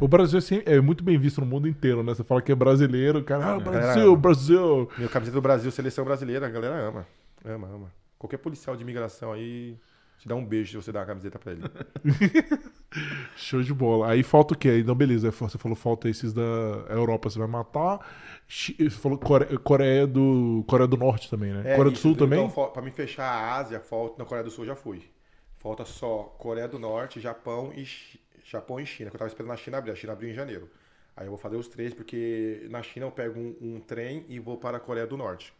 o 0.00 0.06
Brasil 0.06 0.38
é, 0.38 0.40
sempre- 0.40 0.72
é 0.74 0.80
muito 0.80 1.02
bem 1.02 1.18
visto 1.18 1.40
no 1.40 1.46
mundo 1.46 1.66
inteiro, 1.66 2.02
né? 2.04 2.14
Você 2.14 2.22
fala 2.22 2.40
que 2.40 2.52
é 2.52 2.54
brasileiro, 2.54 3.24
cara, 3.24 3.56
ah, 3.56 3.58
Brasil, 3.58 3.80
Galera, 4.04 4.16
Brasil. 4.16 4.88
Meu 4.96 5.08
camiseta 5.08 5.34
do 5.36 5.42
Brasil, 5.42 5.70
seleção 5.72 6.04
brasileira, 6.04 6.46
a 6.46 6.50
galera 6.50 6.76
ama. 6.88 7.06
Ama, 7.44 7.66
ama. 7.68 7.92
Qualquer 8.18 8.38
policial 8.38 8.76
de 8.76 8.82
imigração 8.82 9.32
aí 9.32 9.78
te 10.18 10.28
dá 10.28 10.34
um 10.34 10.44
beijo 10.44 10.70
se 10.70 10.76
você 10.86 10.92
dá 10.92 11.00
uma 11.00 11.06
camiseta 11.06 11.38
pra 11.38 11.52
ele. 11.52 11.70
Show 13.36 13.62
de 13.62 13.72
bola. 13.74 14.10
Aí 14.10 14.22
falta 14.22 14.54
o 14.54 14.58
quê? 14.58 14.78
Então, 14.78 14.94
beleza. 14.94 15.30
Você 15.30 15.58
falou 15.58 15.76
falta 15.76 16.08
esses 16.08 16.32
da 16.32 16.42
Europa, 16.88 17.28
você 17.30 17.38
vai 17.38 17.48
matar. 17.48 17.98
Você 18.48 18.90
falou 18.90 19.18
Core- 19.18 19.58
Coreia 19.58 20.06
do, 20.06 20.64
Coreia 20.66 20.88
do 20.88 20.96
Norte 20.96 21.28
também, 21.30 21.52
né? 21.52 21.64
Coreia 21.64 21.92
do 21.92 21.98
isso, 21.98 22.02
Sul 22.02 22.14
então, 22.14 22.26
também? 22.28 22.48
fal- 22.48 22.70
pra 22.72 22.82
me 22.82 22.90
fechar 22.90 23.24
a 23.26 23.54
Ásia, 23.56 23.80
falta. 23.80 24.18
Na 24.18 24.24
Coreia 24.24 24.44
do 24.44 24.50
Sul 24.50 24.64
já 24.64 24.74
fui. 24.76 25.02
Falta 25.56 25.84
só 25.84 26.24
Coreia 26.38 26.68
do 26.68 26.78
Norte, 26.78 27.20
Japão 27.20 27.72
e, 27.74 27.84
Japão 28.44 28.78
e 28.80 28.86
China, 28.86 29.10
que 29.10 29.16
eu 29.16 29.18
tava 29.18 29.28
esperando 29.28 29.52
a 29.52 29.56
China 29.56 29.78
abrir. 29.78 29.90
A 29.92 29.96
China 29.96 30.12
abriu 30.12 30.30
em 30.30 30.34
janeiro. 30.34 30.70
Aí 31.16 31.26
eu 31.26 31.30
vou 31.30 31.38
fazer 31.38 31.56
os 31.56 31.68
três, 31.68 31.94
porque 31.94 32.66
na 32.70 32.82
China 32.82 33.06
eu 33.06 33.12
pego 33.12 33.38
um, 33.40 33.56
um 33.60 33.80
trem 33.80 34.24
e 34.28 34.38
vou 34.38 34.56
para 34.58 34.76
a 34.76 34.80
Coreia 34.80 35.06
do 35.06 35.16
Norte. 35.16 35.52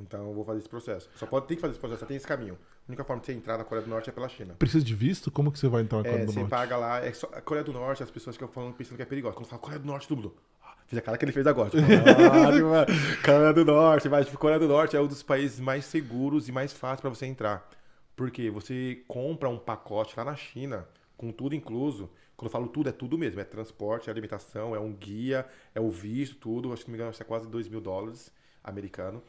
Então 0.00 0.28
eu 0.28 0.34
vou 0.34 0.44
fazer 0.44 0.58
esse 0.58 0.68
processo. 0.68 1.08
Só 1.16 1.26
pode 1.26 1.46
ter 1.46 1.54
que 1.56 1.60
fazer 1.60 1.72
esse 1.72 1.80
processo, 1.80 2.00
só 2.00 2.06
tem 2.06 2.16
esse 2.16 2.26
caminho. 2.26 2.54
A 2.54 2.90
única 2.90 3.02
forma 3.04 3.20
de 3.20 3.26
você 3.26 3.32
entrar 3.32 3.56
na 3.56 3.64
Coreia 3.64 3.84
do 3.84 3.90
Norte 3.90 4.10
é 4.10 4.12
pela 4.12 4.28
China. 4.28 4.54
Precisa 4.58 4.84
de 4.84 4.94
visto? 4.94 5.30
Como 5.30 5.50
que 5.50 5.58
você 5.58 5.68
vai 5.68 5.82
entrar 5.82 5.98
na 5.98 6.04
Coreia 6.04 6.22
É, 6.22 6.26
do 6.26 6.32
você 6.32 6.38
Norte? 6.40 6.50
paga 6.50 6.76
lá. 6.76 7.04
É 7.04 7.12
só, 7.12 7.26
a 7.32 7.40
Coreia 7.40 7.64
do 7.64 7.72
Norte, 7.72 8.02
as 8.02 8.10
pessoas 8.10 8.36
ficam 8.36 8.48
falando 8.48 8.74
pensando 8.74 8.96
que 8.96 9.02
é 9.02 9.06
perigoso. 9.06 9.34
Quando 9.34 9.46
fala 9.46 9.60
Coreia 9.60 9.80
do 9.80 9.86
Norte, 9.86 10.12
mundo. 10.12 10.34
"Ah", 10.62 10.74
Fiz 10.86 10.98
a 10.98 11.02
cara 11.02 11.16
que 11.18 11.24
ele 11.24 11.32
fez 11.32 11.46
agora. 11.46 11.70
Tipo, 11.70 11.80
ah, 12.74 12.86
Coreia 13.24 13.52
do 13.52 13.64
Norte, 13.64 14.08
mas 14.08 14.26
tipo, 14.26 14.38
Coreia 14.38 14.58
do 14.60 14.68
Norte 14.68 14.96
é 14.96 15.00
um 15.00 15.06
dos 15.06 15.22
países 15.22 15.58
mais 15.60 15.84
seguros 15.84 16.48
e 16.48 16.52
mais 16.52 16.72
fáceis 16.72 17.00
pra 17.00 17.10
você 17.10 17.26
entrar. 17.26 17.68
Porque 18.14 18.50
você 18.50 19.02
compra 19.08 19.48
um 19.48 19.58
pacote 19.58 20.14
lá 20.16 20.24
na 20.24 20.36
China, 20.36 20.86
com 21.16 21.32
tudo 21.32 21.54
incluso. 21.54 22.08
Quando 22.36 22.48
eu 22.48 22.52
falo 22.52 22.68
tudo, 22.68 22.88
é 22.88 22.92
tudo 22.92 23.16
mesmo. 23.18 23.40
É 23.40 23.44
transporte, 23.44 24.08
é 24.08 24.12
alimentação, 24.12 24.74
é 24.76 24.78
um 24.78 24.92
guia, 24.92 25.46
é 25.74 25.80
o 25.80 25.90
visto, 25.90 26.36
tudo. 26.36 26.72
Acho 26.72 26.82
que 26.84 26.88
não 26.88 26.92
me 26.92 26.96
engano, 26.98 27.08
acho 27.10 27.16
que 27.18 27.22
é 27.22 27.26
quase 27.26 27.48
2 27.48 27.66
mil 27.68 27.80
dólares 27.80 28.30
americano. 28.62 29.22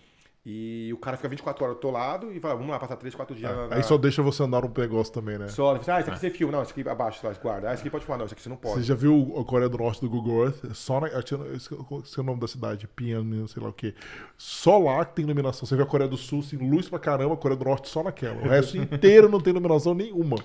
E 0.50 0.94
o 0.94 0.98
cara 0.98 1.18
fica 1.18 1.28
24 1.28 1.62
horas 1.62 1.76
do 1.76 1.82
teu 1.82 1.92
lado 1.92 2.32
e 2.32 2.40
fala, 2.40 2.56
vamos 2.56 2.70
lá, 2.72 2.80
passar 2.80 2.96
3, 2.96 3.14
4 3.14 3.36
dias 3.36 3.54
na, 3.54 3.64
É, 3.64 3.76
Aí 3.80 3.84
só 3.84 3.98
deixa 3.98 4.22
você 4.24 4.42
andar 4.44 4.64
um 4.64 4.72
negócio 4.78 5.12
também, 5.12 5.38
né? 5.38 5.50
só, 5.50 5.76
ele 5.76 5.84
fala, 5.84 5.98
ah, 5.98 6.02
isso 6.02 6.10
aqui 6.10 6.20
você 6.22 6.30
filma. 6.30 6.54
Não, 6.54 6.64
isso 6.64 6.72
aqui 6.72 6.88
abaixo, 6.88 7.20
lá, 7.28 7.34
guarda. 7.34 7.70
Ah, 7.70 7.74
isso 7.74 7.82
aqui 7.82 7.90
pode 7.90 8.06
filmar. 8.06 8.18
Não, 8.18 8.26
isso 8.26 8.34
aqui 8.34 8.42
você 8.44 8.48
não 8.48 8.56
pode. 8.56 8.76
Você 8.76 8.84
já 8.84 8.96
viu 8.96 9.36
a 9.38 9.44
Coreia 9.44 9.68
do 9.68 9.78
Norte 9.78 10.00
do 10.00 10.10
Google 10.10 10.46
Earth? 10.46 10.64
É 10.72 10.74
Só 10.74 11.02
na. 11.02 11.08
acho 11.08 11.36
que- 11.38 11.56
Esqueci 11.58 12.20
o 12.22 12.24
nome 12.24 12.40
da 12.40 12.48
cidade, 12.48 12.88
Pyongyang, 12.88 13.46
sei 13.52 13.62
lá 13.62 13.68
o 13.68 13.74
quê. 13.74 13.94
Só 14.38 14.78
lá 14.78 15.04
que 15.04 15.16
tem 15.18 15.26
iluminação. 15.26 15.66
Você 15.68 15.76
vê 15.76 15.84
a 15.84 15.86
Coreia 15.86 16.10
do 16.10 16.16
Sul, 16.16 16.40
assim, 16.40 16.56
luz 16.56 16.88
pra 16.88 16.98
caramba, 16.98 17.34
a 17.34 17.38
Coreia 17.38 17.60
do 17.60 17.66
Norte 17.66 17.90
só 17.90 18.02
naquela. 18.02 18.38
O 18.42 18.48
resto 18.48 18.78
inteiro 18.80 19.28
não 19.28 19.42
tem 19.42 19.52
iluminação 19.52 19.94
nenhuma 19.94 20.38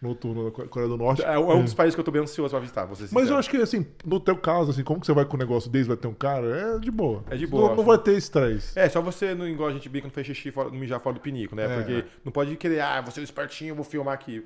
noturna 0.00 0.44
na 0.44 0.50
Coreia 0.50 0.88
do 0.88 0.96
Norte. 0.96 1.22
É, 1.22 1.34
é 1.34 1.38
um 1.38 1.62
dos 1.62 1.74
países 1.74 1.94
que 1.94 2.00
eu 2.00 2.04
tô 2.04 2.10
bem 2.10 2.22
ansioso 2.22 2.50
pra 2.50 2.60
visitar, 2.60 2.88
ser 2.94 3.08
Mas 3.12 3.28
eu 3.28 3.36
acho 3.36 3.50
que, 3.50 3.56
assim, 3.58 3.86
no 4.04 4.18
teu 4.18 4.36
caso, 4.36 4.70
assim, 4.70 4.82
como 4.82 5.00
que 5.00 5.06
você 5.06 5.12
vai 5.12 5.24
com 5.24 5.36
o 5.36 5.38
negócio 5.38 5.70
desde 5.70 5.88
vai 5.88 5.96
ter 5.96 6.08
um 6.08 6.14
cara? 6.14 6.76
É 6.76 6.78
de 6.78 6.90
boa. 6.90 7.22
É 7.30 7.36
de 7.36 7.44
Não- 7.44 7.50
boa, 7.50 7.68
Não, 7.68 7.74
acho. 7.74 7.82
vai 7.84 7.98
ter 7.98 8.16
estresse. 8.16 8.78
É, 8.78 8.88
só 8.88 9.00
você 9.02 9.34
não 9.34 9.46
igual 9.46 9.68
a 9.68 9.72
gente 9.72 9.88
brinca, 9.88 10.06
não 10.06 10.12
fez 10.12 10.26
xixi, 10.26 10.50
fora, 10.50 10.70
não 10.70 10.78
mijar 10.78 11.00
fora 11.00 11.14
do 11.14 11.20
pinico, 11.20 11.54
né? 11.54 11.64
É. 11.64 11.76
Porque 11.76 12.04
não 12.24 12.32
pode 12.32 12.56
querer, 12.56 12.80
ah, 12.80 13.00
você 13.02 13.20
é 13.20 13.22
um 13.22 13.24
espertinho, 13.24 13.72
eu 13.72 13.76
vou 13.76 13.84
filmar 13.84 14.14
aqui. 14.14 14.42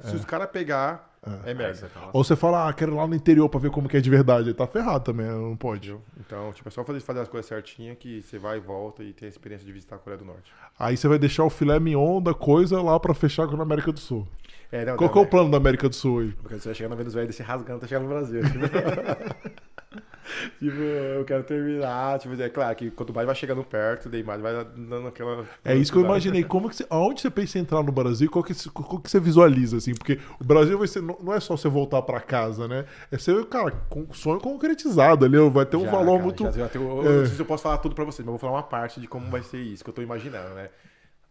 Se, 0.00 0.10
se 0.10 0.16
os 0.16 0.24
caras 0.24 0.48
pegar, 0.50 1.14
é, 1.44 1.52
merda. 1.52 1.90
Ou 2.14 2.24
você 2.24 2.34
fala, 2.34 2.68
ah, 2.68 2.72
quero 2.72 2.92
ir 2.92 2.94
lá 2.94 3.06
no 3.06 3.14
interior 3.14 3.46
pra 3.50 3.60
ver 3.60 3.70
como 3.70 3.86
que 3.86 3.98
é 3.98 4.00
de 4.00 4.08
verdade. 4.08 4.48
Aí 4.48 4.54
tá 4.54 4.66
ferrado 4.66 5.04
também, 5.04 5.26
não 5.26 5.54
pode. 5.56 5.94
Então, 6.18 6.50
tipo, 6.54 6.66
é 6.66 6.70
só 6.72 6.82
fazer, 6.82 7.00
fazer 7.00 7.20
as 7.20 7.28
coisas 7.28 7.46
certinhas 7.46 7.98
que 7.98 8.22
você 8.22 8.38
vai 8.38 8.56
e 8.56 8.60
volta 8.60 9.02
e 9.02 9.12
tem 9.12 9.26
a 9.26 9.28
experiência 9.28 9.66
de 9.66 9.72
visitar 9.72 9.96
a 9.96 9.98
Coreia 9.98 10.18
do 10.18 10.24
Norte. 10.24 10.50
Aí 10.78 10.96
você 10.96 11.06
vai 11.06 11.18
deixar 11.18 11.44
o 11.44 11.50
filé 11.50 11.78
mignon 11.78 12.22
da 12.22 12.32
coisa 12.32 12.80
lá 12.80 12.98
pra 12.98 13.12
fechar 13.12 13.46
com 13.46 13.56
a 13.56 13.62
América 13.62 13.92
do 13.92 14.00
Sul. 14.00 14.26
É, 14.70 14.84
não, 14.84 14.96
Qual 14.96 15.06
não, 15.08 15.12
que 15.12 15.18
é 15.18 15.22
o 15.22 15.24
é- 15.24 15.28
plano 15.28 15.50
da 15.50 15.56
América 15.56 15.88
do 15.88 15.94
Sul 15.94 16.20
aí? 16.20 16.32
Porque 16.42 16.58
você 16.58 16.68
vai 16.68 16.74
chegar 16.74 16.90
na 16.90 16.96
Venezuela 16.96 17.24
e 17.24 17.28
descer 17.28 17.42
rasgando, 17.42 17.80
tá 17.80 17.86
chegando 17.86 18.04
no 18.04 18.10
Brasil. 18.10 18.42
tipo, 20.60 20.76
eu 20.76 21.24
quero 21.24 21.42
terminar. 21.42 22.18
Tipo, 22.18 22.40
é 22.40 22.48
claro 22.50 22.76
que 22.76 22.90
quanto 22.90 23.14
mais 23.14 23.26
vai 23.26 23.34
chegando 23.34 23.64
perto, 23.64 24.10
daí 24.10 24.22
mais 24.22 24.40
vai 24.40 24.52
dando 24.76 25.08
aquela. 25.08 25.44
É 25.64 25.74
isso 25.74 25.90
que 25.90 25.98
eu 25.98 26.04
imaginei. 26.04 26.44
Como 26.44 26.68
que 26.68 26.76
você, 26.76 26.86
aonde 26.90 27.22
você 27.22 27.30
pensa 27.30 27.58
em 27.58 27.62
entrar 27.62 27.82
no 27.82 27.90
Brasil? 27.90 28.30
Qual 28.30 28.44
que, 28.44 28.52
qual 28.70 29.00
que 29.00 29.10
você 29.10 29.18
visualiza, 29.18 29.78
assim? 29.78 29.94
Porque 29.94 30.18
o 30.38 30.44
Brasil 30.44 30.78
vai 30.78 30.86
ser, 30.86 31.02
não 31.02 31.32
é 31.32 31.40
só 31.40 31.56
você 31.56 31.68
voltar 31.68 32.02
pra 32.02 32.20
casa, 32.20 32.68
né? 32.68 32.84
É 33.10 33.16
ser, 33.16 33.42
cara, 33.46 33.70
com 33.88 34.12
sonho 34.12 34.38
concretizado 34.40 35.24
ali. 35.24 35.38
Vai 35.50 35.64
ter 35.64 35.78
um 35.78 35.84
Já, 35.84 35.90
valor 35.90 36.12
cara, 36.12 36.22
muito. 36.22 36.44
já- 36.44 36.50
já 36.50 36.70
eu, 36.74 36.82
eu 37.04 37.12
não 37.20 37.26
sei 37.26 37.36
se 37.36 37.40
eu 37.40 37.46
posso 37.46 37.62
falar 37.62 37.78
tudo 37.78 37.94
pra 37.94 38.04
vocês, 38.04 38.18
mas 38.20 38.26
eu 38.26 38.32
vou 38.32 38.38
falar 38.38 38.52
uma 38.52 38.62
parte 38.62 39.00
de 39.00 39.08
como 39.08 39.30
vai 39.30 39.42
ser 39.42 39.60
isso, 39.60 39.82
que 39.82 39.88
eu 39.88 39.94
tô 39.94 40.02
imaginando, 40.02 40.54
né? 40.54 40.68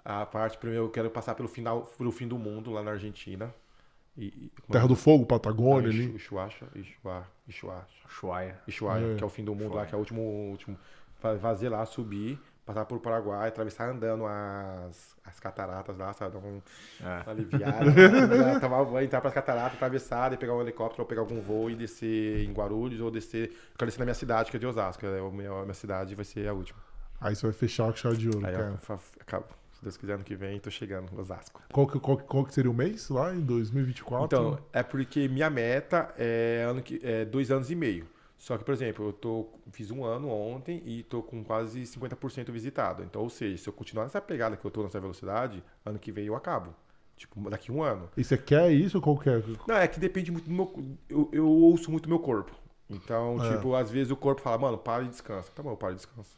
A 0.09 0.25
parte, 0.25 0.57
primeiro, 0.57 0.85
eu 0.85 0.89
quero 0.89 1.09
passar 1.09 1.35
pelo 1.35 1.49
final, 1.49 1.81
pelo 1.97 2.11
fim 2.13 2.27
do 2.27 2.37
mundo 2.37 2.71
lá 2.71 2.81
na 2.81 2.91
Argentina. 2.91 3.53
E, 4.17 4.27
e- 4.27 4.51
é 4.69 4.71
Terra 4.71 4.83
que- 4.85 4.89
do 4.89 4.95
Fogo, 4.95 5.25
Patagônia 5.25 5.89
Ixu- 5.89 6.01
ali. 6.03 6.15
Ixuacha, 6.15 6.65
Ixuá, 6.75 7.23
Ixuacha, 7.47 7.85
Ushuaia. 8.07 8.59
Ushuaia, 8.67 9.13
É. 9.13 9.15
que 9.15 9.23
é 9.23 9.27
o 9.27 9.29
fim 9.29 9.43
do 9.43 9.53
mundo 9.53 9.75
lá, 9.75 9.85
que 9.85 9.93
é 9.93 9.97
o 9.97 9.99
último, 9.99 10.21
último. 10.21 10.77
Fazer 11.41 11.69
lá, 11.69 11.85
subir 11.85 12.39
passar 12.65 12.83
por 12.83 12.99
Paraguai, 12.99 13.47
atravessar 13.47 13.89
andando 13.89 14.25
as, 14.25 15.15
as 15.23 15.39
cataratas 15.39 15.97
lá, 15.97 16.11
sabe? 16.11 16.33
Dar 16.33 16.39
um, 16.45 16.61
É. 17.01 17.23
uma 17.23 17.31
aliviada, 17.31 17.85
né? 17.85 18.59
tomar 18.59 18.83
banho, 18.83 19.05
entrar 19.05 19.21
pras 19.21 19.33
cataratas, 19.33 19.75
atravessar, 19.75 20.33
e 20.33 20.37
pegar 20.37 20.53
um 20.53 20.61
helicóptero 20.61 21.03
ou 21.03 21.07
pegar 21.07 21.21
algum 21.21 21.39
voo 21.41 21.69
e 21.69 21.75
descer 21.75 22.43
em 22.43 22.51
Guarulhos 22.51 22.99
ou 22.99 23.09
descer. 23.09 23.49
Eu 23.51 23.77
quero 23.77 23.85
descer 23.89 23.99
na 23.99 24.05
minha 24.05 24.13
cidade, 24.15 24.51
que 24.51 24.57
é 24.57 24.59
de 24.59 24.65
Osasco. 24.67 25.05
né? 25.05 25.17
A 25.19 25.31
minha, 25.31 25.49
a 25.51 25.61
minha 25.61 25.73
cidade 25.73 26.13
vai 26.13 26.25
ser 26.25 26.45
a 26.49 26.53
última. 26.53 26.77
Aí 27.21 27.35
você 27.35 27.45
vai 27.47 27.53
fechar 27.53 27.89
com 27.89 27.95
chave 27.95 28.17
de 28.17 28.27
ouro, 28.27 28.45
Aí 28.45 28.51
cara. 28.53 28.77
eu 28.89 28.99
acabo. 29.21 29.45
Se 29.78 29.84
Deus 29.84 29.95
quiser, 29.95 30.13
ano 30.13 30.23
que 30.23 30.36
vem, 30.36 30.59
tô 30.59 30.71
chegando, 30.71 31.07
Osasco. 31.19 31.61
Qual 31.71 31.86
que, 31.86 31.99
qual, 31.99 32.17
qual 32.17 32.43
que 32.43 32.53
seria 32.53 32.71
o 32.71 32.73
mês 32.73 33.09
lá 33.09 33.32
em 33.34 33.41
2024? 33.41 34.25
Então, 34.25 34.59
é 34.73 34.82
porque 34.82 35.28
minha 35.28 35.51
meta 35.51 36.11
é, 36.17 36.65
ano 36.67 36.82
que, 36.82 36.99
é 37.03 37.23
dois 37.23 37.51
anos 37.51 37.69
e 37.69 37.75
meio. 37.75 38.07
Só 38.39 38.57
que, 38.57 38.63
por 38.63 38.73
exemplo, 38.73 39.09
eu 39.09 39.13
tô, 39.13 39.47
fiz 39.71 39.91
um 39.91 40.03
ano 40.03 40.30
ontem 40.30 40.82
e 40.84 41.03
tô 41.03 41.21
com 41.21 41.43
quase 41.43 41.84
50% 41.84 42.51
visitado. 42.51 43.03
Então, 43.03 43.21
ou 43.21 43.30
seja, 43.30 43.55
se 43.55 43.69
eu 43.69 43.73
continuar 43.73 44.05
nessa 44.05 44.19
pegada 44.19 44.57
que 44.57 44.65
eu 44.65 44.71
tô 44.71 44.82
nessa 44.82 44.99
velocidade, 44.99 45.63
ano 45.86 45.99
que 45.99 46.11
vem 46.11 46.25
eu 46.25 46.36
acabo. 46.36 46.73
Tipo, 47.15 47.47
daqui 47.47 47.71
um 47.71 47.84
ano. 47.84 48.09
E 48.17 48.23
você 48.23 48.36
quer 48.38 48.71
isso 48.71 48.97
ou 48.97 49.03
qual 49.03 49.17
que 49.17 49.30
é? 49.30 49.43
Não, 49.67 49.75
é 49.75 49.88
que 49.88 49.99
depende 49.99 50.32
muito 50.32 50.45
do 50.49 50.53
meu. 50.53 50.97
Eu, 51.07 51.30
eu 51.32 51.47
ouço 51.47 51.91
muito 51.91 52.09
meu 52.09 52.19
corpo. 52.19 52.51
Então, 52.89 53.43
É. 53.43 53.55
tipo, 53.55 53.75
às 53.75 53.91
vezes 53.91 54.11
o 54.11 54.15
corpo 54.15 54.41
fala, 54.41 54.57
mano, 54.57 54.78
para 54.78 55.03
e 55.03 55.07
descansa. 55.07 55.51
Tá 55.53 55.61
bom, 55.61 55.71
eu 55.71 55.78
paro 55.78 55.93
e 55.93 55.97
descanso. 55.97 56.38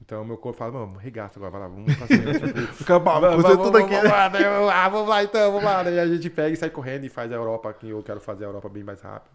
Então, 0.00 0.24
meu 0.24 0.36
corpo 0.36 0.58
fala, 0.58 0.72
mano, 0.72 0.98
regaça 0.98 1.38
agora, 1.38 1.50
vai 1.52 1.60
lá, 1.62 1.68
vamos 1.68 1.94
pra 1.96 2.08
cima. 2.08 2.34
tipo, 2.34 2.58
Fica 2.72 3.00
vamos, 3.40 3.44
tudo 3.58 3.78
aqui. 3.78 3.94
vamos 3.94 4.04
lá, 4.04 4.84
ah, 4.84 4.88
vamos 4.88 5.08
lá 5.08 5.22
então, 5.24 5.50
vamos 5.52 5.64
lá. 5.64 5.82
Daí 5.82 5.98
a 5.98 6.06
gente 6.06 6.28
pega 6.30 6.50
e 6.54 6.56
sai 6.56 6.70
correndo 6.70 7.04
e 7.04 7.08
faz 7.08 7.32
a 7.32 7.34
Europa, 7.36 7.72
que 7.72 7.88
eu 7.88 8.02
quero 8.02 8.20
fazer 8.20 8.44
a 8.44 8.48
Europa 8.48 8.68
bem 8.68 8.84
mais 8.84 9.00
rápido. 9.00 9.34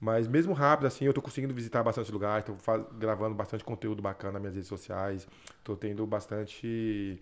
Mas 0.00 0.28
mesmo 0.28 0.52
rápido, 0.54 0.86
assim, 0.86 1.06
eu 1.06 1.14
tô 1.14 1.22
conseguindo 1.22 1.54
visitar 1.54 1.82
bastante 1.82 2.12
lugares, 2.12 2.46
tô 2.46 2.54
fa- 2.56 2.78
gravando 2.98 3.34
bastante 3.34 3.64
conteúdo 3.64 4.02
bacana 4.02 4.34
nas 4.34 4.42
minhas 4.42 4.54
redes 4.56 4.68
sociais, 4.68 5.28
tô 5.64 5.76
tendo 5.76 6.06
bastante 6.06 7.20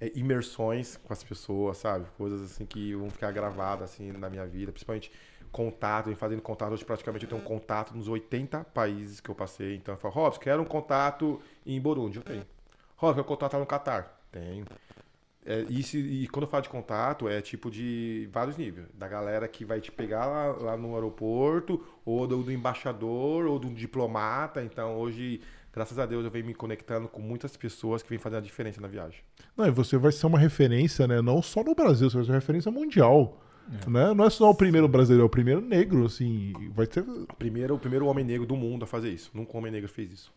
é, 0.00 0.12
imersões 0.16 0.96
com 0.96 1.12
as 1.12 1.22
pessoas, 1.24 1.78
sabe? 1.78 2.06
Coisas 2.16 2.42
assim 2.42 2.64
que 2.66 2.94
vão 2.94 3.10
ficar 3.10 3.32
gravadas 3.32 3.90
assim 3.90 4.12
na 4.12 4.30
minha 4.30 4.46
vida, 4.46 4.72
principalmente 4.72 5.10
contato, 5.50 6.10
em 6.10 6.14
fazendo 6.14 6.42
contato. 6.42 6.72
Hoje 6.72 6.84
praticamente 6.84 7.24
eu 7.24 7.30
tenho 7.30 7.40
um 7.40 7.44
contato 7.44 7.94
nos 7.94 8.08
80 8.08 8.64
países 8.64 9.20
que 9.20 9.30
eu 9.30 9.34
passei. 9.34 9.76
Então 9.76 9.94
eu 9.94 9.98
falo, 9.98 10.14
Robson, 10.14 10.40
quero 10.40 10.62
um 10.62 10.66
contato 10.66 11.40
em 11.66 11.80
Burundi, 11.80 12.18
eu 12.18 12.24
tenho. 12.24 12.46
Robson, 12.96 13.16
quero 13.16 13.28
contato 13.28 13.52
lá 13.54 13.58
no 13.60 13.66
Catar, 13.66 14.20
tenho. 14.30 14.64
É, 15.50 15.64
e 15.70 16.28
quando 16.28 16.42
eu 16.42 16.50
falo 16.50 16.62
de 16.62 16.68
contato, 16.68 17.26
é 17.26 17.40
tipo 17.40 17.70
de 17.70 18.28
vários 18.30 18.58
níveis. 18.58 18.86
Da 18.92 19.08
galera 19.08 19.48
que 19.48 19.64
vai 19.64 19.80
te 19.80 19.90
pegar 19.90 20.26
lá, 20.26 20.46
lá 20.52 20.76
no 20.76 20.94
aeroporto, 20.94 21.82
ou 22.04 22.26
do, 22.26 22.42
do 22.42 22.52
embaixador, 22.52 23.46
ou 23.46 23.58
do 23.58 23.70
diplomata. 23.70 24.62
Então 24.62 24.98
hoje, 24.98 25.40
graças 25.72 25.98
a 25.98 26.04
Deus, 26.04 26.24
eu 26.26 26.30
venho 26.30 26.44
me 26.44 26.54
conectando 26.54 27.08
com 27.08 27.22
muitas 27.22 27.56
pessoas 27.56 28.02
que 28.02 28.10
vêm 28.10 28.18
fazer 28.18 28.36
a 28.36 28.40
diferença 28.40 28.78
na 28.78 28.88
viagem. 28.88 29.20
Não, 29.56 29.66
e 29.66 29.70
você 29.70 29.96
vai 29.96 30.12
ser 30.12 30.26
uma 30.26 30.38
referência, 30.38 31.06
né? 31.06 31.22
Não 31.22 31.40
só 31.40 31.64
no 31.64 31.74
Brasil, 31.74 32.10
você 32.10 32.16
vai 32.16 32.26
ser 32.26 32.32
uma 32.32 32.38
referência 32.38 32.70
mundial. 32.70 33.40
Né? 33.86 34.14
Não 34.14 34.24
é 34.24 34.30
só 34.30 34.50
o 34.50 34.54
primeiro 34.54 34.88
brasileiro, 34.88 35.22
é 35.22 35.26
o 35.26 35.30
primeiro 35.30 35.60
negro, 35.60 36.06
assim. 36.06 36.52
Vai 36.74 36.86
ser. 36.86 37.04
Primeiro, 37.38 37.74
o 37.74 37.78
primeiro 37.78 38.06
homem 38.06 38.24
negro 38.24 38.46
do 38.46 38.56
mundo 38.56 38.84
a 38.84 38.86
fazer 38.86 39.10
isso. 39.10 39.30
Nunca 39.34 39.54
um 39.54 39.58
homem 39.58 39.72
negro 39.72 39.88
fez 39.88 40.12
isso. 40.12 40.32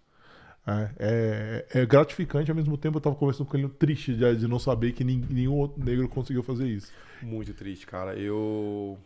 É, 0.67 0.89
é, 0.99 1.82
é 1.82 1.86
gratificante, 1.86 2.51
ao 2.51 2.55
mesmo 2.55 2.77
tempo 2.77 2.97
eu 2.97 3.01
tava 3.01 3.15
conversando 3.15 3.47
com 3.47 3.57
ele 3.57 3.67
triste 3.67 4.13
de, 4.13 4.36
de 4.36 4.47
não 4.47 4.59
saber 4.59 4.91
que 4.91 5.03
nin- 5.03 5.25
nenhum 5.27 5.55
outro 5.55 5.84
negro 5.84 6.07
conseguiu 6.07 6.43
fazer 6.43 6.67
isso. 6.67 6.91
Muito 7.21 7.53
triste, 7.53 7.88
cara. 7.88 8.15
Eu. 8.15 8.97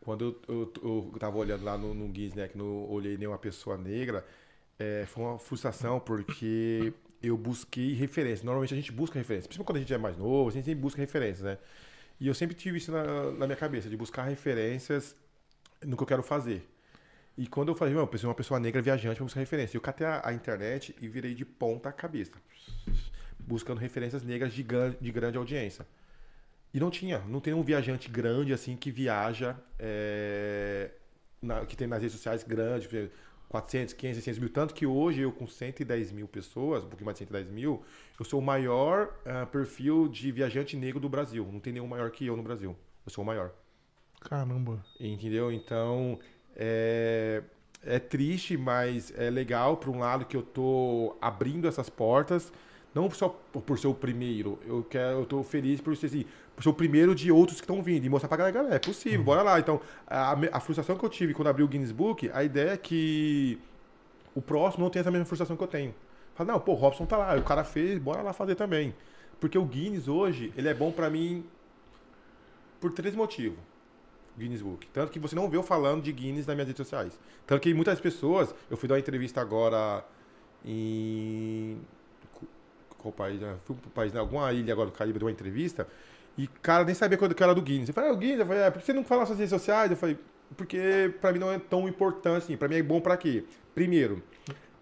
Quando 0.00 0.36
eu, 0.48 0.72
eu, 0.82 1.10
eu 1.12 1.18
tava 1.18 1.38
olhando 1.38 1.64
lá 1.64 1.78
no, 1.78 1.94
no 1.94 2.08
Guinness, 2.08 2.34
né, 2.34 2.48
que 2.48 2.58
não 2.58 2.90
olhei 2.90 3.16
nenhuma 3.16 3.38
pessoa 3.38 3.78
negra, 3.78 4.24
é, 4.78 5.04
foi 5.06 5.22
uma 5.22 5.38
frustração 5.38 6.00
porque 6.00 6.92
eu 7.22 7.38
busquei 7.38 7.94
referência. 7.94 8.44
Normalmente 8.44 8.74
a 8.74 8.76
gente 8.76 8.90
busca 8.90 9.16
referência, 9.18 9.46
principalmente 9.48 9.66
quando 9.66 9.76
a 9.76 9.80
gente 9.80 9.94
é 9.94 9.98
mais 9.98 10.18
novo, 10.18 10.50
a 10.50 10.52
gente 10.52 10.64
sempre 10.64 10.80
busca 10.80 11.00
referências, 11.00 11.42
né? 11.42 11.56
E 12.20 12.28
eu 12.28 12.34
sempre 12.34 12.54
tive 12.54 12.78
isso 12.78 12.92
na, 12.92 13.32
na 13.32 13.46
minha 13.46 13.56
cabeça, 13.56 13.88
de 13.88 13.96
buscar 13.96 14.24
referências 14.24 15.14
no 15.84 15.96
que 15.96 16.02
eu 16.02 16.06
quero 16.06 16.22
fazer. 16.22 16.68
E 17.36 17.46
quando 17.46 17.68
eu 17.68 17.74
falei, 17.74 17.94
meu, 17.94 18.02
eu 18.02 18.06
preciso 18.06 18.26
de 18.26 18.28
uma 18.28 18.34
pessoa 18.34 18.60
negra 18.60 18.80
viajante 18.82 19.16
para 19.16 19.24
buscar 19.24 19.40
referência. 19.40 19.76
Eu 19.76 19.80
catei 19.80 20.06
a, 20.06 20.20
a 20.24 20.32
internet 20.32 20.94
e 21.00 21.08
virei 21.08 21.34
de 21.34 21.44
ponta 21.44 21.90
cabeça, 21.90 22.32
buscando 23.38 23.78
referências 23.78 24.22
negras 24.22 24.52
de, 24.52 24.64
de 25.00 25.12
grande 25.12 25.38
audiência. 25.38 25.86
E 26.74 26.80
não 26.80 26.90
tinha, 26.90 27.18
não 27.20 27.40
tem 27.40 27.52
um 27.52 27.62
viajante 27.62 28.08
grande 28.08 28.52
assim 28.52 28.76
que 28.76 28.90
viaja, 28.90 29.56
é, 29.78 30.90
na- 31.40 31.66
que 31.66 31.76
tem 31.76 31.86
nas 31.86 32.00
redes 32.00 32.16
sociais 32.16 32.42
grande, 32.44 33.10
400, 33.52 33.92
500, 33.92 34.16
600 34.24 34.38
mil. 34.38 34.48
Tanto 34.48 34.72
que 34.72 34.86
hoje 34.86 35.20
eu 35.20 35.30
com 35.30 35.46
110 35.46 36.10
mil 36.10 36.26
pessoas, 36.26 36.82
um 36.82 36.88
pouquinho 36.88 37.04
mais 37.04 37.16
de 37.16 37.24
110 37.26 37.50
mil, 37.50 37.82
eu 38.18 38.24
sou 38.24 38.40
o 38.40 38.42
maior 38.42 39.14
ah, 39.26 39.44
perfil 39.44 40.08
de 40.08 40.32
viajante 40.32 40.74
negro 40.74 40.98
do 40.98 41.08
Brasil. 41.08 41.46
Não 41.52 41.60
tem 41.60 41.74
nenhum 41.74 41.86
maior 41.86 42.10
que 42.10 42.26
eu 42.26 42.34
no 42.34 42.42
Brasil. 42.42 42.74
Eu 43.04 43.12
sou 43.12 43.22
o 43.22 43.26
maior. 43.26 43.52
Caramba. 44.22 44.82
Entendeu? 44.98 45.52
Então, 45.52 46.18
é, 46.56 47.42
é 47.84 47.98
triste, 47.98 48.56
mas 48.56 49.12
é 49.18 49.28
legal, 49.28 49.76
por 49.76 49.90
um 49.90 49.98
lado, 49.98 50.24
que 50.24 50.36
eu 50.36 50.42
tô 50.42 51.14
abrindo 51.20 51.68
essas 51.68 51.90
portas, 51.90 52.50
não 52.94 53.10
só 53.10 53.28
por 53.28 53.78
ser 53.78 53.88
o 53.88 53.94
primeiro, 53.94 54.58
eu, 54.66 54.82
quero, 54.82 55.18
eu 55.18 55.26
tô 55.26 55.42
feliz 55.42 55.80
por 55.80 55.94
ser, 55.94 56.06
assim, 56.06 56.24
ser 56.60 56.68
o 56.68 56.74
primeiro 56.74 57.14
de 57.14 57.30
outros 57.32 57.60
que 57.60 57.64
estão 57.64 57.82
vindo 57.82 58.04
e 58.04 58.08
mostrar 58.08 58.28
pra 58.28 58.36
galera, 58.36 58.54
galera, 58.54 58.76
é 58.76 58.78
possível, 58.78 59.22
bora 59.22 59.42
lá. 59.42 59.58
Então, 59.58 59.80
a, 60.06 60.36
a 60.52 60.60
frustração 60.60 60.96
que 60.96 61.04
eu 61.04 61.08
tive 61.08 61.34
quando 61.34 61.48
abri 61.48 61.62
o 61.62 61.68
Guinness 61.68 61.92
Book, 61.92 62.30
a 62.32 62.44
ideia 62.44 62.70
é 62.70 62.76
que 62.76 63.58
o 64.34 64.42
próximo 64.42 64.84
não 64.84 64.90
tenha 64.90 65.00
essa 65.00 65.10
mesma 65.10 65.24
frustração 65.24 65.56
que 65.56 65.62
eu 65.62 65.68
tenho. 65.68 65.94
Fala, 66.34 66.52
não, 66.52 66.60
pô, 66.60 66.72
o 66.72 66.74
Robson 66.74 67.04
tá 67.06 67.16
lá, 67.16 67.36
o 67.36 67.42
cara 67.42 67.64
fez, 67.64 67.98
bora 67.98 68.22
lá 68.22 68.32
fazer 68.32 68.54
também. 68.54 68.94
Porque 69.40 69.58
o 69.58 69.64
Guinness 69.64 70.08
hoje, 70.08 70.52
ele 70.56 70.68
é 70.68 70.74
bom 70.74 70.92
pra 70.92 71.10
mim 71.10 71.44
por 72.80 72.92
três 72.92 73.14
motivos. 73.14 73.58
Guinness 74.38 74.62
Book. 74.62 74.86
Tanto 74.92 75.12
que 75.12 75.18
você 75.18 75.34
não 75.34 75.48
vê 75.48 75.56
eu 75.56 75.62
falando 75.62 76.02
de 76.02 76.12
Guinness 76.12 76.46
nas 76.46 76.56
minhas 76.56 76.68
redes 76.68 76.86
sociais. 76.86 77.18
Tanto 77.46 77.60
que 77.60 77.74
muitas 77.74 78.00
pessoas, 78.00 78.54
eu 78.70 78.76
fui 78.76 78.88
dar 78.88 78.94
uma 78.94 79.00
entrevista 79.00 79.40
agora 79.40 80.04
em. 80.64 81.80
Qual 82.98 83.12
país? 83.12 83.40
né? 83.40 83.56
Fui 83.64 83.76
pro 83.76 83.90
país, 83.90 84.12
né? 84.12 84.20
alguma 84.20 84.52
ilha 84.52 84.72
agora 84.72 84.88
do 84.88 84.96
Caribe, 84.96 85.18
deu 85.18 85.26
uma 85.26 85.32
entrevista. 85.32 85.86
E 86.36 86.46
cara 86.46 86.84
nem 86.84 86.94
sabia 86.94 87.18
quando 87.18 87.34
que 87.34 87.42
era 87.42 87.54
do 87.54 87.62
Guinness. 87.62 87.88
Eu 87.88 87.94
falei, 87.94 88.10
ah, 88.10 88.12
o 88.12 88.16
Guinness, 88.16 88.40
eu 88.40 88.46
falei, 88.46 88.62
é, 88.62 88.70
por 88.70 88.80
que 88.80 88.86
você 88.86 88.92
não 88.92 89.04
fala 89.04 89.20
nas 89.20 89.28
suas 89.28 89.38
redes 89.38 89.50
sociais? 89.50 89.90
Eu 89.90 89.96
falei, 89.96 90.18
porque 90.56 91.14
pra 91.20 91.32
mim 91.32 91.38
não 91.38 91.52
é 91.52 91.58
tão 91.58 91.88
importante 91.88 92.44
assim. 92.44 92.56
Pra 92.56 92.68
mim 92.68 92.76
é 92.76 92.82
bom 92.82 93.00
pra 93.00 93.16
quê? 93.16 93.44
Primeiro, 93.74 94.22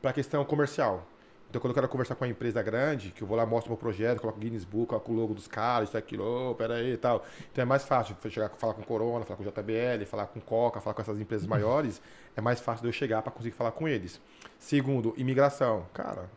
pra 0.01 0.13
questão 0.13 0.45
comercial. 0.45 1.07
Então, 1.49 1.61
quando 1.61 1.73
eu 1.73 1.75
quero 1.75 1.89
conversar 1.89 2.15
com 2.15 2.25
uma 2.25 2.31
empresa 2.31 2.63
grande, 2.63 3.11
que 3.11 3.23
eu 3.23 3.27
vou 3.27 3.37
lá, 3.37 3.45
mostro 3.45 3.73
meu 3.73 3.77
projeto, 3.77 4.21
coloco 4.21 4.39
o 4.39 4.41
Guinness 4.41 4.65
Book, 4.65 4.87
coloco 4.87 5.11
o 5.11 5.15
logo 5.17 5.35
dos 5.35 5.49
caras, 5.49 5.89
isso, 5.89 5.99
aquilo, 5.99 6.51
oh, 6.51 6.55
pera 6.55 6.75
aí 6.75 6.93
e 6.93 6.97
tal. 6.97 7.27
Então, 7.51 7.63
é 7.63 7.65
mais 7.65 7.85
fácil 7.85 8.17
chegar, 8.29 8.49
falar 8.51 8.75
com 8.75 8.83
Corona, 8.83 9.25
falar 9.25 9.37
com 9.37 9.43
JBL, 9.43 10.07
falar 10.07 10.27
com 10.27 10.41
Coca, 10.41 10.81
falar 10.81 10.95
com 10.95 11.03
essas 11.03 11.21
empresas 11.21 11.49
maiores. 11.49 12.01
É 12.37 12.41
mais 12.41 12.61
fácil 12.61 12.83
de 12.83 12.89
eu 12.89 12.93
chegar 12.93 13.21
para 13.23 13.33
conseguir 13.33 13.57
falar 13.57 13.73
com 13.73 13.89
eles. 13.89 14.21
Segundo, 14.61 15.13
imigração. 15.17 15.87
Cara, 15.93 16.31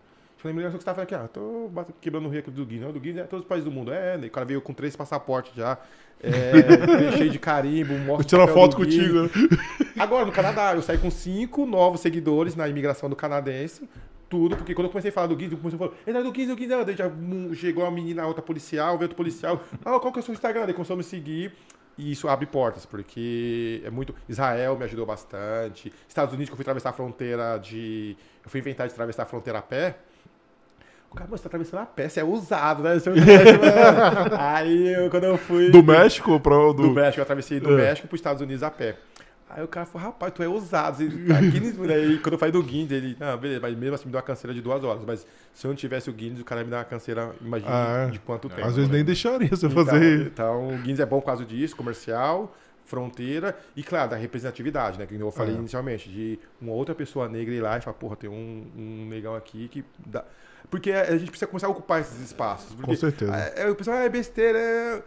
eu 0.44 0.52
imigração 0.52 0.78
que 0.78 0.84
você 0.84 0.86
tá 0.86 0.94
falando 0.94 1.06
aqui, 1.06 1.16
ah, 1.16 1.28
tô 1.28 1.72
quebrando 2.02 2.28
o 2.28 2.30
recorde 2.30 2.60
do 2.60 2.66
Guinness. 2.66 2.86
Não, 2.86 2.94
do 2.94 3.00
Guinness 3.00 3.24
é 3.24 3.28
todos 3.28 3.44
os 3.44 3.50
países 3.50 3.66
do 3.66 3.72
mundo. 3.72 3.94
É, 3.94 4.18
né? 4.18 4.28
o 4.28 4.32
cara 4.32 4.46
veio 4.46 4.62
com 4.62 4.74
três 4.74 4.96
passaportes 4.96 5.54
já, 5.56 5.78
é, 6.22 7.12
cheio 7.18 7.30
de 7.30 7.40
carimbo, 7.40 7.94
Vou 8.06 8.24
tirar 8.24 8.48
foto 8.48 8.76
contigo. 8.76 9.30
Agora, 9.98 10.26
no 10.26 10.32
Canadá, 10.32 10.74
eu 10.76 10.82
saí 10.82 10.98
com 10.98 11.10
cinco 11.10 11.66
novos 11.66 12.02
seguidores 12.02 12.56
na 12.56 12.68
imigração 12.68 13.10
do 13.10 13.16
canadense. 13.16 13.88
Tudo, 14.30 14.58
porque 14.58 14.74
quando 14.74 14.86
eu 14.86 14.92
comecei 14.92 15.12
a 15.12 15.14
falar 15.14 15.28
do 15.28 15.36
Guinness, 15.36 15.54
eu 15.54 15.58
comecei 15.60 15.76
a 15.76 15.80
falar, 15.80 15.94
entra 16.08 16.24
do 16.24 16.32
Guinness, 16.32 16.50
do 16.50 16.56
Guinness. 16.56 16.86
Daí 16.86 16.96
já 16.96 17.12
chegou 17.54 17.84
uma 17.84 17.92
menina, 17.92 18.26
outra 18.26 18.42
policial, 18.42 18.98
veio 18.98 19.04
outro 19.04 19.16
policial. 19.16 19.62
Ah, 19.86 20.00
qual 20.00 20.12
que 20.12 20.20
é 20.20 20.22
o 20.22 20.26
seu 20.26 20.34
Instagram? 20.34 20.66
Daí 20.66 20.74
começou 20.74 20.96
a 20.96 20.98
me 20.98 21.04
seguir. 21.04 21.54
E 21.98 22.12
isso 22.12 22.28
abre 22.28 22.48
portas, 22.48 22.86
porque 22.86 23.82
é 23.86 23.90
muito. 23.90 24.16
Israel 24.28 24.76
me 24.76 24.84
ajudou 24.86 25.06
bastante. 25.06 25.94
Estados 26.08 26.34
Unidos, 26.34 26.50
que 26.50 26.54
eu 26.54 26.58
fui 26.58 26.64
atravessar 26.64 26.90
a 26.90 26.94
fronteira 26.94 27.58
de. 27.60 28.18
Eu 28.44 28.50
fui 28.50 28.60
inventar 28.60 28.88
de 28.88 28.94
atravessar 28.94 29.24
a 29.24 29.26
fronteira 29.28 29.60
a 29.60 29.62
pé. 29.62 29.98
O 31.14 31.16
cara, 31.16 31.28
"Mano, 31.30 31.38
você 31.38 31.44
tá 31.44 31.48
atravessando 31.48 31.80
a 31.82 31.86
pé, 31.86 32.10
você 32.10 32.20
é 32.22 32.24
usado, 32.24 32.82
né? 32.82 32.96
Você 32.98 33.10
é 33.12 33.14
Aí, 34.40 34.94
eu, 34.96 35.10
quando 35.12 35.26
eu 35.26 35.38
fui. 35.38 35.70
Do 35.70 35.84
México 35.84 36.40
pra 36.40 36.58
o 36.58 36.74
Do 36.74 36.84
do. 36.84 36.92
México, 36.92 37.20
eu 37.20 37.24
atravessei 37.24 37.60
do 37.60 37.72
É. 37.74 37.84
México 37.84 38.08
para 38.08 38.16
os 38.16 38.20
Estados 38.20 38.42
Unidos 38.42 38.64
a 38.64 38.72
pé. 38.72 38.98
Aí 39.48 39.64
o 39.64 39.68
cara 39.68 39.86
falou, 39.86 40.08
rapaz, 40.08 40.34
tu 40.34 40.42
é 40.42 40.48
ousado. 40.48 40.98
Você 40.98 41.08
tá 41.28 41.40
Guinness, 41.40 41.80
Aí 41.80 42.18
quando 42.18 42.34
eu 42.34 42.40
falei 42.40 42.52
do 42.52 42.64
Guinness, 42.64 42.92
ele, 42.92 43.16
não, 43.20 43.38
beleza, 43.38 43.60
mas 43.62 43.76
mesmo 43.78 43.94
assim 43.94 44.06
me 44.08 44.12
deu 44.12 44.18
uma 44.18 44.24
canseira 44.26 44.52
de 44.52 44.62
duas 44.64 44.84
horas. 44.84 45.04
Mas 45.06 45.28
se 45.54 45.68
eu 45.68 45.70
não 45.70 45.76
tivesse 45.76 46.10
o 46.10 46.14
Guinness, 46.14 46.40
o 46.42 46.44
cara 46.44 46.64
me 46.64 46.72
dar 46.72 46.78
uma 46.78 46.84
canseira, 46.86 47.30
imagina 47.40 47.72
Ah, 47.72 48.06
é. 48.08 48.10
de 48.10 48.18
quanto 48.18 48.50
tempo. 48.50 48.66
Às 48.68 48.76
vezes 48.76 48.90
né? 48.90 48.96
nem 48.96 49.06
deixaria 49.06 49.50
você 49.50 49.68
Então, 49.68 49.86
fazer. 49.86 50.22
Então, 50.26 50.70
o 50.70 50.78
Guinness 50.80 51.00
é 51.02 51.06
bom 51.06 51.20
por 51.20 51.28
causa 51.28 51.46
disso, 51.46 51.76
comercial, 51.76 52.56
fronteira 52.84 53.56
e, 53.76 53.84
claro, 53.84 54.10
da 54.10 54.16
representatividade, 54.16 54.98
né? 54.98 55.06
Que 55.06 55.14
eu 55.14 55.30
falei 55.30 55.54
É. 55.54 55.58
inicialmente, 55.60 56.10
de 56.10 56.40
uma 56.60 56.72
outra 56.74 56.96
pessoa 56.96 57.30
negra 57.30 57.54
ir 57.54 57.62
lá 57.62 57.78
e 57.78 57.82
falar, 57.82 57.94
porra, 57.94 58.16
tem 58.16 58.32
um, 58.32 58.66
um 58.76 59.06
negão 59.08 59.36
aqui 59.36 59.68
que 59.68 59.86
dá. 60.04 60.24
Porque 60.74 60.92
a 60.92 61.16
gente 61.16 61.30
precisa 61.30 61.46
começar 61.46 61.68
a 61.68 61.70
ocupar 61.70 62.02
esses 62.02 62.20
espaços. 62.20 62.76
Com 62.82 62.96
certeza. 62.96 63.32
é, 63.56 63.62
é, 63.62 63.70
o 63.70 63.76
pessoal, 63.76 63.98
ah, 63.98 64.06
é 64.06 64.10
besteira, 64.10 64.58
é... 64.58 65.04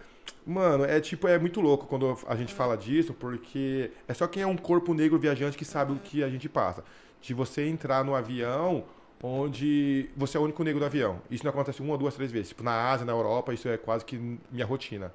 Mano, 0.46 0.84
é 0.84 1.00
tipo, 1.00 1.26
é 1.26 1.40
muito 1.40 1.60
louco 1.60 1.86
quando 1.86 2.16
a 2.28 2.36
gente 2.36 2.54
fala 2.54 2.76
disso, 2.76 3.12
porque 3.12 3.90
é 4.06 4.14
só 4.14 4.28
quem 4.28 4.44
é 4.44 4.46
um 4.46 4.56
corpo 4.56 4.94
negro 4.94 5.18
viajante 5.18 5.58
que 5.58 5.64
sabe 5.64 5.92
o 5.92 5.96
que 5.96 6.22
a 6.22 6.28
gente 6.28 6.48
passa. 6.48 6.84
De 7.20 7.34
você 7.34 7.66
entrar 7.66 8.04
no 8.04 8.14
avião, 8.14 8.84
onde 9.20 10.08
você 10.16 10.36
é 10.36 10.40
o 10.40 10.44
único 10.44 10.62
negro 10.62 10.78
do 10.78 10.86
avião. 10.86 11.20
Isso 11.28 11.42
não 11.42 11.50
acontece 11.50 11.82
uma, 11.82 11.98
duas, 11.98 12.14
três 12.14 12.30
vezes. 12.30 12.50
Tipo, 12.50 12.62
na 12.62 12.88
Ásia, 12.88 13.04
na 13.04 13.10
Europa, 13.10 13.52
isso 13.52 13.68
é 13.68 13.76
quase 13.76 14.04
que 14.04 14.38
minha 14.52 14.64
rotina. 14.64 15.12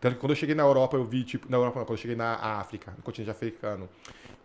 Tanto 0.00 0.14
que 0.14 0.20
quando 0.20 0.30
eu 0.30 0.36
cheguei 0.36 0.54
na 0.54 0.62
Europa, 0.62 0.96
eu 0.96 1.04
vi, 1.04 1.24
tipo, 1.24 1.50
na 1.50 1.56
Europa 1.56 1.80
não, 1.80 1.86
quando 1.86 1.98
eu 1.98 2.02
cheguei 2.02 2.16
na 2.16 2.34
África, 2.34 2.94
no 2.96 3.02
continente 3.02 3.32
africano, 3.32 3.88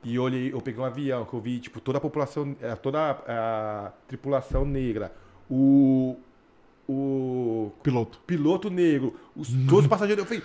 e 0.03 0.15
eu, 0.15 0.23
olhei, 0.23 0.51
eu 0.51 0.59
peguei 0.61 0.81
um 0.81 0.85
avião, 0.85 1.25
que 1.25 1.33
eu 1.35 1.39
vi, 1.39 1.59
tipo, 1.59 1.79
toda 1.79 1.99
a 1.99 2.01
população, 2.01 2.55
é, 2.59 2.75
toda 2.75 2.99
a, 2.99 3.85
a 3.87 3.91
tripulação 4.07 4.65
negra, 4.65 5.11
o, 5.49 6.15
o 6.87 7.71
Piloto. 7.81 8.19
piloto 8.25 8.69
negro, 8.69 9.15
os, 9.35 9.49
todos 9.67 9.81
os 9.85 9.87
passageiros, 9.87 10.23
eu 10.23 10.27
falei, 10.27 10.43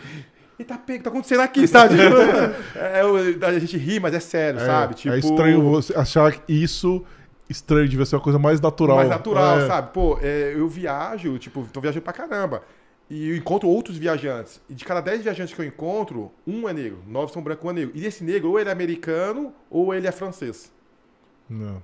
eita, 0.59 0.76
pega, 0.78 0.94
o 0.94 0.99
que 0.99 1.05
tá 1.05 1.11
acontecendo 1.11 1.40
aqui, 1.40 1.66
sabe? 1.68 1.94
é, 2.76 3.03
eu- 3.03 3.46
a 3.46 3.59
gente 3.59 3.76
ri, 3.76 3.99
mas 4.01 4.14
é 4.14 4.20
sério, 4.20 4.61
É, 4.61 4.66
sabe? 4.66 4.94
Tipo, 4.94 5.14
é 5.14 5.18
estranho 5.18 5.62
você 5.62 5.94
achar 5.96 6.34
isso 6.49 7.05
estranho, 7.49 7.88
devia 7.88 8.05
ser 8.05 8.16
uma 8.16 8.22
coisa 8.22 8.38
mais 8.38 8.61
natural. 8.61 8.96
mais 8.96 9.09
natural, 9.09 9.61
É. 9.61 9.66
sabe? 9.66 9.92
Pô, 9.92 10.18
é, 10.20 10.53
eu 10.55 10.68
viajo, 10.68 11.38
tipo, 11.38 11.66
tô 11.72 11.80
viajando 11.80 12.03
pra 12.03 12.12
caramba. 12.12 12.62
E 13.11 13.30
eu 13.30 13.36
encontro 13.38 13.66
outros 13.70 13.96
viajantes. 13.96 14.61
E 14.68 14.74
de 14.74 14.84
cada 14.84 15.01
10 15.01 15.22
viajantes 15.22 15.55
que 15.55 15.61
eu 15.62 15.64
encontro, 15.64 16.30
um 16.46 16.68
é 16.68 16.74
negro. 16.74 16.99
Nove 17.07 17.32
são 17.32 17.40
brancos, 17.42 17.64
um 17.64 17.70
é 17.70 17.72
negro. 17.72 17.92
E 17.94 18.05
esse 18.05 18.22
negro, 18.22 18.51
ou 18.51 18.61
ele 18.61 18.68
é 18.68 18.72
americano, 18.72 19.51
ou 19.70 19.94
ele 19.94 20.07
é 20.07 20.12
francês. 20.12 20.70
Não. 21.49 21.82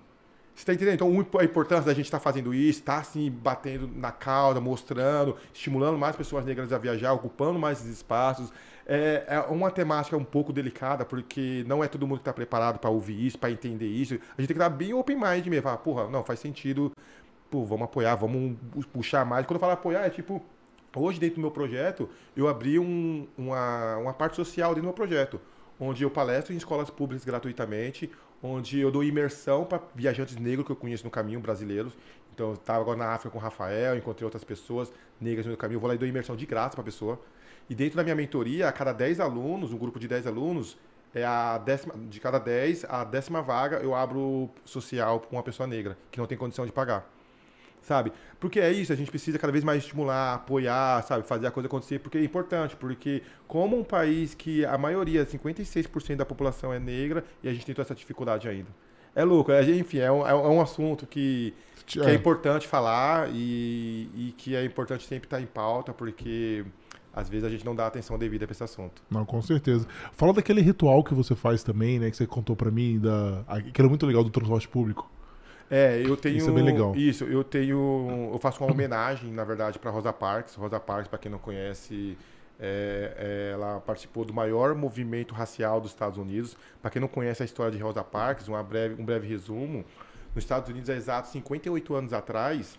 Você 0.54 0.64
tá 0.64 0.72
entendendo? 0.72 0.94
Então, 0.94 1.40
a 1.40 1.44
importância 1.44 1.84
da 1.84 1.94
gente 1.94 2.04
estar 2.04 2.20
fazendo 2.20 2.54
isso, 2.54 2.78
estar 2.80 2.98
assim, 2.98 3.30
batendo 3.30 3.88
na 3.88 4.12
cauda, 4.12 4.60
mostrando, 4.60 5.36
estimulando 5.52 5.98
mais 5.98 6.14
pessoas 6.14 6.44
negras 6.44 6.72
a 6.72 6.78
viajar, 6.78 7.12
ocupando 7.12 7.58
mais 7.58 7.80
esses 7.80 7.92
espaços. 7.96 8.52
É, 8.86 9.24
é 9.26 9.40
uma 9.40 9.70
temática 9.70 10.16
um 10.16 10.24
pouco 10.24 10.52
delicada, 10.52 11.04
porque 11.04 11.64
não 11.66 11.82
é 11.82 11.88
todo 11.88 12.06
mundo 12.06 12.18
que 12.18 12.22
está 12.22 12.32
preparado 12.32 12.78
para 12.78 12.90
ouvir 12.90 13.26
isso, 13.26 13.38
para 13.38 13.50
entender 13.50 13.88
isso. 13.88 14.14
A 14.14 14.16
gente 14.40 14.46
tem 14.46 14.46
que 14.46 14.52
estar 14.52 14.68
bem 14.70 14.94
open 14.94 15.16
mind 15.16 15.46
mesmo. 15.46 15.62
Falar, 15.62 15.78
porra, 15.78 16.08
não, 16.08 16.22
faz 16.22 16.38
sentido. 16.38 16.92
Pô, 17.50 17.64
vamos 17.64 17.84
apoiar, 17.84 18.14
vamos 18.16 18.56
puxar 18.92 19.24
mais. 19.24 19.46
Quando 19.46 19.56
eu 19.56 19.60
falo 19.60 19.72
apoiar, 19.72 20.04
é 20.06 20.10
tipo. 20.10 20.42
Hoje, 20.96 21.18
dentro 21.18 21.36
do 21.36 21.40
meu 21.40 21.50
projeto, 21.50 22.08
eu 22.36 22.46
abri 22.48 22.78
um- 22.78 23.26
uma, 23.36 23.96
uma 23.96 24.14
parte 24.14 24.36
social 24.36 24.70
dentro 24.70 24.82
do 24.82 24.86
meu 24.86 24.92
projeto, 24.94 25.40
onde 25.78 26.04
eu 26.04 26.10
palestro 26.10 26.54
em 26.54 26.56
escolas 26.56 26.88
públicas 26.88 27.24
gratuitamente, 27.24 28.10
onde 28.46 28.78
eu 28.78 28.90
dou 28.90 29.02
imersão 29.02 29.64
para 29.64 29.80
viajantes 29.94 30.36
negros 30.36 30.66
que 30.66 30.72
eu 30.72 30.76
conheço 30.76 31.02
no 31.02 31.10
caminho, 31.10 31.40
brasileiros. 31.40 31.94
Então, 32.34 32.48
eu 32.48 32.54
estava 32.54 32.80
agora 32.80 32.98
na 32.98 33.06
África 33.06 33.30
com 33.30 33.38
o 33.38 33.40
Rafael, 33.40 33.96
encontrei 33.96 34.24
outras 34.24 34.44
pessoas 34.44 34.92
negras 35.18 35.46
no 35.46 35.56
caminho, 35.56 35.76
eu 35.76 35.80
vou 35.80 35.88
lá 35.88 35.94
e 35.94 35.98
dou 35.98 36.06
imersão 36.06 36.36
de 36.36 36.44
graça 36.44 36.72
para 36.72 36.82
a 36.82 36.84
pessoa. 36.84 37.18
E 37.70 37.74
dentro 37.74 37.96
da 37.96 38.02
minha 38.02 38.14
mentoria, 38.14 38.68
a 38.68 38.72
cada 38.72 38.92
10 38.92 39.18
alunos, 39.18 39.72
um 39.72 39.78
grupo 39.78 39.98
de 39.98 40.06
10 40.06 40.26
alunos, 40.26 40.76
é 41.14 41.24
a 41.24 41.56
décima, 41.56 41.94
de 41.96 42.20
cada 42.20 42.38
10, 42.38 42.84
a 42.84 43.04
décima 43.04 43.40
vaga 43.40 43.76
eu 43.78 43.94
abro 43.94 44.50
social 44.64 45.20
para 45.20 45.30
uma 45.30 45.42
pessoa 45.42 45.66
negra, 45.66 45.96
que 46.10 46.18
não 46.18 46.26
tem 46.26 46.36
condição 46.36 46.66
de 46.66 46.72
pagar 46.72 47.13
sabe? 47.84 48.12
Porque 48.40 48.58
é 48.58 48.72
isso, 48.72 48.92
a 48.92 48.96
gente 48.96 49.10
precisa 49.10 49.38
cada 49.38 49.52
vez 49.52 49.62
mais 49.62 49.82
estimular, 49.82 50.34
apoiar, 50.34 51.02
sabe? 51.02 51.26
Fazer 51.26 51.46
a 51.46 51.50
coisa 51.50 51.66
acontecer, 51.66 51.98
porque 51.98 52.18
é 52.18 52.24
importante, 52.24 52.74
porque 52.76 53.22
como 53.46 53.78
um 53.78 53.84
país 53.84 54.34
que 54.34 54.64
a 54.64 54.76
maioria, 54.76 55.24
56% 55.24 56.16
da 56.16 56.26
população 56.26 56.72
é 56.72 56.78
negra, 56.78 57.24
e 57.42 57.48
a 57.48 57.52
gente 57.52 57.64
tem 57.64 57.74
toda 57.74 57.86
essa 57.86 57.94
dificuldade 57.94 58.48
ainda. 58.48 58.68
É 59.14 59.22
louco, 59.22 59.52
é, 59.52 59.62
enfim, 59.70 59.98
é 59.98 60.10
um, 60.10 60.26
é 60.26 60.34
um 60.34 60.60
assunto 60.60 61.06
que, 61.06 61.54
que 61.86 62.00
é. 62.00 62.10
É. 62.10 62.14
importante 62.14 62.66
falar 62.66 63.30
e, 63.32 64.10
e 64.14 64.34
que 64.36 64.56
é 64.56 64.64
importante 64.64 65.06
sempre 65.06 65.26
estar 65.26 65.40
em 65.40 65.46
pauta, 65.46 65.92
porque 65.92 66.64
às 67.14 67.28
vezes 67.28 67.44
a 67.44 67.48
gente 67.48 67.64
não 67.64 67.76
dá 67.76 67.86
atenção 67.86 68.18
devida 68.18 68.44
para 68.44 68.52
esse 68.52 68.64
assunto. 68.64 69.02
Não, 69.08 69.24
com 69.24 69.40
certeza. 69.40 69.86
Fala 70.12 70.32
daquele 70.32 70.60
ritual 70.60 71.04
que 71.04 71.14
você 71.14 71.36
faz 71.36 71.62
também, 71.62 72.00
né? 72.00 72.10
Que 72.10 72.16
você 72.16 72.26
contou 72.26 72.56
pra 72.56 72.72
mim, 72.72 72.98
da... 72.98 73.44
que 73.72 73.80
era 73.80 73.88
muito 73.88 74.04
legal 74.04 74.24
do 74.24 74.30
transporte 74.30 74.68
público. 74.68 75.08
É, 75.70 76.00
eu 76.04 76.16
tenho. 76.16 76.36
Isso 76.36 76.50
é 76.50 76.52
bem 76.52 76.64
legal. 76.64 76.94
Isso, 76.94 77.24
eu 77.24 77.42
tenho. 77.42 78.30
Eu 78.32 78.38
faço 78.38 78.62
uma 78.62 78.72
homenagem, 78.72 79.32
na 79.32 79.44
verdade, 79.44 79.78
para 79.78 79.90
Rosa 79.90 80.12
Parks. 80.12 80.54
Rosa 80.54 80.78
Parks, 80.78 81.08
para 81.08 81.18
quem 81.18 81.30
não 81.30 81.38
conhece, 81.38 82.16
é- 82.60 83.14
é, 83.16 83.50
ela 83.54 83.80
participou 83.80 84.24
do 84.24 84.32
maior 84.32 84.74
movimento 84.74 85.34
racial 85.34 85.80
dos 85.80 85.90
Estados 85.90 86.18
Unidos. 86.18 86.56
Para 86.82 86.90
quem 86.90 87.00
não 87.00 87.08
conhece 87.08 87.42
a 87.42 87.46
história 87.46 87.72
de 87.76 87.82
Rosa 87.82 88.04
Parks, 88.04 88.46
uma 88.48 88.62
breve, 88.62 89.00
um 89.00 89.04
breve 89.04 89.26
resumo. 89.26 89.84
Nos 90.34 90.44
Estados 90.44 90.68
Unidos, 90.68 90.90
há 90.90 90.94
exatos 90.94 91.30
58 91.32 91.94
anos 91.94 92.12
atrás, 92.12 92.78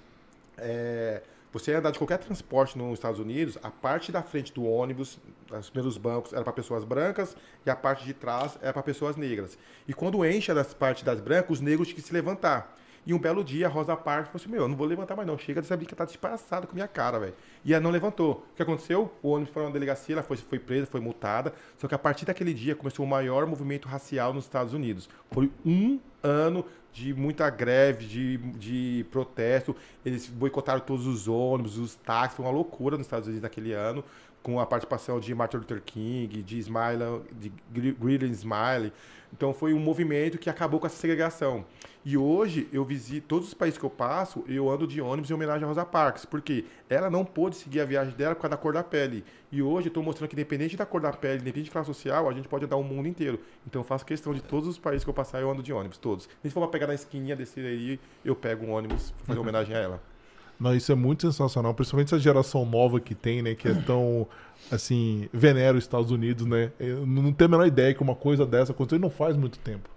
é, 0.58 1.22
você 1.52 1.72
ia 1.72 1.80
andar 1.80 1.92
de 1.92 1.98
qualquer 1.98 2.18
transporte 2.18 2.78
nos 2.78 2.94
Estados 2.94 3.20
Unidos, 3.20 3.58
a 3.64 3.72
parte 3.72 4.12
da 4.12 4.22
frente 4.22 4.54
do 4.54 4.64
ônibus, 4.66 5.18
os 5.52 5.70
primeiros 5.70 5.98
bancos, 5.98 6.34
era 6.34 6.43
para 6.43 6.54
pessoas 6.54 6.84
brancas 6.84 7.36
e 7.66 7.70
a 7.70 7.76
parte 7.76 8.04
de 8.06 8.14
trás 8.14 8.58
era 8.62 8.74
para 8.74 8.84
pessoas 8.84 9.16
negras. 9.16 9.58
E 9.88 9.93
quando 9.93 10.26
enche 10.26 10.54
das 10.54 10.74
partes 10.74 11.04
das 11.04 11.20
brancas, 11.20 11.52
os 11.52 11.62
negros 11.62 11.88
tinham 11.88 12.02
que 12.02 12.08
se 12.08 12.14
levantar. 12.14 12.76
E 13.08 13.14
um 13.14 13.20
belo 13.20 13.43
dia, 13.43 13.68
a 13.68 13.70
Rosa 13.70 13.96
Parks 13.96 14.32
falou 14.32 14.41
assim: 14.41 14.50
Meu, 14.50 14.64
eu 14.64 14.68
não 14.68 14.76
vou 14.76 14.88
levantar 14.88 15.16
mais 15.16 15.28
não. 15.28 15.38
Chega 15.38 15.62
dessa 15.62 15.78
brinca, 15.78 15.96
tá 15.96 16.06
despassada 16.06 16.66
com 16.66 16.72
a 16.72 16.76
minha 16.76 16.88
cara, 16.88 17.20
velho. 17.20 17.36
E 17.64 17.72
ela 17.72 17.84
não 17.84 17.91
levantou. 17.91 18.43
O 18.52 18.56
que 18.56 18.64
aconteceu? 18.64 19.12
O 19.22 19.30
ônibus 19.30 19.54
foi 19.54 19.64
na 19.64 19.70
delegacia, 19.70 20.16
ela 20.16 20.24
foi, 20.24 20.38
foi 20.38 20.58
presa, 20.58 20.88
foi 20.88 21.00
multada. 21.00 21.54
Só 21.78 21.88
que 21.88 21.93
a 21.93 22.00
partir 22.00 22.26
daquele 22.26 22.54
dia 22.54 22.76
começou 22.76 23.06
o 23.06 23.08
maior 23.08 23.46
movimento 23.46 23.88
racial 23.88 24.34
nos 24.34 24.46
Estados 24.46 24.74
Unidos. 24.74 25.08
Foi 25.30 25.52
um 25.64 26.00
ano 26.24 26.66
de 26.91 27.14
muita 27.14 27.48
greve, 27.50 28.06
de, 28.08 28.38
de 28.38 29.06
protesto. 29.12 29.76
Eles 30.04 30.28
boicotaram 30.28 30.80
todos 30.80 31.06
os 31.06 31.28
ônibus, 31.28 31.78
os 31.78 31.93
táxis. 31.93 32.38
Foi 32.38 32.46
uma 32.46 32.52
loucura 32.52 32.98
nos 32.98 33.06
Estados 33.06 33.28
Unidos 33.28 33.43
naquele 33.43 33.74
ano. 33.74 34.04
Com 34.46 34.60
a 34.60 34.66
participação 34.68 35.20
de 35.20 35.34
Martin 35.34 35.58
Luther 35.58 35.82
King, 35.82 36.43
de 36.43 36.60
Smiley, 36.60 37.24
de 37.72 37.91
Greeley 37.93 38.30
Smiley. 38.30 38.93
Então 39.34 39.52
foi 39.56 39.74
um 39.74 39.80
movimento 39.80 40.38
que 40.38 40.52
acabou 40.52 40.80
com 40.80 40.86
essa 40.86 40.98
segregação. 40.98 41.66
E 42.06 42.16
hoje 42.16 42.70
eu 42.72 42.86
visito 42.86 43.26
todos 43.28 43.48
os 43.48 43.54
países 43.56 43.80
que 43.80 43.84
eu 43.84 43.89
passo, 43.89 44.46
eu 44.48 44.70
ando 44.70 44.86
de 44.86 45.02
ônibus 45.02 45.32
em 45.32 45.34
homenagem 45.34 45.64
a 45.64 45.68
Rosa 45.68 45.84
Parks, 45.84 46.24
porque 46.24 46.64
ela 46.88 47.10
não 47.10 47.26
pôde 47.26 47.56
seguir 47.56 47.82
a 47.82 47.86
viagem 47.86 48.14
dela 48.14 48.36
por 48.36 48.43
causa 48.43 48.56
da 48.56 48.62
cor 48.62 48.74
da 48.74 48.84
pele. 48.84 49.26
E 49.52 49.64
hoje 49.64 49.88
eu 49.88 49.89
estou 49.89 50.04
mostrando 50.04 50.30
que 50.30 50.36
independente 50.36 50.78
da 50.78 50.86
cor 50.86 51.02
da 51.02 51.12
pele, 51.12 51.41
independente 51.41 51.66
de 51.66 51.72
classe 51.72 51.88
social, 51.88 52.30
a 52.30 52.34
gente 52.34 52.48
pode 52.48 52.66
andar 52.66 52.76
o 52.76 52.84
mundo 52.84 53.08
inteiro. 53.08 53.39
Então 53.66 53.80
eu 53.82 53.84
faço 53.84 54.06
questão 54.06 54.36
de 54.36 54.43
todos 54.43 54.70
os 54.70 54.78
países 54.78 55.04
que 55.04 55.10
eu 55.10 55.16
passar, 55.16 55.41
eu 55.41 55.50
ando 55.50 55.64
de 55.64 55.74
ônibus, 55.74 55.98
todos. 55.98 56.30
Se 56.43 56.52
for 56.52 56.60
pra 56.60 56.70
pegar 56.70 56.86
na 56.86 56.93
esquininha, 56.93 57.36
descer 57.36 57.66
aí, 57.66 58.00
eu 58.24 58.36
pego 58.36 58.64
um 58.64 58.74
ônibus 58.74 59.10
pra 59.10 59.26
fazer 59.26 59.39
homenagem 59.41 59.76
a 59.76 59.80
ela. 59.80 60.14
Não, 60.60 60.76
isso 60.76 60.91
é 60.91 60.95
muito 60.95 61.22
sensacional, 61.30 61.74
principalmente 61.74 62.08
essa 62.08 62.20
geração 62.20 62.66
nova 62.66 62.99
que 62.99 63.14
tem, 63.16 63.41
né? 63.41 63.56
Que 63.56 63.68
é 63.68 63.74
tão, 63.74 64.28
assim, 64.72 65.28
venera 65.34 65.78
os 65.78 65.84
Estados 65.84 66.12
Unidos, 66.12 66.45
né? 66.45 66.72
Eu 66.80 67.06
não 67.06 67.32
tenho 67.34 67.47
a 67.49 67.51
menor 67.51 67.68
ideia 67.68 67.93
que 67.93 68.01
uma 68.01 68.16
coisa 68.16 68.45
dessa 68.45 68.72
aconteceu 68.72 68.97
e 68.97 69.01
não 69.01 69.10
faz 69.10 69.36
muito 69.36 69.60
tempo. 69.60 69.89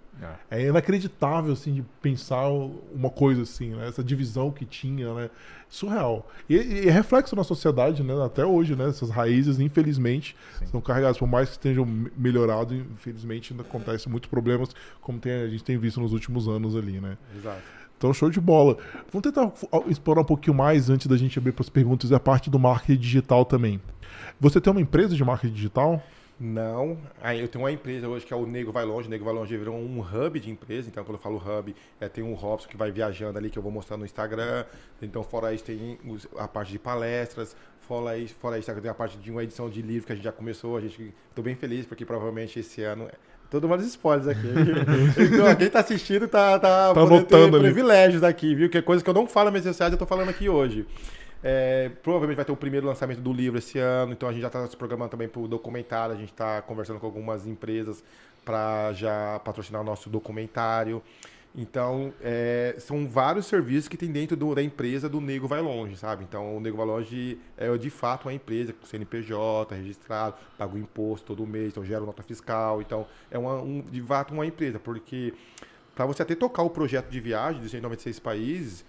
É 0.51 0.65
inacreditável, 0.67 1.53
assim, 1.53 1.75
de 1.75 1.81
pensar 2.01 2.49
uma 2.93 3.09
coisa 3.09 3.43
assim, 3.43 3.69
né? 3.69 3.87
Essa 3.87 4.03
divisão 4.03 4.51
que 4.51 4.65
tinha, 4.65 5.13
né? 5.13 5.29
Surreal. 5.69 6.29
E, 6.49 6.55
e 6.57 6.87
é 6.89 6.91
reflexo 6.91 7.37
na 7.37 7.43
sociedade, 7.45 8.03
né? 8.03 8.13
Até 8.25 8.45
hoje, 8.45 8.75
né? 8.75 8.89
Essas 8.89 9.09
raízes, 9.09 9.61
infelizmente, 9.61 10.35
Sim. 10.57 10.65
são 10.65 10.81
carregadas. 10.81 11.17
Por 11.17 11.27
mais 11.27 11.47
que 11.47 11.53
estejam 11.53 11.85
me- 11.85 12.11
melhorado, 12.17 12.75
infelizmente 12.75 13.53
ainda 13.53 13.63
acontecem 13.63 14.11
muitos 14.11 14.29
problemas, 14.29 14.75
como 14.99 15.19
tem- 15.19 15.31
a 15.43 15.47
gente 15.47 15.63
tem 15.63 15.77
visto 15.77 16.01
nos 16.01 16.11
últimos 16.11 16.49
anos 16.49 16.75
ali, 16.75 16.99
né? 16.99 17.17
Exato. 17.37 17.61
Então, 17.99 18.13
show 18.13 18.29
de 18.29 18.39
bola. 18.39 18.77
Vamos 19.11 19.29
tentar 19.29 19.51
explorar 19.89 20.21
um 20.21 20.25
pouquinho 20.25 20.55
mais 20.55 20.89
antes 20.89 21.05
da 21.05 21.17
gente 21.17 21.37
abrir 21.37 21.51
para 21.51 21.63
as 21.63 21.69
perguntas 21.69 22.13
a 22.13 22.19
parte 22.19 22.49
do 22.49 22.57
marketing 22.57 22.97
digital 22.97 23.43
também. 23.43 23.81
Você 24.39 24.61
tem 24.61 24.71
uma 24.71 24.79
empresa 24.79 25.17
de 25.17 25.23
marketing 25.25 25.53
digital? 25.53 26.01
Não. 26.39 26.97
Aí 27.21 27.41
eu 27.41 27.49
tenho 27.49 27.65
uma 27.65 27.71
empresa 27.73 28.07
hoje 28.07 28.25
que 28.25 28.33
é 28.33 28.37
o 28.37 28.45
Nego 28.45 28.71
Vai 28.71 28.85
Longe. 28.85 29.09
O 29.09 29.11
Nego 29.11 29.25
Vai 29.25 29.33
Longe 29.33 29.57
virou 29.57 29.75
um 29.75 29.99
hub 29.99 30.39
de 30.39 30.49
empresa. 30.49 30.87
Então, 30.87 31.03
quando 31.03 31.17
eu 31.17 31.21
falo 31.21 31.35
hub, 31.35 31.75
é, 31.99 32.07
tem 32.07 32.23
um 32.23 32.33
Robson 32.35 32.69
que 32.69 32.77
vai 32.77 32.89
viajando 32.89 33.37
ali, 33.37 33.49
que 33.49 33.59
eu 33.59 33.63
vou 33.63 33.71
mostrar 33.71 33.97
no 33.97 34.05
Instagram. 34.05 34.63
Então, 35.01 35.21
fora 35.21 35.53
isso, 35.53 35.65
tem 35.65 35.99
a 36.37 36.47
parte 36.47 36.71
de 36.71 36.79
palestras. 36.79 37.53
Fora 37.81 38.17
isso, 38.17 38.33
fora 38.35 38.57
isso, 38.57 38.73
tem 38.73 38.89
a 38.89 38.93
parte 38.93 39.17
de 39.17 39.29
uma 39.29 39.43
edição 39.43 39.69
de 39.69 39.81
livro 39.81 40.07
que 40.07 40.13
a 40.13 40.15
gente 40.15 40.23
já 40.23 40.31
começou. 40.31 40.77
A 40.77 40.81
gente 40.81 41.13
Tô 41.35 41.41
bem 41.41 41.55
feliz, 41.55 41.85
porque 41.85 42.05
provavelmente 42.05 42.59
esse 42.59 42.81
ano. 42.81 43.09
Todo 43.49 43.67
mundo 43.67 43.81
spoilers 43.83 44.27
aqui. 44.27 44.47
então, 45.17 45.55
quem 45.55 45.69
tá 45.69 45.79
assistindo 45.79 46.27
tá, 46.27 46.59
tá, 46.59 46.93
ter 47.27 47.35
ali. 47.35 47.59
privilégios 47.59 48.23
aqui, 48.23 48.53
viu? 48.53 48.69
Que 48.69 48.77
é 48.77 48.81
coisa 48.81 49.03
que 49.03 49.09
eu 49.09 49.13
não 49.13 49.25
falo 49.25 49.45
nas 49.45 49.53
minhas 49.53 49.65
redes 49.65 49.77
sociais, 49.77 49.91
eu 49.91 49.97
tô 49.97 50.05
falando 50.05 50.29
aqui 50.29 50.47
hoje. 50.47 50.85
É, 51.41 51.89
provavelmente 52.03 52.35
vai 52.35 52.45
ter 52.45 52.51
o 52.51 52.55
primeiro 52.55 52.85
lançamento 52.85 53.21
do 53.21 53.31
livro 53.31 53.57
esse 53.57 53.79
ano, 53.79 54.11
então 54.11 54.27
a 54.27 54.31
gente 54.31 54.41
já 54.41 54.47
está 54.47 54.67
se 54.67 54.75
programando 54.75 55.11
também 55.11 55.27
para 55.27 55.41
o 55.41 55.47
documentário, 55.47 56.13
a 56.13 56.17
gente 56.17 56.31
está 56.31 56.61
conversando 56.61 56.99
com 56.99 57.05
algumas 57.05 57.47
empresas 57.47 58.03
para 58.43 58.91
já 58.93 59.39
patrocinar 59.43 59.81
o 59.81 59.85
nosso 59.85 60.09
documentário. 60.09 61.01
Então, 61.61 62.13
é, 62.21 62.73
são 62.79 63.05
vários 63.05 63.45
serviços 63.45 63.89
que 63.89 63.97
tem 63.97 64.09
dentro 64.09 64.37
do- 64.37 64.55
da 64.55 64.63
empresa 64.63 65.09
do 65.09 65.19
Nego 65.19 65.45
Vai 65.45 65.59
Longe, 65.59 65.97
sabe? 65.97 66.23
Então, 66.23 66.55
o 66.55 66.59
Nego 66.61 66.77
Vai 66.77 66.85
Longe 66.85 67.37
é 67.57 67.75
de 67.77 67.89
fato 67.89 68.27
uma 68.27 68.33
empresa 68.33 68.71
com 68.71 68.85
CNPJ, 68.85 69.75
registrado, 69.75 70.35
paga 70.57 70.73
o 70.73 70.77
imposto 70.77 71.27
todo 71.27 71.45
mês, 71.45 71.67
então 71.71 71.83
gera 71.83 71.99
nota 72.05 72.23
fiscal. 72.23 72.81
Então, 72.81 73.05
é 73.29 73.37
uma, 73.37 73.55
um, 73.61 73.81
de 73.81 74.01
fato 74.01 74.33
uma 74.33 74.45
empresa, 74.45 74.79
porque 74.79 75.33
para 75.93 76.05
você 76.05 76.21
até 76.21 76.33
tocar 76.33 76.63
o 76.63 76.69
projeto 76.69 77.09
de 77.09 77.19
viagem 77.19 77.61
dos 77.61 77.71
196 77.71 78.19
países, 78.19 78.85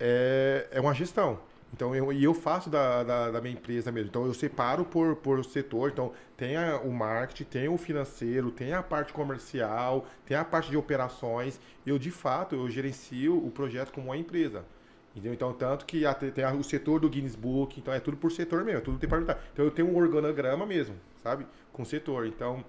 é, 0.00 0.66
é 0.70 0.80
uma 0.80 0.94
gestão. 0.94 1.38
Então, 1.74 1.92
eu, 1.92 2.12
e 2.12 2.22
eu 2.22 2.32
faço 2.32 2.70
da, 2.70 3.02
da, 3.02 3.30
da, 3.32 3.40
minha 3.40 3.52
empresa 3.52 3.90
mesmo. 3.90 4.08
Então, 4.08 4.24
eu 4.24 4.32
separo 4.32 4.84
por, 4.84 5.16
por 5.16 5.44
setor. 5.44 5.90
Então, 5.90 6.12
tem 6.36 6.56
a, 6.56 6.78
o 6.78 6.92
marketing, 6.92 7.44
tem 7.44 7.68
o 7.68 7.76
financeiro, 7.76 8.52
tem 8.52 8.72
a 8.72 8.80
parte 8.80 9.12
comercial, 9.12 10.06
tem 10.24 10.36
a 10.36 10.44
parte 10.44 10.70
de 10.70 10.76
operações. 10.76 11.58
Eu, 11.84 11.98
de 11.98 12.12
fato, 12.12 12.54
eu 12.54 12.70
gerencio 12.70 13.36
o 13.36 13.50
projeto 13.50 13.90
como 13.92 14.06
uma 14.06 14.16
empresa. 14.16 14.64
Entendeu? 15.10 15.34
Então, 15.34 15.52
tanto 15.52 15.84
que 15.84 16.04
tem 16.32 16.44
o 16.46 16.62
setor 16.62 17.00
do 17.00 17.08
Guinness 17.08 17.34
Book, 17.34 17.80
então 17.80 17.92
é 17.92 17.98
tudo 17.98 18.16
por 18.16 18.30
setor 18.30 18.62
mesmo, 18.62 18.78
é 18.78 18.82
tudo 18.82 18.96
departamental. 18.96 19.42
Então, 19.52 19.64
eu 19.64 19.70
tenho 19.72 19.88
um 19.88 19.96
organograma 19.96 20.64
mesmo, 20.64 20.94
sabe? 21.24 21.44
Com 21.72 21.84
setor. 21.84 22.24
Então, 22.26 22.64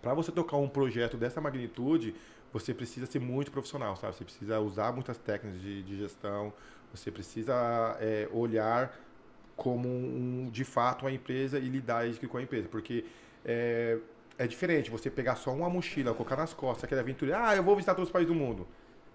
para 0.00 0.14
você 0.14 0.30
tocar 0.30 0.56
um 0.56 0.68
projeto 0.68 1.16
dessa 1.16 1.40
magnitude, 1.40 2.14
você 2.52 2.72
precisa 2.72 3.06
ser 3.06 3.18
muito 3.18 3.50
profissional, 3.50 3.96
sabe? 3.96 4.14
Você 4.14 4.24
precisa 4.24 4.60
usar 4.60 4.92
muitas 4.92 5.18
técnicas 5.18 5.60
de, 5.60 5.82
de 5.82 5.96
gestão, 5.96 6.52
você 6.96 7.10
precisa 7.10 7.96
é, 8.00 8.28
olhar 8.32 8.96
como 9.56 9.88
um, 9.88 10.48
de 10.52 10.64
fato 10.64 11.02
uma 11.04 11.12
empresa 11.12 11.58
e 11.58 11.68
lidar 11.68 12.04
com 12.28 12.36
a 12.36 12.42
empresa, 12.42 12.68
porque 12.68 13.04
é, 13.44 13.98
é 14.38 14.46
diferente 14.46 14.90
você 14.90 15.10
pegar 15.10 15.36
só 15.36 15.52
uma 15.52 15.68
mochila, 15.70 16.12
colocar 16.12 16.36
nas 16.36 16.52
costas, 16.52 16.84
aquele 16.84 17.00
aventura, 17.00 17.48
ah, 17.48 17.56
eu 17.56 17.62
vou 17.62 17.74
visitar 17.74 17.94
todos 17.94 18.08
os 18.08 18.12
países 18.12 18.32
do 18.32 18.38
mundo. 18.38 18.66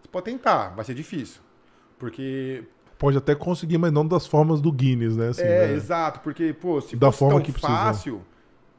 Você 0.01 0.07
pode 0.07 0.25
tentar, 0.25 0.69
vai 0.69 0.83
ser 0.83 0.95
difícil, 0.95 1.41
porque 1.99 2.63
pode 2.97 3.17
até 3.17 3.33
conseguir, 3.33 3.77
mas 3.77 3.91
não 3.91 4.07
das 4.07 4.27
formas 4.27 4.61
do 4.61 4.71
Guinness, 4.71 5.17
né? 5.17 5.29
Assim, 5.29 5.41
é, 5.41 5.67
né? 5.67 5.73
exato, 5.73 6.19
porque, 6.19 6.53
pô, 6.53 6.79
se 6.81 6.95
da 6.95 7.07
fosse 7.07 7.19
forma 7.19 7.35
tão 7.35 7.43
que 7.43 7.51
fácil, 7.51 8.17
precisa 8.17 8.30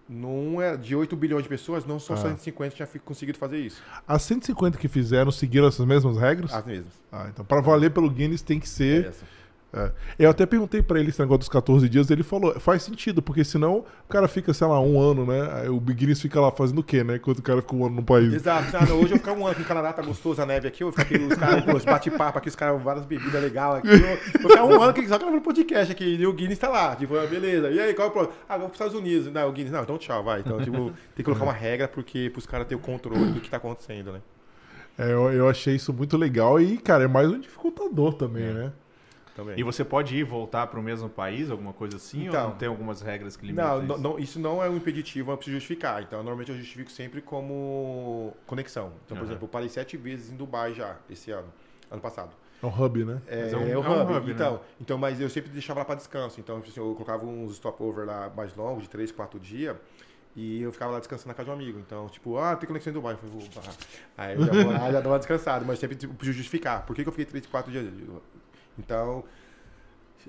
não 0.08 0.60
é 0.60 0.76
de 0.76 0.94
8 0.94 1.14
bilhões 1.16 1.42
de 1.42 1.48
pessoas, 1.48 1.84
não 1.84 1.98
são 1.98 2.14
ah. 2.14 2.18
150 2.18 2.70
que 2.70 2.76
tinham 2.76 3.04
conseguido 3.04 3.38
fazer 3.38 3.58
isso. 3.58 3.82
As 4.06 4.22
150 4.22 4.78
que 4.78 4.88
fizeram 4.88 5.30
seguiram 5.30 5.68
essas 5.68 5.86
mesmas 5.86 6.16
regras? 6.16 6.52
As 6.52 6.64
mesmas. 6.64 6.92
Ah, 7.10 7.28
então 7.28 7.44
para 7.44 7.60
valer 7.60 7.90
pelo 7.90 8.10
Guinness 8.10 8.42
tem 8.42 8.58
que 8.58 8.68
ser. 8.68 9.06
É. 9.06 9.12
É. 9.74 9.90
Eu 10.18 10.30
até 10.30 10.44
perguntei 10.44 10.82
para 10.82 11.00
ele 11.00 11.08
esse 11.08 11.18
negócio 11.18 11.38
dos 11.38 11.48
14 11.48 11.88
dias, 11.88 12.10
ele 12.10 12.22
falou, 12.22 12.60
faz 12.60 12.82
sentido, 12.82 13.22
porque 13.22 13.42
senão 13.42 13.84
o 14.04 14.08
cara 14.08 14.28
fica, 14.28 14.52
sei 14.52 14.66
lá, 14.66 14.78
um 14.78 15.00
ano, 15.00 15.24
né? 15.24 15.48
Aí 15.50 15.68
o 15.70 15.80
Guinness 15.80 16.20
fica 16.20 16.38
lá 16.38 16.50
fazendo 16.50 16.80
o 16.80 16.82
quê, 16.82 17.02
né? 17.02 17.16
Enquanto 17.16 17.38
o 17.38 17.42
cara 17.42 17.62
fica 17.62 17.74
um 17.74 17.86
ano 17.86 17.96
no 17.96 18.02
país. 18.02 18.34
Exato, 18.34 18.76
hoje 18.92 19.14
eu 19.14 19.18
ficar 19.18 19.32
um 19.32 19.46
ano 19.46 19.52
aqui 19.52 19.60
no 19.60 19.66
Canadá, 19.66 19.92
tá 19.94 20.02
gostoso 20.02 20.42
a 20.42 20.46
neve 20.46 20.68
aqui, 20.68 20.82
eu 20.82 20.92
ficar 20.92 21.02
aqui, 21.02 21.16
os 21.16 21.34
caras, 21.34 21.84
bate-papo 21.84 22.38
aqui, 22.38 22.48
os 22.48 22.56
caras, 22.56 22.82
várias 22.82 23.06
bebidas 23.06 23.42
legais 23.42 23.76
aqui. 23.76 23.88
Eu 23.88 24.40
vou 24.42 24.50
ficar 24.50 24.64
um 24.64 24.74
ano 24.74 24.90
aqui 24.90 25.08
só 25.08 25.16
gravando 25.16 25.40
podcast 25.40 25.90
aqui, 25.90 26.16
e 26.16 26.26
o 26.26 26.34
Guinness 26.34 26.58
tá 26.58 26.68
lá, 26.68 26.94
tipo, 26.94 27.16
ah, 27.16 27.26
beleza. 27.26 27.70
E 27.70 27.80
aí, 27.80 27.94
qual 27.94 28.08
é 28.08 28.10
o 28.10 28.12
problema? 28.12 28.36
Ah, 28.46 28.58
vamos 28.58 28.72
pros 28.72 28.80
Estados 28.80 28.94
Unidos. 28.94 29.32
Não, 29.32 29.48
o 29.48 29.52
Guinness, 29.52 29.72
não, 29.72 29.82
então 29.82 29.96
tchau, 29.96 30.22
vai. 30.22 30.40
Então, 30.40 30.60
tipo, 30.60 30.90
tem 30.90 30.92
que 31.16 31.24
colocar 31.24 31.44
uma 31.44 31.52
regra 31.52 31.88
porque 31.88 32.28
pros 32.30 32.44
caras 32.44 32.66
terem 32.66 32.82
o 32.82 32.84
controle 32.84 33.32
do 33.32 33.40
que 33.40 33.48
tá 33.48 33.56
acontecendo, 33.56 34.12
né? 34.12 34.20
É, 34.98 35.10
eu, 35.10 35.32
eu 35.32 35.48
achei 35.48 35.76
isso 35.76 35.92
muito 35.94 36.18
legal 36.18 36.60
e, 36.60 36.76
cara, 36.76 37.04
é 37.04 37.08
mais 37.08 37.26
um 37.26 37.40
dificultador 37.40 38.12
também, 38.12 38.44
é. 38.44 38.52
né? 38.52 38.72
Também. 39.34 39.58
E 39.58 39.62
você 39.62 39.84
pode 39.84 40.14
ir 40.14 40.20
e 40.20 40.24
voltar 40.24 40.66
para 40.66 40.78
o 40.78 40.82
mesmo 40.82 41.08
país, 41.08 41.50
alguma 41.50 41.72
coisa 41.72 41.96
assim? 41.96 42.26
Então, 42.26 42.42
ou 42.42 42.50
não 42.50 42.56
tem 42.56 42.68
algumas 42.68 43.00
regras 43.00 43.36
que 43.36 43.46
limitam 43.46 43.82
não, 43.82 43.94
isso? 43.94 44.02
Não, 44.02 44.18
isso 44.18 44.40
não 44.40 44.62
é 44.62 44.68
um 44.68 44.76
impeditivo, 44.76 45.30
não 45.30 45.36
preciso 45.36 45.56
justificar. 45.56 46.02
Então, 46.02 46.18
normalmente 46.18 46.50
eu 46.50 46.56
justifico 46.56 46.90
sempre 46.90 47.22
como 47.22 48.34
conexão. 48.46 48.92
Então, 49.04 49.16
por 49.16 49.22
uhum. 49.22 49.30
exemplo, 49.30 49.44
eu 49.44 49.48
parei 49.48 49.68
sete 49.68 49.96
vezes 49.96 50.30
em 50.30 50.36
Dubai 50.36 50.74
já, 50.74 50.96
esse 51.08 51.30
ano, 51.30 51.52
ano 51.90 52.00
passado. 52.00 52.30
É 52.62 52.66
um 52.66 52.84
hub, 52.84 53.04
né? 53.04 53.20
É, 53.26 53.50
é, 53.50 53.56
um, 53.56 53.68
é, 53.68 53.76
o, 53.76 53.80
hub. 53.80 53.88
É 53.88 53.90
um 53.90 54.16
hub 54.16 54.30
então, 54.30 54.52
né? 54.54 54.60
então, 54.80 54.98
mas 54.98 55.20
eu 55.20 55.28
sempre 55.28 55.50
deixava 55.50 55.80
lá 55.80 55.84
para 55.84 55.96
descanso. 55.96 56.38
Então, 56.38 56.58
assim, 56.58 56.72
eu 56.76 56.92
colocava 56.94 57.26
uns 57.26 57.56
stopover 57.56 58.06
lá 58.06 58.30
mais 58.36 58.54
longos, 58.54 58.84
de 58.84 58.90
três, 58.90 59.10
quatro 59.10 59.40
dias. 59.40 59.76
E 60.34 60.62
eu 60.62 60.72
ficava 60.72 60.92
lá 60.92 60.98
descansando 60.98 61.28
na 61.28 61.34
casa 61.34 61.46
de 61.46 61.50
um 61.50 61.54
amigo. 61.54 61.78
Então, 61.78 62.08
tipo, 62.08 62.38
ah, 62.38 62.54
tem 62.56 62.66
conexão 62.66 62.90
em 62.90 62.94
Dubai. 62.94 63.14
Eu 63.14 63.18
falei, 63.18 63.76
Aí 64.16 64.34
eu 64.34 64.46
já 64.46 64.52
vou 64.52 64.72
lá, 64.72 64.92
já 64.92 65.00
dou 65.00 65.12
uma 65.12 65.18
descansada. 65.18 65.64
Mas 65.64 65.78
sempre 65.78 65.96
tipo, 65.96 66.24
justificar. 66.24 66.86
Por 66.86 66.94
que, 66.94 67.02
que 67.02 67.08
eu 67.08 67.12
fiquei 67.12 67.26
três, 67.26 67.46
quatro 67.46 67.70
dias? 67.70 67.84
Então, 68.78 69.24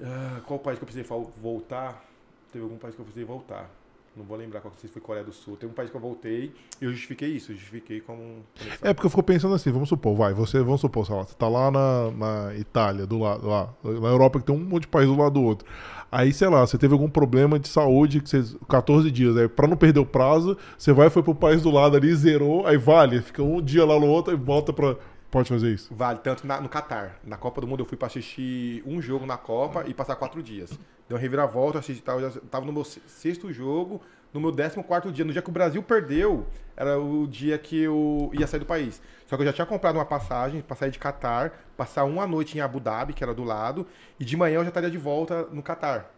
ah, 0.02 0.42
qual 0.46 0.60
país 0.60 0.78
que 0.78 0.84
eu 0.84 0.88
precisei 0.88 1.18
voltar? 1.42 2.04
Teve 2.52 2.64
algum 2.64 2.78
país 2.78 2.96
que 2.96 3.02
eu 3.02 3.06
precisei 3.06 3.26
voltar. 3.26 3.70
Não 4.16 4.24
vou 4.24 4.38
lembrar 4.38 4.62
qual 4.62 4.72
que 4.72 4.88
foi 4.88 5.02
Coreia 5.02 5.26
do 5.26 5.34
Sul. 5.34 5.58
Tem 5.58 5.68
um 5.68 5.74
país 5.74 5.90
que 5.90 5.98
eu 5.98 6.02
voltei 6.02 6.54
e 6.80 6.86
eu 6.86 6.92
justifiquei 6.92 7.30
isso. 7.30 7.52
Eu 7.52 7.56
justifiquei 7.56 8.00
como. 8.00 8.44
É 8.80 8.94
porque 8.94 9.08
eu 9.08 9.10
fico 9.10 9.24
pensando 9.24 9.56
assim, 9.56 9.72
vamos 9.72 9.90
supor, 9.90 10.16
vai, 10.16 10.36
você, 10.36 10.60
vamos 10.60 10.82
supor, 10.82 11.04
sei 11.04 11.16
lá, 11.16 11.24
você 11.24 11.34
tá 11.34 11.48
lá 11.48 11.72
na, 11.72 12.12
na 12.12 12.56
Itália, 12.56 13.08
do 13.08 13.18
lado, 13.18 13.48
lá, 13.48 13.74
na 13.84 14.10
Europa 14.10 14.40
que 14.40 14.46
tem 14.46 14.56
um 14.56 14.60
monte 14.60 14.84
de 14.84 14.90
país 14.90 15.08
do 15.08 15.18
lado 15.18 15.34
do 15.34 15.42
outro. 15.42 15.68
Aí, 16.12 16.32
sei 16.32 16.48
lá, 16.48 16.62
você 16.62 16.78
teve 16.78 16.94
algum 16.94 17.10
problema 17.10 17.58
de 17.58 17.68
saúde, 17.68 18.22
que 18.22 18.30
você, 18.30 18.44
14 18.70 19.10
dias, 19.10 19.36
aí 19.36 19.48
pra 19.48 19.68
não 19.68 19.76
perder 19.76 20.00
o 20.00 20.06
prazo, 20.06 20.56
você 20.78 20.94
vai 20.94 21.10
foi 21.10 21.24
pro 21.24 21.34
país 21.34 21.64
do 21.64 21.72
lado 21.72 21.98
ali, 21.98 22.14
zerou, 22.14 22.68
aí 22.68 22.78
vale, 22.78 23.20
fica 23.20 23.42
um 23.42 23.60
dia 23.60 23.84
lá 23.84 24.00
no 24.00 24.06
outro 24.06 24.32
e 24.32 24.36
volta 24.36 24.72
pra, 24.72 24.96
Pode 25.34 25.50
fazer 25.50 25.74
isso? 25.74 25.92
Vale, 25.92 26.20
tanto 26.20 26.46
na, 26.46 26.62
no 26.62 26.70
Catar. 26.70 27.20
Na 27.24 27.36
Copa 27.38 27.60
do 27.60 27.66
Mundo 27.66 27.80
eu 27.80 27.88
fui 27.88 27.98
para 27.98 28.06
assistir 28.06 28.84
um 28.86 29.02
jogo 29.02 29.26
na 29.26 29.36
Copa 29.36 29.84
e 29.88 29.92
passar 29.92 30.16
quatro 30.16 30.44
dias. 30.44 30.70
Deu 31.10 31.16
uma 31.16 31.20
reviravolta, 31.20 31.80
assisti, 31.80 32.04
tava, 32.04 32.30
tava 32.52 32.68
no 32.68 32.72
meu 32.72 32.84
sexto 32.84 33.52
jogo, 33.52 34.00
no 34.32 34.40
meu 34.40 34.52
décimo 34.52 34.84
quarto 34.84 35.12
dia. 35.12 35.26
No 35.26 35.34
dia 35.34 35.42
que 35.42 35.50
o 35.50 35.52
Brasil 35.52 35.82
perdeu, 35.82 36.46
era 36.78 37.00
o 37.00 37.26
dia 37.26 37.58
que 37.58 37.82
eu 37.82 38.30
ia 38.32 38.46
sair 38.46 38.60
do 38.60 38.66
país. 38.68 39.02
Só 39.26 39.36
que 39.36 39.42
eu 39.42 39.48
já 39.48 39.54
tinha 39.54 39.66
comprado 39.66 39.96
uma 39.96 40.06
passagem 40.06 40.62
para 40.62 40.76
sair 40.76 40.92
de 40.92 41.00
Catar, 41.00 41.66
passar 41.76 42.04
uma 42.04 42.28
noite 42.28 42.56
em 42.56 42.62
Abu 42.62 42.80
Dhabi, 42.80 43.14
que 43.14 43.24
era 43.24 43.34
do 43.34 43.44
lado, 43.44 43.88
e 44.20 44.24
de 44.24 44.38
manhã 44.38 44.58
eu 44.58 44.64
já 44.64 44.70
estaria 44.70 44.92
de 44.92 45.00
volta 45.00 45.48
no 45.52 45.64
Catar. 45.64 46.14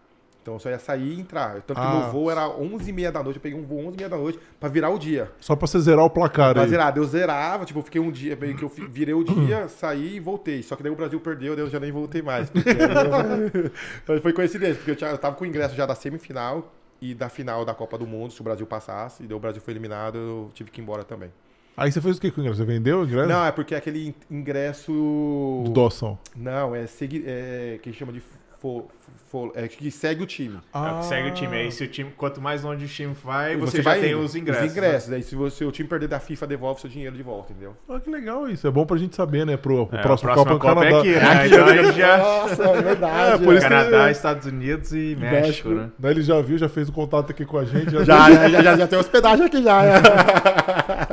Então 0.45 0.53
eu 0.53 0.59
só 0.59 0.69
ia 0.69 0.77
sair 0.77 1.13
e 1.13 1.19
entrar. 1.19 1.53
Tanto 1.61 1.81
que 1.81 1.87
ah. 1.87 2.01
meu 2.01 2.11
voo 2.11 2.29
era 2.29 2.47
11h30 2.47 3.11
da 3.11 3.23
noite. 3.23 3.37
Eu 3.37 3.41
peguei 3.41 3.59
um 3.59 3.63
voo 3.63 3.91
11h30 3.91 4.07
da 4.09 4.17
noite 4.17 4.39
pra 4.59 4.69
virar 4.69 4.91
o 4.91 4.99
dia. 4.99 5.31
Só 5.39 5.55
pra 5.55 5.65
você 5.65 5.79
zerar 5.79 6.05
o 6.05 6.09
placar 6.09 6.53
pra 6.53 6.61
aí. 6.61 6.69
zerar. 6.69 6.95
Eu 6.95 7.03
zerava, 7.03 7.65
tipo, 7.65 7.79
eu 7.79 7.83
fiquei 7.83 7.99
um 7.99 8.11
dia, 8.11 8.35
meio 8.35 8.55
que 8.55 8.61
eu 8.61 8.69
virei 8.69 9.15
o 9.15 9.23
dia, 9.23 9.67
saí 9.75 10.17
e 10.17 10.19
voltei. 10.19 10.61
Só 10.61 10.75
que 10.75 10.83
daí 10.83 10.91
o 10.91 10.95
Brasil 10.95 11.19
perdeu, 11.19 11.55
daí 11.55 11.65
eu 11.65 11.69
já 11.69 11.79
nem 11.79 11.91
voltei 11.91 12.21
mais. 12.21 12.51
então 12.53 14.19
foi 14.21 14.33
coincidência, 14.33 14.75
porque 14.75 14.91
eu, 14.91 14.95
tinha, 14.95 15.09
eu 15.09 15.17
tava 15.17 15.35
com 15.35 15.45
o 15.45 15.47
ingresso 15.47 15.73
já 15.73 15.87
da 15.87 15.95
semifinal 15.95 16.71
e 17.01 17.15
da 17.15 17.27
final 17.27 17.65
da 17.65 17.73
Copa 17.73 17.97
do 17.97 18.05
Mundo, 18.05 18.31
se 18.31 18.39
o 18.39 18.43
Brasil 18.43 18.67
passasse. 18.67 19.23
E 19.23 19.25
daí 19.25 19.35
o 19.35 19.39
Brasil 19.39 19.63
foi 19.63 19.73
eliminado, 19.73 20.19
eu 20.19 20.51
tive 20.53 20.69
que 20.69 20.79
ir 20.79 20.83
embora 20.83 21.03
também. 21.03 21.31
Aí 21.75 21.91
você 21.91 21.99
fez 21.99 22.17
o 22.17 22.21
que 22.21 22.29
com 22.29 22.39
o 22.39 22.43
ingresso? 22.43 22.61
Você 22.61 22.65
vendeu 22.65 22.99
o 22.99 23.03
ingresso? 23.03 23.27
Não, 23.27 23.43
é 23.43 23.51
porque 23.51 23.73
é 23.73 23.79
aquele 23.79 24.15
ingresso. 24.29 24.93
Do 25.65 25.71
doação. 25.71 26.19
Não, 26.35 26.75
é, 26.75 26.85
segui... 26.85 27.23
é 27.25 27.79
que 27.81 27.91
chama 27.91 28.13
de 28.13 28.21
for, 28.65 28.85
for, 29.27 29.51
é, 29.53 29.67
que 29.67 29.91
segue 29.91 30.23
o 30.23 30.25
time. 30.25 30.57
Ah. 30.73 30.87
É 30.87 30.91
o 30.93 30.99
que 30.99 31.05
segue 31.05 31.29
o 31.29 31.33
time. 31.33 31.55
Aí 31.55 31.71
se 31.71 31.83
o 31.83 31.87
time, 31.87 32.11
quanto 32.17 32.41
mais 32.41 32.63
longe 32.63 32.85
o 32.85 32.87
time 32.87 33.13
vai, 33.23 33.55
você, 33.55 33.77
você 33.77 33.83
já 33.83 33.99
tem 33.99 34.15
os 34.15 34.35
ingressos. 34.35 34.65
Os 34.65 34.71
ingressos. 34.71 35.09
Né? 35.09 35.15
Daí 35.15 35.23
se 35.23 35.35
você, 35.35 35.63
o 35.63 35.71
time 35.71 35.87
perder 35.87 36.07
da 36.07 36.19
FIFA, 36.19 36.47
devolve 36.47 36.81
seu 36.81 36.89
dinheiro 36.89 37.15
de 37.15 37.21
volta, 37.21 37.51
entendeu? 37.51 37.75
Ah, 37.87 37.99
que 37.99 38.09
legal 38.09 38.49
isso. 38.49 38.65
É 38.65 38.71
bom 38.71 38.85
pra 38.85 38.97
gente 38.97 39.15
saber, 39.15 39.45
né? 39.45 39.55
Pro, 39.55 39.85
pro 39.85 39.99
é, 39.99 40.01
próximo 40.01 40.33
Copa 40.33 40.53
do 40.53 40.59
Canadá. 40.59 40.87
É 40.87 40.99
aqui, 40.99 41.09
né? 41.09 41.31
aqui, 41.31 41.47
então 41.53 41.93
já... 41.93 42.17
Nossa, 42.17 42.63
é 42.63 42.81
verdade. 42.81 43.33
É, 43.33 43.45
por 43.45 43.53
isso 43.53 43.69
Canadá. 43.69 44.11
Estados 44.11 44.47
Unidos 44.47 44.91
e 44.93 45.15
México, 45.15 45.69
México 45.69 45.69
né? 45.69 45.91
Daí 45.99 46.11
ele 46.13 46.21
já 46.23 46.41
viu, 46.41 46.57
já 46.57 46.69
fez 46.69 46.89
o 46.89 46.91
contato 46.91 47.29
aqui 47.29 47.45
com 47.45 47.59
a 47.59 47.65
gente. 47.65 47.91
Já, 47.91 48.03
já, 48.03 48.49
já, 48.49 48.61
já, 48.61 48.77
já, 48.77 48.87
tem 48.87 48.97
hospedagem 48.97 49.45
aqui 49.45 49.61
já. 49.61 49.81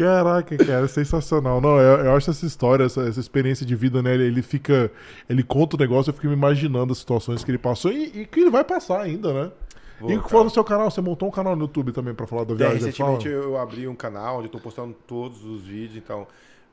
Caraca, 0.00 0.56
cara, 0.56 0.88
sensacional. 0.88 1.60
Não, 1.60 1.78
eu, 1.78 2.06
eu 2.06 2.16
acho 2.16 2.30
essa 2.30 2.46
história, 2.46 2.84
essa, 2.84 3.02
essa, 3.02 3.20
experiência 3.20 3.66
de 3.66 3.76
vida, 3.76 4.02
né? 4.02 4.14
Ele, 4.14 4.24
ele, 4.24 4.42
fica. 4.42 4.90
Ele 5.28 5.42
conta 5.42 5.76
o 5.76 5.78
negócio, 5.78 6.08
eu 6.08 6.14
fico 6.14 6.26
me 6.26 6.32
imaginando 6.32 6.92
as 6.92 6.98
situações 6.98 7.44
que 7.44 7.50
ele 7.50 7.58
passou 7.58 7.92
e, 7.92 8.22
e 8.22 8.26
que 8.26 8.40
ele 8.40 8.50
vai 8.50 8.64
passar 8.64 9.02
ainda, 9.02 9.32
né? 9.32 9.52
Vou, 10.00 10.10
e 10.10 10.16
o 10.16 10.22
que 10.22 10.30
falou 10.30 10.44
no 10.44 10.50
seu 10.50 10.64
canal? 10.64 10.90
Você 10.90 11.02
montou 11.02 11.28
um 11.28 11.30
canal 11.30 11.54
no 11.54 11.64
YouTube 11.64 11.92
também 11.92 12.14
pra 12.14 12.26
falar 12.26 12.44
da 12.44 12.54
viagem? 12.54 12.76
É, 12.76 12.86
recentemente 12.86 13.28
eu 13.28 13.58
abri 13.58 13.86
um 13.86 13.94
canal 13.94 14.38
onde 14.38 14.46
eu 14.46 14.52
tô 14.52 14.58
postando 14.58 14.96
todos 15.06 15.44
os 15.44 15.64
vídeos, 15.64 15.96
então. 15.96 16.26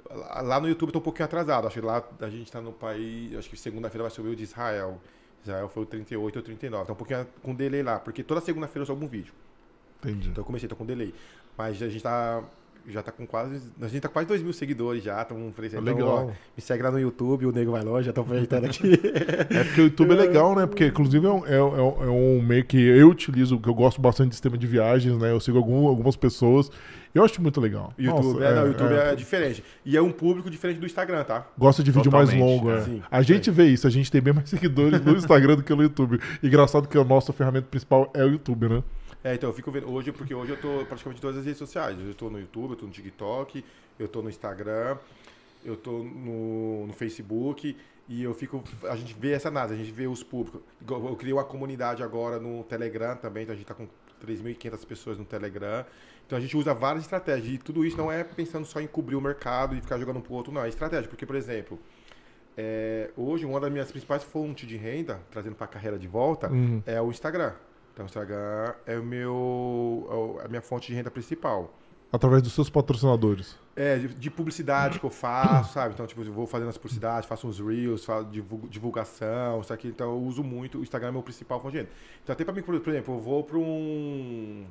Lá 0.09 0.57
no 0.61 0.69
YouTube 0.69 0.87
eu 0.87 0.93
tô 0.93 0.99
um 0.99 1.01
pouquinho 1.01 1.25
atrasado. 1.25 1.67
Acho 1.67 1.81
que 1.81 1.85
lá 1.85 2.01
a 2.21 2.29
gente 2.29 2.49
tá 2.49 2.61
no 2.61 2.71
país. 2.71 3.35
Acho 3.35 3.49
que 3.49 3.57
segunda-feira 3.57 4.03
vai 4.03 4.11
subir 4.11 4.29
o 4.29 4.35
de 4.37 4.43
Israel. 4.43 5.01
Israel 5.43 5.67
foi 5.67 5.83
o 5.83 5.85
38 5.85 6.37
ou 6.37 6.41
39. 6.41 6.85
Tá 6.85 6.93
um 6.93 6.95
pouquinho 6.95 7.27
com 7.43 7.53
delay 7.53 7.83
lá, 7.83 7.99
porque 7.99 8.23
toda 8.23 8.39
segunda-feira 8.39 8.83
eu 8.83 8.85
subo 8.85 9.03
um 9.03 9.09
vídeo. 9.09 9.33
Entendi. 9.99 10.29
Então 10.29 10.41
eu 10.41 10.45
comecei, 10.45 10.69
tô 10.69 10.77
com 10.77 10.85
delay. 10.85 11.13
Mas 11.57 11.81
a 11.81 11.89
gente 11.89 12.03
tá 12.03 12.41
já 12.87 13.03
tá 13.03 13.11
com 13.11 13.27
quase. 13.27 13.61
A 13.81 13.87
gente 13.87 14.01
tá 14.01 14.07
quase 14.07 14.27
2 14.27 14.41
mil 14.41 14.53
seguidores 14.53 15.03
já, 15.03 15.21
estamos 15.21 15.49
oferecendo. 15.49 15.81
Então, 15.81 15.93
Legal. 15.93 16.27
Ó, 16.27 16.31
me 16.55 16.61
segue 16.61 16.83
lá 16.83 16.91
no 16.91 16.99
YouTube, 16.99 17.45
o 17.45 17.51
Nego 17.51 17.71
Vai 17.71 17.83
Longe, 17.83 18.05
já 18.05 18.11
estão 18.11 18.23
aproveitando 18.23 18.65
aqui. 18.65 18.93
é 19.53 19.63
porque 19.65 19.81
o 19.81 19.83
YouTube 19.85 20.11
é 20.11 20.15
legal, 20.27 20.55
né? 20.55 20.65
Porque, 20.65 20.85
inclusive, 20.85 21.25
é 21.25 21.29
um, 21.29 21.45
é, 21.45 21.53
é, 21.53 21.57
é 21.57 22.09
um 22.09 22.41
meio 22.41 22.63
que 22.63 22.77
eu 22.77 23.09
utilizo, 23.09 23.59
que 23.59 23.67
eu 23.67 23.73
gosto 23.73 23.99
bastante 24.01 24.29
de 24.29 24.35
sistema 24.35 24.57
de 24.57 24.65
viagens, 24.65 25.17
né? 25.17 25.31
Eu 25.31 25.39
sigo 25.39 25.57
algum, 25.57 25.87
algumas 25.87 26.15
pessoas. 26.15 26.71
Eu 27.13 27.23
acho 27.23 27.41
muito 27.41 27.59
legal. 27.59 27.93
YouTube, 27.97 28.25
Nossa, 28.25 28.45
é, 28.45 28.55
não, 28.55 28.67
YouTube 28.67 28.93
é, 28.93 29.11
é, 29.11 29.15
diferente. 29.15 29.63
E 29.83 29.97
é 29.97 30.01
um 30.01 30.11
público 30.11 30.49
diferente 30.49 30.79
do 30.79 30.85
Instagram, 30.85 31.23
tá? 31.23 31.47
Gosta 31.57 31.83
de 31.83 31.91
vídeo 31.91 32.11
Totalmente, 32.11 32.37
mais 32.37 32.39
longo, 32.39 32.71
é. 32.71 32.81
Sim, 32.81 33.01
a 33.09 33.21
gente 33.21 33.49
vê 33.49 33.65
isso, 33.65 33.87
a 33.87 33.89
gente 33.89 34.11
tem 34.11 34.21
bem 34.21 34.33
mais 34.33 34.47
seguidores 34.51 35.01
no 35.01 35.15
Instagram 35.15 35.55
do 35.55 35.63
que 35.63 35.73
no 35.73 35.81
YouTube. 35.81 36.19
Engraçado 36.43 36.87
que 36.87 36.97
a 36.97 37.03
nossa 37.03 37.33
ferramenta 37.33 37.67
principal 37.69 38.11
é 38.13 38.23
o 38.23 38.29
YouTube, 38.29 38.69
né? 38.69 38.83
É, 39.23 39.33
então 39.33 39.49
eu 39.49 39.53
fico 39.53 39.71
vendo 39.71 39.91
hoje, 39.91 40.11
porque 40.11 40.33
hoje 40.33 40.51
eu 40.51 40.57
tô 40.61 40.85
praticamente 40.85 41.19
em 41.19 41.21
todas 41.21 41.37
as 41.39 41.45
redes 41.45 41.57
sociais. 41.57 41.97
Eu 41.99 42.13
tô 42.13 42.29
no 42.29 42.39
YouTube, 42.39 42.71
eu 42.71 42.75
tô 42.77 42.85
no 42.85 42.91
TikTok, 42.91 43.63
eu 43.99 44.07
tô 44.07 44.21
no 44.21 44.29
Instagram, 44.29 44.97
eu 45.65 45.75
tô 45.75 46.03
no, 46.03 46.87
no 46.87 46.93
Facebook 46.93 47.75
e 48.07 48.23
eu 48.23 48.33
fico. 48.33 48.63
A 48.83 48.95
gente 48.95 49.13
vê 49.19 49.31
essa 49.31 49.47
análise, 49.49 49.73
a 49.73 49.77
gente 49.77 49.91
vê 49.91 50.07
os 50.07 50.23
públicos. 50.23 50.61
Eu 50.87 51.15
criei 51.15 51.33
uma 51.33 51.43
comunidade 51.43 52.03
agora 52.03 52.39
no 52.39 52.63
Telegram 52.63 53.15
também, 53.15 53.43
então 53.43 53.53
a 53.53 53.57
gente 53.57 53.67
tá 53.67 53.73
com 53.73 53.87
3.500 54.25 54.85
pessoas 54.85 55.17
no 55.17 55.25
Telegram. 55.25 55.83
Então 56.25 56.37
a 56.37 56.41
gente 56.41 56.55
usa 56.55 56.73
várias 56.73 57.03
estratégias. 57.03 57.55
E 57.55 57.57
tudo 57.57 57.85
isso 57.85 57.97
não 57.97 58.11
é 58.11 58.23
pensando 58.23 58.65
só 58.65 58.79
em 58.79 58.87
cobrir 58.87 59.15
o 59.15 59.21
mercado 59.21 59.75
e 59.75 59.81
ficar 59.81 59.97
jogando 59.97 60.17
um 60.17 60.21
pro 60.21 60.33
outro, 60.33 60.51
não. 60.53 60.63
É 60.63 60.69
estratégia. 60.69 61.09
Porque, 61.09 61.25
por 61.25 61.35
exemplo, 61.35 61.79
é, 62.57 63.11
hoje 63.15 63.45
uma 63.45 63.59
das 63.59 63.71
minhas 63.71 63.89
principais 63.91 64.23
fontes 64.23 64.67
de 64.67 64.75
renda, 64.77 65.19
trazendo 65.31 65.55
para 65.55 65.65
a 65.65 65.69
carreira 65.69 65.97
de 65.97 66.07
volta, 66.07 66.49
Uhum. 66.49 66.81
é 66.85 67.01
o 67.01 67.09
Instagram. 67.09 67.53
Então, 67.97 68.05
o 68.05 68.07
Instagram 68.07 68.75
é 68.85 68.99
o 68.99 69.03
meu, 69.03 70.07
é 70.07 70.13
o- 70.13 70.39
a 70.45 70.47
minha 70.47 70.61
fonte 70.61 70.85
de 70.89 70.93
renda 70.93 71.09
principal. 71.09 71.73
Através 72.11 72.43
dos 72.43 72.53
seus 72.53 72.69
patrocinadores. 72.69 73.57
É, 73.75 73.97
de, 73.97 74.07
de 74.09 74.29
publicidade 74.29 74.99
que 74.99 75.05
eu 75.05 75.09
faço, 75.09 75.73
sabe? 75.73 75.95
Então, 75.95 76.05
tipo, 76.05 76.21
eu 76.21 76.31
vou 76.31 76.45
fazendo 76.45 76.69
as 76.69 76.77
publicidades, 76.77 77.27
faço 77.27 77.47
uns 77.47 77.59
reels, 77.59 78.05
faço 78.05 78.27
divulgação, 78.69 79.61
isso 79.61 79.73
aqui. 79.73 79.87
Então, 79.87 80.11
eu 80.11 80.19
uso 80.21 80.43
muito. 80.43 80.77
O 80.77 80.83
Instagram 80.83 81.07
é 81.09 81.11
meu 81.11 81.23
principal 81.23 81.59
fonte 81.59 81.71
de 81.71 81.77
renda. 81.79 81.89
Então, 82.23 82.33
até 82.33 82.45
pra 82.45 82.53
mim, 82.53 82.61
por 82.61 82.79
por 82.79 82.89
exemplo, 82.91 83.15
eu 83.15 83.19
vou 83.19 83.43
pra 83.43 83.57
um... 83.57 84.67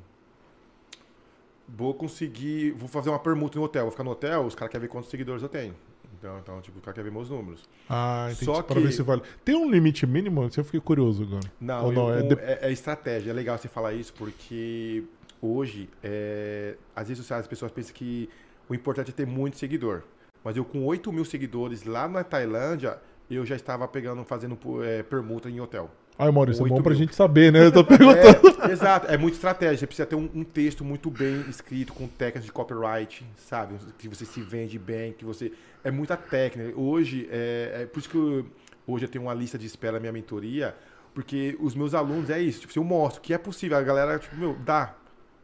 Vou 1.67 1.93
conseguir... 1.93 2.71
Vou 2.71 2.87
fazer 2.87 3.09
uma 3.09 3.19
permuta 3.19 3.59
no 3.59 3.65
hotel. 3.65 3.83
Vou 3.83 3.91
ficar 3.91 4.05
no 4.05 4.11
hotel, 4.11 4.45
os 4.45 4.55
caras 4.55 4.71
querem 4.71 4.87
ver 4.87 4.91
quantos 4.91 5.09
seguidores 5.09 5.43
eu 5.43 5.49
tenho. 5.49 5.75
Então, 6.17 6.39
então 6.39 6.61
tipo, 6.61 6.79
o 6.79 6.81
cara 6.81 6.95
quer 6.95 7.03
ver 7.03 7.11
meus 7.11 7.29
números. 7.29 7.63
Ah, 7.89 8.27
entendi. 8.31 8.45
Só 8.45 8.61
Pra 8.63 8.75
que- 8.75 8.81
ver 8.81 8.91
se 8.91 9.01
vale. 9.03 9.21
Tem 9.45 9.55
um 9.55 9.69
limite 9.69 10.05
mínimo? 10.07 10.43
Eu 10.43 10.63
fiquei 10.63 10.79
curioso 10.79 11.23
agora. 11.23 11.51
Não, 11.61 11.85
Ou 11.85 11.91
não, 11.91 12.09
eu- 12.09 12.15
é 12.15 12.21
com- 12.21 12.27
de- 12.29 12.41
é, 12.41 12.59
é 12.63 12.71
estratégia. 12.71 13.29
É 13.31 13.33
legal 13.33 13.57
você 13.57 13.67
falar 13.67 13.93
isso 13.93 14.13
porque 14.13 15.03
hoje, 15.41 15.89
é, 16.03 16.75
redes 16.95 17.17
sociais, 17.17 17.41
as 17.41 17.47
pessoas 17.47 17.71
pensam 17.71 17.93
que 17.93 18.29
o 18.67 18.73
importante 18.73 19.11
é 19.11 19.13
ter 19.13 19.27
muito 19.27 19.57
seguidor. 19.57 20.03
Mas 20.43 20.55
eu 20.57 20.65
com 20.65 20.85
8 20.85 21.11
mil 21.11 21.25
seguidores 21.25 21.83
lá 21.83 22.07
na 22.07 22.23
Tailândia, 22.23 22.99
eu 23.29 23.45
já 23.45 23.55
estava 23.55 23.87
pegando, 23.87 24.23
fazendo 24.23 24.57
é, 24.83 25.03
permuta 25.03 25.49
em 25.49 25.59
hotel. 25.59 25.91
Ai, 26.19 26.31
Maurício, 26.31 26.65
é 26.65 26.69
bom 26.69 26.81
pra 26.81 26.91
mil. 26.91 26.99
gente 26.99 27.15
saber, 27.15 27.51
né? 27.51 27.63
Eu 27.65 27.71
tô 27.71 27.83
perguntando. 27.85 28.63
É, 28.63 28.71
exato, 28.71 29.07
é 29.11 29.17
muito 29.17 29.35
estratégia. 29.35 29.77
Você 29.77 29.87
precisa 29.87 30.05
ter 30.05 30.15
um, 30.15 30.29
um 30.33 30.43
texto 30.43 30.83
muito 30.83 31.09
bem 31.11 31.41
escrito, 31.49 31.93
com 31.93 32.07
técnicas 32.07 32.45
de 32.45 32.51
copyright, 32.51 33.23
sabe? 33.37 33.75
Que 33.99 34.07
você 34.07 34.25
se 34.25 34.41
vende 34.41 34.79
bem, 34.79 35.13
que 35.13 35.23
você. 35.23 35.51
É 35.83 35.91
muita 35.91 36.17
técnica. 36.17 36.77
Hoje, 36.79 37.27
é, 37.31 37.81
é 37.83 37.85
por 37.85 37.99
isso 37.99 38.09
que 38.09 38.17
eu- 38.17 38.45
hoje 38.87 39.05
eu 39.05 39.09
tenho 39.09 39.25
uma 39.25 39.33
lista 39.33 39.57
de 39.57 39.67
espera 39.67 39.93
na 39.93 39.99
minha 39.99 40.11
mentoria, 40.11 40.75
porque 41.13 41.55
os 41.59 41.75
meus 41.75 41.93
alunos 41.93 42.29
é 42.29 42.39
isso. 42.41 42.61
Tipo, 42.61 42.73
se 42.73 42.79
eu 42.79 42.83
mostro 42.83 43.21
que 43.21 43.33
é 43.33 43.37
possível, 43.37 43.77
a 43.77 43.81
galera, 43.81 44.17
tipo, 44.17 44.35
meu, 44.35 44.55
dá. 44.65 44.95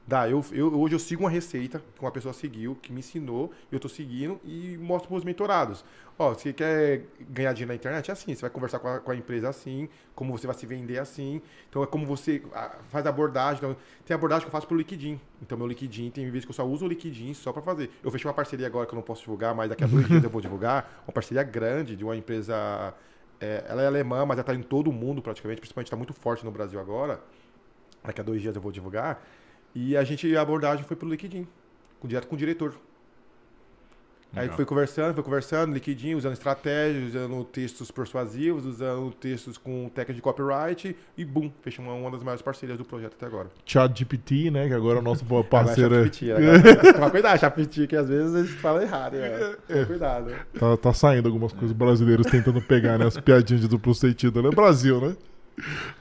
Dá, 0.06 0.30
eu, 0.30 0.44
eu, 0.52 0.82
hoje 0.82 0.96
eu 0.96 1.00
sigo 1.00 1.24
uma 1.24 1.30
receita 1.30 1.82
que 1.96 2.02
uma 2.02 2.12
pessoa 2.12 2.34
seguiu, 2.34 2.76
que 2.82 2.92
me 2.92 3.00
ensinou, 3.00 3.54
eu 3.72 3.80
tô 3.80 3.88
seguindo 3.88 4.38
e 4.44 4.78
mostro 4.78 5.08
pros 5.08 5.12
meus 5.12 5.24
mentorados. 5.24 5.86
Ó, 6.20 6.34
você 6.34 6.52
quer 6.52 7.06
ganhar 7.30 7.54
dinheiro 7.54 7.70
na 7.70 7.76
internet? 7.76 8.10
É 8.10 8.12
assim, 8.12 8.36
você 8.36 8.42
vai 8.42 8.50
conversar 8.50 8.80
com 8.80 8.88
a, 8.90 9.00
com 9.00 9.12
a 9.12 9.16
empresa 9.16 9.48
assim, 9.48 9.88
como 10.14 10.38
você 10.38 10.46
vai 10.46 10.56
se 10.56 10.66
vender 10.66 11.00
assim. 11.00 11.42
Então 11.70 11.82
é 11.82 11.88
como 11.88 12.06
você 12.06 12.44
faz 12.90 13.06
abordagem. 13.08 13.60
Então, 13.60 13.78
tem 14.06 14.14
abordagem 14.14 14.44
que 14.44 14.48
eu 14.50 14.52
faço 14.52 14.68
pelo 14.68 14.78
Liquidin. 14.78 15.20
Então 15.42 15.58
meu 15.58 15.66
Liquidin 15.66 16.10
tem 16.10 16.30
vezes 16.30 16.44
que 16.44 16.52
eu 16.52 16.56
só 16.56 16.66
uso 16.66 16.86
o 16.86 16.88
Liquidin 16.88 17.34
só 17.34 17.54
para 17.54 17.62
fazer. 17.62 17.90
Eu 18.04 18.12
fechei 18.12 18.28
uma 18.28 18.34
parceria 18.34 18.68
agora 18.68 18.86
que 18.86 18.94
eu 18.94 18.98
não 18.98 19.04
posso 19.04 19.22
divulgar, 19.22 19.56
mas 19.56 19.70
daqui 19.70 19.86
a 19.86 19.88
dois 19.88 20.06
dias 20.08 20.22
eu 20.22 20.30
vou 20.30 20.42
divulgar. 20.42 21.02
Uma 21.08 21.14
parceria 21.14 21.44
grande 21.44 21.96
de 21.96 22.04
uma 22.04 22.16
empresa. 22.16 22.94
é, 23.40 23.64
ela 23.70 23.82
é 23.82 23.88
alemã, 23.88 24.26
mas 24.26 24.38
ela 24.38 24.46
tá 24.46 24.54
em 24.54 24.62
todo 24.62 24.90
o 24.90 24.94
mundo 24.94 25.22
praticamente, 25.22 25.62
principalmente 25.62 25.88
está 25.88 25.98
muito 25.98 26.14
forte 26.14 26.44
no 26.44 26.52
Brasil 26.52 26.80
agora. 26.80 27.22
Daqui 28.04 28.20
a 28.20 28.24
dois 28.24 28.42
dias 28.42 28.54
eu 28.54 28.62
vou 28.62 28.72
divulgar. 28.72 29.24
E 29.76 29.98
a 29.98 30.04
gente, 30.04 30.36
a 30.36 30.42
abordagem 30.42 30.84
foi 30.84 30.96
pelo 30.96 31.12
Liquidin, 31.12 31.48
com, 32.00 32.08
direto 32.08 32.28
com 32.28 32.36
o 32.36 32.38
diretor. 32.38 32.76
Aí 34.36 34.42
Legal. 34.42 34.56
foi 34.56 34.66
conversando, 34.66 35.14
foi 35.14 35.24
conversando, 35.24 35.74
liquidinho, 35.74 36.18
usando 36.18 36.34
estratégias, 36.34 37.10
usando 37.10 37.44
textos 37.44 37.92
persuasivos, 37.92 38.66
usando 38.66 39.12
textos 39.12 39.60
com 39.60 39.88
técnica 39.90 40.14
de 40.16 40.22
copyright 40.24 40.96
e 41.16 41.24
bum, 41.24 41.52
fechamos 41.62 41.94
uma, 41.94 42.10
das 42.10 42.24
maiores 42.24 42.42
parcerias 42.42 42.76
do 42.76 42.84
projeto 42.84 43.14
até 43.14 43.28
agora. 43.28 43.50
Chat 43.64 43.96
GPT, 43.96 44.50
né? 44.50 44.68
Que 44.68 44.74
agora 44.74 44.98
é 44.98 45.02
o 45.02 45.04
nosso 45.04 45.24
parceiro. 45.44 45.94
Agora, 45.94 46.08
é- 46.08 46.12
ChatGPT, 46.12 46.32
agora. 46.32 46.94
Toma 46.94 47.12
cuidado, 47.12 47.40
ChatGPT, 47.40 47.88
que 47.88 47.96
às 47.96 48.10
vezes 48.10 48.34
a 48.34 48.44
gente 48.44 48.54
fala 48.54 48.82
errado. 48.82 49.14
Né? 49.14 49.56
Toma 49.68 49.86
cuidado. 49.86 50.32
Tá, 50.60 50.78
tá 50.78 50.94
saindo 50.94 51.28
algumas 51.28 51.54
coisas 51.54 51.72
brasileiras 51.72 52.26
tentando 52.26 52.60
pegar, 52.60 52.98
né? 52.98 53.06
As 53.06 53.20
piadinhas 53.20 53.62
de 53.62 53.68
duplo 53.68 53.94
sentido, 53.94 54.42
né? 54.42 54.50
Brasil, 54.50 55.00
né? 55.00 55.16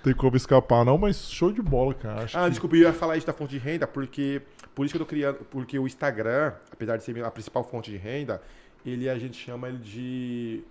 Tem 0.02 0.14
como 0.14 0.36
escapar, 0.36 0.84
não, 0.84 0.98
mas 0.98 1.30
show 1.30 1.52
de 1.52 1.62
bola, 1.62 1.94
cara. 1.94 2.22
Acho 2.22 2.36
Ah, 2.36 2.44
que- 2.44 2.50
desculpa, 2.50 2.76
eu 2.76 2.82
ia 2.82 2.92
falar 2.92 3.16
isso 3.16 3.26
da 3.26 3.32
fonte 3.32 3.50
de 3.50 3.58
renda, 3.58 3.86
porque 3.86 4.42
por 4.74 4.84
isso 4.84 4.92
que 4.94 5.00
eu 5.00 5.04
tô 5.04 5.08
criando, 5.08 5.38
porque 5.50 5.78
o 5.78 5.86
Instagram, 5.86 6.52
apesar 6.70 6.96
de 6.96 7.04
ser 7.04 7.24
a 7.24 7.30
principal 7.30 7.62
fonte 7.64 7.90
de 7.90 7.96
renda, 7.96 8.42
ele 8.84 9.08
a 9.08 9.18
gente 9.18 9.36
chama 9.36 9.68
ele 9.68 9.78
de 9.78 10.64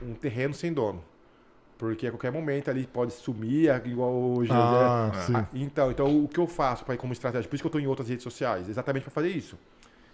um 0.00 0.14
terreno 0.14 0.54
sem 0.54 0.72
dono. 0.72 1.02
Porque 1.78 2.06
a 2.06 2.10
qualquer 2.10 2.30
momento 2.30 2.70
ali 2.70 2.86
pode 2.86 3.12
sumir, 3.12 3.68
igual 3.86 4.12
hoje. 4.12 4.52
Ah, 4.52 5.10
né? 5.12 5.20
sim. 5.26 5.34
Ah, 5.36 5.46
Então, 5.52 5.90
então, 5.90 6.24
o 6.24 6.28
que 6.28 6.38
eu 6.38 6.46
faço 6.46 6.84
como 6.84 7.12
estratégia? 7.12 7.48
Por 7.48 7.56
isso 7.56 7.62
que 7.62 7.66
eu 7.66 7.70
estou 7.70 7.80
em 7.80 7.86
outras 7.86 8.08
redes 8.08 8.22
sociais, 8.22 8.68
exatamente 8.68 9.02
para 9.02 9.10
fazer 9.10 9.28
isso. 9.30 9.58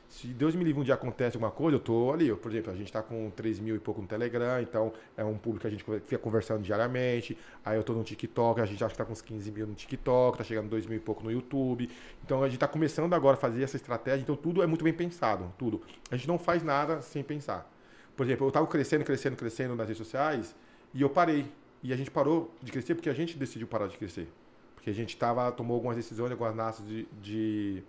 Se 0.08 0.26
Deus 0.28 0.54
me 0.54 0.64
livre 0.64 0.80
um 0.80 0.84
dia 0.84 0.94
acontece 0.94 1.36
alguma 1.36 1.50
coisa, 1.50 1.76
eu 1.76 1.80
tô 1.80 2.10
ali. 2.12 2.28
Eu, 2.28 2.36
por 2.38 2.50
exemplo, 2.50 2.72
a 2.72 2.74
gente 2.74 2.86
está 2.86 3.02
com 3.02 3.30
3 3.30 3.60
mil 3.60 3.76
e 3.76 3.78
pouco 3.78 4.00
no 4.00 4.08
Telegram, 4.08 4.60
então 4.60 4.90
é 5.16 5.22
um 5.22 5.36
público 5.36 5.60
que 5.60 5.66
a 5.66 5.70
gente 5.70 5.84
fica 5.84 6.18
conversando 6.18 6.62
diariamente. 6.62 7.36
Aí 7.62 7.76
eu 7.76 7.84
tô 7.84 7.92
no 7.92 8.02
TikTok, 8.02 8.58
a 8.60 8.64
gente 8.64 8.82
acha 8.82 8.92
que 8.92 8.98
tá 8.98 9.04
com 9.04 9.12
uns 9.12 9.20
15 9.20 9.50
mil 9.52 9.66
no 9.66 9.74
TikTok, 9.74 10.38
tá 10.38 10.44
chegando 10.44 10.68
2 10.70 10.86
mil 10.86 10.96
e 10.96 11.00
pouco 11.00 11.22
no 11.22 11.30
YouTube. 11.30 11.90
Então 12.24 12.42
a 12.42 12.46
gente 12.46 12.54
está 12.56 12.66
começando 12.66 13.12
agora 13.12 13.36
a 13.36 13.40
fazer 13.40 13.62
essa 13.62 13.76
estratégia, 13.76 14.22
então 14.22 14.34
tudo 14.34 14.62
é 14.62 14.66
muito 14.66 14.82
bem 14.82 14.94
pensado, 14.94 15.52
tudo. 15.58 15.82
A 16.10 16.16
gente 16.16 16.26
não 16.26 16.38
faz 16.38 16.62
nada 16.62 17.02
sem 17.02 17.22
pensar. 17.22 17.70
Por 18.16 18.24
exemplo, 18.24 18.46
eu 18.46 18.48
estava 18.48 18.66
crescendo, 18.66 19.04
crescendo, 19.04 19.36
crescendo 19.36 19.76
nas 19.76 19.86
redes 19.88 19.98
sociais 19.98 20.56
e 20.94 21.02
eu 21.02 21.10
parei. 21.10 21.46
E 21.82 21.92
a 21.92 21.96
gente 21.96 22.10
parou 22.10 22.50
de 22.62 22.72
crescer 22.72 22.94
porque 22.94 23.10
a 23.10 23.14
gente 23.14 23.36
decidiu 23.36 23.68
parar 23.68 23.86
de 23.86 23.96
crescer. 23.98 24.26
Porque 24.74 24.88
a 24.88 24.94
gente 24.94 25.16
tava, 25.18 25.52
tomou 25.52 25.74
algumas 25.74 25.96
decisões, 25.96 26.30
algumas 26.32 26.54
nastas 26.56 26.86
de, 26.88 27.06
de- 27.22 27.82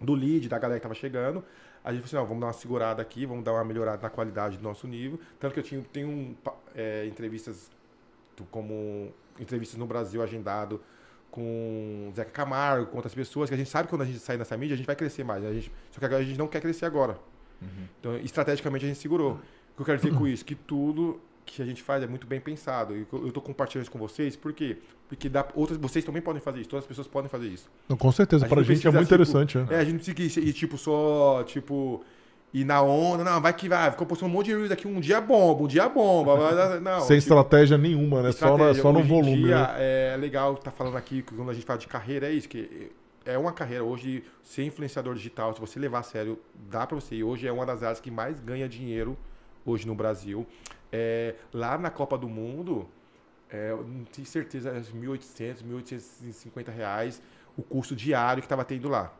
do 0.00 0.14
lead, 0.14 0.48
da 0.48 0.58
galera 0.58 0.78
que 0.78 0.82
tava 0.82 0.94
chegando. 0.94 1.44
A 1.84 1.92
gente 1.92 2.02
falou 2.02 2.04
assim, 2.04 2.16
não, 2.16 2.26
vamos 2.26 2.40
dar 2.40 2.46
uma 2.48 2.52
segurada 2.52 3.02
aqui, 3.02 3.24
vamos 3.24 3.44
dar 3.44 3.52
uma 3.52 3.64
melhorada 3.64 4.02
na 4.02 4.10
qualidade 4.10 4.56
do 4.56 4.62
nosso 4.62 4.86
nível. 4.86 5.18
Tanto 5.38 5.54
que 5.54 5.60
eu 5.60 5.64
tinha, 5.64 5.82
tenho 5.92 6.08
um, 6.08 6.36
é, 6.74 7.06
entrevistas 7.06 7.70
como 8.50 9.12
entrevistas 9.40 9.78
no 9.78 9.86
Brasil 9.86 10.22
agendado 10.22 10.80
com 11.30 12.12
Zeca 12.14 12.30
Camargo, 12.30 12.86
com 12.86 12.96
outras 12.96 13.14
pessoas, 13.14 13.48
que 13.48 13.54
a 13.54 13.58
gente 13.58 13.70
sabe 13.70 13.86
que 13.86 13.90
quando 13.90 14.02
a 14.02 14.04
gente 14.04 14.18
sair 14.18 14.38
nessa 14.38 14.56
mídia, 14.56 14.74
a 14.74 14.76
gente 14.76 14.86
vai 14.86 14.96
crescer 14.96 15.24
mais. 15.24 15.44
A 15.44 15.52
gente, 15.52 15.72
só 15.90 15.98
que 15.98 16.04
agora 16.04 16.22
a 16.22 16.24
gente 16.24 16.38
não 16.38 16.48
quer 16.48 16.60
crescer 16.60 16.86
agora. 16.86 17.18
Então, 18.00 18.16
estrategicamente, 18.18 18.84
a 18.84 18.88
gente 18.88 19.00
segurou. 19.00 19.32
O 19.32 19.76
que 19.76 19.82
eu 19.82 19.86
quero 19.86 19.98
dizer 19.98 20.14
com 20.14 20.26
isso? 20.26 20.44
Que 20.44 20.54
tudo 20.54 21.20
que 21.52 21.62
a 21.62 21.64
gente 21.64 21.82
faz 21.82 22.02
é 22.02 22.06
muito 22.06 22.26
bem 22.26 22.40
pensado. 22.40 22.96
E 22.96 23.06
eu 23.12 23.28
estou 23.28 23.42
compartilhando 23.42 23.82
isso 23.84 23.90
com 23.90 23.98
vocês, 23.98 24.36
por 24.36 24.52
quê? 24.52 24.78
Porque 25.08 25.28
dá, 25.28 25.46
outras, 25.54 25.78
vocês 25.78 26.04
também 26.04 26.20
podem 26.22 26.40
fazer 26.40 26.60
isso, 26.60 26.68
todas 26.68 26.84
as 26.84 26.88
pessoas 26.88 27.06
podem 27.06 27.28
fazer 27.28 27.48
isso. 27.48 27.68
Não, 27.88 27.96
com 27.96 28.12
certeza, 28.12 28.44
A 28.46 28.48
pra 28.48 28.62
gente 28.62 28.76
gente 28.76 28.88
é 28.88 28.90
muito 28.90 29.04
tipo, 29.08 29.14
interessante. 29.14 29.58
né? 29.58 29.66
É, 29.70 29.76
a 29.76 29.84
gente 29.84 30.08
não 30.08 30.14
precisa 30.14 30.40
ir, 30.40 30.52
tipo, 30.52 30.76
só, 30.76 31.42
tipo, 31.44 32.04
ir 32.52 32.64
na 32.64 32.82
onda, 32.82 33.24
não, 33.24 33.40
vai 33.40 33.52
que 33.52 33.68
vai, 33.68 33.90
ficou 33.90 34.06
postando 34.06 34.30
um 34.30 34.34
monte 34.34 34.46
de 34.46 34.54
reels 34.54 34.70
aqui, 34.70 34.86
um 34.86 35.00
dia 35.00 35.20
bomba, 35.20 35.62
um 35.64 35.66
dia 35.66 35.88
bomba, 35.88 36.80
não. 36.80 37.00
Sem 37.00 37.06
tipo, 37.06 37.14
estratégia 37.14 37.78
nenhuma, 37.78 38.22
né? 38.22 38.32
Só, 38.32 38.46
na, 38.46 38.52
estratégia. 38.72 38.82
só 38.82 38.92
no 38.92 38.98
Hoje 39.00 39.06
em 39.06 39.10
volume. 39.10 39.42
dia, 39.44 39.58
né? 39.68 39.74
É 39.78 40.16
legal 40.18 40.54
estar 40.54 40.70
falando 40.70 40.96
aqui, 40.96 41.22
que 41.22 41.34
quando 41.34 41.50
a 41.50 41.54
gente 41.54 41.64
fala 41.64 41.78
de 41.78 41.86
carreira, 41.88 42.26
é 42.28 42.32
isso, 42.32 42.48
que 42.48 42.90
é 43.24 43.36
uma 43.36 43.52
carreira 43.52 43.84
hoje, 43.84 44.24
ser 44.42 44.64
influenciador 44.64 45.14
digital, 45.14 45.52
se 45.54 45.60
você 45.60 45.78
levar 45.78 45.98
a 45.98 46.02
sério, 46.02 46.38
dá 46.70 46.86
pra 46.86 46.94
você. 46.96 47.16
E 47.16 47.24
hoje 47.24 47.46
é 47.46 47.52
uma 47.52 47.66
das 47.66 47.82
áreas 47.82 48.00
que 48.00 48.10
mais 48.10 48.40
ganha 48.40 48.66
dinheiro 48.68 49.18
hoje 49.66 49.86
no 49.86 49.94
Brasil. 49.94 50.46
É, 50.92 51.34
lá 51.52 51.76
na 51.76 51.90
Copa 51.90 52.16
do 52.16 52.28
Mundo, 52.28 52.88
é, 53.50 53.70
não 53.72 54.04
tenho 54.04 54.26
certeza, 54.26 54.70
é 54.70 54.80
1.800, 54.80 55.62
1.850 55.64 56.70
reais 56.70 57.22
o 57.56 57.62
custo 57.62 57.96
diário 57.96 58.40
que 58.40 58.46
estava 58.46 58.64
tendo 58.64 58.88
lá. 58.88 59.12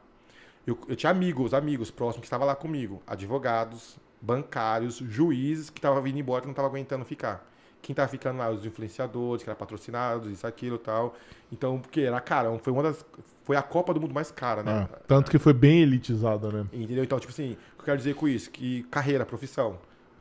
Eu, 0.67 0.79
eu 0.87 0.95
tinha 0.95 1.11
amigos, 1.11 1.55
amigos 1.55 1.91
próximos 1.91 2.21
que 2.21 2.27
estavam 2.27 2.47
lá 2.47 2.55
comigo, 2.55 3.03
advogados, 3.07 3.99
bancários, 4.21 4.97
juízes 4.97 5.71
que 5.71 5.79
estavam 5.79 6.01
vindo 6.03 6.19
embora 6.19 6.43
que 6.43 6.47
não 6.47 6.53
estavam 6.53 6.71
aguentando 6.71 7.05
ficar. 7.05 7.47
Quem 7.81 7.93
estava 7.93 8.09
ficando 8.09 8.39
lá, 8.39 8.51
os 8.51 8.67
influenciadores, 8.67 9.43
que 9.43 9.49
eram 9.49 9.59
patrocinados, 9.59 10.31
isso, 10.31 10.47
aquilo 10.47 10.77
e 10.77 10.81
tal. 10.81 11.15
Então, 11.51 11.81
porque 11.81 12.03
era 12.03 12.21
caro, 12.21 12.59
foi 12.63 12.73
uma 12.73 12.83
das. 12.83 13.05
Foi 13.45 13.57
a 13.57 13.63
Copa 13.63 13.95
do 13.95 14.01
Mundo 14.01 14.13
mais 14.13 14.31
cara, 14.31 14.63
né? 14.63 14.89
Ah, 14.93 14.99
tanto 15.07 15.31
que 15.31 15.39
foi 15.39 15.55
bem 15.55 15.81
elitizada, 15.81 16.51
né? 16.51 16.67
Entendeu? 16.73 17.03
Então, 17.03 17.19
tipo 17.19 17.33
assim, 17.33 17.53
o 17.53 17.77
que 17.77 17.81
eu 17.81 17.85
quero 17.85 17.97
dizer 17.97 18.15
com 18.15 18.29
isso? 18.29 18.51
Que 18.51 18.83
carreira, 18.85 19.25
profissão. 19.25 19.79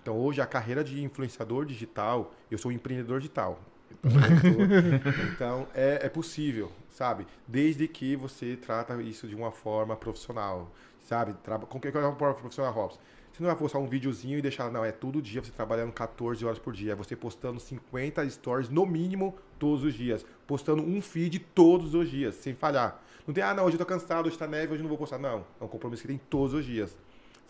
Então, 0.07 0.17
hoje, 0.17 0.39
a 0.39 0.45
carreira 0.45 0.85
de 0.85 1.03
influenciador 1.03 1.65
digital, 1.65 2.33
eu 2.49 2.57
sou 2.57 2.71
um 2.71 2.73
empreendedor 2.73 3.19
digital. 3.19 3.59
Então, 4.01 4.13
então, 5.33 5.67
é, 5.73 5.99
é 6.03 6.07
possível, 6.07 6.71
sabe? 6.87 7.27
Desde 7.45 7.89
que 7.89 8.15
você 8.15 8.55
trata 8.55 9.01
isso 9.01 9.27
de 9.27 9.35
uma 9.35 9.51
forma 9.51 9.97
profissional, 9.97 10.71
sabe? 11.03 11.33
Traba, 11.43 11.65
com 11.65 11.77
que 11.77 11.89
é 11.89 11.91
uma 11.91 12.15
forma 12.15 12.35
profissional, 12.35 12.71
Robson? 12.71 13.01
Você 13.33 13.43
não 13.43 13.47
vai 13.49 13.57
postar 13.57 13.79
um 13.79 13.85
videozinho 13.85 14.39
e 14.39 14.41
deixar, 14.41 14.71
não, 14.71 14.85
é 14.85 14.93
todo 14.93 15.21
dia 15.21 15.43
você 15.43 15.51
trabalhando 15.51 15.91
14 15.91 16.45
horas 16.45 16.57
por 16.57 16.71
dia, 16.71 16.93
é 16.93 16.95
você 16.95 17.13
postando 17.13 17.59
50 17.59 18.29
stories 18.29 18.69
no 18.69 18.85
mínimo 18.85 19.35
todos 19.59 19.83
os 19.83 19.93
dias, 19.93 20.25
postando 20.47 20.83
um 20.83 21.01
feed 21.01 21.39
todos 21.53 21.93
os 21.93 22.09
dias, 22.09 22.35
sem 22.35 22.55
falhar. 22.55 23.03
Não 23.27 23.33
tem, 23.33 23.43
ah, 23.43 23.53
não, 23.53 23.65
hoje 23.65 23.75
eu 23.75 23.79
tô 23.79 23.85
cansado, 23.85 24.27
hoje 24.27 24.37
tá 24.37 24.47
neve, 24.47 24.71
hoje 24.71 24.79
eu 24.79 24.83
não 24.83 24.89
vou 24.89 24.97
postar. 24.97 25.17
Não, 25.17 25.45
é 25.59 25.63
um 25.65 25.67
compromisso 25.67 26.03
que 26.03 26.07
tem 26.07 26.17
todos 26.29 26.53
os 26.53 26.63
dias, 26.63 26.97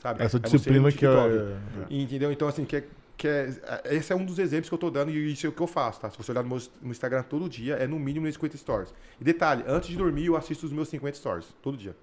sabe? 0.08 0.24
Essa 0.24 0.38
É 0.38 0.40
disciplina 0.40 0.92
que 0.92 1.06
é. 1.06 1.10
TikTok. 1.10 1.56
Entendeu? 1.90 2.32
Então, 2.32 2.48
assim, 2.48 2.66
que 2.66 2.78
é, 2.78 2.88
que 3.18 3.28
é, 3.28 3.50
esse 3.86 4.12
é 4.14 4.16
um 4.16 4.26
dos 4.26 4.40
exemplos 4.40 4.70
que 4.70 4.74
eu 4.76 4.80
tô 4.80 4.90
dando 4.92 5.12
e 5.12 5.32
isso 5.34 5.46
é 5.46 5.50
o 5.50 5.54
que 5.54 5.62
eu 5.62 5.68
faço, 5.68 6.00
tá? 6.02 6.10
Se 6.10 6.18
você 6.18 6.32
olhar 6.32 6.44
no 6.44 6.50
meu 6.50 6.60
no 6.82 6.92
Instagram 6.92 7.24
todo 7.24 7.50
dia, 7.50 7.76
é 7.76 7.88
no 7.88 8.00
mínimo 8.00 8.32
50 8.32 8.58
stories. 8.58 8.94
E 9.20 9.24
detalhe, 9.24 9.64
antes 9.68 9.90
de 9.90 9.98
dormir, 9.98 10.28
eu 10.28 10.36
assisto 10.36 10.66
os 10.66 10.72
meus 10.74 10.90
50 10.90 11.18
stories, 11.18 11.56
todo 11.62 11.78
dia. 11.78 11.96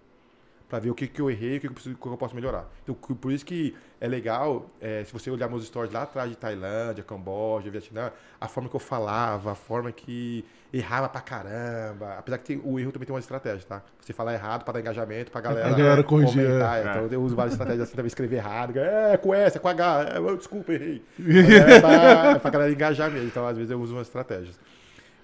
para 0.68 0.78
ver 0.80 0.90
o 0.90 0.94
que, 0.94 1.06
que 1.06 1.20
eu 1.20 1.30
errei, 1.30 1.58
o 1.58 1.60
que, 1.60 1.60
que, 1.60 1.66
eu, 1.68 1.72
preciso, 1.74 1.94
o 1.94 1.98
que 1.98 2.06
eu 2.08 2.16
posso 2.16 2.34
melhorar. 2.34 2.68
Então, 2.82 2.94
por 2.94 3.32
isso 3.32 3.44
que 3.44 3.76
é 4.00 4.08
legal, 4.08 4.70
é, 4.80 5.04
se 5.04 5.12
você 5.12 5.30
olhar 5.30 5.48
meus 5.48 5.64
stories 5.66 5.92
lá 5.92 6.02
atrás 6.02 6.30
de 6.30 6.36
Tailândia, 6.36 7.04
Camboja, 7.04 7.70
Vietnã, 7.70 8.12
a 8.40 8.48
forma 8.48 8.68
que 8.68 8.76
eu 8.76 8.80
falava, 8.80 9.52
a 9.52 9.54
forma 9.54 9.92
que 9.92 10.44
errava 10.78 11.08
pra 11.08 11.20
caramba. 11.20 12.16
Apesar 12.18 12.38
que 12.38 12.44
tem, 12.44 12.60
o 12.64 12.78
erro 12.80 12.90
também 12.90 13.06
tem 13.06 13.14
uma 13.14 13.20
estratégia, 13.20 13.64
tá? 13.68 13.82
Você 14.00 14.12
falar 14.12 14.34
errado 14.34 14.64
para 14.64 14.74
dar 14.74 14.80
engajamento, 14.80 15.30
pra 15.30 15.40
galera, 15.40 15.68
a 15.68 15.70
galera 15.70 16.02
corrigir. 16.02 16.44
Comentar. 16.44 16.78
É. 16.78 16.80
Então 16.90 17.08
eu 17.12 17.22
uso 17.22 17.36
várias 17.36 17.54
estratégias 17.54 17.86
assim, 17.86 17.96
também 17.96 18.08
escrever 18.08 18.36
errado. 18.36 18.76
É, 18.76 19.16
com 19.16 19.32
S, 19.32 19.56
é 19.56 19.60
com 19.60 19.68
H. 19.68 20.06
É, 20.14 20.36
desculpa, 20.36 20.72
errei. 20.72 21.02
é, 21.20 21.78
pra, 21.80 22.30
é 22.32 22.38
pra 22.38 22.50
galera 22.50 22.72
engajar 22.72 23.10
mesmo. 23.10 23.28
Então, 23.28 23.46
às 23.46 23.56
vezes, 23.56 23.70
eu 23.70 23.80
uso 23.80 23.94
umas 23.94 24.08
estratégias. 24.08 24.58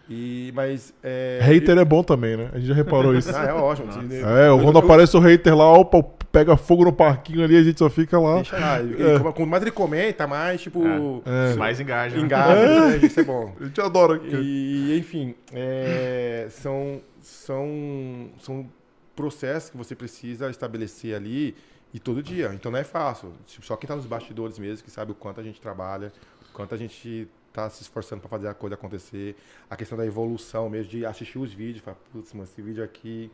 E, 0.08 0.52
mas, 0.54 0.92
é, 1.02 1.38
hater 1.42 1.78
é 1.78 1.84
bom 1.84 2.02
também, 2.02 2.36
né? 2.36 2.50
A 2.52 2.58
gente 2.58 2.68
já 2.68 2.74
reparou 2.74 3.14
isso. 3.16 3.34
ah, 3.34 3.44
é 3.44 3.52
ótimo. 3.52 3.88
É, 4.12 4.62
quando 4.62 4.78
aparece 4.78 5.16
o 5.16 5.20
hater 5.20 5.56
lá, 5.56 5.72
opa, 5.72 6.04
pega 6.32 6.56
fogo 6.56 6.84
no 6.84 6.92
parquinho 6.92 7.44
ali, 7.44 7.56
a 7.56 7.62
gente 7.62 7.78
só 7.78 7.90
fica 7.90 8.18
lá. 8.18 8.36
Deixa 8.36 8.58
lá. 8.58 8.78
É. 8.78 9.18
Quanto 9.18 9.46
mais 9.46 9.62
ele 9.62 9.70
comenta, 9.70 10.26
mais, 10.26 10.60
tipo. 10.60 10.82
É. 11.24 11.54
Mais 11.56 11.80
engaja. 11.80 12.16
Né? 12.16 12.22
Engaja, 12.22 12.60
é. 12.60 12.80
Né? 12.80 12.96
isso 12.98 13.20
é 13.20 13.24
bom. 13.24 13.54
A 13.60 13.64
gente 13.64 13.80
adora. 13.80 14.20
E, 14.24 14.96
enfim, 14.98 15.34
é, 15.52 16.46
são, 16.50 17.00
são, 17.20 18.30
são 18.40 18.66
processos 19.14 19.70
que 19.70 19.76
você 19.76 19.94
precisa 19.94 20.48
estabelecer 20.50 21.14
ali 21.14 21.54
e 21.92 21.98
todo 21.98 22.22
dia. 22.22 22.52
Então 22.54 22.70
não 22.70 22.78
é 22.78 22.84
fácil. 22.84 23.32
Tipo, 23.46 23.66
só 23.66 23.76
quem 23.76 23.86
está 23.86 23.96
nos 23.96 24.06
bastidores 24.06 24.58
mesmo 24.58 24.84
que 24.84 24.90
sabe 24.90 25.12
o 25.12 25.14
quanto 25.14 25.40
a 25.40 25.42
gente 25.42 25.60
trabalha, 25.60 26.12
o 26.48 26.52
quanto 26.52 26.74
a 26.74 26.78
gente 26.78 27.28
tá 27.52 27.68
se 27.68 27.82
esforçando 27.82 28.20
para 28.20 28.30
fazer 28.30 28.48
a 28.48 28.54
coisa 28.54 28.74
acontecer. 28.74 29.36
A 29.68 29.76
questão 29.76 29.98
da 29.98 30.06
evolução 30.06 30.68
mesmo, 30.70 30.90
de 30.90 31.04
assistir 31.04 31.38
os 31.38 31.52
vídeos, 31.52 31.84
falar, 31.84 31.96
putz, 32.12 32.32
mano, 32.32 32.44
esse 32.44 32.62
vídeo 32.62 32.84
aqui. 32.84 33.30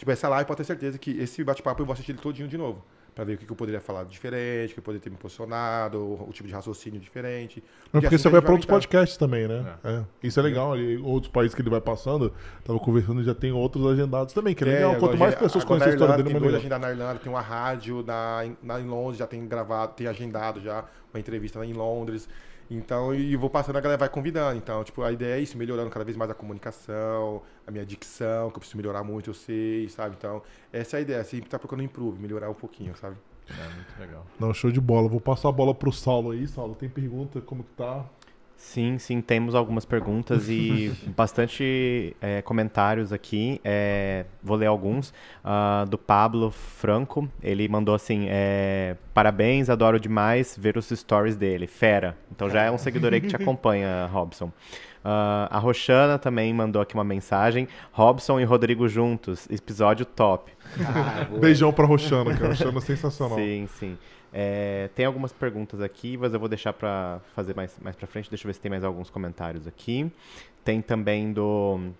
Tipo, 0.00 0.12
essa 0.12 0.30
live 0.30 0.46
pode 0.46 0.56
ter 0.56 0.64
certeza 0.64 0.98
que 0.98 1.10
esse 1.10 1.44
bate-papo 1.44 1.82
eu 1.82 1.84
vou 1.84 1.92
assistir 1.92 2.12
ele 2.12 2.18
todinho 2.18 2.48
de 2.48 2.56
novo. 2.56 2.82
Pra 3.14 3.22
ver 3.22 3.34
o 3.34 3.36
que, 3.36 3.50
eu 3.50 3.54
poderia 3.54 3.82
falar 3.82 4.04
diferente, 4.04 4.70
o 4.70 4.74
que 4.74 4.78
eu 4.78 4.82
poderia 4.82 5.02
ter 5.02 5.10
me 5.10 5.16
posicionado, 5.18 5.98
o, 5.98 6.26
o 6.30 6.32
tipo 6.32 6.48
de 6.48 6.54
raciocínio 6.54 6.98
diferente. 6.98 7.60
Porque, 7.60 7.90
porque 7.90 8.06
assim 8.06 8.16
você 8.16 8.30
vai 8.30 8.40
para 8.40 8.52
outros 8.52 8.66
podcasts 8.66 9.18
também, 9.18 9.46
né? 9.46 9.76
É. 9.84 9.90
É. 9.90 10.04
Isso 10.22 10.40
é 10.40 10.42
legal. 10.42 10.72
Ali, 10.72 10.96
outros 10.96 11.30
países 11.30 11.54
que 11.54 11.60
ele 11.60 11.68
vai 11.68 11.82
passando, 11.82 12.32
tava 12.64 12.78
conversando, 12.78 13.22
já 13.22 13.34
tem 13.34 13.52
outros 13.52 13.84
agendados 13.88 14.32
também, 14.32 14.54
que 14.54 14.64
é 14.64 14.68
legal. 14.68 14.96
Quanto 14.96 15.18
mais 15.18 15.34
pessoas 15.34 15.64
conhecem 15.64 15.90
a 15.90 15.92
história 15.92 16.16
dele, 16.16 16.28
melhor. 16.28 16.40
Tem 16.40 16.50
dois 16.50 16.60
agendados 16.60 16.86
na 16.86 16.92
Irlanda, 16.92 17.20
tem 17.20 17.30
uma 17.30 17.42
rádio 17.42 18.02
na, 18.02 18.50
na, 18.62 18.80
em 18.80 18.86
Londres, 18.86 19.18
já 19.18 19.26
tem 19.26 19.46
gravado, 19.46 19.92
tem 19.92 20.06
agendado 20.06 20.62
já 20.62 20.86
uma 21.12 21.20
entrevista 21.20 21.58
lá 21.58 21.66
em 21.66 21.74
Londres. 21.74 22.26
Então, 22.70 23.12
e 23.12 23.34
vou 23.34 23.50
passando, 23.50 23.76
a 23.76 23.80
galera 23.80 23.98
vai 23.98 24.08
convidando. 24.08 24.56
Então, 24.56 24.84
tipo, 24.84 25.02
a 25.02 25.10
ideia 25.10 25.34
é 25.34 25.40
isso, 25.40 25.58
melhorando 25.58 25.90
cada 25.90 26.04
vez 26.04 26.16
mais 26.16 26.30
a 26.30 26.34
comunicação, 26.34 27.42
a 27.66 27.70
minha 27.70 27.84
dicção, 27.84 28.48
que 28.48 28.56
eu 28.56 28.60
preciso 28.60 28.76
melhorar 28.76 29.02
muito, 29.02 29.30
eu 29.30 29.34
sei, 29.34 29.88
sabe? 29.88 30.14
Então, 30.16 30.40
essa 30.72 30.96
é 30.96 30.98
a 30.98 31.00
ideia, 31.00 31.24
sempre 31.24 31.50
tá 31.50 31.58
procurando 31.58 31.84
improve, 31.84 32.22
melhorar 32.22 32.48
um 32.48 32.54
pouquinho, 32.54 32.94
sabe? 32.96 33.16
É, 33.48 33.74
muito 33.74 33.98
legal. 33.98 34.24
Não, 34.38 34.54
show 34.54 34.70
de 34.70 34.80
bola. 34.80 35.08
Vou 35.08 35.20
passar 35.20 35.48
a 35.48 35.52
bola 35.52 35.74
pro 35.74 35.92
Saulo 35.92 36.30
aí. 36.30 36.46
Saulo, 36.46 36.76
tem 36.76 36.88
pergunta? 36.88 37.40
Como 37.40 37.64
que 37.64 37.72
tá? 37.72 38.06
Sim, 38.60 38.98
sim, 38.98 39.22
temos 39.22 39.54
algumas 39.54 39.86
perguntas 39.86 40.48
e 40.50 40.92
bastante 41.16 42.14
é, 42.20 42.42
comentários 42.42 43.10
aqui. 43.10 43.58
É, 43.64 44.26
vou 44.42 44.54
ler 44.54 44.66
alguns. 44.66 45.14
Uh, 45.42 45.88
do 45.88 45.96
Pablo 45.96 46.50
Franco, 46.50 47.26
ele 47.42 47.66
mandou 47.68 47.94
assim: 47.94 48.26
é, 48.28 48.96
Parabéns, 49.14 49.70
adoro 49.70 49.98
demais 49.98 50.56
ver 50.60 50.76
os 50.76 50.90
stories 50.90 51.36
dele. 51.36 51.66
Fera. 51.66 52.16
Então 52.30 52.50
já 52.50 52.62
é 52.62 52.70
um 52.70 52.76
seguidor 52.76 53.14
aí 53.14 53.22
que 53.22 53.28
te 53.28 53.34
acompanha, 53.40 54.06
Robson. 54.12 54.52
Uh, 55.02 55.48
a 55.48 55.58
Roxana 55.58 56.18
também 56.18 56.52
mandou 56.52 56.82
aqui 56.82 56.92
uma 56.92 57.02
mensagem. 57.02 57.66
Robson 57.90 58.38
e 58.38 58.44
Rodrigo 58.44 58.86
juntos, 58.86 59.48
episódio 59.50 60.04
top. 60.04 60.52
Ah, 60.78 61.26
Beijão 61.40 61.72
pra 61.72 61.86
Roxana, 61.86 62.36
que 62.36 62.44
a 62.44 62.48
Roxana 62.48 62.76
é 62.76 62.82
sensacional. 62.82 63.38
Sim, 63.38 63.66
sim. 63.78 63.98
É, 64.32 64.88
tem 64.94 65.04
algumas 65.04 65.32
perguntas 65.32 65.80
aqui, 65.80 66.16
mas 66.16 66.32
eu 66.32 66.40
vou 66.40 66.48
deixar 66.48 66.72
para 66.72 67.20
fazer 67.34 67.54
mais, 67.54 67.76
mais 67.80 67.96
para 67.96 68.06
frente. 68.06 68.30
Deixa 68.30 68.44
eu 68.44 68.48
ver 68.48 68.54
se 68.54 68.60
tem 68.60 68.70
mais 68.70 68.84
alguns 68.84 69.10
comentários 69.10 69.66
aqui. 69.66 70.10
Tem 70.64 70.80
também 70.80 71.32
do 71.32 71.90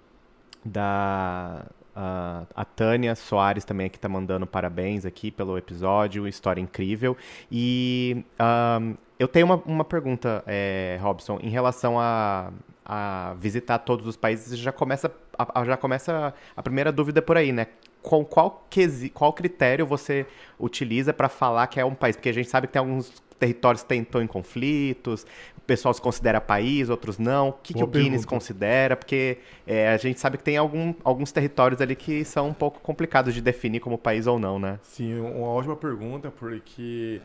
da 0.65 1.65
a, 1.95 2.45
a 2.55 2.65
Tânia 2.65 3.15
Soares 3.15 3.65
também 3.65 3.87
aqui 3.87 3.97
está 3.97 4.09
mandando 4.09 4.47
parabéns 4.47 5.05
aqui 5.05 5.31
pelo 5.31 5.59
episódio, 5.59 6.27
história 6.29 6.61
incrível. 6.61 7.17
E 7.51 8.25
um, 8.41 8.95
eu 9.19 9.29
tenho 9.29 9.47
uma, 9.47 9.57
uma 9.67 9.85
pergunta, 9.85 10.43
é, 10.47 10.99
Robson, 11.01 11.39
em 11.43 11.51
relação 11.51 11.99
a, 11.99 12.53
a 12.85 13.35
visitar 13.39 13.79
todos 13.79 14.07
os 14.07 14.17
países. 14.17 14.59
Já 14.59 14.73
começa 14.73 15.13
a, 15.39 15.65
já 15.65 15.77
começa 15.77 16.35
a 16.57 16.63
primeira 16.63 16.93
dúvida 16.93 17.21
por 17.21 17.37
aí, 17.37 17.53
né? 17.53 17.67
Qual, 18.03 18.25
qual, 18.25 18.67
qual 19.15 19.33
critério 19.33 19.87
você 19.87 20.27
utiliza 20.59 21.13
para 21.13 21.29
falar 21.29 21.67
que 21.67 21.79
é 21.79 21.85
um 21.85 21.95
país? 21.95 22.17
Porque 22.17 22.29
a 22.29 22.33
gente 22.33 22.49
sabe 22.49 22.67
que 22.67 22.73
tem 22.73 22.81
alguns 22.81 23.23
territórios 23.39 23.83
que 23.83 23.95
estão 23.95 24.23
em 24.23 24.27
conflitos, 24.27 25.27
o 25.57 25.61
pessoal 25.63 25.95
se 25.95 26.01
considera 26.01 26.41
país, 26.41 26.91
outros 26.91 27.19
não. 27.19 27.49
O 27.49 27.53
que, 27.55 27.73
que 27.73 27.83
o 27.83 27.87
Guinness 27.87 28.25
considera? 28.25 28.97
Porque 28.97 29.39
é, 29.67 29.89
a 29.89 29.97
gente 29.97 30.21
sabe 30.21 30.37
que 30.37 30.45
tem 30.45 30.57
algum, 30.57 30.95
alguns 31.03 31.33
territórios 31.33 31.81
ali 31.81 31.97
que 31.97 32.25
são 32.25 32.49
um 32.49 32.55
pouco 32.55 32.81
complicados 32.81 33.33
de 33.33 33.41
definir 33.41 33.81
como 33.81 33.97
país 33.97 34.27
ou 34.27 34.39
não, 34.39 34.59
né? 34.59 34.79
Sim, 34.83 35.19
uma 35.19 35.49
ótima 35.49 35.75
pergunta, 35.75 36.31
porque 36.31 37.21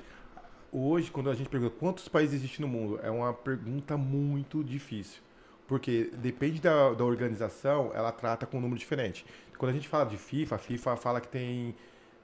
hoje, 0.72 1.12
quando 1.12 1.30
a 1.30 1.36
gente 1.36 1.50
pergunta 1.50 1.76
quantos 1.78 2.08
países 2.08 2.36
existem 2.36 2.66
no 2.66 2.72
mundo, 2.72 3.00
é 3.04 3.12
uma 3.12 3.34
pergunta 3.34 3.98
muito 3.98 4.64
difícil. 4.64 5.22
Porque 5.68 6.12
depende 6.18 6.62
da, 6.62 6.94
da 6.94 7.04
organização, 7.04 7.92
ela 7.94 8.12
trata 8.12 8.46
com 8.46 8.58
um 8.58 8.62
número 8.62 8.80
diferente. 8.80 9.26
Quando 9.58 9.72
a 9.72 9.74
gente 9.74 9.88
fala 9.88 10.06
de 10.06 10.18
FIFA, 10.18 10.56
a 10.56 10.58
FIFA 10.58 10.96
fala 10.96 11.22
que 11.22 11.28
tem 11.28 11.76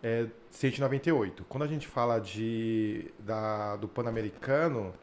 é, 0.04 0.26
198. 0.50 1.46
Quando 1.48 1.64
a 1.64 1.68
gente 1.68 1.88
fala 1.88 2.20
de, 2.20 3.06
da, 3.20 3.76
do 3.76 3.88
Pan-Americano, 3.88 4.94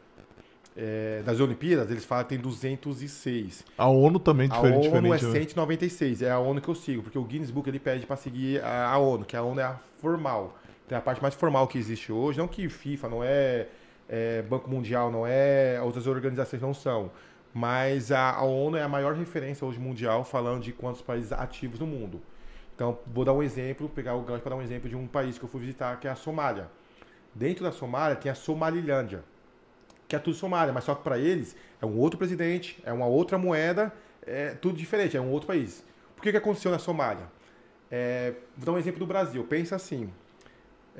é, 0.75 1.21
das 1.25 1.39
Olimpíadas, 1.39 1.89
eles 1.89 2.05
falam 2.05 2.23
que 2.23 2.29
tem 2.29 2.39
206. 2.39 3.65
A 3.77 3.87
ONU 3.87 4.19
também 4.19 4.47
é 4.47 4.49
diferente. 4.49 4.87
A 4.87 4.91
ONU 4.91 5.13
é 5.13 5.17
196, 5.17 6.21
né? 6.21 6.27
é 6.27 6.31
a 6.31 6.39
ONU 6.39 6.61
que 6.61 6.69
eu 6.69 6.75
sigo, 6.75 7.03
porque 7.03 7.17
o 7.17 7.23
Guinness 7.23 7.51
Book 7.51 7.69
ele 7.69 7.79
pede 7.79 8.05
para 8.05 8.15
seguir 8.15 8.63
a, 8.63 8.89
a, 8.89 8.97
ONU, 8.97 9.25
que 9.25 9.35
a 9.35 9.43
ONU 9.43 9.59
é 9.59 9.63
a 9.63 9.79
formal. 9.99 10.57
Tem 10.87 10.97
a 10.97 11.01
parte 11.01 11.21
mais 11.21 11.35
formal 11.35 11.67
que 11.67 11.77
existe 11.77 12.11
hoje, 12.11 12.39
não 12.39 12.47
que 12.47 12.67
FIFA 12.67 13.09
não 13.09 13.23
é, 13.23 13.67
é 14.07 14.41
Banco 14.43 14.69
Mundial, 14.69 15.11
não 15.11 15.25
é, 15.27 15.79
outras 15.83 16.07
organizações 16.07 16.61
não 16.61 16.73
são. 16.73 17.11
Mas 17.53 18.11
a, 18.11 18.31
a 18.31 18.43
ONU 18.43 18.77
é 18.77 18.83
a 18.83 18.87
maior 18.87 19.15
referência 19.15 19.65
hoje 19.65 19.79
mundial 19.79 20.23
falando 20.23 20.61
de 20.61 20.71
quantos 20.71 21.01
países 21.01 21.31
ativos 21.31 21.79
no 21.79 21.87
mundo. 21.87 22.21
Então, 22.75 22.99
vou 23.07 23.25
dar 23.25 23.33
um 23.33 23.43
exemplo, 23.43 23.89
pegar 23.89 24.15
o 24.15 24.21
gancho 24.21 24.41
para 24.41 24.51
dar 24.51 24.55
um 24.55 24.61
exemplo 24.61 24.87
de 24.87 24.95
um 24.95 25.07
país 25.07 25.37
que 25.37 25.43
eu 25.43 25.49
fui 25.49 25.59
visitar, 25.59 25.99
que 25.99 26.07
é 26.07 26.11
a 26.11 26.15
Somália. 26.15 26.69
Dentro 27.33 27.63
da 27.63 27.71
Somália 27.71 28.15
tem 28.15 28.31
a 28.31 28.35
Somalilândia, 28.35 29.23
que 30.07 30.15
é 30.15 30.19
tudo 30.19 30.35
Somália, 30.35 30.73
mas 30.73 30.83
só 30.83 30.95
que 30.95 31.03
para 31.03 31.17
eles 31.17 31.55
é 31.81 31.85
um 31.85 31.97
outro 31.97 32.17
presidente, 32.17 32.81
é 32.85 32.93
uma 32.93 33.05
outra 33.05 33.37
moeda, 33.37 33.93
é 34.25 34.51
tudo 34.51 34.77
diferente, 34.77 35.17
é 35.17 35.21
um 35.21 35.29
outro 35.29 35.47
país. 35.47 35.83
Por 36.15 36.23
que, 36.23 36.31
que 36.31 36.37
aconteceu 36.37 36.71
na 36.71 36.79
Somália? 36.79 37.27
É, 37.91 38.33
vou 38.55 38.65
dar 38.65 38.71
um 38.73 38.77
exemplo 38.77 38.99
do 38.99 39.05
Brasil. 39.05 39.43
Pensa 39.43 39.75
assim: 39.75 40.09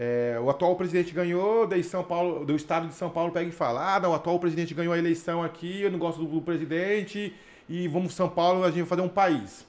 é, 0.02 0.40
o 0.42 0.50
atual 0.50 0.78
presidente 0.78 1.14
ganhou, 1.14 1.68
daí 1.68 1.84
São 1.84 2.02
Paulo, 2.02 2.46
do 2.46 2.56
estado 2.56 2.88
de 2.88 2.94
São 2.94 3.10
Paulo 3.10 3.34
pega 3.34 3.50
e 3.50 3.52
fala: 3.52 3.96
ah, 3.96 4.00
não, 4.00 4.12
o 4.12 4.14
atual 4.14 4.40
presidente 4.40 4.74
ganhou 4.74 4.94
a 4.94 4.98
eleição 4.98 5.44
aqui, 5.44 5.82
eu 5.82 5.92
não 5.92 6.00
gosto 6.00 6.24
do, 6.24 6.26
do 6.26 6.42
presidente, 6.42 7.36
e 7.68 7.86
vamos 7.90 8.14
São 8.14 8.30
Paulo, 8.30 8.64
a 8.64 8.68
gente 8.68 8.80
vai 8.80 8.88
fazer 8.88 9.02
um 9.02 9.10
país. 9.10 9.68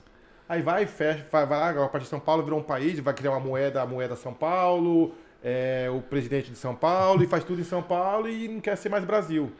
Aí 0.49 0.63
vai, 0.63 0.87
fecha, 0.87 1.27
vai, 1.33 1.45
vai 1.45 1.75
lá, 1.75 1.85
a 1.85 1.89
partir 1.89 2.05
de 2.05 2.11
São 2.11 2.21
Paulo 2.21 2.45
virou 2.45 2.61
um 2.61 2.63
país, 2.63 3.01
vai 3.01 3.13
criar 3.13 3.33
uma 3.33 3.41
moeda, 3.41 3.83
a 3.83 3.87
moeda 3.87 4.15
São 4.15 4.33
Paulo, 4.33 5.13
é, 5.43 5.91
o 5.93 6.01
presidente 6.01 6.49
de 6.53 6.57
São 6.57 6.77
Paulo, 6.77 7.25
e 7.25 7.27
faz 7.27 7.43
tudo 7.43 7.61
em 7.61 7.65
São 7.65 7.83
Paulo 7.83 8.29
e 8.29 8.47
não 8.47 8.61
quer 8.61 8.77
ser 8.77 8.89
mais 8.89 9.05
Brasil. 9.05 9.51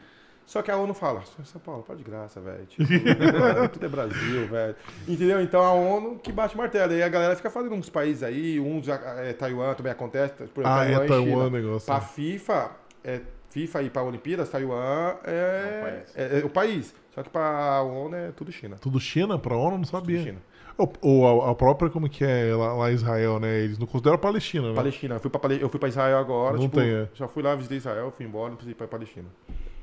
Só 0.51 0.61
que 0.61 0.69
a 0.69 0.75
ONU 0.75 0.93
fala, 0.93 1.23
São 1.45 1.61
Paulo, 1.61 1.81
pode 1.81 2.03
de 2.03 2.11
graça, 2.11 2.41
velho. 2.41 2.65
Tipo, 2.65 2.83
tudo 3.71 3.85
é 3.85 3.87
Brasil, 3.87 4.47
velho. 4.49 4.75
Entendeu? 5.07 5.41
Então 5.41 5.61
a 5.63 5.71
ONU 5.71 6.19
que 6.19 6.29
bate 6.29 6.57
martelo. 6.57 6.91
Aí 6.91 7.01
a 7.01 7.07
galera 7.07 7.37
fica 7.37 7.49
fazendo 7.49 7.73
uns 7.73 7.89
países 7.89 8.21
aí, 8.21 8.59
uns 8.59 8.85
é, 8.89 9.31
Taiwan 9.31 9.73
também 9.75 9.93
acontece. 9.93 10.33
Por 10.33 10.65
exemplo, 10.65 10.65
ah, 10.65 10.79
Taiwan 10.79 11.03
é 11.05 11.07
Taiwan 11.07 11.45
o 11.45 11.49
negócio. 11.49 11.85
Pra 11.85 12.01
FIFA, 12.01 12.71
é, 13.01 13.21
FIFA 13.47 13.83
e 13.83 13.89
pra 13.89 14.03
Olimpíadas, 14.03 14.49
Taiwan 14.49 15.15
é, 15.23 16.03
é, 16.17 16.21
é, 16.21 16.39
é, 16.41 16.43
o 16.45 16.49
país. 16.49 16.93
Só 17.15 17.23
que 17.23 17.29
pra 17.29 17.81
ONU 17.83 18.13
é 18.13 18.31
tudo 18.31 18.51
China. 18.51 18.75
Tudo 18.75 18.99
China? 18.99 19.39
Pra 19.39 19.55
ONU 19.55 19.77
não 19.77 19.85
sabia. 19.85 20.17
Tudo 20.17 20.25
China. 20.25 20.39
Ou 21.01 21.49
a, 21.49 21.55
própria, 21.55 21.89
como 21.89 22.09
que 22.09 22.25
é 22.25 22.53
lá, 22.53 22.73
lá, 22.73 22.91
Israel, 22.91 23.39
né? 23.39 23.57
Eles 23.59 23.79
não 23.79 23.87
consideram 23.87 24.15
a 24.15 24.19
Palestina, 24.19 24.67
né? 24.67 24.75
Palestina. 24.75 25.15
Eu 25.15 25.19
fui 25.21 25.29
pra, 25.29 25.53
eu 25.53 25.69
fui 25.69 25.79
pra 25.79 25.87
Israel 25.87 26.17
agora. 26.17 26.57
Não 26.57 26.63
tipo, 26.63 26.75
tem, 26.75 26.89
é. 26.89 27.07
Já 27.13 27.29
fui 27.29 27.41
lá, 27.41 27.55
visitei 27.55 27.77
Israel, 27.77 28.11
fui 28.11 28.25
embora, 28.25 28.49
não 28.49 28.57
precisei 28.57 28.73
ir 28.73 28.75
pra 28.75 28.85
Palestina. 28.85 29.29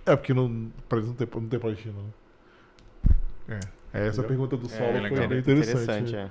É, 0.08 0.16
porque 0.16 0.32
não, 0.32 0.48
não, 0.48 1.14
tem, 1.14 1.28
não 1.34 1.48
tem 1.48 1.58
Palestina, 1.58 1.94
né? 1.94 3.60
É. 3.92 3.98
é 3.98 4.06
essa 4.06 4.22
Entendeu? 4.22 4.24
pergunta 4.24 4.56
do 4.56 4.68
Saulo 4.68 4.96
é, 4.96 5.08
foi 5.08 5.26
bem 5.26 5.38
interessante. 5.38 5.82
interessante 5.82 6.16
é. 6.16 6.30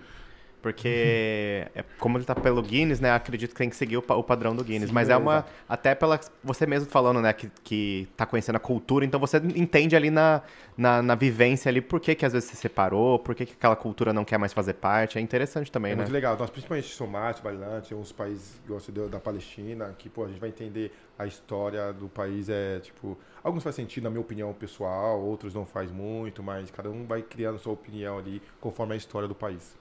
Porque, 0.62 1.68
é, 1.76 1.84
como 2.00 2.18
ele 2.18 2.26
tá 2.26 2.36
pelo 2.36 2.62
Guinness, 2.62 3.00
né? 3.00 3.12
Acredito 3.12 3.52
que 3.52 3.58
tem 3.58 3.70
que 3.70 3.76
seguir 3.76 3.98
o, 3.98 4.04
o 4.08 4.24
padrão 4.24 4.56
do 4.56 4.64
Guinness. 4.64 4.90
Sim, 4.90 4.94
Mas 4.94 5.10
é 5.10 5.18
uma. 5.18 5.34
exato. 5.36 5.52
Até 5.70 5.96
pela. 5.96 6.20
Você 6.44 6.66
mesmo 6.66 6.90
falando, 6.90 7.22
né? 7.22 7.32
Que, 7.34 7.50
que 7.64 8.08
tá 8.18 8.26
conhecendo 8.26 8.56
a 8.56 8.60
cultura. 8.60 9.06
Então 9.06 9.20
você 9.20 9.38
entende 9.38 9.96
ali 9.96 10.10
na, 10.10 10.42
na, 10.78 11.02
na 11.02 11.16
vivência 11.16 11.70
ali 11.70 11.82
por 11.82 12.00
que, 12.00 12.16
que 12.16 12.26
às 12.26 12.34
vezes 12.34 12.50
se 12.50 12.56
separou, 12.56 13.20
por 13.20 13.36
que, 13.36 13.46
que 13.46 13.54
aquela 13.54 13.76
cultura 13.76 14.12
não 14.14 14.26
quer 14.26 14.38
mais 14.38 14.54
fazer 14.54 14.74
parte. 14.74 15.18
É 15.18 15.22
interessante 15.22 15.72
também, 15.72 15.92
É 15.92 15.96
né? 15.96 16.02
muito 16.02 16.14
legal. 16.14 16.38
Nós, 16.38 16.50
principalmente 16.50 16.88
Somália, 16.94 17.38
Somaliland, 17.38 17.88
tem 17.88 17.98
uns 17.98 18.12
países 18.12 18.60
igual 18.66 18.80
da 19.10 19.20
Palestina, 19.20 19.94
que 19.98 20.10
pô, 20.10 20.26
a 20.26 20.28
gente 20.28 20.40
vai 20.40 20.50
entender 20.50 20.92
a 21.18 21.26
história 21.26 21.92
do 21.94 22.08
país. 22.08 22.50
É 22.50 22.80
tipo, 22.80 23.18
alguns 23.44 23.64
faz 23.64 23.76
sentido, 23.76 24.04
na 24.04 24.10
minha 24.10 24.22
opinião 24.22 24.54
pessoal, 24.54 25.22
outros 25.22 25.54
não 25.54 25.66
faz 25.66 25.92
muito, 25.92 26.44
mas 26.44 26.70
cada 26.72 26.90
um 26.90 27.06
vai 27.06 27.22
criando 27.22 27.60
sua 27.60 27.74
opinião 27.74 28.18
ali 28.18 28.42
conforme 28.60 28.94
a 28.94 28.98
história 28.98 29.28
do 29.28 29.36
país. 29.36 29.76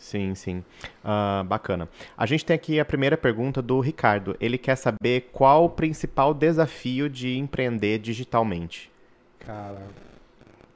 Sim, 0.00 0.34
sim. 0.34 0.64
Ah, 1.04 1.44
bacana. 1.46 1.86
A 2.16 2.24
gente 2.24 2.44
tem 2.44 2.56
aqui 2.56 2.80
a 2.80 2.84
primeira 2.86 3.18
pergunta 3.18 3.60
do 3.60 3.78
Ricardo. 3.80 4.34
Ele 4.40 4.56
quer 4.56 4.74
saber 4.74 5.28
qual 5.30 5.66
o 5.66 5.68
principal 5.68 6.32
desafio 6.32 7.08
de 7.08 7.36
empreender 7.36 7.98
digitalmente. 7.98 8.90
Cara, 9.38 9.86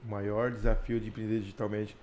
o 0.07 0.11
maior 0.11 0.51
desafio 0.51 1.01
de 1.01 1.09
empreender 1.09 1.41
digitalmente, 1.41 1.97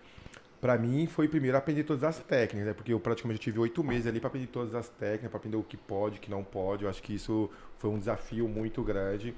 para 0.60 0.76
mim, 0.80 1.06
foi 1.06 1.27
primeiro 1.27 1.56
aprender 1.56 1.84
todas 1.84 2.03
as 2.03 2.18
técnicas, 2.18 2.69
né? 2.69 2.73
Porque 2.73 2.91
eu 2.91 2.99
praticamente 2.99 3.39
tive 3.39 3.60
oito 3.60 3.84
meses 3.84 4.07
ali 4.07 4.19
para 4.19 4.27
aprender 4.27 4.48
todas 4.48 4.73
as 4.73 4.89
técnicas, 4.89 5.30
para 5.30 5.38
aprender 5.38 5.57
o 5.57 5.64
que 5.64 5.77
pode, 5.77 6.18
o 6.18 6.19
que 6.19 6.30
não 6.30 6.43
pode. 6.43 6.85
Eu 6.85 6.89
acho 6.89 7.03
que 7.03 7.14
isso 7.14 7.52
foi 7.77 7.91
um 7.91 7.99
desafio 7.99 8.49
muito 8.49 8.81
grande. 8.81 9.35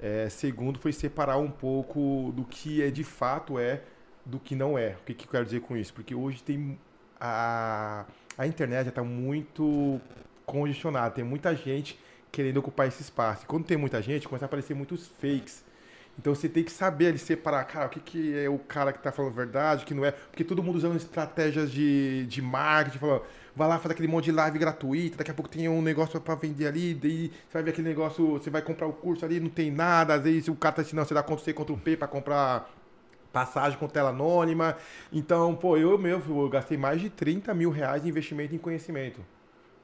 É, 0.00 0.28
segundo, 0.28 0.78
foi 0.78 0.92
separar 0.92 1.38
um 1.38 1.50
pouco 1.50 2.32
do 2.36 2.44
que 2.44 2.82
é 2.82 2.90
de 2.90 3.02
fato 3.02 3.58
é 3.58 3.82
do 4.24 4.38
que 4.38 4.54
não 4.54 4.78
é. 4.78 4.96
O 5.00 5.04
que, 5.04 5.14
que 5.14 5.26
eu 5.26 5.30
quero 5.30 5.44
dizer 5.44 5.60
com 5.60 5.76
isso? 5.76 5.92
Porque 5.92 6.14
hoje 6.14 6.42
tem 6.42 6.78
a, 7.20 8.04
a 8.36 8.46
internet 8.46 8.84
já 8.84 8.90
está 8.90 9.02
muito 9.02 10.00
congestionada, 10.44 11.10
tem 11.10 11.24
muita 11.24 11.54
gente 11.54 11.98
querendo 12.30 12.58
ocupar 12.58 12.86
esse 12.86 13.02
espaço. 13.02 13.44
E 13.44 13.46
quando 13.46 13.64
tem 13.64 13.76
muita 13.76 14.00
gente, 14.02 14.28
começa 14.28 14.44
a 14.44 14.46
aparecer 14.46 14.74
muitos 14.74 15.06
fakes. 15.06 15.64
Então 16.18 16.34
você 16.34 16.48
tem 16.48 16.64
que 16.64 16.72
saber 16.72 17.08
ali 17.08 17.18
separar, 17.18 17.64
cara, 17.64 17.86
o 17.86 17.88
que, 17.90 18.00
que 18.00 18.38
é 18.38 18.48
o 18.48 18.58
cara 18.58 18.92
que 18.92 18.98
tá 18.98 19.12
falando 19.12 19.34
verdade, 19.34 19.84
o 19.84 19.86
que 19.86 19.92
não 19.92 20.04
é. 20.04 20.12
Porque 20.12 20.44
todo 20.44 20.62
mundo 20.62 20.76
usando 20.76 20.96
estratégias 20.96 21.70
de, 21.70 22.26
de 22.26 22.40
marketing, 22.40 22.98
falando, 22.98 23.22
vai 23.54 23.68
lá 23.68 23.78
fazer 23.78 23.92
aquele 23.92 24.08
monte 24.08 24.26
de 24.26 24.32
live 24.32 24.58
gratuita, 24.58 25.18
daqui 25.18 25.30
a 25.30 25.34
pouco 25.34 25.50
tem 25.50 25.68
um 25.68 25.82
negócio 25.82 26.18
para 26.20 26.34
vender 26.34 26.66
ali, 26.66 26.94
daí 26.94 27.28
você 27.28 27.52
vai 27.52 27.62
ver 27.64 27.70
aquele 27.70 27.88
negócio, 27.88 28.32
você 28.32 28.48
vai 28.48 28.62
comprar 28.62 28.86
o 28.86 28.92
curso 28.92 29.24
ali, 29.24 29.40
não 29.40 29.50
tem 29.50 29.70
nada, 29.70 30.14
às 30.14 30.22
vezes 30.22 30.48
o 30.48 30.54
cara 30.54 30.76
tá 30.76 30.82
ensinando, 30.82 31.08
você 31.08 31.14
dá 31.14 31.22
Ctrl 31.22 31.38
C, 31.38 31.52
Ctrl 31.52 31.76
P 31.76 31.96
para 31.96 32.08
comprar 32.08 32.70
passagem 33.36 33.78
com 33.78 33.86
tela 33.86 34.08
anônima. 34.08 34.78
Então, 35.12 35.54
pô, 35.54 35.76
eu 35.76 35.98
mesmo 35.98 36.40
eu 36.40 36.48
gastei 36.48 36.78
mais 36.78 37.02
de 37.02 37.10
30 37.10 37.52
mil 37.52 37.68
reais 37.68 38.06
em 38.06 38.08
investimento 38.08 38.54
em 38.54 38.58
conhecimento. 38.58 39.20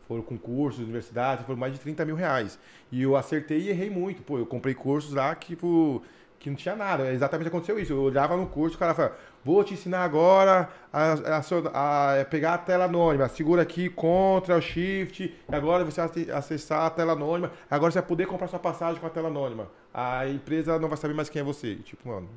Foram 0.08 0.22
com 0.22 0.38
cursos, 0.38 0.80
universidades, 0.80 1.44
foram 1.44 1.60
mais 1.60 1.74
de 1.74 1.78
30 1.78 2.02
mil 2.06 2.16
reais. 2.16 2.58
E 2.90 3.02
eu 3.02 3.14
acertei 3.14 3.60
e 3.60 3.68
errei 3.68 3.90
muito. 3.90 4.22
Pô, 4.22 4.38
eu 4.38 4.46
comprei 4.46 4.74
cursos 4.74 5.12
lá 5.12 5.34
que, 5.34 5.48
tipo, 5.48 6.02
que 6.38 6.48
não 6.48 6.56
tinha 6.56 6.74
nada. 6.74 7.12
Exatamente 7.12 7.48
aconteceu 7.48 7.78
isso. 7.78 7.92
Eu 7.92 8.00
olhava 8.00 8.38
no 8.38 8.46
curso, 8.46 8.76
o 8.76 8.78
cara 8.78 8.94
falava, 8.94 9.16
vou 9.44 9.62
te 9.62 9.74
ensinar 9.74 10.02
agora 10.02 10.70
a, 10.90 11.12
a 11.12 12.20
a 12.20 12.24
pegar 12.24 12.54
a 12.54 12.58
tela 12.58 12.86
anônima. 12.86 13.28
Segura 13.28 13.60
aqui, 13.60 13.90
Ctrl, 13.90 14.60
Shift, 14.62 15.34
agora 15.46 15.84
você 15.84 16.00
vai 16.00 16.30
acessar 16.30 16.86
a 16.86 16.90
tela 16.90 17.12
anônima. 17.12 17.52
Agora 17.70 17.92
você 17.92 17.98
vai 17.98 18.08
poder 18.08 18.26
comprar 18.26 18.48
sua 18.48 18.58
passagem 18.58 18.98
com 18.98 19.06
a 19.06 19.10
tela 19.10 19.28
anônima. 19.28 19.68
A 19.92 20.26
empresa 20.26 20.78
não 20.78 20.88
vai 20.88 20.96
saber 20.96 21.12
mais 21.12 21.28
quem 21.28 21.40
é 21.40 21.44
você. 21.44 21.76
Tipo, 21.76 22.08
mano, 22.08 22.30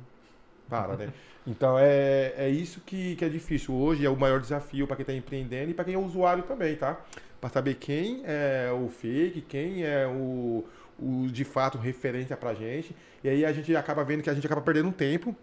para, 0.68 0.96
né? 0.96 1.12
Então 1.46 1.78
é, 1.78 2.34
é 2.36 2.48
isso 2.48 2.80
que, 2.80 3.14
que 3.16 3.24
é 3.24 3.28
difícil. 3.28 3.74
Hoje 3.74 4.04
é 4.04 4.10
o 4.10 4.16
maior 4.16 4.40
desafio 4.40 4.86
para 4.86 4.96
quem 4.96 5.02
está 5.04 5.12
empreendendo 5.12 5.70
e 5.70 5.74
para 5.74 5.84
quem 5.84 5.94
é 5.94 5.98
usuário 5.98 6.42
também, 6.42 6.74
tá? 6.76 7.00
Para 7.40 7.50
saber 7.50 7.74
quem 7.74 8.22
é 8.24 8.70
o 8.72 8.88
fake, 8.88 9.42
quem 9.42 9.84
é 9.84 10.06
o, 10.06 10.64
o 10.98 11.28
de 11.28 11.44
fato 11.44 11.78
referência 11.78 12.36
pra 12.36 12.54
gente. 12.54 12.96
E 13.22 13.28
aí 13.28 13.44
a 13.44 13.52
gente 13.52 13.74
acaba 13.76 14.02
vendo 14.04 14.22
que 14.22 14.30
a 14.30 14.34
gente 14.34 14.46
acaba 14.46 14.60
perdendo 14.60 14.88
um 14.88 14.92
tempo. 14.92 15.34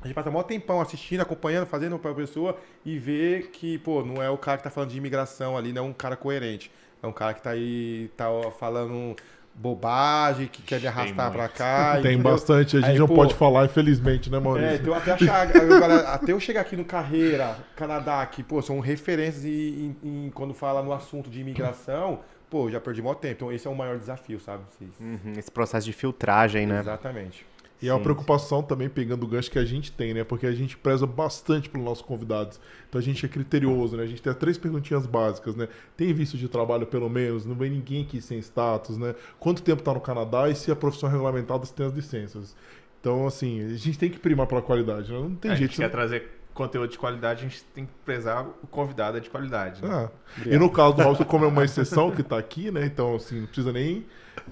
A 0.00 0.06
gente 0.06 0.14
passa 0.14 0.30
maior 0.30 0.44
tempão 0.44 0.80
assistindo, 0.80 1.20
acompanhando, 1.20 1.66
fazendo 1.66 1.98
pra 1.98 2.14
pessoa 2.14 2.58
e 2.86 2.98
vê 2.98 3.48
que, 3.52 3.76
pô, 3.78 4.02
não 4.02 4.22
é 4.22 4.30
o 4.30 4.38
cara 4.38 4.56
que 4.56 4.64
tá 4.64 4.70
falando 4.70 4.90
de 4.90 4.96
imigração 4.96 5.58
ali, 5.58 5.74
não 5.74 5.84
é 5.84 5.88
um 5.88 5.92
cara 5.92 6.16
coerente. 6.16 6.70
É 7.02 7.06
um 7.06 7.12
cara 7.12 7.34
que 7.34 7.42
tá 7.42 7.50
aí, 7.50 8.10
tá 8.16 8.26
falando 8.58 9.14
bobagem, 9.54 10.46
que 10.46 10.62
quer 10.62 10.80
me 10.80 10.86
arrastar 10.86 11.30
pra 11.30 11.48
cá. 11.48 11.92
Tem 12.00 12.14
entendeu? 12.14 12.32
bastante, 12.32 12.76
a 12.76 12.80
gente 12.80 12.90
Aí, 12.90 12.98
não 12.98 13.06
pô, 13.06 13.14
pode 13.14 13.34
falar, 13.34 13.64
infelizmente, 13.66 14.30
né, 14.30 14.36
é, 14.36 14.40
Maurício? 14.40 14.76
então 14.76 14.94
até, 14.94 15.12
achar, 15.12 15.46
agora, 15.56 16.00
até 16.08 16.32
eu 16.32 16.40
chegar 16.40 16.62
aqui 16.62 16.76
no 16.76 16.84
Carreira, 16.84 17.56
Canadá, 17.76 18.24
que, 18.26 18.42
pô, 18.42 18.62
são 18.62 18.80
referências 18.80 19.44
em, 19.44 19.96
em- 20.02 20.26
em- 20.26 20.30
quando 20.30 20.54
fala 20.54 20.82
no 20.82 20.92
assunto 20.92 21.28
de 21.28 21.40
imigração, 21.40 22.20
pô, 22.48 22.70
já 22.70 22.80
perdi 22.80 23.02
maior 23.02 23.14
tempo. 23.16 23.34
Então 23.34 23.52
esse 23.52 23.66
é 23.66 23.70
o 23.70 23.74
maior 23.76 23.98
desafio, 23.98 24.40
sabe? 24.40 24.62
Uhum, 25.00 25.32
esse 25.36 25.50
processo 25.50 25.86
de 25.86 25.92
filtragem, 25.92 26.66
né? 26.66 26.80
Exatamente. 26.80 27.44
E 27.82 27.88
é 27.88 27.94
uma 27.94 28.00
preocupação 28.00 28.62
também, 28.62 28.88
pegando 28.88 29.24
o 29.24 29.26
gancho 29.26 29.50
que 29.50 29.58
a 29.58 29.64
gente 29.64 29.90
tem, 29.90 30.12
né? 30.12 30.22
Porque 30.22 30.46
a 30.46 30.52
gente 30.52 30.76
preza 30.76 31.06
bastante 31.06 31.68
pelos 31.68 31.84
nossos 31.84 32.04
convidados. 32.04 32.60
Então 32.88 32.98
a 32.98 33.02
gente 33.02 33.24
é 33.24 33.28
criterioso, 33.28 33.96
né? 33.96 34.02
A 34.02 34.06
gente 34.06 34.20
tem 34.20 34.32
três 34.34 34.58
perguntinhas 34.58 35.06
básicas, 35.06 35.56
né? 35.56 35.66
Tem 35.96 36.12
visto 36.12 36.36
de 36.36 36.46
trabalho 36.48 36.86
pelo 36.86 37.08
menos? 37.08 37.46
Não 37.46 37.54
vem 37.54 37.70
ninguém 37.70 38.02
aqui 38.02 38.20
sem 38.20 38.38
status, 38.38 38.98
né? 38.98 39.14
Quanto 39.38 39.62
tempo 39.62 39.82
tá 39.82 39.94
no 39.94 40.00
Canadá 40.00 40.50
e 40.50 40.54
se 40.54 40.70
a 40.70 40.76
profissão 40.76 41.08
é 41.08 41.12
regulamentada, 41.12 41.64
se 41.64 41.72
tem 41.72 41.86
as 41.86 41.94
licenças. 41.94 42.54
Então, 43.00 43.26
assim, 43.26 43.64
a 43.64 43.76
gente 43.76 43.98
tem 43.98 44.10
que 44.10 44.18
primar 44.18 44.46
pela 44.46 44.60
qualidade, 44.60 45.10
né? 45.10 45.18
Não 45.18 45.34
tem 45.34 45.50
a 45.50 45.54
jeito. 45.54 45.70
gente 45.70 45.80
quer 45.80 45.90
trazer 45.90 46.40
conteúdo 46.52 46.90
de 46.90 46.98
qualidade, 46.98 47.46
a 47.46 47.48
gente 47.48 47.64
tem 47.74 47.86
que 47.86 47.92
prezar 48.04 48.46
o 48.62 48.66
convidado 48.66 49.16
é 49.16 49.20
de 49.20 49.30
qualidade. 49.30 49.82
Né? 49.82 49.88
Ah, 49.90 50.10
e 50.44 50.58
no 50.58 50.70
caso 50.70 50.96
do 50.96 51.02
Robson, 51.02 51.24
como 51.24 51.46
é 51.46 51.48
uma 51.48 51.64
exceção 51.64 52.10
que 52.10 52.22
tá 52.22 52.36
aqui, 52.36 52.70
né? 52.70 52.84
Então, 52.84 53.16
assim, 53.16 53.40
não 53.40 53.46
precisa 53.46 53.72
nem 53.72 54.04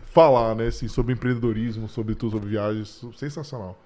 falar, 0.07 0.55
né? 0.55 0.67
Assim, 0.67 0.89
sobre 0.89 1.13
empreendedorismo, 1.13 1.89
sobre 1.89 2.15
tudo, 2.15 2.33
sobre 2.33 2.49
viagens. 2.51 3.05
Sensacional. 3.17 3.77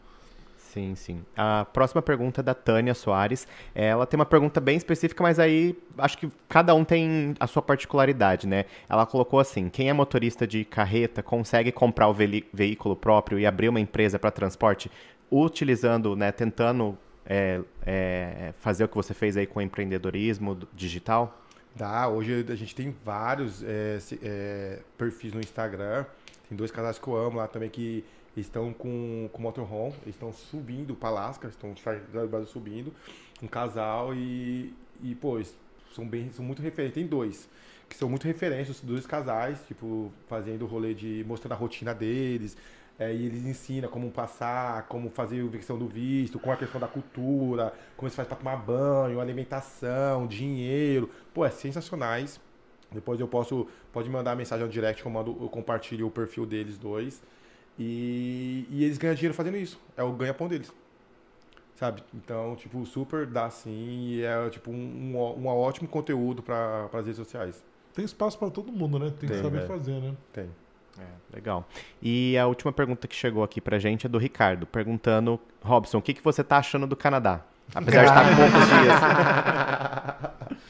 Sim, 0.56 0.94
sim. 0.94 1.22
A 1.36 1.66
próxima 1.70 2.00
pergunta 2.00 2.40
é 2.40 2.42
da 2.42 2.54
Tânia 2.54 2.94
Soares. 2.94 3.46
Ela 3.74 4.06
tem 4.06 4.18
uma 4.18 4.24
pergunta 4.24 4.58
bem 4.58 4.74
específica, 4.74 5.22
mas 5.22 5.38
aí 5.38 5.76
acho 5.98 6.16
que 6.16 6.30
cada 6.48 6.74
um 6.74 6.82
tem 6.82 7.34
a 7.38 7.46
sua 7.46 7.60
particularidade, 7.60 8.46
né? 8.46 8.64
Ela 8.88 9.04
colocou 9.04 9.38
assim: 9.38 9.68
quem 9.68 9.90
é 9.90 9.92
motorista 9.92 10.46
de 10.46 10.64
carreta 10.64 11.22
consegue 11.22 11.70
comprar 11.70 12.08
o 12.08 12.14
veli- 12.14 12.46
veículo 12.54 12.96
próprio 12.96 13.38
e 13.38 13.44
abrir 13.44 13.68
uma 13.68 13.80
empresa 13.80 14.18
para 14.18 14.30
transporte 14.30 14.90
utilizando, 15.30 16.16
né, 16.16 16.32
tentando 16.32 16.96
é, 17.26 17.60
é, 17.84 18.54
fazer 18.58 18.84
o 18.84 18.88
que 18.88 18.94
você 18.96 19.12
fez 19.14 19.36
aí 19.36 19.46
com 19.46 19.58
o 19.58 19.62
empreendedorismo 19.62 20.54
do- 20.54 20.68
digital? 20.74 21.41
Dá, 21.74 22.06
hoje 22.06 22.44
a 22.48 22.54
gente 22.54 22.74
tem 22.74 22.94
vários 23.04 23.62
é, 23.62 23.98
é, 24.22 24.78
perfis 24.98 25.32
no 25.32 25.40
Instagram. 25.40 26.04
Tem 26.48 26.56
dois 26.56 26.70
casais 26.70 26.98
que 26.98 27.08
eu 27.08 27.16
amo 27.16 27.38
lá 27.38 27.48
também 27.48 27.70
que 27.70 28.04
estão 28.36 28.72
com, 28.72 29.28
com 29.32 29.42
motorhome, 29.42 29.94
estão 30.06 30.32
subindo 30.32 30.94
para 30.94 31.08
Alaska, 31.08 31.48
estão 31.48 31.74
subindo. 32.46 32.92
Um 33.42 33.46
casal 33.46 34.14
e, 34.14 34.74
e 35.02 35.14
pô, 35.14 35.40
são, 35.94 36.06
bem, 36.06 36.30
são 36.32 36.44
muito 36.44 36.60
referentes. 36.60 36.94
Tem 36.94 37.06
dois 37.06 37.48
que 37.92 37.98
são 37.98 38.08
muito 38.08 38.26
referentes, 38.26 38.70
os 38.70 38.80
dois 38.80 39.06
casais, 39.06 39.62
tipo, 39.66 40.10
fazendo 40.26 40.66
rolê 40.66 40.94
de 40.94 41.24
mostrando 41.28 41.52
a 41.52 41.56
rotina 41.56 41.94
deles. 41.94 42.56
É, 43.02 43.12
e 43.12 43.26
eles 43.26 43.44
ensinam 43.44 43.88
como 43.88 44.10
passar, 44.10 44.86
como 44.86 45.10
fazer 45.10 45.44
a 45.44 45.50
questão 45.50 45.76
do 45.76 45.88
visto, 45.88 46.38
com 46.38 46.52
a 46.52 46.56
questão 46.56 46.80
da 46.80 46.86
cultura, 46.86 47.72
como 47.96 48.08
se 48.08 48.14
faz 48.14 48.28
para 48.28 48.36
tomar 48.36 48.56
banho, 48.56 49.20
alimentação, 49.20 50.26
dinheiro. 50.26 51.10
Pô, 51.34 51.44
é 51.44 51.50
sensacionais. 51.50 52.40
Depois 52.92 53.18
eu 53.18 53.26
posso, 53.26 53.66
pode 53.92 54.08
mandar 54.08 54.36
mensagem 54.36 54.64
no 54.64 54.70
direct 54.70 55.02
que 55.02 55.08
eu, 55.08 55.12
mando, 55.12 55.36
eu 55.40 55.48
compartilho 55.48 56.06
o 56.06 56.10
perfil 56.10 56.46
deles 56.46 56.78
dois. 56.78 57.22
E, 57.78 58.66
e 58.70 58.84
eles 58.84 58.98
ganham 58.98 59.14
dinheiro 59.14 59.34
fazendo 59.34 59.56
isso. 59.56 59.80
É 59.96 60.02
o 60.02 60.12
ganha-pão 60.12 60.46
deles. 60.46 60.72
Sabe? 61.74 62.04
Então, 62.14 62.54
tipo, 62.54 62.84
super 62.86 63.26
dá 63.26 63.50
sim. 63.50 64.10
E 64.10 64.22
é, 64.22 64.48
tipo, 64.50 64.70
um, 64.70 65.16
um, 65.16 65.16
um 65.16 65.46
ótimo 65.46 65.88
conteúdo 65.88 66.42
para 66.42 66.88
as 66.92 67.04
redes 67.06 67.16
sociais. 67.16 67.64
Tem 67.94 68.04
espaço 68.04 68.38
para 68.38 68.50
todo 68.50 68.70
mundo, 68.70 68.98
né? 68.98 69.06
Tem, 69.18 69.28
que 69.28 69.34
Tem, 69.34 69.42
saber 69.42 69.58
velho. 69.58 69.68
fazer, 69.68 70.00
né? 70.00 70.14
Tem. 70.32 70.48
É, 70.98 71.34
legal. 71.34 71.66
E 72.02 72.36
a 72.36 72.46
última 72.46 72.72
pergunta 72.72 73.08
que 73.08 73.14
chegou 73.14 73.42
aqui 73.42 73.60
pra 73.60 73.78
gente 73.78 74.06
é 74.06 74.08
do 74.08 74.18
Ricardo, 74.18 74.66
perguntando: 74.66 75.40
Robson, 75.62 75.98
o 75.98 76.02
que, 76.02 76.12
que 76.14 76.22
você 76.22 76.44
tá 76.44 76.58
achando 76.58 76.86
do 76.86 76.96
Canadá? 76.96 77.40
Apesar 77.74 78.04
de 78.04 78.08
estar 78.08 78.28
com 78.28 78.36
poucos 78.36 78.68
dias. 78.68 80.52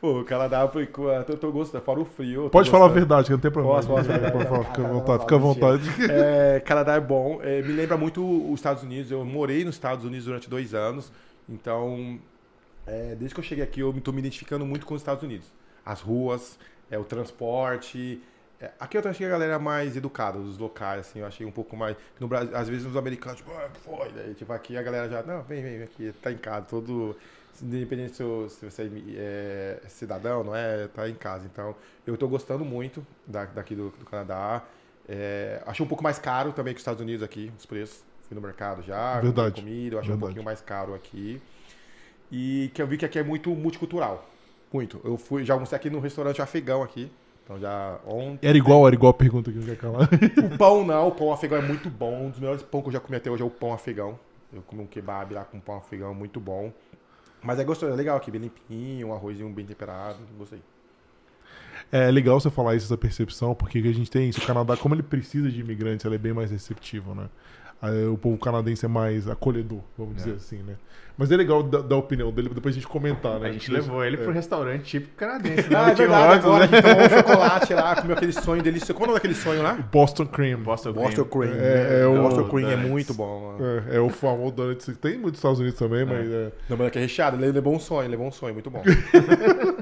Pô, 0.00 0.20
o 0.20 0.24
Canadá 0.24 0.66
foi 0.68 0.86
com. 0.86 1.08
Eu 1.08 1.36
tô 1.38 1.52
gostando, 1.52 1.84
fora 1.84 2.00
o 2.00 2.04
frio. 2.04 2.50
Pode 2.50 2.68
falar 2.68 2.86
a 2.86 2.88
verdade, 2.88 3.26
que 3.26 3.32
não 3.32 3.38
tem 3.38 3.50
problema. 3.50 3.76
Posso, 3.76 3.88
posso, 3.88 4.08
posso. 4.08 4.46
falar, 4.48 4.64
fica 4.64 4.82
à 4.82 4.84
Ah, 4.84 4.88
vontade, 4.88 5.20
fica 5.20 5.34
à 5.34 5.38
vontade. 5.38 5.90
É, 6.10 6.60
Canadá 6.60 6.94
é 6.94 7.00
bom. 7.00 7.38
É, 7.42 7.62
me 7.62 7.72
lembra 7.72 7.96
muito 7.96 8.20
os 8.50 8.58
Estados 8.58 8.82
Unidos. 8.82 9.12
Eu 9.12 9.24
morei 9.24 9.64
nos 9.64 9.76
Estados 9.76 10.04
Unidos 10.04 10.24
durante 10.26 10.50
dois 10.50 10.74
anos. 10.74 11.12
Então, 11.48 12.18
é, 12.86 13.14
desde 13.14 13.32
que 13.32 13.38
eu 13.40 13.44
cheguei 13.44 13.62
aqui, 13.62 13.80
eu 13.80 13.90
estou 13.96 14.12
me 14.12 14.18
identificando 14.20 14.66
muito 14.66 14.84
com 14.86 14.94
os 14.94 15.00
Estados 15.00 15.22
Unidos. 15.22 15.46
As 15.86 16.00
ruas, 16.00 16.58
é, 16.90 16.98
o 16.98 17.04
transporte. 17.04 18.20
É, 18.62 18.70
aqui 18.78 18.96
eu 18.96 19.02
achei 19.04 19.26
a 19.26 19.30
galera 19.30 19.58
mais 19.58 19.96
educada, 19.96 20.38
os 20.38 20.56
locais, 20.56 21.00
assim. 21.00 21.18
Eu 21.18 21.26
achei 21.26 21.44
um 21.44 21.50
pouco 21.50 21.76
mais. 21.76 21.96
No 22.20 22.28
Brasil, 22.28 22.56
às 22.56 22.68
vezes 22.68 22.86
os 22.86 22.96
americanos, 22.96 23.38
tipo, 23.38 23.50
ah, 23.50 23.68
que 23.68 23.80
foi? 23.80 24.12
Daí, 24.12 24.34
tipo, 24.34 24.52
aqui 24.52 24.76
a 24.76 24.82
galera 24.82 25.08
já, 25.08 25.20
não, 25.24 25.42
vem, 25.42 25.60
vem, 25.60 25.78
vem 25.78 25.82
aqui, 25.82 26.14
tá 26.22 26.30
em 26.30 26.38
casa, 26.38 26.66
todo. 26.66 27.16
Independente 27.60 28.16
se, 28.16 28.22
se 28.50 28.64
você 28.64 28.90
é 29.16 29.82
cidadão, 29.88 30.44
não 30.44 30.54
é? 30.54 30.86
Tá 30.86 31.08
em 31.08 31.14
casa. 31.14 31.44
Então, 31.52 31.74
eu 32.06 32.16
tô 32.16 32.28
gostando 32.28 32.64
muito 32.64 33.04
da, 33.26 33.44
daqui 33.46 33.74
do, 33.74 33.90
do 33.90 34.06
Canadá. 34.06 34.62
É, 35.08 35.60
achei 35.66 35.84
um 35.84 35.88
pouco 35.88 36.04
mais 36.04 36.20
caro 36.20 36.52
também 36.52 36.72
que 36.72 36.78
os 36.78 36.82
Estados 36.82 37.02
Unidos 37.02 37.22
aqui, 37.24 37.52
os 37.58 37.66
preços. 37.66 38.04
Fui 38.28 38.36
no 38.36 38.40
mercado 38.40 38.80
já, 38.82 39.20
Verdade. 39.20 39.60
comida, 39.60 39.96
eu 39.96 39.98
achei 39.98 40.10
Verdade. 40.10 40.12
um 40.12 40.20
pouquinho 40.20 40.44
mais 40.44 40.60
caro 40.60 40.94
aqui. 40.94 41.42
E 42.30 42.70
que 42.72 42.80
eu 42.80 42.86
vi 42.86 42.96
que 42.96 43.04
aqui 43.04 43.18
é 43.18 43.24
muito 43.24 43.50
multicultural. 43.50 44.26
Muito. 44.72 45.00
Eu 45.04 45.18
fui, 45.18 45.44
já 45.44 45.52
almocei 45.54 45.76
aqui 45.76 45.90
no 45.90 45.98
restaurante 45.98 46.40
afegão 46.40 46.82
aqui. 46.82 47.10
Então 47.44 47.58
já 47.58 47.98
ontem. 48.06 48.46
Era 48.46 48.56
igual, 48.56 48.86
era 48.86 48.94
igual 48.94 49.10
a 49.10 49.14
pergunta 49.14 49.50
que 49.50 49.58
eu 49.58 49.64
quer 49.64 49.76
calar. 49.76 50.08
O 50.44 50.56
pão 50.56 50.84
não, 50.84 51.08
o 51.08 51.12
pão 51.12 51.32
afegão 51.32 51.58
é 51.58 51.62
muito 51.62 51.90
bom. 51.90 52.26
Um 52.26 52.30
dos 52.30 52.38
melhores 52.38 52.62
pão 52.62 52.80
que 52.80 52.88
eu 52.88 52.92
já 52.92 53.00
comi 53.00 53.16
até 53.16 53.30
hoje 53.30 53.42
é 53.42 53.46
o 53.46 53.50
pão 53.50 53.72
afegão. 53.72 54.18
Eu 54.52 54.62
comi 54.62 54.82
um 54.82 54.86
kebab 54.86 55.34
lá 55.34 55.44
com 55.44 55.58
pão 55.58 55.76
afegão, 55.76 56.14
muito 56.14 56.38
bom. 56.38 56.72
Mas 57.42 57.58
é 57.58 57.64
gostoso, 57.64 57.92
é 57.92 57.96
legal 57.96 58.16
aqui, 58.16 58.30
bem 58.30 58.40
limpinho, 58.40 59.08
um 59.08 59.12
arrozinho 59.12 59.48
bem 59.48 59.66
temperado, 59.66 60.18
gostei. 60.38 60.60
É 61.90 62.10
legal 62.10 62.40
você 62.40 62.50
falar 62.50 62.76
isso, 62.76 62.86
essa 62.86 62.96
percepção, 62.96 63.54
porque 63.54 63.78
a 63.78 63.92
gente 63.92 64.10
tem 64.10 64.28
isso. 64.28 64.40
O 64.40 64.46
Canadá, 64.46 64.76
como 64.76 64.94
ele 64.94 65.02
precisa 65.02 65.50
de 65.50 65.60
imigrantes, 65.60 66.06
ele 66.06 66.14
é 66.14 66.18
bem 66.18 66.32
mais 66.32 66.50
receptivo, 66.50 67.14
né? 67.14 67.28
Aí 67.82 68.06
O 68.06 68.16
povo 68.16 68.38
canadense 68.38 68.84
é 68.84 68.88
mais 68.88 69.28
acolhedor, 69.28 69.80
vamos 69.98 70.14
dizer 70.16 70.34
assim, 70.36 70.58
né? 70.62 70.74
Mas 71.18 71.30
é 71.30 71.36
legal 71.36 71.62
dar 71.62 71.82
dar 71.82 71.96
a 71.96 71.98
opinião 71.98 72.32
dele, 72.32 72.48
depois 72.48 72.74
a 72.74 72.78
gente 72.78 72.86
comentar, 72.88 73.38
né? 73.38 73.48
A 73.50 73.52
gente 73.52 73.70
levou 73.70 74.02
ele 74.02 74.16
pro 74.16 74.32
restaurante 74.32 74.84
típico 74.84 75.14
canadense. 75.16 75.68
né? 75.68 75.76
Ah, 75.76 75.90
é 75.90 75.94
Tinha 75.94 76.08
verdade, 76.08 76.34
agora 76.46 76.66
né? 76.66 76.78
a 76.78 76.80
gente 76.80 76.82
tomou 76.82 77.04
um 77.06 77.10
chocolate 77.10 77.74
lá, 77.74 77.96
comeu 78.00 78.16
aquele 78.16 78.32
sonho 78.32 78.62
delicioso. 78.62 78.94
Qual 78.94 79.02
é 79.02 79.04
o 79.04 79.06
nome 79.08 79.18
daquele 79.18 79.34
sonho 79.34 79.62
lá? 79.62 79.74
Boston 79.92 80.26
Cream. 80.26 80.60
Boston 80.60 80.92
Boston 80.94 81.24
Cream. 81.24 81.50
Cream. 81.52 81.62
É, 81.64 82.00
é 82.02 82.06
o- 82.06 82.22
Boston 82.22 82.48
Cream 82.48 82.70
é 82.70 82.76
muito 82.76 83.12
bom. 83.12 83.56
mano. 83.58 83.82
É, 83.90 83.96
é 83.96 84.00
o 84.00 84.08
famoso 84.08 84.52
donut. 84.54 84.92
Tem 84.94 85.18
muitos 85.18 85.38
Estados 85.38 85.58
Unidos 85.60 85.78
também, 85.78 86.04
mas 86.06 86.30
é. 86.30 86.50
Não, 86.70 86.76
mas 86.78 86.86
é 86.86 86.90
que 86.90 86.98
é 86.98 87.02
recheado, 87.02 87.36
ele 87.36 87.52
levou 87.52 87.74
um 87.74 87.78
sonho, 87.80 88.08
levou 88.08 88.26
um 88.26 88.32
sonho, 88.32 88.54
muito 88.54 88.70
bom. 88.70 88.82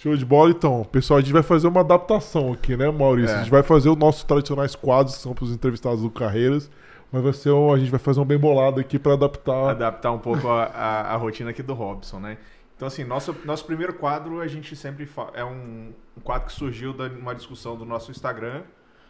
Show 0.00 0.16
de 0.16 0.24
bola, 0.24 0.50
então. 0.50 0.84
Pessoal, 0.84 1.18
a 1.18 1.20
gente 1.20 1.32
vai 1.32 1.42
fazer 1.42 1.66
uma 1.66 1.80
adaptação 1.80 2.52
aqui, 2.52 2.76
né, 2.76 2.88
Maurício? 2.90 3.34
É. 3.34 3.38
A 3.38 3.42
gente 3.42 3.50
vai 3.50 3.62
fazer 3.64 3.88
os 3.88 3.96
nossos 3.96 4.22
tradicionais 4.22 4.74
quadros, 4.76 5.16
que 5.16 5.22
são 5.22 5.34
para 5.34 5.44
os 5.44 5.50
entrevistados 5.52 6.02
do 6.02 6.10
Carreiras. 6.10 6.70
Mas 7.10 7.22
vai 7.22 7.32
ser 7.32 7.50
um, 7.50 7.72
a 7.72 7.78
gente 7.78 7.90
vai 7.90 7.98
fazer 7.98 8.20
um 8.20 8.24
bem 8.24 8.38
bolado 8.38 8.78
aqui 8.80 8.98
para 8.98 9.14
adaptar. 9.14 9.70
adaptar 9.70 10.12
um 10.12 10.18
pouco 10.18 10.46
a, 10.46 10.64
a, 10.66 11.14
a 11.14 11.16
rotina 11.16 11.50
aqui 11.50 11.62
do 11.62 11.74
Robson, 11.74 12.20
né? 12.20 12.38
Então, 12.76 12.86
assim, 12.86 13.02
nosso, 13.02 13.34
nosso 13.44 13.64
primeiro 13.64 13.92
quadro, 13.94 14.40
a 14.40 14.46
gente 14.46 14.76
sempre 14.76 15.04
fa- 15.04 15.30
é 15.34 15.44
um, 15.44 15.90
um 16.16 16.20
quadro 16.22 16.46
que 16.46 16.52
surgiu 16.52 16.92
de 16.92 17.08
uma 17.18 17.34
discussão 17.34 17.76
do 17.76 17.84
nosso 17.84 18.10
Instagram, 18.12 18.62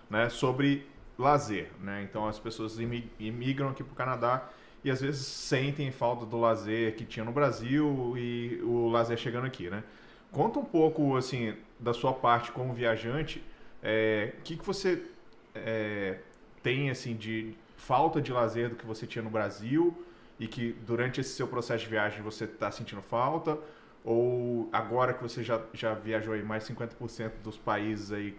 né, 0.08 0.30
sobre 0.30 0.86
lazer, 1.18 1.70
né? 1.82 2.06
Então, 2.08 2.26
as 2.26 2.38
pessoas 2.38 2.78
imi- 2.78 3.10
imigram 3.18 3.68
aqui 3.68 3.82
para 3.84 3.92
o 3.92 3.96
Canadá 3.96 4.48
e 4.82 4.90
às 4.90 5.02
vezes 5.02 5.26
sentem 5.26 5.90
falta 5.90 6.24
do 6.24 6.38
lazer 6.40 6.94
que 6.94 7.04
tinha 7.04 7.24
no 7.26 7.32
Brasil 7.32 8.14
e 8.16 8.58
o 8.64 8.88
lazer 8.88 9.18
chegando 9.18 9.44
aqui, 9.46 9.68
né? 9.68 9.82
Conta 10.32 10.58
um 10.58 10.64
pouco, 10.64 11.16
assim, 11.16 11.54
da 11.78 11.92
sua 11.94 12.12
parte 12.12 12.52
como 12.52 12.74
viajante, 12.74 13.42
é, 13.82 14.34
o 14.38 14.42
que, 14.42 14.56
que 14.56 14.64
você 14.64 15.02
é, 15.54 16.18
tem, 16.62 16.90
assim, 16.90 17.14
de 17.16 17.54
falta 17.76 18.20
de 18.20 18.32
lazer 18.32 18.68
do 18.70 18.76
que 18.76 18.84
você 18.86 19.06
tinha 19.06 19.22
no 19.22 19.30
Brasil 19.30 20.04
e 20.38 20.46
que 20.46 20.72
durante 20.86 21.20
esse 21.20 21.30
seu 21.30 21.48
processo 21.48 21.84
de 21.84 21.90
viagem 21.90 22.22
você 22.22 22.44
está 22.44 22.70
sentindo 22.70 23.00
falta? 23.02 23.58
Ou 24.04 24.68
agora 24.72 25.12
que 25.14 25.22
você 25.22 25.42
já, 25.42 25.60
já 25.72 25.94
viajou 25.94 26.34
aí 26.34 26.42
mais 26.42 26.64
50% 26.64 27.32
dos 27.42 27.56
países 27.56 28.12
aí, 28.12 28.36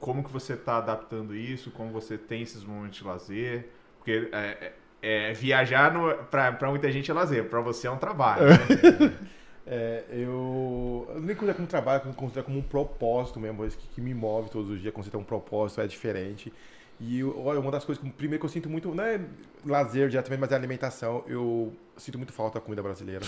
como 0.00 0.22
que 0.22 0.30
você 0.32 0.52
está 0.54 0.78
adaptando 0.78 1.34
isso? 1.34 1.70
Como 1.72 1.90
você 1.92 2.16
tem 2.16 2.42
esses 2.42 2.64
momentos 2.64 2.98
de 2.98 3.04
lazer? 3.04 3.68
Porque 3.98 4.28
é, 4.32 4.38
é- 4.38 4.72
é, 5.00 5.32
viajar 5.32 5.92
para 6.30 6.70
muita 6.70 6.90
gente 6.90 7.08
é 7.08 7.14
lazer, 7.14 7.44
para 7.48 7.60
você 7.60 7.86
é 7.86 7.90
um 7.90 7.98
trabalho. 7.98 8.46
né? 8.48 8.56
É, 9.70 10.02
eu, 10.10 11.06
eu 11.14 11.20
nem 11.20 11.36
considero 11.36 11.56
como 11.56 11.68
trabalho, 11.68 12.02
eu 12.06 12.14
considero 12.14 12.46
como 12.46 12.58
um 12.58 12.62
propósito 12.62 13.38
mesmo, 13.38 13.66
isso 13.66 13.76
que, 13.76 13.86
que 13.88 14.00
me 14.00 14.14
move 14.14 14.48
todos 14.48 14.70
os 14.70 14.80
dias, 14.80 14.94
tem 15.10 15.20
um 15.20 15.24
propósito, 15.24 15.82
é 15.82 15.86
diferente. 15.86 16.50
E 16.98 17.22
olha, 17.22 17.60
uma 17.60 17.70
das 17.70 17.84
coisas, 17.84 18.02
que, 18.02 18.10
primeiro 18.10 18.40
que 18.40 18.46
eu 18.46 18.50
sinto 18.50 18.70
muito, 18.70 18.92
não 18.94 19.04
é 19.04 19.20
lazer 19.66 20.08
diretamente, 20.08 20.40
mas 20.40 20.52
é 20.52 20.54
alimentação, 20.54 21.22
eu 21.26 21.70
sinto 21.98 22.16
muito 22.16 22.32
falta 22.32 22.58
da 22.58 22.64
comida 22.64 22.82
brasileira. 22.82 23.26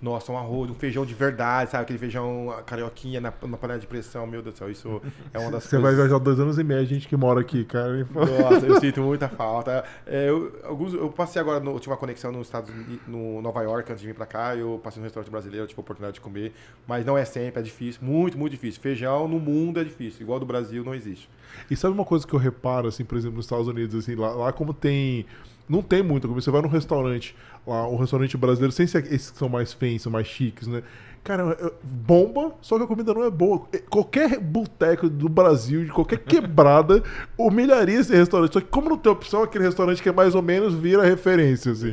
Nossa, 0.00 0.32
um 0.32 0.38
arroz, 0.38 0.70
um 0.70 0.74
feijão 0.74 1.04
de 1.04 1.14
verdade, 1.14 1.70
sabe? 1.70 1.82
Aquele 1.82 1.98
feijão 1.98 2.50
a 2.50 2.62
carioquinha 2.62 3.20
na, 3.20 3.32
na 3.46 3.56
panela 3.56 3.78
de 3.78 3.86
pressão, 3.86 4.26
meu 4.26 4.42
Deus 4.42 4.54
do 4.54 4.58
céu, 4.58 4.70
isso 4.70 5.02
é 5.32 5.38
uma 5.38 5.50
das 5.50 5.64
Você 5.64 5.76
vai 5.76 5.92
coisas... 5.92 5.98
viajar 6.08 6.18
dois 6.18 6.40
anos 6.40 6.58
e 6.58 6.64
meio, 6.64 6.80
a 6.80 6.84
gente 6.84 7.06
que 7.06 7.16
mora 7.16 7.40
aqui, 7.40 7.64
cara. 7.64 8.06
Nossa, 8.10 8.66
eu 8.66 8.78
sinto 8.80 9.00
muita 9.02 9.28
falta. 9.28 9.84
É, 10.06 10.28
eu, 10.28 10.58
alguns, 10.64 10.94
eu 10.94 11.10
passei 11.10 11.40
agora, 11.40 11.60
no, 11.60 11.72
eu 11.72 11.80
tive 11.80 11.90
uma 11.90 11.96
conexão 11.96 12.32
nos 12.32 12.46
Estados 12.46 12.70
Unidos, 12.70 13.00
no 13.06 13.42
Nova 13.42 13.62
York, 13.62 13.90
antes 13.90 14.00
de 14.00 14.06
vir 14.06 14.14
pra 14.14 14.26
cá. 14.26 14.56
Eu 14.56 14.80
passei 14.82 15.00
no 15.00 15.04
restaurante 15.04 15.30
brasileiro, 15.30 15.66
tive 15.66 15.78
a 15.78 15.82
oportunidade 15.82 16.14
de 16.14 16.20
comer. 16.20 16.52
Mas 16.86 17.04
não 17.04 17.16
é 17.16 17.24
sempre, 17.24 17.60
é 17.60 17.62
difícil. 17.62 18.00
Muito, 18.02 18.38
muito 18.38 18.52
difícil. 18.52 18.80
Feijão 18.80 19.28
no 19.28 19.38
mundo 19.38 19.80
é 19.80 19.84
difícil. 19.84 20.22
Igual 20.22 20.40
do 20.40 20.46
Brasil 20.46 20.84
não 20.84 20.94
existe. 20.94 21.28
E 21.70 21.76
sabe 21.76 21.94
uma 21.94 22.04
coisa 22.04 22.26
que 22.26 22.32
eu 22.32 22.38
reparo, 22.38 22.88
assim, 22.88 23.04
por 23.04 23.18
exemplo, 23.18 23.36
nos 23.36 23.46
Estados 23.46 23.68
Unidos, 23.68 23.94
assim, 23.94 24.14
lá, 24.14 24.30
lá 24.30 24.52
como 24.52 24.72
tem. 24.72 25.26
Não 25.70 25.82
tem 25.82 26.02
muito, 26.02 26.26
você 26.28 26.50
vai 26.50 26.60
num 26.60 26.68
restaurante, 26.68 27.34
lá, 27.66 27.86
um 27.88 27.96
restaurante 27.96 28.36
brasileiro, 28.36 28.72
sem 28.72 28.86
ser 28.86 29.04
esses 29.12 29.30
que 29.30 29.38
são 29.38 29.48
mais 29.48 29.72
fancy, 29.72 30.08
mais 30.10 30.26
chiques, 30.26 30.66
né? 30.66 30.82
Cara, 31.22 31.56
bomba, 31.82 32.54
só 32.60 32.76
que 32.78 32.84
a 32.84 32.86
comida 32.86 33.12
não 33.14 33.22
é 33.22 33.30
boa. 33.30 33.68
Qualquer 33.90 34.40
boteco 34.40 35.08
do 35.08 35.28
Brasil, 35.28 35.84
de 35.84 35.92
qualquer 35.92 36.18
quebrada, 36.18 37.02
humilharia 37.38 38.00
esse 38.00 38.12
restaurante. 38.14 38.54
Só 38.54 38.60
que 38.60 38.66
como 38.68 38.88
não 38.88 38.96
tem 38.96 39.12
opção, 39.12 39.42
aquele 39.42 39.64
restaurante 39.64 40.02
que 40.02 40.08
é 40.08 40.12
mais 40.12 40.34
ou 40.34 40.42
menos 40.42 40.74
vira 40.74 41.02
referência, 41.04 41.72
assim. 41.72 41.90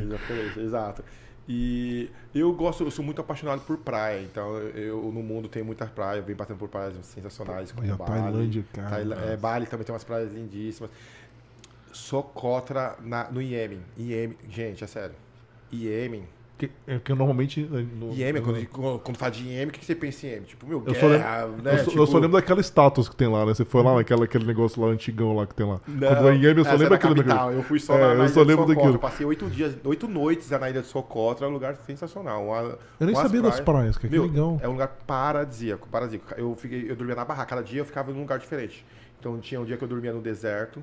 Exato. 0.60 1.04
E 1.50 2.10
eu 2.34 2.52
gosto, 2.52 2.84
eu 2.84 2.90
sou 2.90 3.02
muito 3.04 3.20
apaixonado 3.20 3.60
por 3.62 3.78
praia. 3.78 4.20
Então, 4.22 4.56
eu 4.74 5.02
no 5.12 5.22
mundo 5.22 5.48
tenho 5.48 5.64
muitas 5.64 5.88
praias, 5.88 6.18
eu 6.18 6.24
venho 6.24 6.36
passando 6.36 6.58
por 6.58 6.68
praias 6.68 6.94
sensacionais, 7.02 7.72
como 7.72 7.90
a 7.90 7.96
Bali. 7.96 8.10
Tailândia, 8.22 8.64
cara. 8.72 8.88
Tailã- 8.90 9.16
é, 9.16 9.36
Bali 9.36 9.66
também 9.66 9.84
tem 9.86 9.94
umas 9.94 10.04
praias 10.04 10.32
lindíssimas. 10.32 10.90
Sou 11.98 12.22
contra 12.22 12.96
na, 13.04 13.28
no 13.30 13.42
Iêmen. 13.42 13.80
Iêmen, 13.98 14.36
gente, 14.48 14.84
é 14.84 14.86
sério. 14.86 15.14
Iêmen. 15.72 16.24
Que, 16.56 16.70
é 16.88 16.98
que 16.98 17.12
normalmente. 17.12 17.60
né, 17.62 17.86
No, 17.94 18.12
Iêmen, 18.12 18.42
quando, 18.42 18.98
quando 19.00 19.16
fala 19.16 19.30
de 19.32 19.44
Iêmen, 19.44 19.68
o 19.68 19.70
que 19.72 19.80
que 19.80 19.84
você 19.84 19.94
pensa 19.94 20.26
em 20.26 20.30
Iêmen? 20.30 20.44
Tipo, 20.46 20.66
meu, 20.66 20.82
Eu 20.86 20.94
só, 20.94 21.08
guerra, 21.08 21.44
lembro, 21.44 21.62
né? 21.62 21.72
eu, 21.74 21.78
só, 21.78 21.84
tipo, 21.90 22.02
eu 22.02 22.06
só 22.06 22.18
lembro 22.18 22.36
daquela 22.36 22.60
estátua 22.60 23.04
que 23.04 23.14
tem 23.16 23.28
lá, 23.28 23.44
né? 23.44 23.52
Você 23.54 23.64
foi 23.64 23.82
lá 23.82 23.94
naquela, 23.96 24.24
aquele 24.24 24.44
negócio 24.44 24.80
lá 24.80 24.88
antigão 24.88 25.34
lá 25.36 25.46
que 25.46 25.54
tem 25.54 25.66
lá. 25.66 25.80
Não, 25.86 26.08
Quando 26.08 26.22
vai 26.22 26.34
em 26.36 26.40
Iêmen, 26.42 26.58
eu 26.58 26.64
só 26.64 26.76
lembro 26.76 26.94
é 26.94 26.96
aquele 26.96 27.14
na 27.14 27.22
capital. 27.22 27.36
negócio. 27.48 27.58
Eu 27.58 27.62
fui 27.64 27.80
só 27.80 27.94
É, 27.96 28.00
na, 28.00 28.14
na 28.14 28.24
eu 28.24 28.28
só 28.28 28.40
lembro 28.40 28.54
Socotra. 28.62 28.74
daquilo. 28.76 28.94
Eu 28.94 28.98
passei 29.00 29.26
oito 29.26 29.50
dias, 29.50 29.76
oito 29.84 30.08
noites 30.08 30.50
na 30.50 30.70
ilha 30.70 30.80
de 30.82 30.86
Socotra, 30.88 31.46
é 31.46 31.48
um 31.48 31.52
lugar 31.52 31.76
sensacional. 31.84 32.44
Uma- 32.46 32.78
Eu 33.00 33.06
nem 33.06 33.14
sabia 33.14 33.42
das 33.42 33.58
praias, 33.60 33.96
cara. 33.96 34.08
Que 34.08 34.14
Meu, 34.14 34.24
legal. 34.26 34.58
É 34.62 34.68
um 34.68 34.72
lugar 34.72 34.88
paradisíaco, 35.06 35.88
paradisíaco. 35.88 36.26
Eu, 36.36 36.54
fiquei, 36.56 36.90
eu 36.90 36.94
dormia 36.96 37.16
na 37.16 37.24
barraca, 37.24 37.50
cada 37.50 37.62
dia 37.62 37.80
eu 37.80 37.84
ficava 37.84 38.12
num 38.12 38.20
lugar 38.20 38.38
diferente. 38.38 38.84
Então 39.20 39.36
tinha 39.38 39.60
um 39.60 39.64
dia 39.64 39.76
que 39.76 39.82
eu 39.84 39.88
dormia 39.88 40.12
no 40.12 40.20
deserto, 40.20 40.80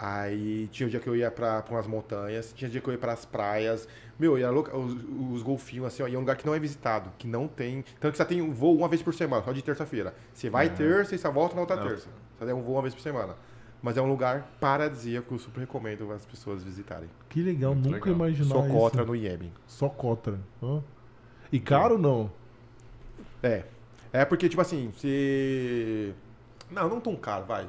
aí 0.00 0.66
tinha 0.72 0.86
um 0.86 0.90
dia 0.90 0.98
que 0.98 1.08
eu 1.08 1.14
ia 1.14 1.30
pra, 1.30 1.60
pra 1.62 1.74
umas 1.74 1.86
montanhas, 1.86 2.52
tinha 2.54 2.68
um 2.68 2.70
dia 2.72 2.80
que 2.80 2.88
eu 2.88 2.92
ia 2.92 2.98
pras 2.98 3.24
praias. 3.26 3.86
Meu, 4.18 4.36
era 4.36 4.50
louca, 4.50 4.76
os, 4.76 4.94
os 5.32 5.42
golfinhos, 5.42 5.86
assim, 5.86 6.02
ó, 6.02 6.08
e 6.08 6.14
é 6.14 6.16
um 6.16 6.20
lugar 6.20 6.36
que 6.36 6.46
não 6.46 6.54
é 6.54 6.58
visitado, 6.58 7.10
que 7.18 7.26
não 7.26 7.46
tem. 7.46 7.84
Tanto 8.00 8.12
que 8.12 8.16
você 8.18 8.24
tem 8.24 8.40
um 8.40 8.52
voo 8.52 8.76
uma 8.76 8.88
vez 8.88 9.02
por 9.02 9.12
semana, 9.14 9.42
só 9.44 9.52
de 9.52 9.62
terça-feira. 9.62 10.14
Você 10.32 10.48
vai 10.48 10.70
terça 10.70 11.14
e 11.14 11.18
só 11.18 11.30
volta 11.30 11.54
na 11.54 11.60
outra 11.60 11.76
Não. 11.76 11.86
terça. 11.86 12.08
Você 12.38 12.44
tem 12.46 12.54
um 12.54 12.62
voo 12.62 12.76
uma 12.76 12.82
vez 12.82 12.94
por 12.94 13.00
semana. 13.02 13.34
Mas 13.82 13.96
é 13.96 14.02
um 14.02 14.08
lugar 14.08 14.56
paradisíaco, 14.60 15.34
eu 15.34 15.38
super 15.38 15.60
recomendo 15.60 16.10
as 16.12 16.26
pessoas 16.26 16.62
visitarem. 16.62 17.08
Que 17.30 17.42
legal, 17.42 17.74
nunca 17.74 17.90
legal. 17.90 18.08
imaginava 18.14 18.66
Socotra 18.68 19.02
isso. 19.02 19.10
no 19.10 19.16
Iêmen. 19.16 19.52
Socotra. 19.66 20.38
Hã? 20.62 20.82
E 21.50 21.58
caro 21.58 21.98
não? 21.98 22.30
É. 23.42 23.64
É 24.12 24.24
porque, 24.24 24.48
tipo 24.48 24.60
assim, 24.60 24.92
se. 24.98 26.12
Não, 26.70 26.88
não 26.88 27.00
tão 27.00 27.16
caro, 27.16 27.46
vai. 27.46 27.66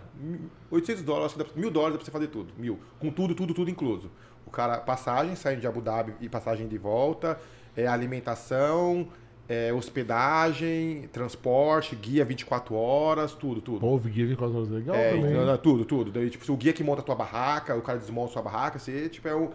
800 0.72 1.04
dólares, 1.04 1.36
acho 1.38 1.46
que 1.52 1.60
mil 1.60 1.70
dólares 1.70 1.98
pra 1.98 2.06
você 2.06 2.12
fazer 2.12 2.28
tudo. 2.28 2.54
Mil. 2.58 2.80
Com 3.00 3.12
tudo, 3.12 3.36
tudo, 3.36 3.54
tudo 3.54 3.70
incluso. 3.70 4.10
O 4.46 4.50
cara, 4.50 4.78
passagem, 4.78 5.36
saindo 5.36 5.62
de 5.62 5.68
Abu 5.68 5.82
Dhabi 5.82 6.14
e 6.22 6.30
passagem 6.30 6.68
de 6.68 6.78
volta, 6.78 7.38
é, 7.76 7.88
alimentação, 7.88 9.08
é, 9.48 9.74
hospedagem, 9.74 11.10
transporte, 11.12 11.96
guia 11.96 12.24
24 12.24 12.74
horas, 12.74 13.34
tudo, 13.34 13.62
tudo. 13.62 13.86
O 13.86 14.00
guia 14.00 14.28
que 14.28 14.36
quase 14.36 14.54
legal 14.54 14.96
É, 14.96 15.12
também. 15.12 15.34
não, 15.34 15.46
não, 15.46 15.58
tudo, 15.58 15.84
tudo. 15.84 16.12
Daí, 16.12 16.30
tipo, 16.30 16.46
se 16.46 16.52
o 16.52 16.56
guia 16.56 16.72
que 16.72 16.84
monta 16.84 17.02
a 17.02 17.04
tua 17.04 17.16
barraca, 17.16 17.76
o 17.76 17.82
cara 17.82 18.00
desmonta 18.00 18.30
a 18.30 18.34
sua 18.34 18.42
barraca, 18.42 18.80
você, 18.80 19.10
tipo, 19.10 19.28
é 19.28 19.36
um. 19.36 19.50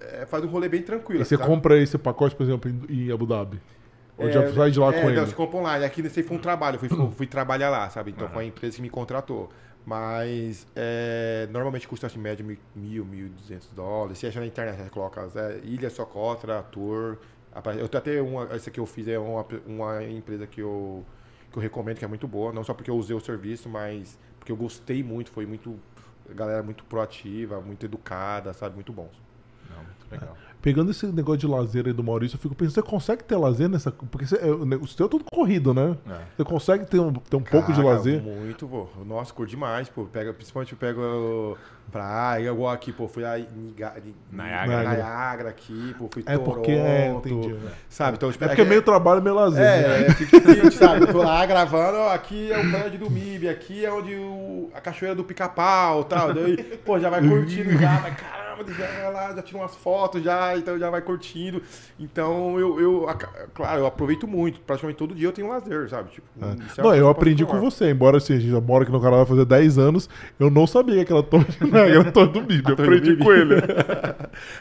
é, 0.00 0.24
faz 0.24 0.42
um 0.42 0.48
rolê 0.48 0.68
bem 0.68 0.82
tranquilo. 0.82 1.20
E 1.20 1.24
você 1.24 1.36
sabe? 1.36 1.48
compra 1.48 1.78
esse 1.78 1.98
pacote, 1.98 2.34
por 2.34 2.44
exemplo, 2.44 2.70
em, 2.88 3.12
Abu 3.12 3.26
Dhabi? 3.26 3.60
Ou 4.16 4.30
já 4.30 4.52
sai 4.52 4.70
de 4.70 4.78
lá 4.78 4.88
é, 4.88 4.92
com 4.92 5.02
não, 5.02 5.10
ele? 5.10 5.20
Você 5.26 5.34
compra 5.34 5.58
online. 5.58 5.84
Aqui 5.84 6.02
nesse 6.02 6.22
foi 6.22 6.36
um 6.36 6.40
trabalho, 6.40 6.76
eu 6.76 6.80
fui, 6.80 7.10
fui 7.12 7.26
trabalhar 7.26 7.70
lá, 7.70 7.88
sabe? 7.88 8.10
Então 8.10 8.26
Aham. 8.26 8.34
foi 8.34 8.44
a 8.44 8.46
empresa 8.46 8.76
que 8.76 8.82
me 8.82 8.90
contratou. 8.90 9.50
Mas 9.86 10.66
é, 10.76 11.48
normalmente 11.50 11.88
custa 11.88 12.06
assim, 12.06 12.18
média 12.18 12.44
mil, 12.74 13.04
mil, 13.04 13.28
duzentos 13.30 13.68
dólares. 13.70 14.18
Se 14.18 14.26
acha 14.26 14.38
na 14.38 14.46
internet, 14.46 14.76
você 14.76 14.90
coloca 14.90 15.20
é, 15.34 15.60
Ilha 15.64 15.90
Socotra, 15.90 16.64
apare- 17.52 17.80
Eu 17.80 17.86
até 17.86 18.20
uma, 18.20 18.44
essa 18.54 18.70
que 18.70 18.78
eu 18.78 18.86
fiz 18.86 19.08
é 19.08 19.18
uma, 19.18 19.46
uma 19.66 20.04
empresa 20.04 20.46
que 20.46 20.60
eu, 20.60 21.04
que 21.50 21.58
eu 21.58 21.62
recomendo, 21.62 21.98
que 21.98 22.04
é 22.04 22.08
muito 22.08 22.28
boa. 22.28 22.52
Não 22.52 22.62
só 22.62 22.74
porque 22.74 22.90
eu 22.90 22.96
usei 22.96 23.16
o 23.16 23.20
serviço, 23.20 23.68
mas 23.68 24.18
porque 24.38 24.52
eu 24.52 24.56
gostei 24.56 25.02
muito. 25.02 25.30
Foi 25.30 25.46
muito. 25.46 25.78
Galera 26.28 26.62
muito 26.62 26.84
proativa, 26.84 27.60
muito 27.60 27.84
educada, 27.84 28.52
sabe? 28.52 28.76
Muito 28.76 28.92
bom. 28.92 29.10
Não, 29.68 29.78
muito 29.82 30.06
legal. 30.10 30.36
Pegando 30.62 30.90
esse 30.90 31.06
negócio 31.06 31.38
de 31.38 31.46
lazer 31.46 31.86
aí 31.86 31.92
do 31.92 32.04
Maurício, 32.04 32.36
eu 32.36 32.40
fico 32.40 32.54
pensando, 32.54 32.74
você 32.74 32.82
consegue 32.82 33.24
ter 33.24 33.36
lazer 33.36 33.68
nessa. 33.68 33.90
Porque 33.90 34.26
você, 34.26 34.36
é, 34.36 34.46
o 34.50 34.86
seu 34.86 35.06
é 35.06 35.08
tudo 35.08 35.24
corrido, 35.24 35.72
né? 35.72 35.96
É. 36.08 36.18
Você 36.36 36.44
consegue 36.44 36.84
ter 36.84 36.98
um, 37.00 37.12
ter 37.12 37.36
um 37.36 37.42
pouco 37.42 37.72
de 37.72 37.80
lazer? 37.82 38.20
Muito, 38.22 38.68
pô. 38.68 38.86
Nossa, 39.06 39.32
curto 39.32 39.48
demais, 39.50 39.88
pô. 39.88 40.04
Pega, 40.04 40.32
principalmente 40.34 40.72
eu 40.72 40.78
pego 40.78 41.56
praia, 41.90 42.50
igual 42.50 42.72
aqui, 42.72 42.92
pô. 42.92 43.08
Fui 43.08 43.24
a 43.24 43.38
Niga- 43.38 43.94
Ni- 44.04 44.14
Niágara. 44.30 44.96
Niágara 44.96 45.48
aqui, 45.48 45.94
pô. 45.98 46.08
Fui 46.12 46.22
É 46.26 46.36
Toronto, 46.36 46.54
porque 46.54 46.70
é, 46.72 47.08
entendi. 47.10 47.54
Sabe? 47.88 48.16
Então, 48.16 48.30
tipo, 48.30 48.44
É 48.44 48.48
porque 48.48 48.62
é 48.62 48.64
meio 48.64 48.82
trabalho, 48.82 49.22
meio 49.22 49.34
lazer. 49.34 49.60
né? 49.60 50.02
É, 50.02 50.06
é 50.08 50.14
50 50.14 50.70
sabe? 50.72 51.02
Eu 51.02 51.12
tô 51.12 51.22
lá 51.22 51.44
gravando, 51.46 51.96
ó, 51.98 52.12
aqui 52.12 52.52
é 52.52 52.58
o 52.58 52.70
prédio 52.70 52.98
do 53.00 53.10
MIB, 53.10 53.48
aqui 53.48 53.84
é 53.84 53.90
onde 53.92 54.14
o, 54.14 54.70
a 54.74 54.80
cachoeira 54.80 55.14
do 55.14 55.24
pica-pau 55.24 56.02
e 56.02 56.04
tal. 56.04 56.34
Daí, 56.34 56.56
pô, 56.84 56.98
já 57.00 57.08
vai 57.10 57.26
curtindo 57.26 57.72
já, 57.78 57.96
vai, 57.98 58.14
caramba, 58.64 58.72
já 58.72 58.86
vai 58.86 59.12
lá, 59.12 59.34
já 59.34 59.42
tira 59.42 59.58
umas 59.58 59.74
fotos 59.74 60.22
já, 60.22 60.56
então 60.56 60.78
já 60.78 60.90
vai 60.90 61.00
curtindo. 61.00 61.62
Então, 61.98 62.58
eu, 62.58 62.80
eu 62.80 63.06
claro, 63.54 63.80
eu 63.80 63.86
aproveito 63.86 64.26
muito. 64.26 64.60
Praticamente 64.60 64.98
todo 64.98 65.14
dia 65.14 65.28
eu 65.28 65.32
tenho 65.32 65.48
lazer, 65.48 65.88
sabe? 65.88 66.10
Tipo, 66.10 66.26
é 66.40 66.44
uma 66.44 66.56
Não, 66.90 66.94
eu 66.94 67.08
aprendi 67.08 67.44
com 67.44 67.58
você, 67.60 67.90
embora 67.90 68.18
assim, 68.18 68.34
a 68.34 68.38
gente 68.38 68.50
já 68.50 68.60
mora 68.60 68.82
aqui 68.82 68.92
no 68.92 69.00
canal 69.00 69.18
vai 69.18 69.26
fazer 69.26 69.44
10 69.44 69.78
anos, 69.78 70.08
eu 70.38 70.50
não 70.50 70.66
sabia 70.66 70.96
que 70.96 71.00
aquela 71.02 71.22
torre 71.22 71.46
era 71.72 72.12
torre 72.12 72.28
do 72.32 72.42
MIB, 72.42 72.68
eu 72.68 72.74
aprendi 72.74 73.16
com 73.16 73.32
ele. 73.32 73.54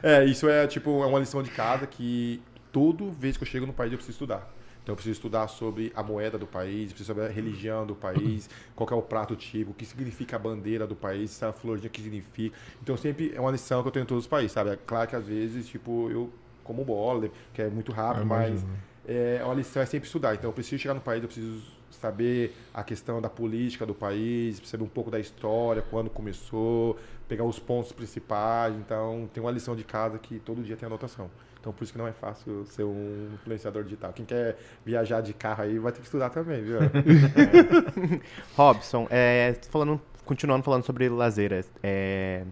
É, 0.02 0.26
isso 0.26 0.48
é 0.50 0.66
tipo 0.68 1.04
é 1.04 1.06
uma 1.06 1.20
lição 1.20 1.44
de 1.44 1.50
casa 1.50 1.86
que 1.86 2.42
toda 2.72 3.06
vez 3.06 3.38
que 3.38 3.44
eu 3.44 3.48
chego 3.48 3.66
no 3.66 3.74
país 3.74 3.92
eu 3.92 3.98
preciso 3.98 4.16
estudar. 4.16 4.48
Então 4.90 4.94
eu 4.94 4.96
preciso 4.96 5.18
estudar 5.18 5.48
sobre 5.48 5.94
a 5.96 6.02
moeda 6.02 6.36
do 6.36 6.48
país, 6.48 6.92
preciso 6.92 7.14
saber 7.14 7.28
a 7.28 7.32
religião 7.32 7.86
do 7.86 7.94
país, 7.94 8.50
qual 8.76 8.90
é 8.90 8.96
o 8.96 9.04
prato 9.04 9.36
típico, 9.36 9.70
o 9.70 9.74
que 9.76 9.86
significa 9.86 10.36
a 10.36 10.40
bandeira 10.40 10.88
do 10.88 10.96
país, 10.96 11.30
se 11.30 11.46
a 11.46 11.54
florzinha 11.54 11.92
que 11.92 12.02
significa. 12.02 12.58
Então 12.82 12.98
sempre 12.98 13.32
é 13.36 13.40
uma 13.40 13.52
lição 13.52 13.84
que 13.84 13.88
eu 13.88 13.92
tenho 13.92 14.04
em 14.04 14.08
todos 14.08 14.24
os 14.24 14.28
países, 14.28 14.52
sabe? 14.52 14.72
É 14.72 14.76
claro 14.76 15.08
que 15.08 15.16
às 15.16 15.28
vezes, 15.28 15.68
tipo, 15.68 16.10
eu 16.10 16.32
como 16.64 16.84
bola, 16.84 17.30
que 17.54 17.62
é 17.62 17.70
muito 17.70 17.92
rápido, 17.92 18.26
mas 18.26 18.66
é 19.08 19.40
uma 19.46 19.54
lição 19.54 19.80
é 19.80 19.86
sempre 19.86 20.08
estudar. 20.08 20.34
Então 20.34 20.50
eu 20.50 20.54
preciso 20.54 20.82
chegar 20.82 20.96
no 20.96 21.02
país, 21.02 21.22
eu 21.22 21.28
preciso 21.28 21.62
saber 21.92 22.56
a 22.74 22.84
questão 22.84 23.22
da 23.22 23.30
política 23.30 23.86
do 23.86 23.94
país, 23.94 24.60
saber 24.66 24.84
um 24.84 24.90
pouco 24.90 25.12
da 25.12 25.20
história, 25.20 25.84
quando 25.84 26.10
começou, 26.10 26.98
pegar 27.28 27.44
os 27.44 27.60
pontos 27.60 27.92
principais. 27.92 28.74
Então 28.76 29.30
tem 29.32 29.44
uma 29.44 29.52
lição 29.52 29.76
de 29.76 29.84
casa 29.84 30.18
que 30.18 30.40
todo 30.40 30.64
dia 30.64 30.76
tem 30.76 30.88
anotação. 30.88 31.30
Então 31.60 31.74
por 31.74 31.84
isso 31.84 31.92
que 31.92 32.00
não 32.00 32.08
é 32.08 32.14
fácil 32.14 32.66
ser 32.68 32.84
um 32.84 33.30
influenciador 33.34 33.84
digital. 33.84 34.14
Quem 34.14 34.26
quer 34.26 34.58
viajar 34.86 35.22
de 35.22 35.34
carro 35.34 35.64
aí 35.64 35.78
vai 35.78 35.92
ter 35.92 36.00
que 36.00 36.06
estudar 36.06 36.30
também, 36.30 36.62
viu? 36.64 36.80
Robson, 38.56 39.08
é, 39.10 39.56
falando, 39.70 40.00
continuando 40.26 40.64
falando 40.64 40.84
sobre 40.86 41.10
lazer, 41.10 41.66
é, 41.84 42.44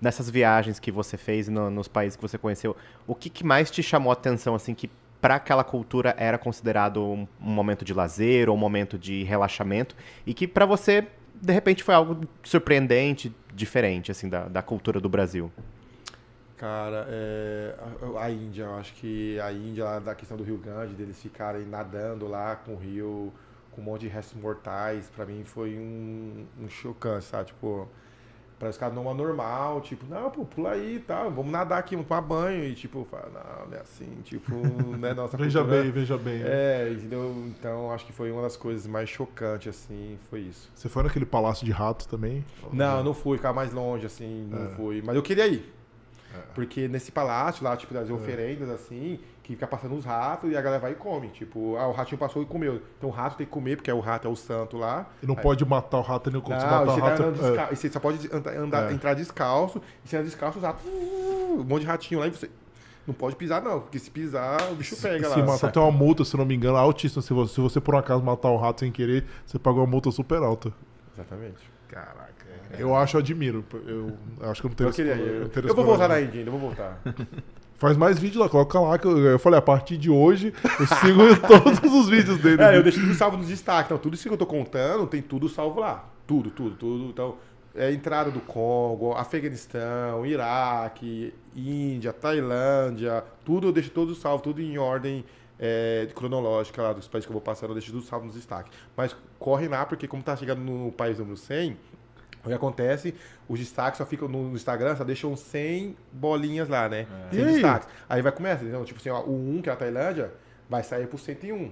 nessas 0.00 0.28
viagens 0.30 0.78
que 0.78 0.90
você 0.90 1.16
fez 1.16 1.48
no- 1.48 1.70
nos 1.70 1.88
países 1.88 2.16
que 2.16 2.22
você 2.22 2.38
conheceu, 2.38 2.76
o 3.06 3.14
que, 3.14 3.30
que 3.30 3.44
mais 3.44 3.70
te 3.70 3.82
chamou 3.82 4.10
a 4.10 4.14
atenção, 4.14 4.54
assim, 4.54 4.74
que 4.74 4.90
para 5.20 5.34
aquela 5.36 5.64
cultura 5.64 6.14
era 6.16 6.38
considerado 6.38 7.02
um, 7.02 7.26
um 7.40 7.50
momento 7.50 7.84
de 7.84 7.92
lazer 7.92 8.48
ou 8.48 8.54
um 8.54 8.58
momento 8.58 8.96
de 8.98 9.24
relaxamento 9.24 9.96
e 10.24 10.32
que 10.32 10.46
para 10.46 10.64
você, 10.64 11.06
de 11.34 11.52
repente, 11.52 11.82
foi 11.82 11.94
algo 11.94 12.20
surpreendente, 12.44 13.34
diferente, 13.52 14.12
assim, 14.12 14.28
da, 14.28 14.46
da 14.46 14.62
cultura 14.62 15.00
do 15.00 15.08
Brasil? 15.08 15.50
Cara, 16.58 17.06
é, 17.08 17.74
a, 18.18 18.30
Índia, 18.30 18.64
eu 18.64 18.74
acho 18.74 18.92
que 18.94 19.38
a 19.40 19.52
Índia, 19.52 19.84
lá 19.84 19.98
da 20.00 20.14
questão 20.14 20.36
do 20.36 20.42
Rio 20.42 20.58
Grande, 20.58 20.92
deles 20.94 21.20
ficarem 21.22 21.64
nadando 21.64 22.26
lá 22.26 22.56
com 22.56 22.72
o 22.74 22.76
rio, 22.76 23.32
com 23.70 23.80
um 23.80 23.84
monte 23.84 24.02
de 24.02 24.08
restos 24.08 24.40
mortais, 24.40 25.08
pra 25.14 25.24
mim 25.24 25.44
foi 25.44 25.78
um, 25.78 26.44
um 26.60 26.68
chocante, 26.68 27.26
sabe? 27.26 27.46
Tipo, 27.46 27.88
para 28.58 28.70
os 28.70 28.76
caras 28.76 28.92
não 28.92 29.08
é 29.08 29.14
normal, 29.14 29.80
tipo, 29.82 30.04
não, 30.06 30.32
pô, 30.32 30.44
pula 30.44 30.70
aí 30.72 30.96
e 30.96 30.98
tal, 30.98 31.30
vamos 31.30 31.52
nadar 31.52 31.78
aqui, 31.78 31.94
vamos 31.94 32.08
tomar 32.08 32.22
banho, 32.22 32.64
e 32.64 32.74
tipo, 32.74 33.06
fala, 33.08 33.30
não, 33.32 33.66
não 33.70 33.76
é 33.76 33.80
assim, 33.80 34.18
tipo, 34.24 34.52
não 34.56 35.08
é 35.08 35.14
nossa 35.14 35.36
Veja 35.38 35.60
cultura. 35.60 35.82
bem, 35.84 35.92
veja 35.92 36.18
bem. 36.18 36.42
É, 36.42 36.90
entendeu? 36.92 37.32
Então 37.56 37.92
acho 37.92 38.04
que 38.04 38.12
foi 38.12 38.32
uma 38.32 38.42
das 38.42 38.56
coisas 38.56 38.84
mais 38.88 39.08
chocantes, 39.08 39.68
assim, 39.68 40.18
foi 40.28 40.40
isso. 40.40 40.68
Você 40.74 40.88
foi 40.88 41.04
naquele 41.04 41.24
palácio 41.24 41.64
de 41.64 41.70
rato 41.70 42.08
também? 42.08 42.44
Não, 42.72 43.04
não 43.04 43.14
fui, 43.14 43.36
ficar 43.36 43.52
mais 43.52 43.72
longe, 43.72 44.04
assim, 44.06 44.48
não 44.50 44.64
É. 44.66 44.68
fui. 44.70 45.02
Mas 45.06 45.14
eu 45.14 45.22
queria 45.22 45.46
ir. 45.46 45.77
É. 46.34 46.38
Porque 46.54 46.88
nesse 46.88 47.10
palácio 47.10 47.64
lá, 47.64 47.76
tipo, 47.76 47.94
das 47.94 48.10
oferendas, 48.10 48.68
assim, 48.68 49.18
que 49.42 49.54
fica 49.54 49.66
passando 49.66 49.94
os 49.94 50.04
ratos 50.04 50.50
e 50.50 50.56
a 50.56 50.60
galera 50.60 50.80
vai 50.82 50.92
e 50.92 50.94
come. 50.94 51.28
Tipo, 51.28 51.76
ah, 51.76 51.86
o 51.88 51.92
ratinho 51.92 52.18
passou 52.18 52.42
e 52.42 52.46
comeu. 52.46 52.82
Então 52.98 53.08
o 53.08 53.12
rato 53.12 53.36
tem 53.36 53.46
que 53.46 53.52
comer, 53.52 53.76
porque 53.76 53.90
o 53.90 54.00
rato 54.00 54.28
é 54.28 54.30
o 54.30 54.36
santo 54.36 54.76
lá. 54.76 55.06
E 55.22 55.26
não 55.26 55.34
pode 55.34 55.64
matar 55.64 55.98
o 55.98 56.02
rato 56.02 56.30
nem 56.30 56.40
quando 56.40 56.60
você 56.60 56.66
matar 56.66 56.82
o 56.82 56.86
tá 57.00 57.08
rato. 57.08 57.22
é- 57.22 57.68
e 57.72 57.76
você 57.76 57.88
só 57.90 57.98
pode 57.98 58.28
andar, 58.32 58.56
andar- 58.56 58.90
É. 58.90 58.94
entrar 58.94 59.14
descalço, 59.14 59.80
e 60.04 60.08
você 60.08 60.16
anda 60.16 60.26
descalço, 60.26 60.58
os 60.58 60.64
ratos. 60.64 60.84
uh, 60.84 61.56
Um 61.60 61.64
monte 61.64 61.80
de 61.80 61.86
ratinho 61.86 62.20
lá 62.20 62.26
e 62.26 62.30
você. 62.30 62.50
Não 63.06 63.14
pode 63.14 63.36
pisar, 63.36 63.62
não, 63.62 63.80
porque 63.80 63.98
se 63.98 64.10
pisar, 64.10 64.70
o 64.70 64.74
bicho 64.74 64.94
pega 65.00 65.30
se 65.30 65.40
lá. 65.40 65.46
matar, 65.46 65.72
tem 65.72 65.82
uma 65.82 65.90
multa, 65.90 66.26
se 66.26 66.36
não 66.36 66.44
me 66.44 66.54
engano, 66.54 66.76
altíssima. 66.76 67.22
Se 67.22 67.32
você, 67.32 67.54
se 67.54 67.60
você 67.62 67.80
por 67.80 67.94
um 67.94 67.98
acaso 67.98 68.22
matar 68.22 68.50
o 68.50 68.58
rato 68.58 68.80
sem 68.80 68.92
querer, 68.92 69.24
você 69.46 69.58
pagou 69.58 69.80
uma 69.82 69.90
multa 69.90 70.10
super 70.10 70.42
alta. 70.42 70.70
Exatamente. 71.14 71.70
Caraca. 71.88 72.27
Eu 72.78 72.94
acho, 72.94 73.16
eu 73.16 73.20
admiro. 73.20 73.64
Eu 73.72 74.50
acho 74.50 74.60
que 74.60 74.66
eu 74.66 74.70
não 74.70 74.76
tenho 74.76 74.90
Eu 74.90 74.94
queria 74.94 75.12
esse-. 75.12 75.58
Eu, 75.58 75.68
eu 75.68 75.74
vou 75.74 75.84
voltar 75.84 76.08
na. 76.08 76.20
Índia 76.20 76.40
ainda, 76.40 76.48
eu 76.48 76.58
vou 76.58 76.60
voltar. 76.60 77.00
Faz 77.76 77.96
mais 77.96 78.18
vídeo 78.18 78.40
lá, 78.40 78.48
coloca 78.48 78.80
lá. 78.80 78.98
Que 78.98 79.06
eu, 79.06 79.18
eu 79.18 79.38
falei, 79.38 79.58
a 79.58 79.62
partir 79.62 79.96
de 79.96 80.10
hoje, 80.10 80.52
eu 80.80 80.86
sigo 80.86 81.36
todos 81.46 81.94
os 81.94 82.08
vídeos 82.08 82.38
dele. 82.38 82.62
É, 82.62 82.76
eu 82.76 82.82
deixo 82.82 83.00
tudo 83.00 83.14
salvo 83.14 83.36
nos 83.36 83.46
destaques. 83.46 83.86
Então, 83.86 83.98
tudo 83.98 84.14
isso 84.14 84.26
que 84.26 84.34
eu 84.34 84.38
tô 84.38 84.46
contando, 84.46 85.06
tem 85.06 85.22
tudo 85.22 85.48
salvo 85.48 85.80
lá. 85.80 86.08
Tudo, 86.26 86.50
tudo, 86.50 86.76
tudo. 86.76 87.04
Então, 87.04 87.36
é 87.74 87.92
entrada 87.92 88.30
do 88.30 88.40
Congo, 88.40 89.12
Afeganistão, 89.12 90.26
Iraque, 90.26 91.32
Índia, 91.54 92.12
Tailândia, 92.12 93.24
tudo 93.44 93.68
eu 93.68 93.72
deixo 93.72 93.90
tudo 93.90 94.14
salvo, 94.14 94.42
tudo 94.42 94.60
em 94.60 94.76
ordem 94.78 95.24
é, 95.58 96.08
cronológica 96.14 96.82
lá 96.82 96.92
dos 96.92 97.08
países 97.08 97.26
que 97.26 97.30
eu 97.30 97.34
vou 97.34 97.42
passando, 97.42 97.70
eu 97.70 97.74
deixo 97.74 97.92
tudo 97.92 98.04
salvo 98.04 98.26
nos 98.26 98.34
destaques. 98.34 98.72
Mas 98.96 99.14
corre 99.38 99.68
lá, 99.68 99.86
porque 99.86 100.08
como 100.08 100.22
tá 100.22 100.36
chegando 100.36 100.60
no 100.60 100.90
país 100.92 101.18
número 101.18 101.36
100, 101.36 101.76
o 102.44 102.48
que 102.48 102.54
acontece, 102.54 103.14
os 103.48 103.58
destaques 103.58 103.98
só 103.98 104.06
ficam 104.06 104.28
no 104.28 104.52
Instagram, 104.54 104.96
só 104.96 105.04
deixam 105.04 105.36
100 105.36 105.96
bolinhas 106.12 106.68
lá, 106.68 106.88
né? 106.88 107.06
E 107.32 107.36
100 107.36 107.44
aí? 107.44 107.52
destaques. 107.54 107.88
Aí 108.08 108.22
vai 108.22 108.32
começar, 108.32 108.64
então, 108.64 108.84
tipo 108.84 109.00
assim, 109.00 109.10
ó, 109.10 109.22
o 109.22 109.56
1, 109.56 109.62
que 109.62 109.70
é 109.70 109.72
a 109.72 109.76
Tailândia, 109.76 110.32
vai 110.68 110.82
sair 110.82 111.06
por 111.06 111.18
101. 111.18 111.70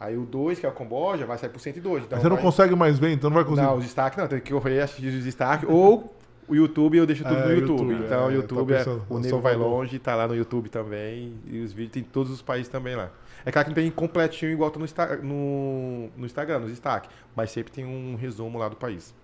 Aí 0.00 0.16
o 0.16 0.24
2, 0.24 0.60
que 0.60 0.66
é 0.66 0.68
o 0.68 0.72
Camboja, 0.72 1.26
vai 1.26 1.38
sair 1.38 1.50
por 1.50 1.60
102. 1.60 2.04
Então 2.04 2.20
você 2.20 2.28
não 2.28 2.36
vai- 2.36 2.44
consegue 2.44 2.74
mais 2.76 2.98
ver, 2.98 3.12
então 3.12 3.30
não 3.30 3.34
vai 3.34 3.44
conseguir. 3.44 3.66
Não, 3.66 3.76
os 3.76 3.84
destaques 3.84 4.18
não, 4.18 4.28
tem 4.28 4.40
que 4.40 4.52
correr 4.52 4.84
os 4.84 5.24
destaques. 5.24 5.68
Ou 5.68 6.14
o 6.46 6.54
YouTube, 6.54 6.96
eu 6.96 7.06
deixo 7.06 7.24
tudo 7.24 7.36
É, 7.36 7.44
no 7.46 7.52
YouTube. 7.52 7.70
YouTube, 7.92 8.04
então 8.04 8.26
o 8.26 8.30
é, 8.30 8.34
YouTube, 8.34 8.68
tá 8.68 8.74
é, 8.74 8.78
pensando, 8.78 9.06
o 9.08 9.18
Nego 9.18 9.40
vai 9.40 9.54
longe, 9.54 9.98
tá 9.98 10.14
lá 10.14 10.26
no 10.26 10.34
YouTube 10.34 10.68
também. 10.68 11.34
E 11.46 11.60
os 11.60 11.72
vídeos 11.72 11.92
tem 11.92 12.02
em 12.02 12.06
todos 12.06 12.32
os 12.32 12.40
países 12.40 12.68
também 12.68 12.96
lá. 12.96 13.10
É 13.44 13.52
claro 13.52 13.66
que 13.66 13.70
não 13.70 13.74
tem 13.82 13.90
completinho 13.90 14.52
igual 14.52 14.70
tá 14.70 14.78
no, 14.78 14.86
no, 15.22 16.10
no 16.16 16.26
Instagram, 16.26 16.60
nos 16.60 16.70
destaques. 16.70 17.10
Mas 17.36 17.50
sempre 17.50 17.72
tem 17.72 17.84
um 17.84 18.16
resumo 18.16 18.58
lá 18.58 18.68
do 18.68 18.76
país. 18.76 19.14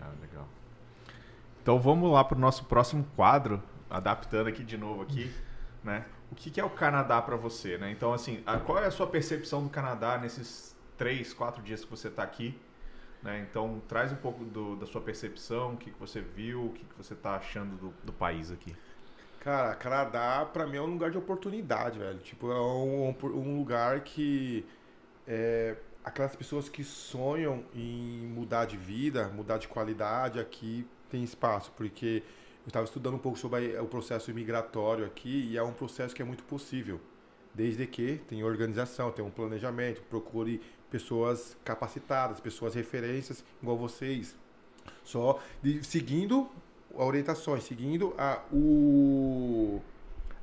Ah, 0.00 0.10
legal. 0.20 0.46
Então 1.62 1.78
vamos 1.78 2.10
lá 2.10 2.24
para 2.24 2.36
o 2.36 2.40
nosso 2.40 2.64
próximo 2.64 3.04
quadro, 3.16 3.62
adaptando 3.88 4.48
aqui 4.48 4.64
de 4.64 4.76
novo 4.78 5.02
aqui, 5.02 5.30
né? 5.84 6.04
O 6.32 6.34
que, 6.34 6.60
é 6.60 6.64
o 6.64 6.70
Canadá 6.70 7.20
para 7.20 7.36
você, 7.36 7.76
né? 7.76 7.90
Então 7.90 8.12
assim, 8.12 8.42
a- 8.46 8.58
qual 8.58 8.78
é 8.78 8.86
a 8.86 8.90
sua 8.90 9.06
percepção 9.06 9.62
do 9.64 9.68
Canadá 9.68 10.16
nesses 10.16 10.76
três, 10.96 11.32
quatro 11.34 11.62
dias 11.62 11.84
que 11.84 11.90
você 11.90 12.08
está 12.08 12.22
aqui? 12.22 12.58
Né? 13.22 13.46
Então 13.50 13.82
traz 13.88 14.12
um 14.12 14.16
pouco 14.16 14.44
do- 14.44 14.76
da 14.76 14.86
sua 14.86 15.00
percepção, 15.00 15.74
o 15.74 15.76
que, 15.76 15.90
que 15.90 15.98
você 16.00 16.20
viu, 16.20 16.66
o 16.66 16.72
que, 16.72 16.84
que 16.84 16.94
você 16.96 17.12
está 17.14 17.34
achando 17.36 17.76
do, 17.76 17.94
do 18.04 18.12
país 18.12 18.50
aqui. 18.50 18.74
Cara, 19.40 19.74
Canadá 19.74 20.46
pra 20.50 20.66
mim 20.66 20.76
é 20.76 20.80
um 20.82 20.86
lugar 20.86 21.10
de 21.10 21.18
oportunidade, 21.18 21.98
velho. 21.98 22.18
Tipo, 22.18 22.50
é 22.50 22.60
um, 22.60 23.14
um 23.24 23.58
lugar 23.58 24.00
que 24.00 24.64
é, 25.26 25.76
aquelas 26.04 26.34
pessoas 26.34 26.68
que 26.68 26.82
sonham 26.84 27.64
em 27.74 28.26
mudar 28.26 28.64
de 28.64 28.76
vida, 28.76 29.28
mudar 29.28 29.58
de 29.58 29.68
qualidade, 29.68 30.38
aqui 30.40 30.86
tem 31.10 31.22
espaço, 31.22 31.72
porque 31.76 32.22
eu 32.64 32.68
estava 32.68 32.84
estudando 32.84 33.14
um 33.14 33.18
pouco 33.18 33.38
sobre 33.38 33.76
o 33.78 33.86
processo 33.86 34.32
migratório 34.32 35.04
aqui 35.04 35.48
e 35.50 35.56
é 35.56 35.62
um 35.62 35.72
processo 35.72 36.14
que 36.14 36.22
é 36.22 36.24
muito 36.24 36.44
possível, 36.44 37.00
desde 37.54 37.86
que 37.86 38.20
tem 38.28 38.42
organização, 38.44 39.10
tem 39.10 39.24
um 39.24 39.30
planejamento, 39.30 40.02
procure 40.02 40.60
pessoas 40.90 41.56
capacitadas, 41.64 42.40
pessoas 42.40 42.74
referências 42.74 43.44
igual 43.62 43.76
vocês, 43.76 44.36
só 45.04 45.40
de- 45.62 45.84
seguindo 45.84 46.48
orientações, 46.94 47.64
seguindo 47.64 48.14
a, 48.18 48.42
o, 48.52 49.80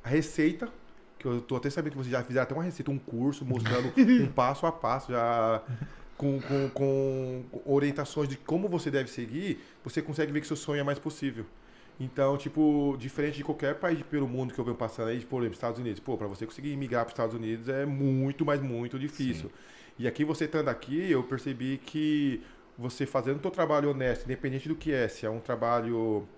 a 0.02 0.08
receita, 0.08 0.72
que 1.18 1.26
eu 1.26 1.40
tô 1.40 1.56
até 1.56 1.68
sabendo 1.68 1.92
que 1.92 1.98
vocês 1.98 2.12
já 2.12 2.22
fizeram 2.22 2.44
até 2.44 2.54
uma 2.54 2.62
receita, 2.62 2.90
um 2.90 2.98
curso 2.98 3.44
mostrando 3.44 3.92
um 4.22 4.26
passo 4.28 4.66
a 4.66 4.72
passo, 4.72 5.12
já 5.12 5.62
com, 6.16 6.40
com, 6.40 6.70
com 6.70 7.44
orientações 7.64 8.28
de 8.28 8.36
como 8.36 8.68
você 8.68 8.90
deve 8.90 9.10
seguir, 9.10 9.60
você 9.84 10.02
consegue 10.02 10.32
ver 10.32 10.40
que 10.40 10.46
seu 10.46 10.56
sonho 10.56 10.80
é 10.80 10.84
mais 10.84 10.98
possível. 10.98 11.44
Então, 12.00 12.36
tipo, 12.36 12.96
diferente 12.98 13.38
de 13.38 13.44
qualquer 13.44 13.74
país 13.74 14.00
pelo 14.02 14.28
mundo 14.28 14.54
que 14.54 14.60
eu 14.60 14.64
venho 14.64 14.76
passando 14.76 15.08
aí, 15.08 15.20
por 15.24 15.40
exemplo, 15.42 15.54
Estados 15.54 15.80
Unidos. 15.80 15.98
Pô, 15.98 16.16
pra 16.16 16.28
você 16.28 16.46
conseguir 16.46 16.76
migrar 16.76 17.04
para 17.04 17.08
os 17.08 17.12
Estados 17.12 17.34
Unidos 17.34 17.68
é 17.68 17.84
muito, 17.84 18.44
mas 18.44 18.60
muito 18.62 18.98
difícil. 18.98 19.50
E 19.98 20.06
aqui, 20.06 20.24
você 20.24 20.44
estando 20.44 20.68
aqui, 20.68 21.10
eu 21.10 21.24
percebi 21.24 21.78
que 21.78 22.40
você 22.78 23.04
fazendo 23.04 23.38
o 23.38 23.42
seu 23.42 23.50
trabalho 23.50 23.90
honesto, 23.90 24.24
independente 24.24 24.68
do 24.68 24.76
que 24.76 24.92
é, 24.92 25.08
se 25.08 25.26
é 25.26 25.30
um 25.30 25.40
trabalho 25.40 26.28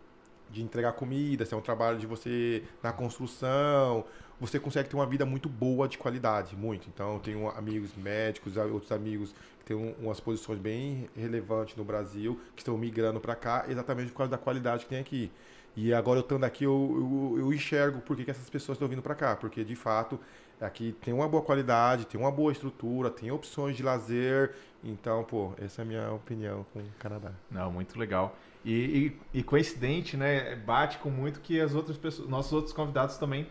de 0.51 0.63
entregar 0.63 0.93
comida, 0.93 1.45
se 1.45 1.53
é 1.53 1.57
um 1.57 1.61
trabalho 1.61 1.99
de 1.99 2.07
você 2.07 2.63
na 2.83 2.91
construção, 2.91 4.05
você 4.41 4.59
consegue 4.59 4.89
ter 4.89 4.97
uma 4.97 5.07
vida 5.07 5.27
muito 5.27 5.49
boa 5.49 5.87
de 5.87 5.99
qualidade, 5.99 6.57
muito. 6.57 6.89
Então, 6.89 7.15
eu 7.15 7.21
tenho 7.21 7.49
amigos 7.51 7.95
médicos, 7.95 8.57
outros 8.57 8.91
amigos 8.91 9.35
que 9.59 9.67
têm 9.67 9.77
um, 9.77 9.95
umas 10.01 10.19
posições 10.19 10.59
bem 10.59 11.09
relevantes 11.15 11.77
no 11.77 11.85
Brasil, 11.85 12.41
que 12.57 12.63
estão 12.63 12.77
migrando 12.79 13.21
para 13.21 13.35
cá, 13.35 13.67
exatamente 13.69 14.11
por 14.11 14.19
causa 14.19 14.31
da 14.31 14.39
qualidade 14.39 14.85
que 14.85 14.91
tem 14.91 14.99
aqui. 14.99 15.31
E 15.77 15.93
agora 15.93 16.19
eu 16.19 16.23
estando 16.23 16.45
aqui, 16.45 16.65
eu, 16.65 17.33
eu, 17.33 17.39
eu 17.39 17.53
enxergo 17.53 18.01
por 18.01 18.17
que, 18.17 18.25
que 18.25 18.31
essas 18.31 18.49
pessoas 18.51 18.77
estão 18.77 18.89
vindo 18.89 19.03
para 19.03 19.15
cá, 19.15 19.37
porque 19.37 19.63
de 19.63 19.77
fato 19.77 20.19
aqui 20.61 20.95
tem 21.01 21.15
uma 21.15 21.29
boa 21.29 21.43
qualidade, 21.43 22.07
tem 22.07 22.21
uma 22.21 22.31
boa 22.31 22.51
estrutura, 22.51 23.11
tem 23.11 23.31
opções 23.31 23.77
de 23.77 23.83
lazer. 23.83 24.55
Então, 24.83 25.23
pô, 25.23 25.53
essa 25.59 25.83
é 25.83 25.85
a 25.85 25.87
minha 25.87 26.13
opinião 26.13 26.67
com 26.73 26.81
o 26.81 26.85
Canadá. 26.99 27.33
Não, 27.51 27.71
muito 27.71 27.99
legal. 27.99 28.37
E, 28.65 29.15
e, 29.33 29.39
e 29.39 29.43
coincidente, 29.43 30.17
né? 30.17 30.57
Bate 30.57 30.99
com 30.99 31.09
muito 31.09 31.41
que 31.41 31.61
as 31.61 31.75
outras 31.75 31.97
pessoas, 31.97 32.29
nossos 32.29 32.53
outros 32.53 32.73
convidados 32.73 33.17
também 33.17 33.47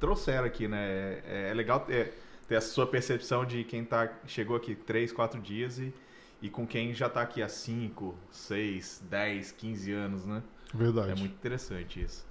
trouxeram 0.00 0.44
aqui, 0.44 0.68
né? 0.68 1.20
É, 1.26 1.48
é 1.50 1.54
legal 1.54 1.80
ter, 1.80 2.14
ter 2.48 2.56
essa 2.56 2.68
sua 2.68 2.86
percepção 2.86 3.44
de 3.44 3.64
quem 3.64 3.84
tá, 3.84 4.12
chegou 4.26 4.56
aqui 4.56 4.74
três, 4.74 5.12
quatro 5.12 5.40
dias 5.40 5.78
e, 5.78 5.92
e 6.40 6.48
com 6.48 6.66
quem 6.66 6.92
já 6.94 7.06
está 7.06 7.22
aqui 7.22 7.42
há 7.42 7.48
5, 7.48 8.14
6, 8.30 9.04
10, 9.08 9.52
15 9.52 9.92
anos, 9.92 10.26
né? 10.26 10.42
Verdade. 10.74 11.12
É 11.12 11.14
muito 11.14 11.34
interessante 11.34 12.00
isso. 12.02 12.26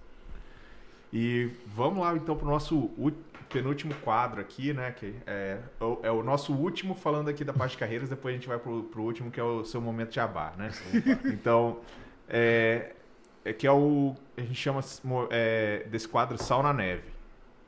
E 1.13 1.49
vamos 1.67 1.99
lá 1.99 2.15
então 2.15 2.35
para 2.37 2.47
o 2.47 2.49
nosso 2.49 2.89
penúltimo 3.49 3.93
quadro 3.95 4.39
aqui, 4.39 4.73
né? 4.73 4.91
Que 4.91 5.13
é, 5.27 5.59
é, 6.03 6.11
o 6.11 6.23
nosso 6.23 6.53
último 6.53 6.95
falando 6.95 7.29
aqui 7.29 7.43
da 7.43 7.53
parte 7.53 7.71
de 7.71 7.77
carreiras, 7.77 8.09
depois 8.09 8.33
a 8.33 8.37
gente 8.37 8.47
vai 8.47 8.57
para 8.57 8.71
o 8.71 9.01
último, 9.01 9.29
que 9.29 9.39
é 9.39 9.43
o 9.43 9.65
seu 9.65 9.81
momento 9.81 10.11
de 10.11 10.19
abar, 10.19 10.55
né? 10.57 10.71
então, 11.25 11.79
é, 12.29 12.93
é, 13.43 13.51
que 13.51 13.67
é 13.67 13.71
o. 13.71 14.15
A 14.37 14.41
gente 14.41 14.55
chama 14.55 14.81
é, 15.29 15.85
desse 15.89 16.07
quadro 16.07 16.37
sal 16.37 16.63
na 16.63 16.73
neve. 16.73 17.10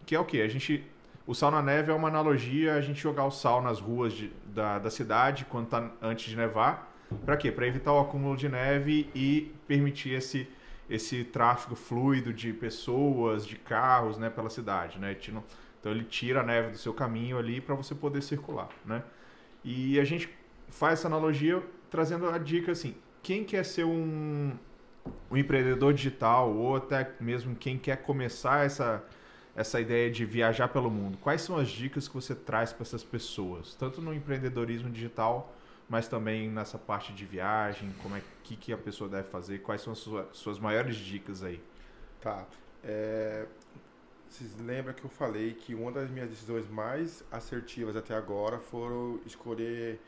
Que 0.06 0.16
é 0.16 0.20
o 0.20 0.26
quê? 0.26 0.42
A 0.42 0.48
gente. 0.48 0.84
O 1.26 1.34
sal 1.34 1.50
na 1.52 1.62
neve 1.62 1.90
é 1.90 1.96
uma 1.96 2.10
analogia 2.10 2.74
a 2.74 2.82
gente 2.82 3.00
jogar 3.00 3.24
o 3.26 3.32
sal 3.32 3.62
nas 3.62 3.80
ruas 3.80 4.12
de, 4.12 4.30
da, 4.48 4.78
da 4.78 4.90
cidade 4.90 5.46
quando 5.46 5.68
tá 5.68 5.90
antes 6.02 6.30
de 6.30 6.36
nevar. 6.36 6.94
Para 7.26 7.38
quê? 7.38 7.50
Para 7.50 7.66
evitar 7.66 7.94
o 7.94 8.00
acúmulo 8.00 8.36
de 8.36 8.50
neve 8.50 9.10
e 9.16 9.54
permitir 9.66 10.16
esse, 10.16 10.50
esse 10.90 11.24
tráfego 11.24 11.76
fluido 11.76 12.34
de 12.34 12.52
pessoas, 12.52 13.46
de 13.46 13.56
carros, 13.56 14.18
né, 14.18 14.30
pela 14.30 14.50
cidade, 14.50 15.00
né? 15.00 15.16
Então 15.80 15.92
ele 15.92 16.04
tira 16.04 16.42
a 16.42 16.44
neve 16.44 16.72
do 16.72 16.78
seu 16.78 16.94
caminho 16.94 17.38
ali 17.38 17.62
para 17.62 17.76
você 17.76 17.96
poder 17.96 18.22
circular, 18.22 18.70
né? 18.86 19.02
E 19.64 20.00
a 20.00 20.04
gente 20.04 20.30
faz 20.70 21.00
essa 21.00 21.08
analogia 21.08 21.64
trazendo 21.90 22.30
a 22.30 22.38
dica 22.38 22.72
assim, 22.72 22.96
quem 23.22 23.44
quer 23.44 23.64
ser 23.64 23.86
um, 23.86 24.52
um 25.32 25.38
empreendedor 25.38 25.94
digital 25.94 26.52
ou 26.54 26.76
até 26.76 27.12
mesmo 27.20 27.56
quem 27.56 27.78
quer 27.78 27.98
começar 27.98 28.66
essa 28.66 29.04
essa 29.56 29.80
ideia 29.80 30.10
de 30.10 30.26
viajar 30.26 30.68
pelo 30.68 30.90
mundo, 30.90 31.18
quais 31.20 31.42
são 31.42 31.58
as 31.58 31.70
dicas 31.70 32.08
que 32.08 32.14
você 32.14 32.34
traz 32.34 32.74
para 32.74 32.84
essas 32.84 33.04
pessoas, 33.04 33.76
tanto 33.76 34.02
no 34.02 34.14
empreendedorismo 34.14 34.90
digital, 34.90 35.54
mas 35.88 36.08
também 36.08 36.50
nessa 36.50 36.78
parte 36.78 37.14
de 37.14 37.26
viagem, 37.26 37.94
como 38.02 38.16
é 38.16 38.22
que, 38.44 38.56
que 38.56 38.74
a 38.74 38.78
pessoa 38.78 39.10
deve 39.10 39.28
fazer, 39.28 39.60
quais 39.60 39.82
são 39.82 39.94
as 39.94 40.00
suas, 40.00 40.26
suas 40.36 40.60
maiores 40.60 40.96
dicas 40.96 41.44
aí? 41.44 41.62
Tá. 42.20 42.48
É, 42.84 43.46
vocês 44.28 44.56
lembram 44.60 44.94
que 44.94 45.04
eu 45.04 45.10
falei 45.10 45.54
que 45.54 45.76
uma 45.76 45.92
das 45.92 46.10
minhas 46.10 46.30
decisões 46.30 46.68
mais 46.68 47.24
assertivas 47.32 47.96
até 47.96 48.16
agora 48.16 48.58
foram 48.58 49.20
escolher, 49.26 50.00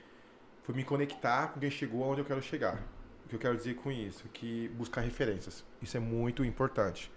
foi 0.63 0.73
me 0.73 0.83
conectar 0.83 1.49
com 1.49 1.59
quem 1.59 1.69
chegou 1.69 2.03
aonde 2.03 2.21
eu 2.21 2.25
quero 2.25 2.41
chegar. 2.41 2.81
O 3.23 3.29
que 3.29 3.35
eu 3.35 3.39
quero 3.39 3.55
dizer 3.55 3.75
com 3.75 3.91
isso? 3.91 4.27
Que 4.29 4.67
buscar 4.69 5.01
referências. 5.01 5.63
Isso 5.81 5.95
é 5.97 5.99
muito 5.99 6.43
importante. 6.43 7.11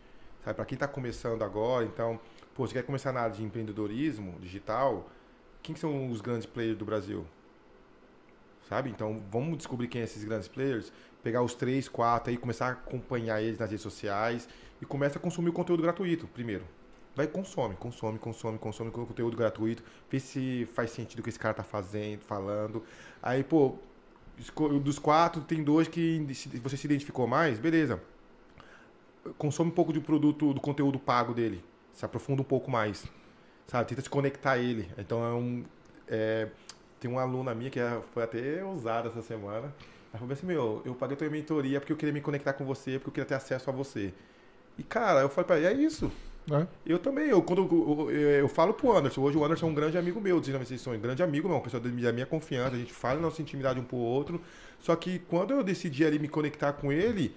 Sabe, 0.44 0.56
para 0.56 0.65
quem 0.65 0.77
está 0.77 0.86
começando 0.89 1.43
agora, 1.43 1.85
então, 1.85 2.19
pô, 2.55 2.66
você 2.66 2.74
quer 2.74 2.82
começar 2.82 3.12
na 3.12 3.20
área 3.20 3.35
de 3.35 3.43
empreendedorismo 3.43 4.39
digital, 4.40 5.09
quem 5.62 5.74
que 5.74 5.81
são 5.81 6.10
os 6.10 6.20
grandes 6.20 6.47
players 6.47 6.78
do 6.78 6.85
Brasil? 6.85 7.27
Sabe? 8.69 8.90
Então, 8.90 9.23
vamos 9.31 9.59
descobrir 9.59 9.89
quem 9.89 10.01
são 10.01 10.05
esses 10.05 10.24
grandes 10.24 10.48
players, 10.48 10.93
pegar 11.23 11.43
os 11.43 11.55
três, 11.55 11.89
quatro 11.89 12.31
aí, 12.31 12.36
começar 12.36 12.66
a 12.66 12.70
acompanhar 12.70 13.43
eles 13.43 13.59
nas 13.59 13.70
redes 13.70 13.82
sociais 13.82 14.48
e 14.81 14.86
começa 14.86 15.19
a 15.19 15.20
consumir 15.20 15.51
o 15.51 15.52
conteúdo 15.52 15.82
gratuito 15.82 16.27
primeiro. 16.28 16.65
Vai 17.16 17.27
consome, 17.27 17.74
consome, 17.74 18.16
consome, 18.19 18.59
consome 18.59 18.90
conteúdo 18.93 19.36
gratuito, 19.36 19.82
vê 20.09 20.20
se 20.20 20.69
faz 20.73 20.90
sentido 20.90 21.19
o 21.19 21.23
que 21.23 21.31
esse 21.31 21.39
cara 21.39 21.52
tá 21.52 21.65
fazendo, 21.65 22.20
falando. 22.20 22.85
Aí, 23.20 23.43
pô, 23.43 23.77
dos 24.82 25.01
quatro, 25.01 25.43
tem 25.43 25.65
dois 25.65 25.89
que 25.89 26.24
você 26.62 26.77
se 26.77 26.86
identificou 26.86 27.27
mais, 27.27 27.59
beleza. 27.59 28.01
Consome 29.36 29.70
um 29.70 29.74
pouco 29.74 29.92
do 29.92 30.00
produto, 30.00 30.52
do 30.52 30.60
conteúdo 30.60 30.98
pago 30.98 31.34
dele. 31.34 31.62
Se 31.92 32.04
aprofunda 32.04 32.42
um 32.42 32.44
pouco 32.44 32.70
mais. 32.70 33.04
Sabe? 33.66 33.88
Tenta 33.88 34.00
se 34.00 34.10
conectar 34.10 34.52
a 34.52 34.58
ele. 34.58 34.88
Então 34.96 35.24
é 35.24 35.32
um. 35.32 35.64
É, 36.06 36.48
tem 36.98 37.10
uma 37.10 37.22
aluna 37.22 37.54
minha 37.54 37.70
que 37.70 37.78
é, 37.78 38.00
foi 38.12 38.22
até 38.22 38.64
ousada 38.64 39.08
essa 39.08 39.22
semana. 39.22 39.74
Ela 40.10 40.18
falou 40.18 40.32
assim: 40.32 40.46
Meu, 40.46 40.82
eu 40.84 40.94
paguei 40.94 41.16
tua 41.16 41.28
mentoria 41.28 41.80
porque 41.80 41.92
eu 41.92 41.96
queria 41.96 42.12
me 42.12 42.20
conectar 42.20 42.52
com 42.52 42.64
você, 42.64 42.92
porque 42.98 43.08
eu 43.08 43.12
queria 43.12 43.26
ter 43.26 43.34
acesso 43.34 43.68
a 43.68 43.72
você. 43.72 44.12
E 44.78 44.82
cara, 44.82 45.20
eu 45.20 45.28
falei 45.28 45.46
pra 45.46 45.58
ela: 45.58 45.68
É 45.68 45.72
isso. 45.74 46.10
É. 46.50 46.66
Eu 46.86 46.98
também, 46.98 47.28
eu, 47.28 47.42
quando 47.42 47.62
eu, 47.62 48.10
eu, 48.10 48.30
eu, 48.30 48.48
falo 48.48 48.72
pro 48.72 48.96
Anderson, 48.96 49.20
hoje 49.20 49.36
o 49.36 49.44
Anderson 49.44 49.66
é 49.66 49.70
um 49.70 49.74
grande 49.74 49.98
amigo 49.98 50.18
meu, 50.18 50.40
vocês 50.40 50.80
são 50.80 50.94
um 50.94 50.98
grande 50.98 51.22
amigo, 51.22 51.46
uma 51.46 51.60
pessoa 51.60 51.78
da 51.80 52.12
minha 52.12 52.24
confiança, 52.24 52.74
a 52.74 52.78
gente 52.78 52.92
fala 52.92 53.20
nossa 53.20 53.42
intimidade 53.42 53.78
um 53.78 53.84
pro 53.84 53.98
outro. 53.98 54.40
Só 54.80 54.96
que 54.96 55.18
quando 55.18 55.52
eu 55.52 55.62
decidi 55.62 56.04
ali 56.04 56.18
me 56.18 56.28
conectar 56.28 56.72
com 56.72 56.90
ele, 56.90 57.36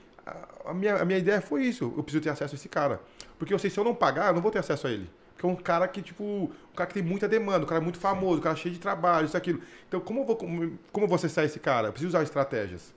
a, 0.65 0.73
minha, 0.73 0.97
a 0.97 1.05
minha 1.05 1.19
ideia 1.19 1.41
foi 1.41 1.63
isso, 1.63 1.93
eu 1.95 2.03
preciso 2.03 2.23
ter 2.23 2.29
acesso 2.29 2.55
a 2.55 2.57
esse 2.57 2.69
cara. 2.69 3.01
Porque 3.37 3.53
eu 3.53 3.59
sei, 3.59 3.69
se 3.69 3.79
eu 3.79 3.83
não 3.83 3.95
pagar, 3.95 4.27
eu 4.27 4.33
não 4.33 4.41
vou 4.41 4.51
ter 4.51 4.59
acesso 4.59 4.87
a 4.87 4.91
ele. 4.91 5.09
Porque 5.33 5.45
é 5.45 5.49
um 5.49 5.55
cara 5.55 5.87
que, 5.87 6.01
tipo, 6.01 6.23
um 6.23 6.75
cara 6.75 6.87
que 6.87 6.93
tem 6.93 7.03
muita 7.03 7.27
demanda, 7.27 7.65
um 7.65 7.67
cara 7.67 7.81
muito 7.81 7.97
famoso, 7.97 8.39
um 8.39 8.43
cara 8.43 8.55
cheio 8.55 8.73
de 8.73 8.79
trabalho, 8.79 9.25
isso, 9.25 9.35
aquilo. 9.35 9.61
Então, 9.87 9.99
como 9.99 10.21
eu 10.21 10.25
vou, 10.25 10.35
como, 10.35 10.77
como 10.91 11.05
eu 11.05 11.07
vou 11.07 11.15
acessar 11.15 11.43
esse 11.45 11.59
cara? 11.59 11.87
Eu 11.87 11.91
preciso 11.91 12.09
usar 12.09 12.23
estratégias. 12.23 12.93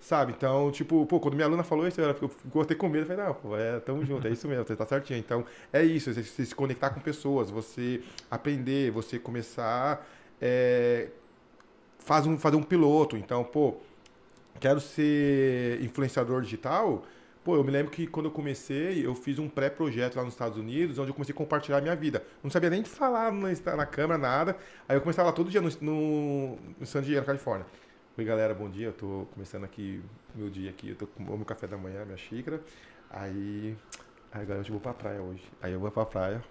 Sabe? 0.00 0.32
Então, 0.36 0.70
tipo, 0.70 1.06
pô, 1.06 1.18
quando 1.18 1.34
minha 1.34 1.46
aluna 1.46 1.64
falou 1.64 1.86
isso, 1.88 2.00
ela 2.00 2.14
ficou, 2.14 2.28
ficou 2.28 2.62
até 2.62 2.74
com 2.74 2.88
medo. 2.88 3.04
Eu 3.04 3.06
falei, 3.06 3.24
não, 3.24 3.34
pô, 3.34 3.56
é, 3.56 3.80
tamo 3.80 4.04
junto, 4.04 4.26
é 4.26 4.30
isso 4.30 4.46
mesmo, 4.46 4.64
você 4.64 4.76
tá 4.76 4.84
certinho. 4.86 5.18
Então, 5.18 5.44
é 5.72 5.82
isso, 5.82 6.12
você, 6.12 6.22
você 6.22 6.44
se 6.44 6.54
conectar 6.54 6.90
com 6.90 7.00
pessoas, 7.00 7.50
você 7.50 8.02
aprender, 8.30 8.90
você 8.90 9.18
começar. 9.18 10.06
É, 10.40 11.08
faz 11.98 12.26
um, 12.26 12.38
fazer 12.38 12.56
um 12.56 12.62
piloto. 12.62 13.16
Então, 13.16 13.42
pô, 13.42 13.76
quero 14.56 14.80
ser 14.80 15.82
influenciador 15.82 16.42
digital. 16.42 17.04
Pô, 17.44 17.54
eu 17.54 17.62
me 17.62 17.70
lembro 17.70 17.92
que 17.92 18.08
quando 18.08 18.26
eu 18.26 18.32
comecei, 18.32 19.06
eu 19.06 19.14
fiz 19.14 19.38
um 19.38 19.48
pré-projeto 19.48 20.16
lá 20.16 20.24
nos 20.24 20.34
Estados 20.34 20.58
Unidos, 20.58 20.98
onde 20.98 21.10
eu 21.10 21.14
comecei 21.14 21.32
a 21.32 21.36
compartilhar 21.36 21.78
a 21.78 21.80
minha 21.80 21.94
vida. 21.94 22.24
Não 22.42 22.50
sabia 22.50 22.68
nem 22.68 22.82
falar 22.82 23.30
na, 23.32 23.76
na 23.76 23.86
câmera, 23.86 24.18
nada. 24.18 24.56
Aí 24.88 24.96
eu 24.96 25.00
começava 25.00 25.28
lá 25.28 25.32
todo 25.32 25.48
dia 25.48 25.60
no, 25.60 25.70
no, 25.80 26.58
no 26.80 26.86
San 26.86 27.02
Diego, 27.02 27.20
na 27.20 27.26
Califórnia. 27.26 27.64
Oi, 28.18 28.24
galera, 28.24 28.52
bom 28.52 28.68
dia. 28.68 28.86
Eu 28.86 28.92
tô 28.92 29.28
começando 29.32 29.62
aqui 29.62 30.02
meu 30.34 30.50
dia 30.50 30.70
aqui. 30.70 30.90
Eu 30.90 30.96
tô 30.96 31.06
com 31.06 31.22
o 31.22 31.36
meu 31.36 31.44
café 31.44 31.68
da 31.68 31.76
manhã, 31.76 32.04
minha 32.04 32.16
xícara. 32.16 32.60
Aí, 33.10 33.76
aí 34.32 34.42
agora 34.42 34.58
eu 34.58 34.64
vou 34.64 34.80
pra 34.80 34.92
praia 34.92 35.22
hoje. 35.22 35.44
Aí 35.62 35.72
eu 35.72 35.78
vou 35.78 35.90
pra 35.90 36.04
praia. 36.04 36.42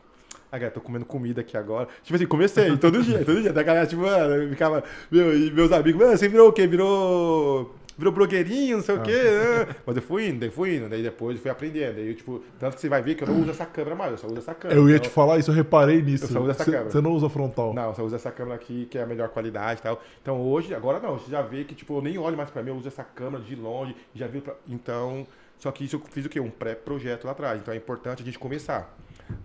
Aí, 0.49 0.59
galera, 0.59 0.71
tô 0.71 0.79
comendo 0.79 1.05
comida 1.05 1.41
aqui 1.41 1.57
agora. 1.57 1.89
Tipo 2.03 2.15
assim, 2.15 2.25
comecei 2.25 2.77
todo 2.77 3.03
dia, 3.03 3.25
todo 3.25 3.41
dia. 3.41 3.51
Da 3.51 3.63
galera, 3.63 3.85
tipo, 3.85 4.01
mano, 4.01 4.49
ficava. 4.49 4.81
Meu, 5.11 5.37
e 5.37 5.51
meus 5.51 5.73
amigos, 5.73 5.99
mano, 5.99 6.17
você 6.17 6.29
virou 6.29 6.49
o 6.49 6.53
quê? 6.53 6.65
Virou 6.67 7.75
virou 7.97 8.13
blogueirinho, 8.13 8.77
não 8.77 8.83
sei 8.83 8.95
ah. 8.95 8.99
o 8.99 9.03
quê. 9.03 9.11
Né? 9.11 9.75
Mas 9.85 9.95
eu 9.95 10.01
fui 10.01 10.27
indo, 10.27 10.39
daí 10.39 10.49
fui 10.49 10.75
indo, 10.75 10.89
daí 10.89 11.01
depois 11.01 11.37
eu 11.37 11.41
fui 11.41 11.51
aprendendo. 11.51 11.95
Daí, 11.95 12.13
tipo, 12.13 12.43
tanto 12.59 12.75
que 12.75 12.81
você 12.81 12.89
vai 12.89 13.01
ver 13.01 13.15
que 13.15 13.23
eu 13.23 13.27
não 13.27 13.41
uso 13.41 13.51
essa 13.51 13.65
câmera 13.65 13.95
mais, 13.95 14.11
eu 14.11 14.17
só 14.17 14.27
uso 14.27 14.37
essa 14.37 14.53
câmera. 14.53 14.79
Eu 14.79 14.89
ia 14.89 14.95
então, 14.95 15.09
te 15.09 15.13
falar 15.13 15.37
isso, 15.37 15.51
eu 15.51 15.55
reparei 15.55 16.01
nisso. 16.01 16.25
Eu 16.25 16.29
só 16.29 16.39
uso 16.41 16.51
essa 16.51 16.65
câmera. 16.65 16.89
Você 16.89 17.01
não 17.01 17.11
usa 17.11 17.29
frontal. 17.29 17.73
Não, 17.73 17.89
eu 17.89 17.95
só 17.95 18.03
uso 18.03 18.15
essa 18.15 18.31
câmera 18.31 18.55
aqui, 18.55 18.85
que 18.85 18.97
é 18.97 19.03
a 19.03 19.05
melhor 19.05 19.29
qualidade 19.29 19.79
e 19.79 19.83
tal. 19.83 20.01
Então 20.21 20.41
hoje, 20.41 20.73
agora 20.73 20.99
não, 20.99 21.17
você 21.17 21.31
já 21.31 21.41
vê 21.41 21.63
que, 21.63 21.73
tipo, 21.73 21.97
eu 21.97 22.01
nem 22.01 22.17
olho 22.17 22.37
mais 22.37 22.49
pra 22.49 22.61
mim, 22.61 22.69
eu 22.69 22.75
uso 22.75 22.87
essa 22.87 23.03
câmera 23.03 23.43
de 23.43 23.55
longe, 23.55 23.95
já 24.13 24.27
vi 24.27 24.41
pra... 24.41 24.53
Então, 24.67 25.25
só 25.57 25.71
que 25.71 25.85
isso 25.85 25.95
eu 25.95 26.01
fiz 26.09 26.25
o 26.25 26.29
quê? 26.29 26.39
Um 26.39 26.49
pré-projeto 26.49 27.25
lá 27.25 27.31
atrás. 27.31 27.61
Então 27.61 27.73
é 27.73 27.77
importante 27.77 28.21
a 28.21 28.25
gente 28.25 28.37
começar. 28.37 28.95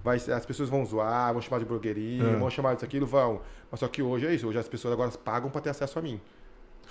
Vai, 0.04 0.16
as 0.16 0.44
pessoas 0.44 0.68
vão 0.68 0.84
zoar, 0.84 1.32
vão 1.32 1.40
chamar 1.40 1.58
de 1.58 1.64
blogueirinho, 1.64 2.28
é. 2.28 2.36
vão 2.36 2.50
chamar 2.50 2.74
disso 2.74 2.84
aquilo, 2.84 3.06
vão. 3.06 3.40
Mas 3.70 3.80
só 3.80 3.88
que 3.88 4.02
hoje 4.02 4.26
é 4.26 4.34
isso, 4.34 4.46
hoje 4.46 4.58
as 4.58 4.68
pessoas 4.68 4.92
agora 4.92 5.10
pagam 5.12 5.48
para 5.48 5.60
ter 5.60 5.70
acesso 5.70 5.98
a 5.98 6.02
mim 6.02 6.20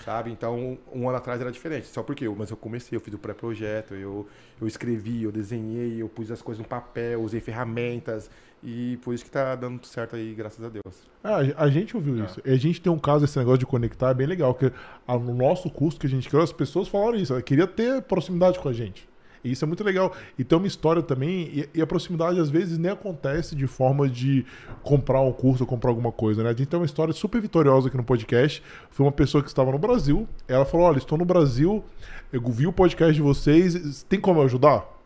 sabe? 0.04 0.32
Então, 0.32 0.78
um 0.94 1.08
ano 1.08 1.18
atrás 1.18 1.42
era 1.42 1.52
diferente, 1.52 1.88
só 1.88 2.04
porque 2.04 2.26
eu, 2.28 2.36
mas 2.36 2.50
eu 2.50 2.58
comecei, 2.58 2.96
eu 2.96 3.02
fiz 3.02 3.14
o 3.14 3.18
pré-projeto, 3.18 3.94
eu, 3.96 4.28
eu 4.60 4.68
escrevi, 4.68 5.24
eu 5.24 5.32
desenhei, 5.32 6.02
eu 6.02 6.08
pus 6.08 6.32
as 6.32 6.42
coisas 6.42 6.62
no 6.62 6.68
papel, 6.68 7.22
usei 7.22 7.40
ferramentas, 7.40 8.30
e 8.64 8.98
por 9.02 9.14
isso 9.14 9.24
que 9.24 9.32
tá 9.32 9.56
dando 9.56 9.86
certo 9.86 10.16
aí, 10.16 10.34
graças 10.34 10.64
a 10.64 10.70
Deus. 10.70 11.10
Ah, 11.24 11.38
a 11.58 11.70
gente 11.70 11.96
ouviu 11.96 12.22
ah. 12.22 12.26
isso. 12.26 12.42
E 12.46 12.52
a 12.52 12.58
gente 12.58 12.82
tem 12.82 12.92
um 12.92 13.00
caso, 13.00 13.26
esse 13.26 13.38
negócio 13.38 13.60
de 13.60 13.66
conectar, 13.66 14.10
é 14.10 14.14
bem 14.14 14.28
legal, 14.28 14.54
porque 14.54 14.76
no 15.08 15.34
nosso 15.34 15.70
curso 15.70 16.00
que 16.00 16.08
a 16.08 16.10
gente 16.10 16.30
criou, 16.30 16.44
as 16.44 16.54
pessoas 16.54 16.88
falaram 16.88 17.16
isso, 17.16 17.34
ela 17.34 17.42
queria 17.42 17.68
ter 17.68 18.02
proximidade 18.04 18.60
com 18.60 18.70
a 18.70 18.74
gente. 18.74 19.09
E 19.44 19.52
isso 19.52 19.64
é 19.64 19.68
muito 19.68 19.84
legal. 19.84 20.14
E 20.38 20.44
tem 20.44 20.58
uma 20.58 20.68
história 20.68 21.02
também, 21.02 21.50
e, 21.54 21.70
e, 21.76 21.82
a 21.82 21.88
proximidade 21.88 22.40
às 22.40 22.50
vezes 22.50 22.78
nem 22.78 22.92
acontece 22.92 23.56
de 23.56 23.68
forma 23.68 24.10
de 24.10 24.46
comprar 24.84 25.22
um 25.22 25.32
curso 25.32 25.64
ou 25.64 25.68
comprar 25.68 25.90
alguma 25.90 26.12
coisa, 26.12 26.44
né? 26.44 26.50
A 26.50 26.54
gente 26.54 26.68
tem 26.68 26.80
uma 26.80 26.86
história 26.86 27.14
super 27.14 27.42
vitoriosa 27.42 27.88
aqui 27.88 27.98
no 27.98 28.04
podcast. 28.04 28.62
Foi 28.92 29.06
uma 29.06 29.12
pessoa 29.12 29.42
que 29.42 29.50
estava 29.50 29.72
no 29.72 29.80
Brasil, 29.80 30.28
ela 30.48 30.66
falou: 30.66 30.88
Olha, 30.88 30.98
estou 30.98 31.18
no 31.18 31.26
Brasil, 31.26 31.84
eu 32.32 32.42
vi 32.42 32.68
o 32.68 32.74
podcast 32.74 33.14
de 33.14 33.22
vocês, 33.22 34.04
tem 34.04 34.20
como 34.20 34.40
eu 34.40 34.46
ajudar? 34.46 35.00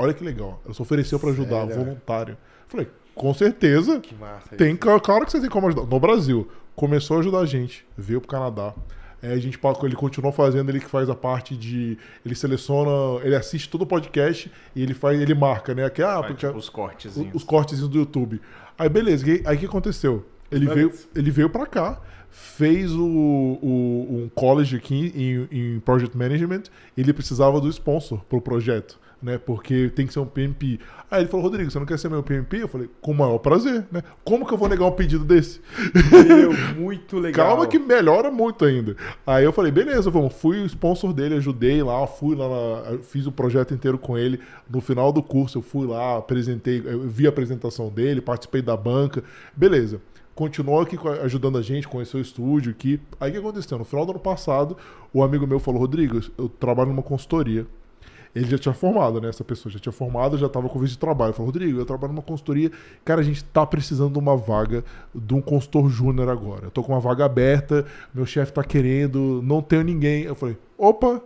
olha 0.00 0.14
que 0.14 0.24
legal. 0.24 0.60
Ela 0.64 0.72
se 0.72 0.80
ofereceu 0.80 1.20
pra 1.20 1.30
ajudar, 1.30 1.66
voluntário. 1.66 2.36
Falei, 2.66 2.88
com 3.14 3.34
certeza. 3.34 4.00
Que 4.00 4.14
massa. 4.14 4.56
Tem, 4.56 4.74
claro 4.74 5.26
que 5.26 5.32
você 5.32 5.40
tem 5.40 5.50
como 5.50 5.66
ajudar. 5.68 5.86
No 5.86 6.00
Brasil, 6.00 6.48
começou 6.74 7.18
a 7.18 7.20
ajudar 7.20 7.40
a 7.40 7.46
gente, 7.46 7.86
veio 7.96 8.20
pro 8.20 8.30
Canadá. 8.30 8.74
É, 9.22 9.32
a 9.32 9.38
gente, 9.38 9.58
ele 9.84 9.94
continuou 9.96 10.32
fazendo, 10.32 10.70
ele 10.70 10.80
que 10.80 10.88
faz 10.88 11.10
a 11.10 11.14
parte 11.14 11.54
de. 11.56 11.98
Ele 12.24 12.34
seleciona, 12.34 13.22
ele 13.24 13.36
assiste 13.36 13.68
todo 13.68 13.82
o 13.82 13.86
podcast 13.86 14.50
e 14.74 14.82
ele 14.82 14.94
faz, 14.94 15.20
ele 15.20 15.34
marca, 15.34 15.74
né? 15.74 15.88
Que, 15.90 16.02
ah, 16.02 16.22
porque, 16.22 16.46
tipo, 16.46 16.56
os 16.58 16.68
cortezinhos. 16.70 17.34
os 17.34 17.44
cortezinhos 17.44 17.90
do 17.90 17.98
YouTube. 17.98 18.40
Aí 18.78 18.88
beleza, 18.88 19.26
aí 19.44 19.56
o 19.56 19.58
que 19.60 19.66
aconteceu? 19.66 20.24
Ele 20.50 20.64
Mas- 20.66 20.74
veio, 20.74 20.92
ele 21.14 21.30
veio 21.30 21.50
pra 21.50 21.66
cá, 21.66 22.00
fez 22.30 22.92
o, 22.92 23.04
o- 23.04 24.06
um 24.24 24.30
college 24.34 24.76
aqui 24.76 25.12
em, 25.14 25.74
em 25.76 25.80
Project 25.80 26.16
Management, 26.16 26.62
e 26.96 27.00
ele 27.02 27.12
precisava 27.12 27.60
do 27.60 27.68
sponsor 27.68 28.24
pro 28.28 28.40
projeto, 28.40 28.98
né? 29.22 29.38
Porque 29.38 29.90
tem 29.94 30.06
que 30.06 30.12
ser 30.12 30.20
um 30.20 30.26
PMP. 30.26 30.78
Aí 31.10 31.22
ele 31.22 31.28
falou, 31.28 31.44
Rodrigo, 31.46 31.70
você 31.70 31.78
não 31.78 31.86
quer 31.86 31.98
ser 31.98 32.08
meu 32.08 32.22
PMP? 32.22 32.58
Eu 32.62 32.68
falei, 32.68 32.88
com 33.00 33.10
o 33.10 33.14
maior 33.14 33.38
prazer, 33.38 33.84
né? 33.90 34.02
Como 34.24 34.46
que 34.46 34.54
eu 34.54 34.58
vou 34.58 34.68
negar 34.68 34.86
um 34.86 34.92
pedido 34.92 35.24
desse? 35.24 35.60
Meu, 36.26 36.52
muito 36.80 37.18
legal. 37.18 37.48
Calma 37.48 37.66
que 37.66 37.78
melhora 37.78 38.30
muito 38.30 38.64
ainda. 38.64 38.96
Aí 39.26 39.44
eu 39.44 39.52
falei, 39.52 39.72
beleza, 39.72 40.10
vamos. 40.10 40.32
Fui 40.34 40.60
o 40.62 40.66
sponsor 40.66 41.12
dele, 41.12 41.34
ajudei 41.34 41.82
lá, 41.82 42.06
fui 42.06 42.36
lá, 42.36 42.46
na- 42.48 42.98
fiz 42.98 43.26
o 43.26 43.32
projeto 43.32 43.74
inteiro 43.74 43.98
com 43.98 44.16
ele. 44.16 44.40
No 44.68 44.80
final 44.80 45.12
do 45.12 45.22
curso 45.22 45.58
eu 45.58 45.62
fui 45.62 45.86
lá, 45.86 46.18
apresentei, 46.18 46.80
vi 46.80 47.26
a 47.26 47.30
apresentação 47.30 47.88
dele, 47.88 48.20
participei 48.20 48.62
da 48.62 48.76
banca. 48.76 49.22
Beleza. 49.56 50.00
Continuou 50.32 50.80
aqui 50.80 50.96
ajudando 51.22 51.58
a 51.58 51.62
gente, 51.62 51.86
conheceu 51.86 52.18
o 52.18 52.22
estúdio 52.22 52.70
aqui. 52.70 52.98
Aí 53.20 53.30
o 53.30 53.32
que 53.34 53.38
aconteceu? 53.40 53.76
No 53.76 53.84
final 53.84 54.06
do 54.06 54.12
ano 54.12 54.20
passado, 54.20 54.74
o 55.12 55.22
amigo 55.22 55.46
meu 55.46 55.58
falou, 55.58 55.80
Rodrigo, 55.80 56.20
eu 56.38 56.48
trabalho 56.48 56.88
numa 56.90 57.02
consultoria. 57.02 57.66
Ele 58.34 58.46
já 58.46 58.58
tinha 58.58 58.72
formado, 58.72 59.20
né? 59.20 59.28
Essa 59.28 59.42
pessoa 59.42 59.72
já 59.72 59.78
tinha 59.78 59.92
formado, 59.92 60.38
já 60.38 60.46
estava 60.46 60.68
com 60.68 60.78
visto 60.78 60.92
de 60.92 60.98
trabalho. 60.98 61.32
Falou, 61.32 61.46
Rodrigo, 61.46 61.80
eu 61.80 61.84
trabalho 61.84 62.12
numa 62.12 62.22
consultoria. 62.22 62.70
Cara, 63.04 63.20
a 63.20 63.24
gente 63.24 63.42
tá 63.44 63.66
precisando 63.66 64.12
de 64.12 64.18
uma 64.18 64.36
vaga 64.36 64.84
de 65.14 65.34
um 65.34 65.40
consultor 65.40 65.88
júnior 65.90 66.28
agora. 66.28 66.66
Eu 66.66 66.70
tô 66.70 66.82
com 66.82 66.92
uma 66.92 67.00
vaga 67.00 67.24
aberta, 67.24 67.84
meu 68.14 68.24
chefe 68.24 68.52
tá 68.52 68.62
querendo, 68.62 69.40
não 69.42 69.60
tenho 69.60 69.82
ninguém. 69.82 70.22
Eu 70.22 70.34
falei, 70.34 70.56
opa, 70.78 71.20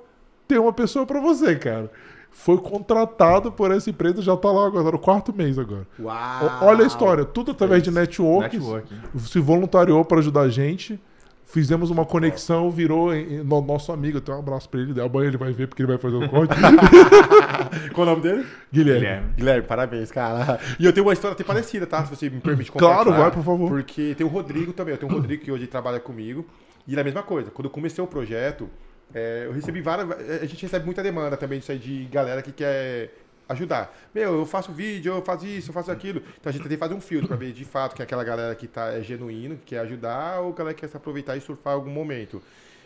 tem 0.49 0.59
uma 0.59 0.73
pessoa 0.73 1.05
para 1.05 1.21
você, 1.21 1.57
cara. 1.57 1.91
Foi 2.31 2.59
contratado 2.59 3.53
por 3.53 3.71
essa 3.71 3.89
empresa, 3.91 4.21
já 4.21 4.37
tá 4.37 4.51
lá 4.51 4.67
agora, 4.67 4.91
no 4.91 4.99
quarto 4.99 5.33
mês 5.33 5.57
agora. 5.59 5.87
Uau. 6.01 6.59
Olha 6.63 6.85
a 6.85 6.87
história, 6.87 7.25
tudo 7.25 7.53
através 7.53 7.83
de 7.83 7.93
networks. 7.93 8.59
Networking. 8.59 8.97
Se 9.19 9.39
voluntariou 9.39 10.05
para 10.05 10.19
ajudar 10.19 10.41
a 10.41 10.49
gente. 10.49 10.99
Fizemos 11.47 11.91
uma 11.91 12.05
conexão, 12.05 12.71
virou 12.71 13.15
em- 13.15 13.35
em- 13.35 13.43
no- 13.45 13.61
nosso 13.61 13.93
amigo. 13.93 14.21
Tem 14.21 14.35
um 14.35 14.39
abraço 14.39 14.69
pra 14.69 14.81
ele. 14.81 15.01
Amanhã 15.01 15.29
ele 15.29 15.37
vai 15.37 15.53
ver 15.53 15.69
porque 15.69 15.83
ele 15.83 15.89
vai 15.93 15.99
fazer 15.99 16.17
o 16.17 16.29
corte. 16.29 16.55
Qual 17.95 18.07
o 18.07 18.11
nome 18.11 18.23
dele? 18.23 18.47
Guilherme. 18.73 19.01
Guilherme. 19.01 19.29
Guilherme, 19.37 19.63
parabéns, 19.67 20.11
cara. 20.11 20.59
E 20.79 20.85
eu 20.85 20.93
tenho 20.93 21.07
uma 21.07 21.13
história 21.13 21.35
até 21.35 21.45
parecida, 21.45 21.87
tá? 21.87 22.05
Se 22.05 22.11
você 22.15 22.29
me 22.31 22.41
permite 22.41 22.73
Claro, 22.73 22.97
compartilhar. 22.97 23.19
vai, 23.23 23.31
por 23.31 23.45
favor. 23.45 23.69
Porque 23.69 24.15
tem 24.17 24.27
o 24.27 24.31
Rodrigo 24.31 24.73
também. 24.73 24.95
Eu 24.95 24.99
tenho 24.99 25.13
o 25.13 25.15
Rodrigo 25.15 25.45
que 25.45 25.53
hoje 25.53 25.67
trabalha 25.67 26.01
comigo. 26.01 26.47
E 26.89 26.97
é 26.97 27.01
a 27.01 27.05
mesma 27.05 27.23
coisa. 27.23 27.51
Quando 27.51 27.67
eu 27.67 27.71
comecei 27.71 28.03
o 28.03 28.07
projeto, 28.07 28.69
é, 29.15 29.45
eu 29.47 29.53
recebi 29.53 29.81
várias... 29.81 30.11
A 30.43 30.47
gente 30.47 30.63
recebe 30.63 30.85
muita 30.85 31.03
demanda 31.03 31.37
também 31.37 31.59
disso 31.59 31.73
aí 31.73 31.79
de 31.79 32.05
galera 32.07 32.43
que 32.43 32.53
quer 32.53 33.11
ajudar. 33.49 33.95
Meu, 34.15 34.35
eu 34.41 34.47
faço 34.47 34.73
vídeo, 34.73 35.13
eu 35.15 35.23
faço 35.23 35.47
isso, 35.47 35.71
eu 35.71 35.75
faço 35.75 35.91
aquilo. 35.91 36.23
Então 36.41 36.51
a 36.51 36.53
gente 36.53 36.63
tem 36.63 36.71
que 36.71 36.77
fazer 36.77 36.95
um 36.95 37.01
filtro 37.01 37.29
pra 37.29 37.37
ver 37.37 37.53
de 37.53 37.65
fato 37.65 37.95
que 37.95 38.03
é 38.03 38.05
aquela 38.05 38.25
galera 38.25 38.55
que 38.55 38.67
tá, 38.67 38.93
é 38.93 39.03
genuíno, 39.03 39.57
que 39.57 39.67
quer 39.67 39.81
ajudar, 39.81 40.41
ou 40.41 40.53
que 40.53 40.75
quer 40.75 40.89
se 40.89 40.97
aproveitar 40.97 41.37
e 41.37 41.41
surfar 41.41 41.75
em 41.75 41.77
algum 41.77 41.91
momento. 41.91 42.43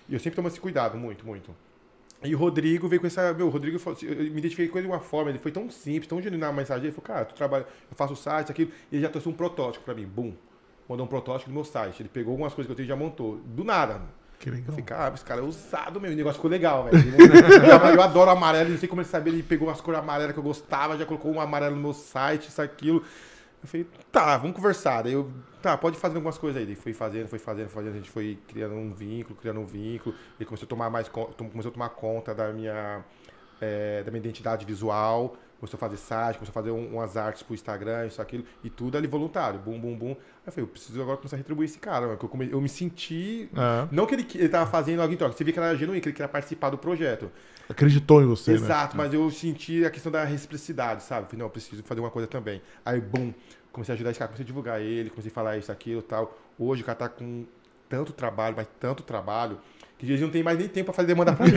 E 0.09 0.15
eu 0.15 0.21
sempre 0.21 0.37
tomo 0.37 0.49
esse 0.49 0.61
cuidado, 0.61 0.97
muito, 0.97 1.27
muito. 1.27 1.55
E 2.25 2.35
o 2.35 2.39
Rodrigo 2.39 2.89
veio 2.89 3.01
com 3.01 3.07
essa. 3.07 3.33
Meu, 3.33 3.47
o 3.47 3.51
Rodrigo 3.51 3.79
eu 3.79 3.97
me 4.33 4.39
identifiquei 4.39 4.69
com 4.69 4.79
ele 4.79 4.89
de 4.89 4.93
uma 4.93 5.01
forma, 5.01 5.31
ele 5.31 5.39
foi 5.39 5.53
tão 5.53 5.71
simples, 5.71 6.09
tão 6.09 6.21
genuíno 6.21 6.45
na 6.45 6.53
mensagem. 6.53 6.85
Ele 6.85 6.93
falou, 6.93 7.07
cara, 7.07 7.25
tu 7.25 7.35
trabalha, 7.35 7.65
eu 7.91 7.97
faço 7.97 8.17
site, 8.17 8.51
aquilo. 8.51 8.73
E 8.91 8.97
ele 8.97 9.03
já 9.03 9.09
trouxe 9.09 9.29
um 9.29 9.33
protótipo 9.33 9.85
pra 9.85 9.95
mim. 9.95 10.07
Bum. 10.07 10.33
Mandou 10.89 11.07
um 11.07 11.09
protótipo 11.09 11.51
do 11.51 11.55
meu 11.55 11.65
site. 11.65 12.03
Ele 12.03 12.09
pegou 12.09 12.33
algumas 12.33 12.55
coisas 12.55 12.67
que 12.67 12.73
eu 12.73 12.77
tenho 12.77 12.87
e 12.87 12.89
já 12.89 12.97
montou. 12.97 13.37
Do 13.37 13.63
nada. 13.63 14.01
Que 14.39 14.51
legal. 14.51 14.67
falei, 14.69 14.85
cara, 14.85 15.15
esse 15.15 15.25
cara 15.25 15.41
é 15.41 15.45
usado 15.45 16.01
mesmo. 16.01 16.15
O 16.15 16.17
negócio 16.17 16.37
ficou 16.37 16.51
legal, 16.51 16.85
velho. 16.85 16.99
eu, 17.19 17.95
eu 17.95 18.03
adoro 18.03 18.31
amarelo, 18.31 18.71
não 18.71 18.79
sei 18.79 18.89
como 18.89 19.01
ele 19.01 19.09
sabia. 19.09 19.33
Ele 19.33 19.43
pegou 19.43 19.67
umas 19.67 19.81
cores 19.81 20.01
amarelas 20.01 20.33
que 20.33 20.39
eu 20.39 20.45
gostava, 20.45 20.97
já 20.97 21.05
colocou 21.05 21.33
um 21.33 21.41
amarelo 21.41 21.75
no 21.75 21.83
meu 21.83 21.93
site, 21.93 22.49
isso, 22.49 22.63
aquilo. 22.63 23.03
Eu 23.61 23.69
falei, 23.69 23.87
tá, 24.13 24.37
vamos 24.37 24.55
conversar. 24.55 25.03
Daí 25.03 25.15
eu, 25.15 25.29
tá, 25.61 25.77
pode 25.77 25.97
fazer 25.97 26.17
algumas 26.17 26.39
coisas 26.39 26.61
aí. 26.61 26.67
Daí 26.67 26.77
foi 26.77 26.93
fazendo, 26.93 27.27
foi 27.27 27.41
fazendo, 27.41 27.69
fazendo. 27.69 27.95
A 27.95 27.97
gente 27.97 28.11
foi 28.11 28.39
criando 28.47 28.75
um 28.75 28.93
vínculo, 28.93 29.37
criando 29.37 29.59
um 29.59 29.67
vínculo. 29.67 30.15
Ele 30.39 30.47
começou 30.47 30.67
a 30.67 30.69
tomar 30.69 30.89
mais, 30.89 31.09
começou 31.09 31.71
a 31.71 31.73
tomar 31.73 31.89
conta 31.89 32.33
da 32.33 32.53
minha, 32.53 33.05
é, 33.61 34.05
da 34.05 34.11
minha 34.13 34.21
identidade 34.21 34.65
visual. 34.65 35.37
Começou 35.59 35.77
a 35.77 35.81
fazer 35.81 35.97
site, 35.97 36.37
começou 36.37 36.53
a 36.53 36.55
fazer 36.55 36.71
um- 36.71 36.95
umas 36.95 37.17
artes 37.17 37.43
pro 37.43 37.53
Instagram, 37.53 38.07
isso, 38.07 38.23
aquilo. 38.23 38.45
E 38.63 38.71
tudo 38.71 38.97
ali 38.97 39.09
voluntário, 39.09 39.59
bum, 39.59 39.79
bum, 39.81 39.97
bum. 39.99 40.11
Aí 40.11 40.17
eu 40.47 40.53
falei, 40.53 40.65
eu 40.65 40.69
preciso 40.69 41.03
agora 41.03 41.17
começar 41.17 41.35
a 41.35 41.39
retribuir 41.39 41.65
esse 41.69 41.79
cara. 41.81 42.07
mano, 42.07 42.19
Eu, 42.23 42.29
come- 42.29 42.49
eu 42.51 42.61
me 42.61 42.69
senti 42.69 43.49
É. 43.57 43.89
não 43.91 44.07
que 44.07 44.15
ele, 44.15 44.27
ele 44.37 44.49
tava 44.49 44.71
fazendo 44.71 45.01
algo 45.03 45.13
em 45.13 45.17
troca, 45.17 45.37
você 45.37 45.43
via 45.43 45.53
que 45.53 45.59
era 45.59 45.75
genuíno, 45.77 46.01
que 46.01 46.09
ele 46.09 46.15
queria 46.15 46.29
participar 46.29 46.71
do 46.71 46.79
projeto. 46.79 47.29
Acreditou 47.69 48.23
em 48.23 48.27
você, 48.27 48.53
né? 48.53 48.57
Exato, 48.57 48.97
mas 48.97 49.13
eu 49.13 49.29
senti 49.33 49.85
a 49.85 49.91
questão 49.91 50.13
da 50.13 50.23
reciprocidade, 50.25 51.03
sabe? 51.03 51.27
Falei, 51.27 51.39
não, 51.41 51.47
eu 51.47 51.51
preciso 51.51 51.83
fazer 51.83 52.01
uma 52.01 52.11
coisa 52.11 52.29
também. 52.29 52.63
Aí, 52.85 53.01
bum, 53.01 53.35
comecei 53.73 53.93
a 53.93 53.95
ajudar 53.95 54.11
esse 54.11 54.19
cara, 54.19 54.29
comecei 54.29 54.45
a 54.45 54.47
divulgar 54.47 54.81
ele, 54.81 55.11
comecei 55.11 55.31
a 55.31 55.35
falar 55.35 55.59
isso, 55.59 55.73
aquilo 55.73 56.01
tal. 56.03 56.39
Hoje 56.57 56.83
o 56.83 56.85
cara 56.87 56.97
tá 56.97 57.09
com 57.09 57.45
tanto 57.89 58.13
trabalho, 58.13 58.55
mas 58.57 58.69
tanto 58.79 59.03
trabalho, 59.03 59.59
que 59.99 60.07
eles 60.07 60.21
não 60.21 60.31
tem 60.31 60.43
mais 60.43 60.57
nem 60.59 60.69
tempo 60.69 60.87
pra 60.87 60.95
fazer 60.95 61.09
demanda 61.09 61.33
pra 61.37 61.45
mim. 61.47 61.53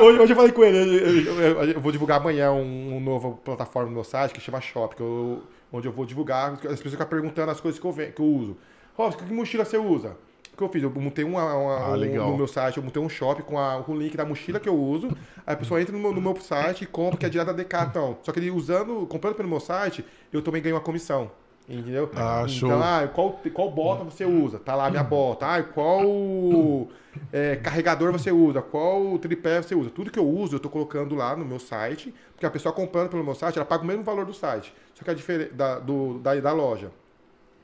hoje, 0.00 0.18
hoje 0.20 0.32
eu 0.32 0.36
falei 0.36 0.52
com 0.52 0.64
ele, 0.64 0.78
eu, 0.78 1.24
eu- 1.40 1.40
eu- 1.62 1.70
eu 1.72 1.80
vou 1.80 1.90
divulgar 1.92 2.20
amanhã 2.20 2.52
um, 2.52 2.96
um 2.96 3.00
novo 3.00 3.40
plataforma 3.44 3.88
no 3.88 3.94
meu 3.94 4.04
site 4.04 4.32
que 4.32 4.40
chama 4.40 4.60
Shop, 4.60 4.94
que 4.94 5.02
eu- 5.02 5.42
onde 5.72 5.88
eu 5.88 5.92
vou 5.92 6.06
divulgar, 6.06 6.52
as 6.52 6.60
pessoas 6.60 6.92
ficam 6.92 7.06
perguntando 7.06 7.50
as 7.50 7.60
coisas 7.60 7.80
que 7.80 7.86
eu, 7.86 7.92
que 7.92 8.20
eu 8.20 8.24
uso. 8.26 8.56
Robson, 8.96 9.18
que 9.18 9.32
mochila 9.34 9.64
você 9.64 9.76
usa? 9.76 10.16
O 10.52 10.56
que 10.56 10.62
eu 10.62 10.68
fiz? 10.68 10.84
Eu 10.84 10.90
montei 10.90 11.24
uma, 11.24 11.42
uma- 11.56 11.76
Ah, 11.78 11.96
um- 12.26 12.30
no 12.30 12.36
meu 12.36 12.46
site, 12.46 12.76
eu 12.76 12.82
montei 12.84 13.02
um 13.02 13.08
shop 13.08 13.42
com, 13.42 13.58
a- 13.58 13.82
com 13.84 13.90
o 13.92 13.98
link 13.98 14.16
da 14.16 14.24
mochila 14.24 14.60
que 14.60 14.68
eu 14.68 14.76
uso. 14.76 15.08
Aí 15.44 15.54
a 15.54 15.56
pessoa 15.56 15.80
entra 15.82 15.92
no 15.92 15.98
meu, 15.98 16.12
no 16.12 16.20
meu 16.20 16.36
site 16.40 16.82
e 16.84 16.86
compra, 16.86 17.18
que 17.18 17.26
é 17.26 17.28
direto 17.28 17.48
da 17.48 17.52
Decathlon. 17.54 18.14
Só 18.22 18.30
que 18.30 18.38
ele 18.38 18.52
usando, 18.52 19.04
comprando 19.08 19.34
pelo 19.34 19.48
meu 19.48 19.58
site, 19.58 20.04
eu 20.32 20.40
também 20.40 20.62
ganho 20.62 20.76
uma 20.76 20.80
comissão. 20.80 21.28
Entendeu? 21.68 22.10
Ah, 22.14 22.42
então, 22.44 22.48
show. 22.48 22.72
ah, 22.72 23.08
qual, 23.12 23.40
qual 23.54 23.70
bota 23.70 24.04
você 24.04 24.24
usa? 24.26 24.58
Tá 24.58 24.74
lá 24.74 24.86
a 24.86 24.90
minha 24.90 25.02
bota. 25.02 25.46
Ah, 25.46 25.62
qual 25.62 26.04
é, 27.32 27.56
carregador 27.56 28.12
você 28.12 28.30
usa? 28.30 28.60
Qual 28.60 29.18
tripé 29.18 29.62
você 29.62 29.74
usa? 29.74 29.88
Tudo 29.88 30.10
que 30.10 30.18
eu 30.18 30.28
uso, 30.28 30.56
eu 30.56 30.60
tô 30.60 30.68
colocando 30.68 31.14
lá 31.14 31.34
no 31.34 31.44
meu 31.44 31.58
site. 31.58 32.12
Porque 32.32 32.44
a 32.44 32.50
pessoa 32.50 32.72
comprando 32.72 33.08
pelo 33.08 33.24
meu 33.24 33.34
site, 33.34 33.56
ela 33.56 33.64
paga 33.64 33.82
o 33.82 33.86
mesmo 33.86 34.02
valor 34.02 34.26
do 34.26 34.34
site. 34.34 34.74
Só 34.94 35.04
que 35.04 35.10
a 35.10 35.14
diferença 35.14 35.54
da, 35.54 35.78
do, 35.78 36.18
da, 36.18 36.34
da 36.34 36.52
loja. 36.52 36.90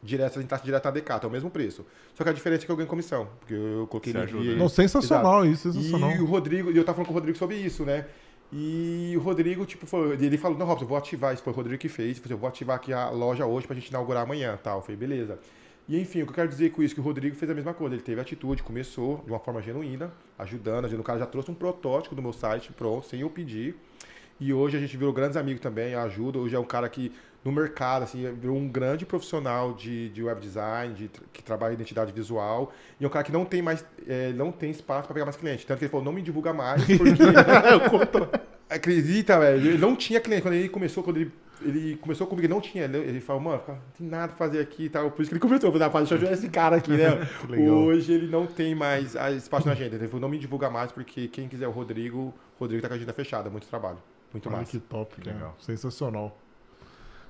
Direto, 0.03 0.33
se 0.33 0.39
a 0.39 0.41
gente 0.41 0.51
tá 0.51 0.57
direto 0.57 0.85
na 0.87 0.91
Decathlon, 0.93 1.29
é 1.29 1.31
o 1.31 1.33
mesmo 1.33 1.51
preço. 1.51 1.85
Só 2.15 2.25
que 2.25 2.31
a 2.31 2.33
diferença 2.33 2.63
é 2.63 2.67
que 2.67 2.73
eu 2.73 2.77
ganho 2.77 2.89
comissão. 2.89 3.29
Porque 3.41 3.53
eu 3.53 3.87
coloquei 3.87 4.15
Você 4.15 4.19
no 4.19 4.27
dia- 4.27 4.53
né? 4.53 4.59
Não, 4.59 4.69
sensacional 4.71 5.45
isso, 5.45 5.71
sensacional. 5.71 6.11
e 6.13 6.21
o 6.21 6.25
Rodrigo, 6.25 6.71
e 6.71 6.77
eu 6.79 6.85
tava 6.85 6.97
falando 6.97 7.09
com 7.09 7.13
o 7.13 7.17
Rodrigo 7.17 7.37
sobre 7.37 7.57
isso, 7.57 7.85
né? 7.85 8.07
E 8.53 9.15
o 9.17 9.21
Rodrigo, 9.21 9.65
tipo, 9.65 9.87
foi, 9.87 10.13
ele 10.15 10.37
falou, 10.37 10.59
não, 10.59 10.67
Robson, 10.67 10.85
eu 10.85 10.89
vou 10.89 10.99
ativar, 10.99 11.33
isso 11.33 11.43
foi 11.43 11.53
o 11.53 11.57
Rodrigo 11.57 11.81
que 11.81 11.89
fez, 11.89 12.11
ele 12.11 12.21
falou, 12.21 12.35
eu 12.37 12.39
vou 12.39 12.49
ativar 12.49 12.77
aqui 12.77 12.93
a 12.93 13.09
loja 13.09 13.47
hoje 13.47 13.67
pra 13.67 13.77
gente 13.77 13.89
inaugurar 13.89 14.25
amanhã, 14.25 14.59
tal. 14.61 14.79
Eu 14.79 14.83
falei, 14.83 14.97
beleza. 14.97 15.39
E 15.89 16.01
enfim, 16.01 16.23
o 16.23 16.25
que 16.25 16.31
eu 16.31 16.35
quero 16.35 16.49
dizer 16.49 16.71
com 16.71 16.83
isso, 16.83 16.95
que 16.95 17.01
o 17.01 17.05
Rodrigo 17.05 17.35
fez 17.37 17.51
a 17.51 17.55
mesma 17.55 17.75
coisa, 17.75 17.95
ele 17.95 18.03
teve 18.03 18.21
atitude, 18.21 18.63
começou 18.63 19.23
de 19.25 19.31
uma 19.31 19.39
forma 19.39 19.61
genuína, 19.63 20.13
ajudando, 20.39 20.85
ajudando. 20.85 21.01
o 21.01 21.05
cara 21.05 21.19
já 21.19 21.27
trouxe 21.27 21.51
um 21.51 21.55
protótipo 21.55 22.15
do 22.15 22.23
meu 22.23 22.33
site 22.33 22.73
pronto, 22.73 23.07
sem 23.07 23.21
eu 23.21 23.31
pedir. 23.31 23.77
E 24.39 24.53
hoje 24.53 24.77
a 24.77 24.81
gente 24.81 24.97
virou 24.97 25.13
grandes 25.13 25.37
amigos 25.37 25.61
também, 25.61 25.95
ajuda. 25.95 26.39
Hoje 26.39 26.57
é 26.57 26.59
um 26.59 26.65
cara 26.65 26.89
que, 26.89 27.13
no 27.45 27.51
mercado, 27.51 28.03
assim, 28.03 28.31
virou 28.35 28.57
um 28.57 28.69
grande 28.69 29.07
profissional 29.07 29.73
de, 29.73 30.11
de 30.11 30.23
web 30.23 30.41
design, 30.41 30.95
de, 30.95 31.11
que 31.33 31.43
trabalha 31.43 31.73
em 31.73 31.75
identidade 31.75 32.13
visual. 32.13 32.73
E 33.01 33.05
é 33.05 33.07
um 33.07 33.11
cara 33.11 33.25
que 33.25 33.33
não 33.33 33.45
tem 33.45 33.63
mais, 33.63 33.85
é, 34.07 34.33
não 34.33 34.53
tem 34.53 34.71
espaço 34.71 35.07
para 35.07 35.15
pegar 35.15 35.25
mais 35.25 35.37
cliente. 35.37 35.67
Tanto 35.67 35.79
que 35.79 35.85
ele 35.85 35.91
falou, 35.91 36.05
não 36.05 36.13
me 36.13 36.23
divulga 36.23 36.53
mais, 36.53 36.85
porque... 36.99 37.23
Acredita, 38.71 39.37
velho? 39.41 39.67
Ele 39.67 39.79
não 39.79 39.97
tinha 39.97 40.21
cliente. 40.21 40.43
Quando 40.43 40.55
ele 40.55 40.69
começou, 40.69 41.03
quando 41.03 41.17
ele, 41.17 41.33
ele 41.61 41.97
começou 41.97 42.25
comigo, 42.25 42.47
ele 42.47 42.55
não 42.55 42.61
tinha. 42.61 42.85
Ele, 42.85 42.99
ele 42.99 43.21
falou, 43.21 43.43
mano, 43.43 43.61
não 43.67 43.79
tem 43.99 44.07
nada 44.07 44.29
pra 44.29 44.37
fazer 44.37 44.61
aqui 44.61 44.85
e 44.85 44.89
tal. 44.89 45.11
Por 45.11 45.23
isso 45.23 45.29
que 45.29 45.35
ele 45.35 45.41
começou. 45.41 45.73
Falei, 45.73 45.89
rapaz, 45.89 46.09
deixa 46.09 46.15
eu 46.15 46.29
ajudar 46.29 46.39
esse 46.39 46.49
cara 46.49 46.77
aqui, 46.77 46.93
né? 46.93 47.29
Hoje 47.69 48.13
ele 48.13 48.29
não 48.29 48.47
tem 48.47 48.73
mais 48.73 49.17
ah, 49.17 49.33
espaço 49.33 49.67
na 49.67 49.73
agenda. 49.73 49.97
Ele 49.97 50.07
falou, 50.07 50.21
não 50.21 50.29
me 50.29 50.39
divulga 50.39 50.71
mais, 50.71 50.93
porque 50.93 51.27
quem 51.27 51.49
quiser 51.49 51.67
o 51.67 51.73
Rodrigo, 51.73 52.19
o 52.19 52.61
Rodrigo 52.61 52.81
tá 52.81 52.87
com 52.87 52.95
a 52.95 52.97
agenda 52.97 53.13
fechada. 53.13 53.51
Muito 53.51 53.67
trabalho. 53.67 53.99
Muito 54.33 54.49
Olha 54.49 54.59
massa. 54.59 54.71
que 54.71 54.79
top, 54.79 55.21
cara. 55.21 55.37
legal. 55.37 55.57
Sensacional. 55.59 56.39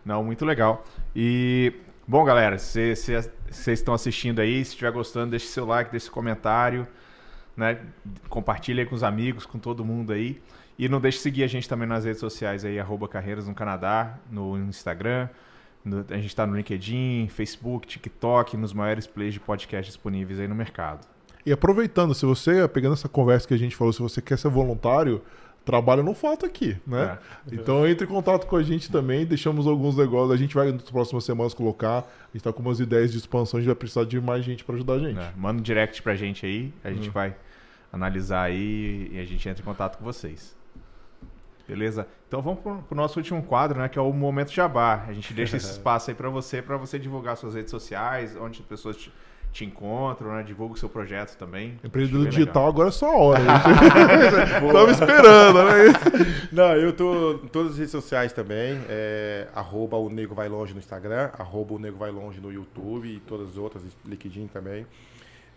Não, 0.04 0.22
muito 0.24 0.44
legal. 0.44 0.84
E, 1.14 1.72
bom, 2.06 2.24
galera, 2.24 2.58
vocês 2.58 3.08
estão 3.66 3.94
assistindo 3.94 4.40
aí, 4.40 4.64
se 4.64 4.70
estiver 4.72 4.90
gostando, 4.92 5.30
deixe 5.30 5.46
seu 5.46 5.66
like, 5.66 5.90
deixe 5.90 6.06
seu 6.06 6.12
comentário, 6.14 6.86
né? 7.56 7.78
Compartilhe 8.28 8.80
aí 8.80 8.86
com 8.86 8.94
os 8.94 9.02
amigos, 9.02 9.44
com 9.46 9.58
todo 9.58 9.84
mundo 9.84 10.12
aí. 10.12 10.40
E 10.78 10.88
não 10.88 11.00
deixe 11.00 11.18
de 11.18 11.22
seguir 11.22 11.44
a 11.44 11.46
gente 11.46 11.68
também 11.68 11.86
nas 11.86 12.04
redes 12.04 12.20
sociais 12.20 12.64
aí, 12.64 12.78
arroba 12.80 13.06
Carreiras 13.06 13.46
no 13.46 13.54
Canadá, 13.54 14.18
no 14.30 14.56
Instagram. 14.58 15.28
no- 15.84 16.04
a 16.10 16.16
gente 16.16 16.26
está 16.26 16.46
no 16.46 16.54
LinkedIn, 16.54 17.28
Facebook, 17.30 17.86
TikTok, 17.86 18.54
nos 18.56 18.72
maiores 18.74 19.06
players 19.06 19.32
de 19.34 19.40
podcast 19.40 19.90
disponíveis 19.90 20.38
aí 20.38 20.46
no 20.46 20.54
mercado. 20.54 21.06
E 21.44 21.50
aproveitando, 21.52 22.14
se 22.14 22.26
você, 22.26 22.68
pegando 22.68 22.92
essa 22.92 23.08
conversa 23.08 23.48
que 23.48 23.54
a 23.54 23.56
gente 23.56 23.74
falou, 23.74 23.90
se 23.90 24.02
você 24.02 24.20
quer 24.20 24.36
ser 24.36 24.50
voluntário, 24.50 25.22
trabalho 25.64 26.02
não 26.02 26.14
falta 26.14 26.46
aqui, 26.46 26.76
né? 26.86 27.18
É. 27.50 27.54
Então 27.54 27.86
entre 27.86 28.06
em 28.06 28.08
contato 28.08 28.46
com 28.46 28.56
a 28.56 28.62
gente 28.62 28.90
também, 28.90 29.24
deixamos 29.26 29.66
alguns 29.66 29.96
negócios, 29.96 30.32
a 30.32 30.36
gente 30.36 30.54
vai 30.54 30.72
nas 30.72 30.82
próximas 30.90 31.24
semanas 31.24 31.54
colocar, 31.54 31.98
a 31.98 32.32
gente 32.32 32.42
tá 32.42 32.52
com 32.52 32.60
umas 32.62 32.80
ideias 32.80 33.12
de 33.12 33.18
expansão, 33.18 33.58
a 33.58 33.60
gente 33.60 33.68
vai 33.68 33.76
precisar 33.76 34.04
de 34.04 34.20
mais 34.20 34.44
gente 34.44 34.64
para 34.64 34.74
ajudar 34.74 34.94
a 34.94 34.98
gente. 34.98 35.18
É, 35.18 35.32
Manda 35.36 35.60
um 35.60 35.62
direct 35.62 36.02
pra 36.02 36.14
gente 36.14 36.44
aí, 36.46 36.72
a 36.84 36.88
Hum. 36.88 36.94
gente 36.94 37.10
vai 37.10 37.36
analisar 37.92 38.42
aí 38.42 39.10
e 39.12 39.18
a 39.20 39.24
gente 39.24 39.48
entra 39.48 39.62
em 39.62 39.64
contato 39.64 39.98
com 39.98 40.04
vocês. 40.04 40.56
Beleza? 41.68 42.06
Então 42.26 42.42
vamos 42.42 42.60
pro, 42.60 42.78
pro 42.82 42.96
nosso 42.96 43.18
último 43.20 43.42
quadro, 43.44 43.78
né? 43.78 43.88
Que 43.88 43.96
é 43.98 44.02
o 44.02 44.12
Momento 44.12 44.50
Jabá. 44.52 45.04
A 45.06 45.12
gente 45.12 45.32
deixa 45.32 45.56
esse 45.56 45.70
espaço 45.70 46.10
aí 46.10 46.16
pra 46.16 46.28
você, 46.28 46.60
pra 46.60 46.76
você 46.76 46.98
divulgar 46.98 47.36
suas 47.36 47.54
redes 47.54 47.70
sociais, 47.70 48.36
onde 48.36 48.60
as 48.60 48.66
pessoas 48.66 48.96
te, 48.96 49.12
te 49.52 49.64
encontram, 49.64 50.32
né? 50.32 50.42
Divulga 50.42 50.74
o 50.74 50.76
seu 50.76 50.88
projeto 50.88 51.36
também. 51.36 51.78
Empreendedor 51.82 52.28
digital 52.28 52.68
agora 52.68 52.88
é 52.88 52.92
só 52.92 53.10
a 53.10 53.16
hora. 53.16 53.40
gente. 53.40 54.72
Tava 54.72 54.90
esperando, 54.90 55.62
né? 55.64 55.72
Não, 56.52 56.76
eu 56.76 56.92
tô 56.92 57.32
em 57.44 57.48
todas 57.48 57.72
as 57.72 57.78
redes 57.78 57.90
sociais 57.90 58.32
também. 58.32 58.80
É, 58.88 59.48
arroba 59.54 59.96
o 59.96 60.08
Nego 60.08 60.34
Vai 60.34 60.48
Longe 60.48 60.72
no 60.72 60.78
Instagram, 60.78 61.30
arroba 61.38 61.74
o 61.74 61.78
Nego 61.78 61.98
Vai 61.98 62.10
Longe 62.10 62.40
no 62.40 62.52
YouTube 62.52 63.08
e 63.08 63.20
todas 63.20 63.50
as 63.50 63.56
outras, 63.56 63.82
LinkedIn 64.06 64.46
também. 64.46 64.86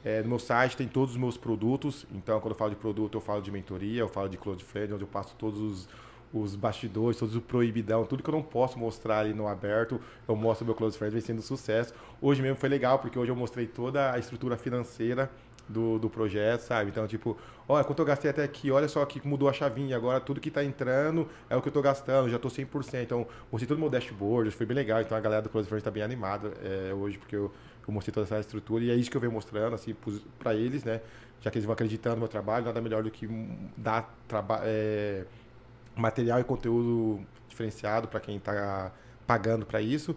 É, 0.04 0.22
no 0.22 0.30
meu 0.30 0.40
site 0.40 0.76
tem 0.76 0.88
todos 0.88 1.12
os 1.12 1.18
meus 1.18 1.38
produtos. 1.38 2.06
Então, 2.14 2.40
quando 2.40 2.54
eu 2.54 2.58
falo 2.58 2.72
de 2.72 2.76
produto, 2.76 3.16
eu 3.16 3.22
falo 3.22 3.42
de 3.42 3.52
mentoria, 3.52 4.02
eu 4.02 4.10
falo 4.10 4.28
de 4.28 4.38
friend, 4.64 4.94
onde 4.94 5.04
eu 5.04 5.08
passo 5.08 5.34
todos 5.38 5.60
os, 5.60 5.90
os 6.34 6.56
bastidores, 6.56 7.18
todos 7.18 7.36
o 7.36 7.42
proibidão, 7.42 8.06
tudo 8.06 8.24
que 8.24 8.30
eu 8.30 8.34
não 8.34 8.42
posso 8.42 8.80
mostrar 8.80 9.20
ali 9.20 9.34
no 9.34 9.48
aberto, 9.48 10.02
eu 10.28 10.36
mostro 10.36 10.66
meu 10.66 10.74
close 10.74 10.98
friend, 10.98 11.14
vem 11.14 11.22
sendo 11.22 11.42
sucesso. 11.42 11.94
Hoje 12.20 12.42
mesmo 12.42 12.58
foi 12.58 12.70
legal, 12.70 12.98
porque 12.98 13.20
hoje 13.20 13.32
eu 13.32 13.36
mostrei 13.36 13.68
toda 13.68 14.12
a 14.12 14.18
estrutura 14.18 14.58
financeira 14.58 15.30
do, 15.68 15.98
do 16.00 16.10
projeto, 16.10 16.62
sabe? 16.62 16.90
Então, 16.90 17.08
tipo, 17.08 17.38
olha, 17.68 17.84
quanto 17.84 18.00
eu 18.00 18.06
gastei 18.06 18.30
até 18.30 18.44
aqui, 18.44 18.72
olha 18.72 18.88
só 18.88 19.06
que 19.06 19.26
mudou 19.26 19.48
a 19.48 19.54
chavinha, 19.54 19.96
agora 19.96 20.20
tudo 20.20 20.42
que 20.42 20.52
tá 20.52 20.64
entrando 20.64 21.28
é 21.50 21.56
o 21.56 21.62
que 21.62 21.70
eu 21.70 21.72
tô 21.72 21.82
gastando, 21.82 22.30
já 22.30 22.40
tô 22.40 22.50
100%. 22.50 23.04
Então, 23.04 23.28
mostrei 23.52 23.68
todo 23.68 23.78
o 23.78 23.82
meu 23.82 23.90
dashboard, 23.90 24.50
foi 24.52 24.66
bem 24.66 24.76
legal. 24.76 25.02
Então, 25.02 25.18
a 25.18 25.22
galera 25.22 25.42
do 25.42 25.50
Close 25.50 25.68
Friends 25.68 25.84
tá 25.84 25.92
bem 25.92 26.04
animada 26.04 26.52
é, 26.64 26.94
hoje, 26.94 27.18
porque 27.18 27.36
eu, 27.36 27.52
eu 27.88 27.94
mostrei 27.94 28.14
toda 28.14 28.26
essa 28.26 28.40
estrutura 28.40 28.84
e 28.84 28.90
é 28.90 28.96
isso 28.96 29.10
que 29.10 29.18
eu 29.18 29.22
venho 29.22 29.34
mostrando, 29.34 29.74
assim, 29.74 29.96
pra 30.40 30.54
eles, 30.56 30.84
né? 30.84 31.02
Já 31.42 31.52
que 31.52 31.58
eles 31.58 31.66
vão 31.66 31.74
acreditando 31.74 32.16
no 32.16 32.22
meu 32.22 32.30
trabalho, 32.30 32.66
nada 32.66 32.80
melhor 32.82 33.04
do 33.04 33.12
que 33.12 33.28
dar 33.76 34.18
traba 34.28 34.62
é, 34.64 35.26
material 35.96 36.40
e 36.40 36.44
conteúdo 36.44 37.22
diferenciado 37.48 38.08
para 38.08 38.20
quem 38.20 38.40
tá 38.40 38.92
pagando 39.28 39.66
para 39.66 39.82
isso. 39.82 40.16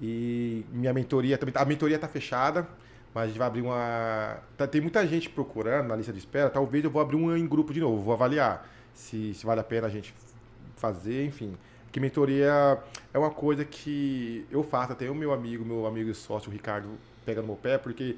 E 0.00 0.64
minha 0.72 0.92
mentoria 0.92 1.36
também, 1.36 1.52
tá- 1.52 1.62
a 1.62 1.64
mentoria 1.64 1.98
tá 1.98 2.08
fechada, 2.08 2.66
mas 3.14 3.24
a 3.24 3.26
gente 3.28 3.38
vai 3.38 3.46
abrir 3.46 3.62
uma. 3.62 4.38
tá- 4.56 4.66
tem 4.66 4.80
muita 4.80 5.06
gente 5.06 5.28
procurando 5.28 5.88
na 5.88 5.96
lista 5.96 6.12
de 6.12 6.18
espera. 6.18 6.48
Talvez 6.50 6.84
eu 6.84 6.90
vou 6.90 7.02
abrir 7.02 7.16
uma 7.16 7.38
em 7.38 7.46
grupo 7.46 7.72
de 7.72 7.80
novo, 7.80 8.02
vou 8.02 8.14
avaliar 8.14 8.68
se, 8.94 9.34
se 9.34 9.44
vale 9.44 9.60
a 9.60 9.64
pena 9.64 9.86
a 9.86 9.90
gente 9.90 10.14
fazer, 10.76 11.24
enfim. 11.26 11.56
Que 11.90 11.98
mentoria 12.00 12.78
é 13.12 13.18
uma 13.18 13.30
coisa 13.30 13.64
que 13.64 14.46
eu 14.50 14.62
faço, 14.62 14.92
até 14.92 15.10
o 15.10 15.14
meu 15.14 15.32
amigo, 15.32 15.64
meu 15.64 15.86
amigo 15.86 16.10
e 16.10 16.14
sócio, 16.14 16.48
o 16.50 16.52
Ricardo, 16.52 16.88
pega 17.24 17.40
no 17.40 17.46
meu 17.48 17.56
pé, 17.56 17.78
porque 17.78 18.16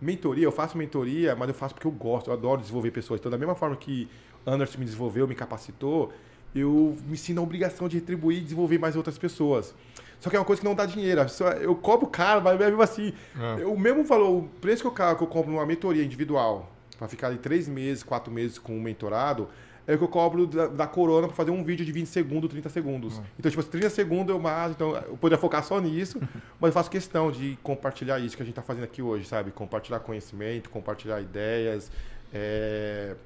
mentoria, 0.00 0.44
eu 0.44 0.52
faço 0.52 0.78
mentoria, 0.78 1.34
mas 1.36 1.48
eu 1.48 1.54
faço 1.54 1.74
porque 1.74 1.86
eu 1.86 1.90
gosto, 1.92 2.30
eu 2.30 2.34
adoro 2.34 2.60
desenvolver 2.60 2.90
pessoas. 2.92 3.20
Então, 3.20 3.30
da 3.30 3.36
mesma 3.36 3.54
forma 3.54 3.76
que 3.76 4.08
Anderson 4.46 4.78
me 4.78 4.84
desenvolveu, 4.84 5.26
me 5.28 5.34
capacitou, 5.34 6.12
eu 6.54 6.96
me 7.06 7.16
sinto 7.16 7.38
a 7.38 7.42
obrigação 7.42 7.88
de 7.88 7.96
retribuir 7.96 8.38
e 8.38 8.40
desenvolver 8.42 8.78
mais 8.78 8.96
outras 8.96 9.16
pessoas. 9.18 9.74
Só 10.18 10.28
que 10.28 10.36
é 10.36 10.38
uma 10.38 10.44
coisa 10.44 10.60
que 10.60 10.68
não 10.68 10.74
dá 10.74 10.84
dinheiro. 10.84 11.20
Eu 11.60 11.74
cobro 11.74 12.06
caro, 12.06 12.42
mas 12.42 12.58
mesmo 12.58 12.82
assim, 12.82 13.12
É. 13.60 13.64
o 13.64 13.78
mesmo 13.78 14.04
valor, 14.04 14.30
o 14.30 14.42
preço 14.60 14.82
que 14.82 14.88
eu, 15.02 15.16
que 15.16 15.22
eu 15.22 15.26
compro 15.26 15.50
numa 15.50 15.64
mentoria 15.64 16.04
individual, 16.04 16.70
para 16.98 17.08
ficar 17.08 17.28
ali 17.28 17.38
três 17.38 17.66
meses, 17.66 18.02
quatro 18.02 18.30
meses 18.30 18.58
com 18.58 18.76
um 18.76 18.80
mentorado, 18.82 19.48
é 19.86 19.94
o 19.94 19.98
que 19.98 20.04
eu 20.04 20.08
cobro 20.08 20.46
da, 20.46 20.66
da 20.66 20.86
Corona 20.86 21.26
para 21.26 21.34
fazer 21.34 21.50
um 21.50 21.64
vídeo 21.64 21.86
de 21.86 21.90
20 21.90 22.06
segundos, 22.06 22.50
30 22.50 22.68
segundos. 22.68 23.20
Então, 23.38 23.50
tipo, 23.50 23.62
30 23.64 23.88
segundos 23.88 24.28
eu 24.34 24.38
mato, 24.38 24.72
então 24.72 24.94
eu 24.94 25.16
poderia 25.16 25.40
focar 25.40 25.64
só 25.64 25.80
nisso, 25.80 26.20
mas 26.60 26.68
eu 26.68 26.72
faço 26.72 26.90
questão 26.90 27.30
de 27.32 27.58
compartilhar 27.62 28.18
isso 28.20 28.36
que 28.36 28.42
a 28.42 28.44
gente 28.44 28.52
está 28.52 28.62
fazendo 28.62 28.84
aqui 28.84 29.00
hoje, 29.00 29.26
sabe? 29.26 29.50
Compartilhar 29.50 30.00
conhecimento, 30.00 30.68
compartilhar 30.68 31.20
ideias, 31.22 31.90
é, 32.32 33.16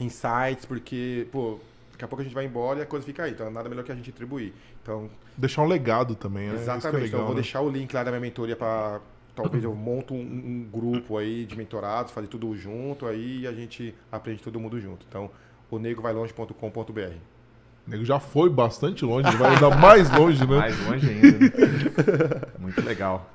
insights, 0.00 0.64
porque, 0.64 1.26
pô, 1.30 1.58
daqui 2.00 2.04
a 2.04 2.08
pouco 2.08 2.22
a 2.22 2.24
gente 2.24 2.34
vai 2.34 2.46
embora 2.46 2.78
e 2.78 2.82
a 2.82 2.86
coisa 2.86 3.04
fica 3.04 3.24
aí. 3.24 3.32
Então, 3.32 3.50
nada 3.50 3.68
melhor 3.68 3.84
que 3.84 3.92
a 3.92 3.94
gente 3.94 4.06
retribuir. 4.06 4.52
Então, 4.82 5.10
Deixar 5.36 5.62
um 5.62 5.66
legado 5.66 6.14
também, 6.14 6.48
né? 6.48 6.54
Isso 6.54 6.64
que 6.64 6.70
é 6.70 6.76
Exatamente. 6.76 6.88
então, 6.88 6.98
eu 6.98 7.04
legal, 7.04 7.26
vou 7.26 7.34
né? 7.34 7.42
deixar 7.42 7.60
o 7.60 7.68
link 7.68 7.92
lá 7.92 8.02
da 8.02 8.10
minha 8.10 8.20
mentoria 8.20 8.56
para 8.56 9.00
talvez 9.34 9.62
eu 9.62 9.74
monto 9.74 10.12
um, 10.12 10.18
um 10.18 10.68
grupo 10.70 11.16
aí 11.16 11.44
de 11.44 11.56
mentorados, 11.56 12.12
fazer 12.12 12.26
tudo 12.26 12.54
junto 12.56 13.06
aí 13.06 13.40
e 13.40 13.46
a 13.46 13.52
gente 13.52 13.94
aprende 14.10 14.42
todo 14.42 14.58
mundo 14.58 14.80
junto. 14.80 15.04
Então, 15.08 15.30
o 15.70 15.78
negovailonge.com.br. 15.78 17.14
O 17.86 17.90
nego 17.90 18.04
já 18.04 18.20
foi 18.20 18.50
bastante 18.50 19.04
longe, 19.04 19.28
ele 19.28 19.36
vai 19.36 19.54
ainda 19.54 19.70
mais 19.76 20.10
longe, 20.10 20.46
né? 20.46 20.56
Mais 20.58 20.86
longe 20.86 21.08
ainda. 21.08 21.38
né? 21.38 22.42
Muito 22.58 22.80
legal. 22.82 23.30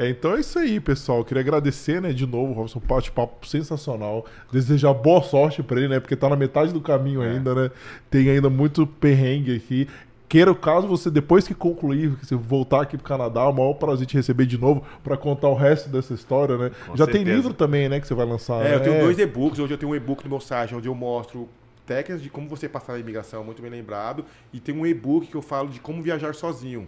É, 0.00 0.08
então 0.08 0.34
é 0.34 0.40
isso 0.40 0.58
aí, 0.58 0.80
pessoal. 0.80 1.22
Queria 1.22 1.42
agradecer, 1.42 2.00
né, 2.00 2.10
de 2.10 2.26
novo, 2.26 2.54
Robson, 2.54 2.80
um 2.82 2.86
bate-papo 2.86 3.46
sensacional. 3.46 4.24
Desejar 4.50 4.94
boa 4.94 5.20
sorte 5.22 5.62
pra 5.62 5.76
ele, 5.78 5.88
né, 5.88 6.00
porque 6.00 6.16
tá 6.16 6.26
na 6.26 6.36
metade 6.36 6.72
do 6.72 6.80
caminho 6.80 7.22
É. 7.22 7.32
ainda, 7.32 7.54
né? 7.54 7.70
Tem 8.08 8.30
ainda 8.30 8.48
muito 8.48 8.86
perrengue 8.86 9.54
aqui. 9.54 9.86
Queira 10.26 10.50
o 10.50 10.54
caso 10.54 10.86
você, 10.86 11.10
depois 11.10 11.46
que 11.46 11.52
concluir, 11.52 12.16
que 12.16 12.24
você 12.24 12.34
voltar 12.34 12.80
aqui 12.80 12.96
pro 12.96 13.04
Canadá, 13.04 13.42
é 13.42 13.44
o 13.44 13.52
maior 13.52 13.74
prazer 13.74 14.06
te 14.06 14.14
receber 14.16 14.46
de 14.46 14.56
novo 14.56 14.82
pra 15.04 15.18
contar 15.18 15.48
o 15.48 15.54
resto 15.54 15.90
dessa 15.90 16.14
história, 16.14 16.56
né? 16.56 16.70
Com 16.86 16.96
Já 16.96 17.04
tem 17.04 17.16
certeza. 17.16 17.36
livro 17.36 17.52
também, 17.52 17.86
né, 17.86 18.00
que 18.00 18.06
você 18.06 18.14
vai 18.14 18.24
lançar. 18.24 18.64
É, 18.64 18.74
eu 18.74 18.78
né? 18.78 18.84
tenho 18.84 19.00
dois 19.04 19.18
e-books. 19.18 19.58
Hoje 19.58 19.74
eu 19.74 19.78
tenho 19.78 19.92
um 19.92 19.94
e-book 19.96 20.24
no 20.24 20.30
meu 20.30 20.40
site 20.40 20.74
onde 20.74 20.88
eu 20.88 20.94
mostro 20.94 21.46
técnicas 21.84 22.22
de 22.22 22.30
como 22.30 22.48
você 22.48 22.70
passar 22.70 22.94
na 22.94 23.00
imigração, 23.00 23.44
muito 23.44 23.60
bem 23.60 23.70
lembrado. 23.70 24.24
E 24.50 24.60
tem 24.60 24.74
um 24.74 24.86
e-book 24.86 25.26
que 25.26 25.34
eu 25.34 25.42
falo 25.42 25.68
de 25.68 25.78
como 25.78 26.00
viajar 26.00 26.34
sozinho. 26.34 26.86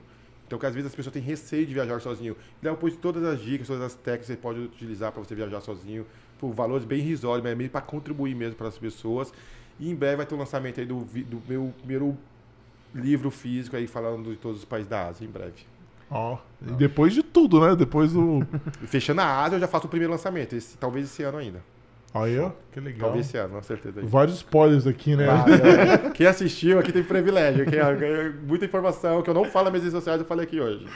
Então, 0.53 0.61
que 0.61 0.67
às 0.67 0.75
vezes 0.75 0.91
as 0.91 0.95
pessoas 0.95 1.15
têm 1.15 1.23
receio 1.23 1.65
de 1.65 1.73
viajar 1.73 1.99
sozinho. 1.99 2.37
E 2.61 2.67
lá 2.67 2.73
eu 2.73 2.77
pus 2.77 2.95
todas 2.95 3.25
as 3.25 3.41
dicas, 3.41 3.67
todas 3.67 3.83
as 3.83 3.95
técnicas 3.95 4.27
que 4.27 4.33
você 4.35 4.37
pode 4.37 4.61
utilizar 4.61 5.11
para 5.11 5.25
você 5.25 5.35
viajar 5.35 5.63
sozinho, 5.63 6.05
por 6.39 6.53
valores 6.53 6.85
bem 6.85 6.99
irrisórios, 6.99 7.43
mas 7.43 7.53
é 7.53 7.55
meio 7.55 7.71
para 7.71 7.81
contribuir 7.81 8.35
mesmo 8.35 8.57
para 8.57 8.69
as 8.69 8.77
pessoas. 8.77 9.33
E 9.81 9.91
em 9.91 9.95
breve 9.95 10.17
vai 10.17 10.27
ter 10.27 10.35
o 10.35 10.39
lançamento 10.39 10.79
aí 10.79 10.85
do, 10.85 11.07
do 11.07 11.43
meu 11.49 11.73
primeiro 11.79 12.19
livro 12.95 13.31
físico 13.31 13.77
aí 13.77 13.87
falando 13.87 14.31
de 14.31 14.37
todos 14.37 14.59
os 14.59 14.65
países 14.67 14.91
da 14.91 15.09
Ásia, 15.09 15.25
em 15.25 15.31
breve. 15.31 15.65
Ó, 16.11 16.37
e 16.61 16.73
depois 16.73 17.15
de 17.15 17.23
tudo, 17.23 17.59
né? 17.67 17.75
Depois 17.75 18.13
do. 18.13 18.47
Fechando 18.87 19.23
a 19.23 19.45
Ásia, 19.45 19.57
eu 19.57 19.61
já 19.61 19.67
faço 19.67 19.87
o 19.87 19.89
primeiro 19.89 20.13
lançamento, 20.13 20.55
esse, 20.55 20.77
talvez 20.77 21.07
esse 21.07 21.23
ano 21.23 21.39
ainda. 21.39 21.63
Aí, 22.15 22.39
ó, 22.39 22.51
que 22.71 22.79
legal. 22.79 23.01
Talvez 23.09 23.27
esse 23.27 23.39
ano, 23.39 23.55
com 23.55 23.63
certeza. 23.63 24.01
Aí. 24.01 24.07
Vários 24.07 24.37
spoilers 24.37 24.87
aqui, 24.87 25.17
né? 25.17 25.27
Vai, 25.27 25.53
é. 26.09 26.11
Quem 26.11 26.27
assistiu 26.27 26.79
aqui 26.79 26.93
tem 26.93 27.03
privilégio. 27.03 27.65
Quem, 27.65 27.79
é 27.79 28.33
muita 28.47 28.67
informação 28.67 29.23
que 29.23 29.31
eu 29.31 29.35
não 29.35 29.47
falo 29.47 29.65
nas 29.65 29.73
minhas 29.73 29.85
redes 29.85 29.99
sociais, 29.99 30.21
eu 30.21 30.27
falei 30.27 30.45
aqui 30.45 30.61
hoje. 30.61 30.87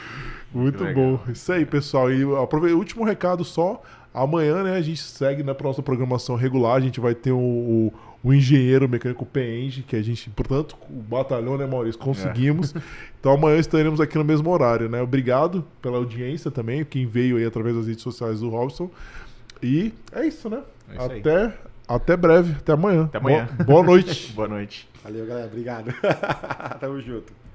Muito 0.53 0.83
bom. 0.93 1.19
Isso 1.29 1.51
aí, 1.51 1.65
pessoal. 1.65 2.11
E 2.11 2.21
aprove- 2.41 2.71
último 2.71 3.03
recado 3.03 3.43
só. 3.43 3.81
Amanhã, 4.13 4.63
né, 4.63 4.75
a 4.75 4.81
gente 4.81 5.01
segue 5.01 5.43
na 5.43 5.55
nossa 5.59 5.81
programação 5.81 6.35
regular. 6.35 6.75
A 6.75 6.79
gente 6.79 6.99
vai 6.99 7.13
ter 7.15 7.31
o, 7.31 7.37
o, 7.37 7.93
o 8.23 8.33
engenheiro 8.33 8.87
mecânico 8.87 9.25
PENG, 9.25 9.83
que 9.83 9.95
a 9.95 10.01
gente, 10.01 10.29
portanto, 10.29 10.75
o 10.89 11.01
batalhão, 11.01 11.57
né, 11.57 11.65
Maurício? 11.65 11.99
Conseguimos. 11.99 12.73
Então 13.19 13.31
amanhã 13.33 13.57
estaremos 13.57 13.99
aqui 13.99 14.17
no 14.17 14.23
mesmo 14.23 14.49
horário, 14.51 14.87
né? 14.87 15.01
Obrigado 15.01 15.65
pela 15.81 15.97
audiência 15.97 16.49
também, 16.51 16.85
quem 16.85 17.05
veio 17.07 17.37
aí 17.37 17.45
através 17.45 17.75
das 17.75 17.87
redes 17.87 18.03
sociais 18.03 18.39
do 18.39 18.49
Robson. 18.49 18.89
E 19.61 19.91
é 20.11 20.25
isso, 20.25 20.49
né? 20.49 20.61
É 20.93 21.01
aí. 21.01 21.19
até, 21.19 21.53
até 21.87 22.17
breve, 22.17 22.55
até 22.59 22.73
amanhã. 22.73 23.05
Até 23.05 23.17
amanhã. 23.17 23.47
Boa, 23.57 23.65
boa 23.65 23.83
noite. 23.83 24.31
Boa 24.35 24.47
noite. 24.47 24.87
Valeu, 25.03 25.25
galera. 25.25 25.47
Obrigado. 25.47 25.93
Tamo 26.79 27.01
junto. 27.01 27.46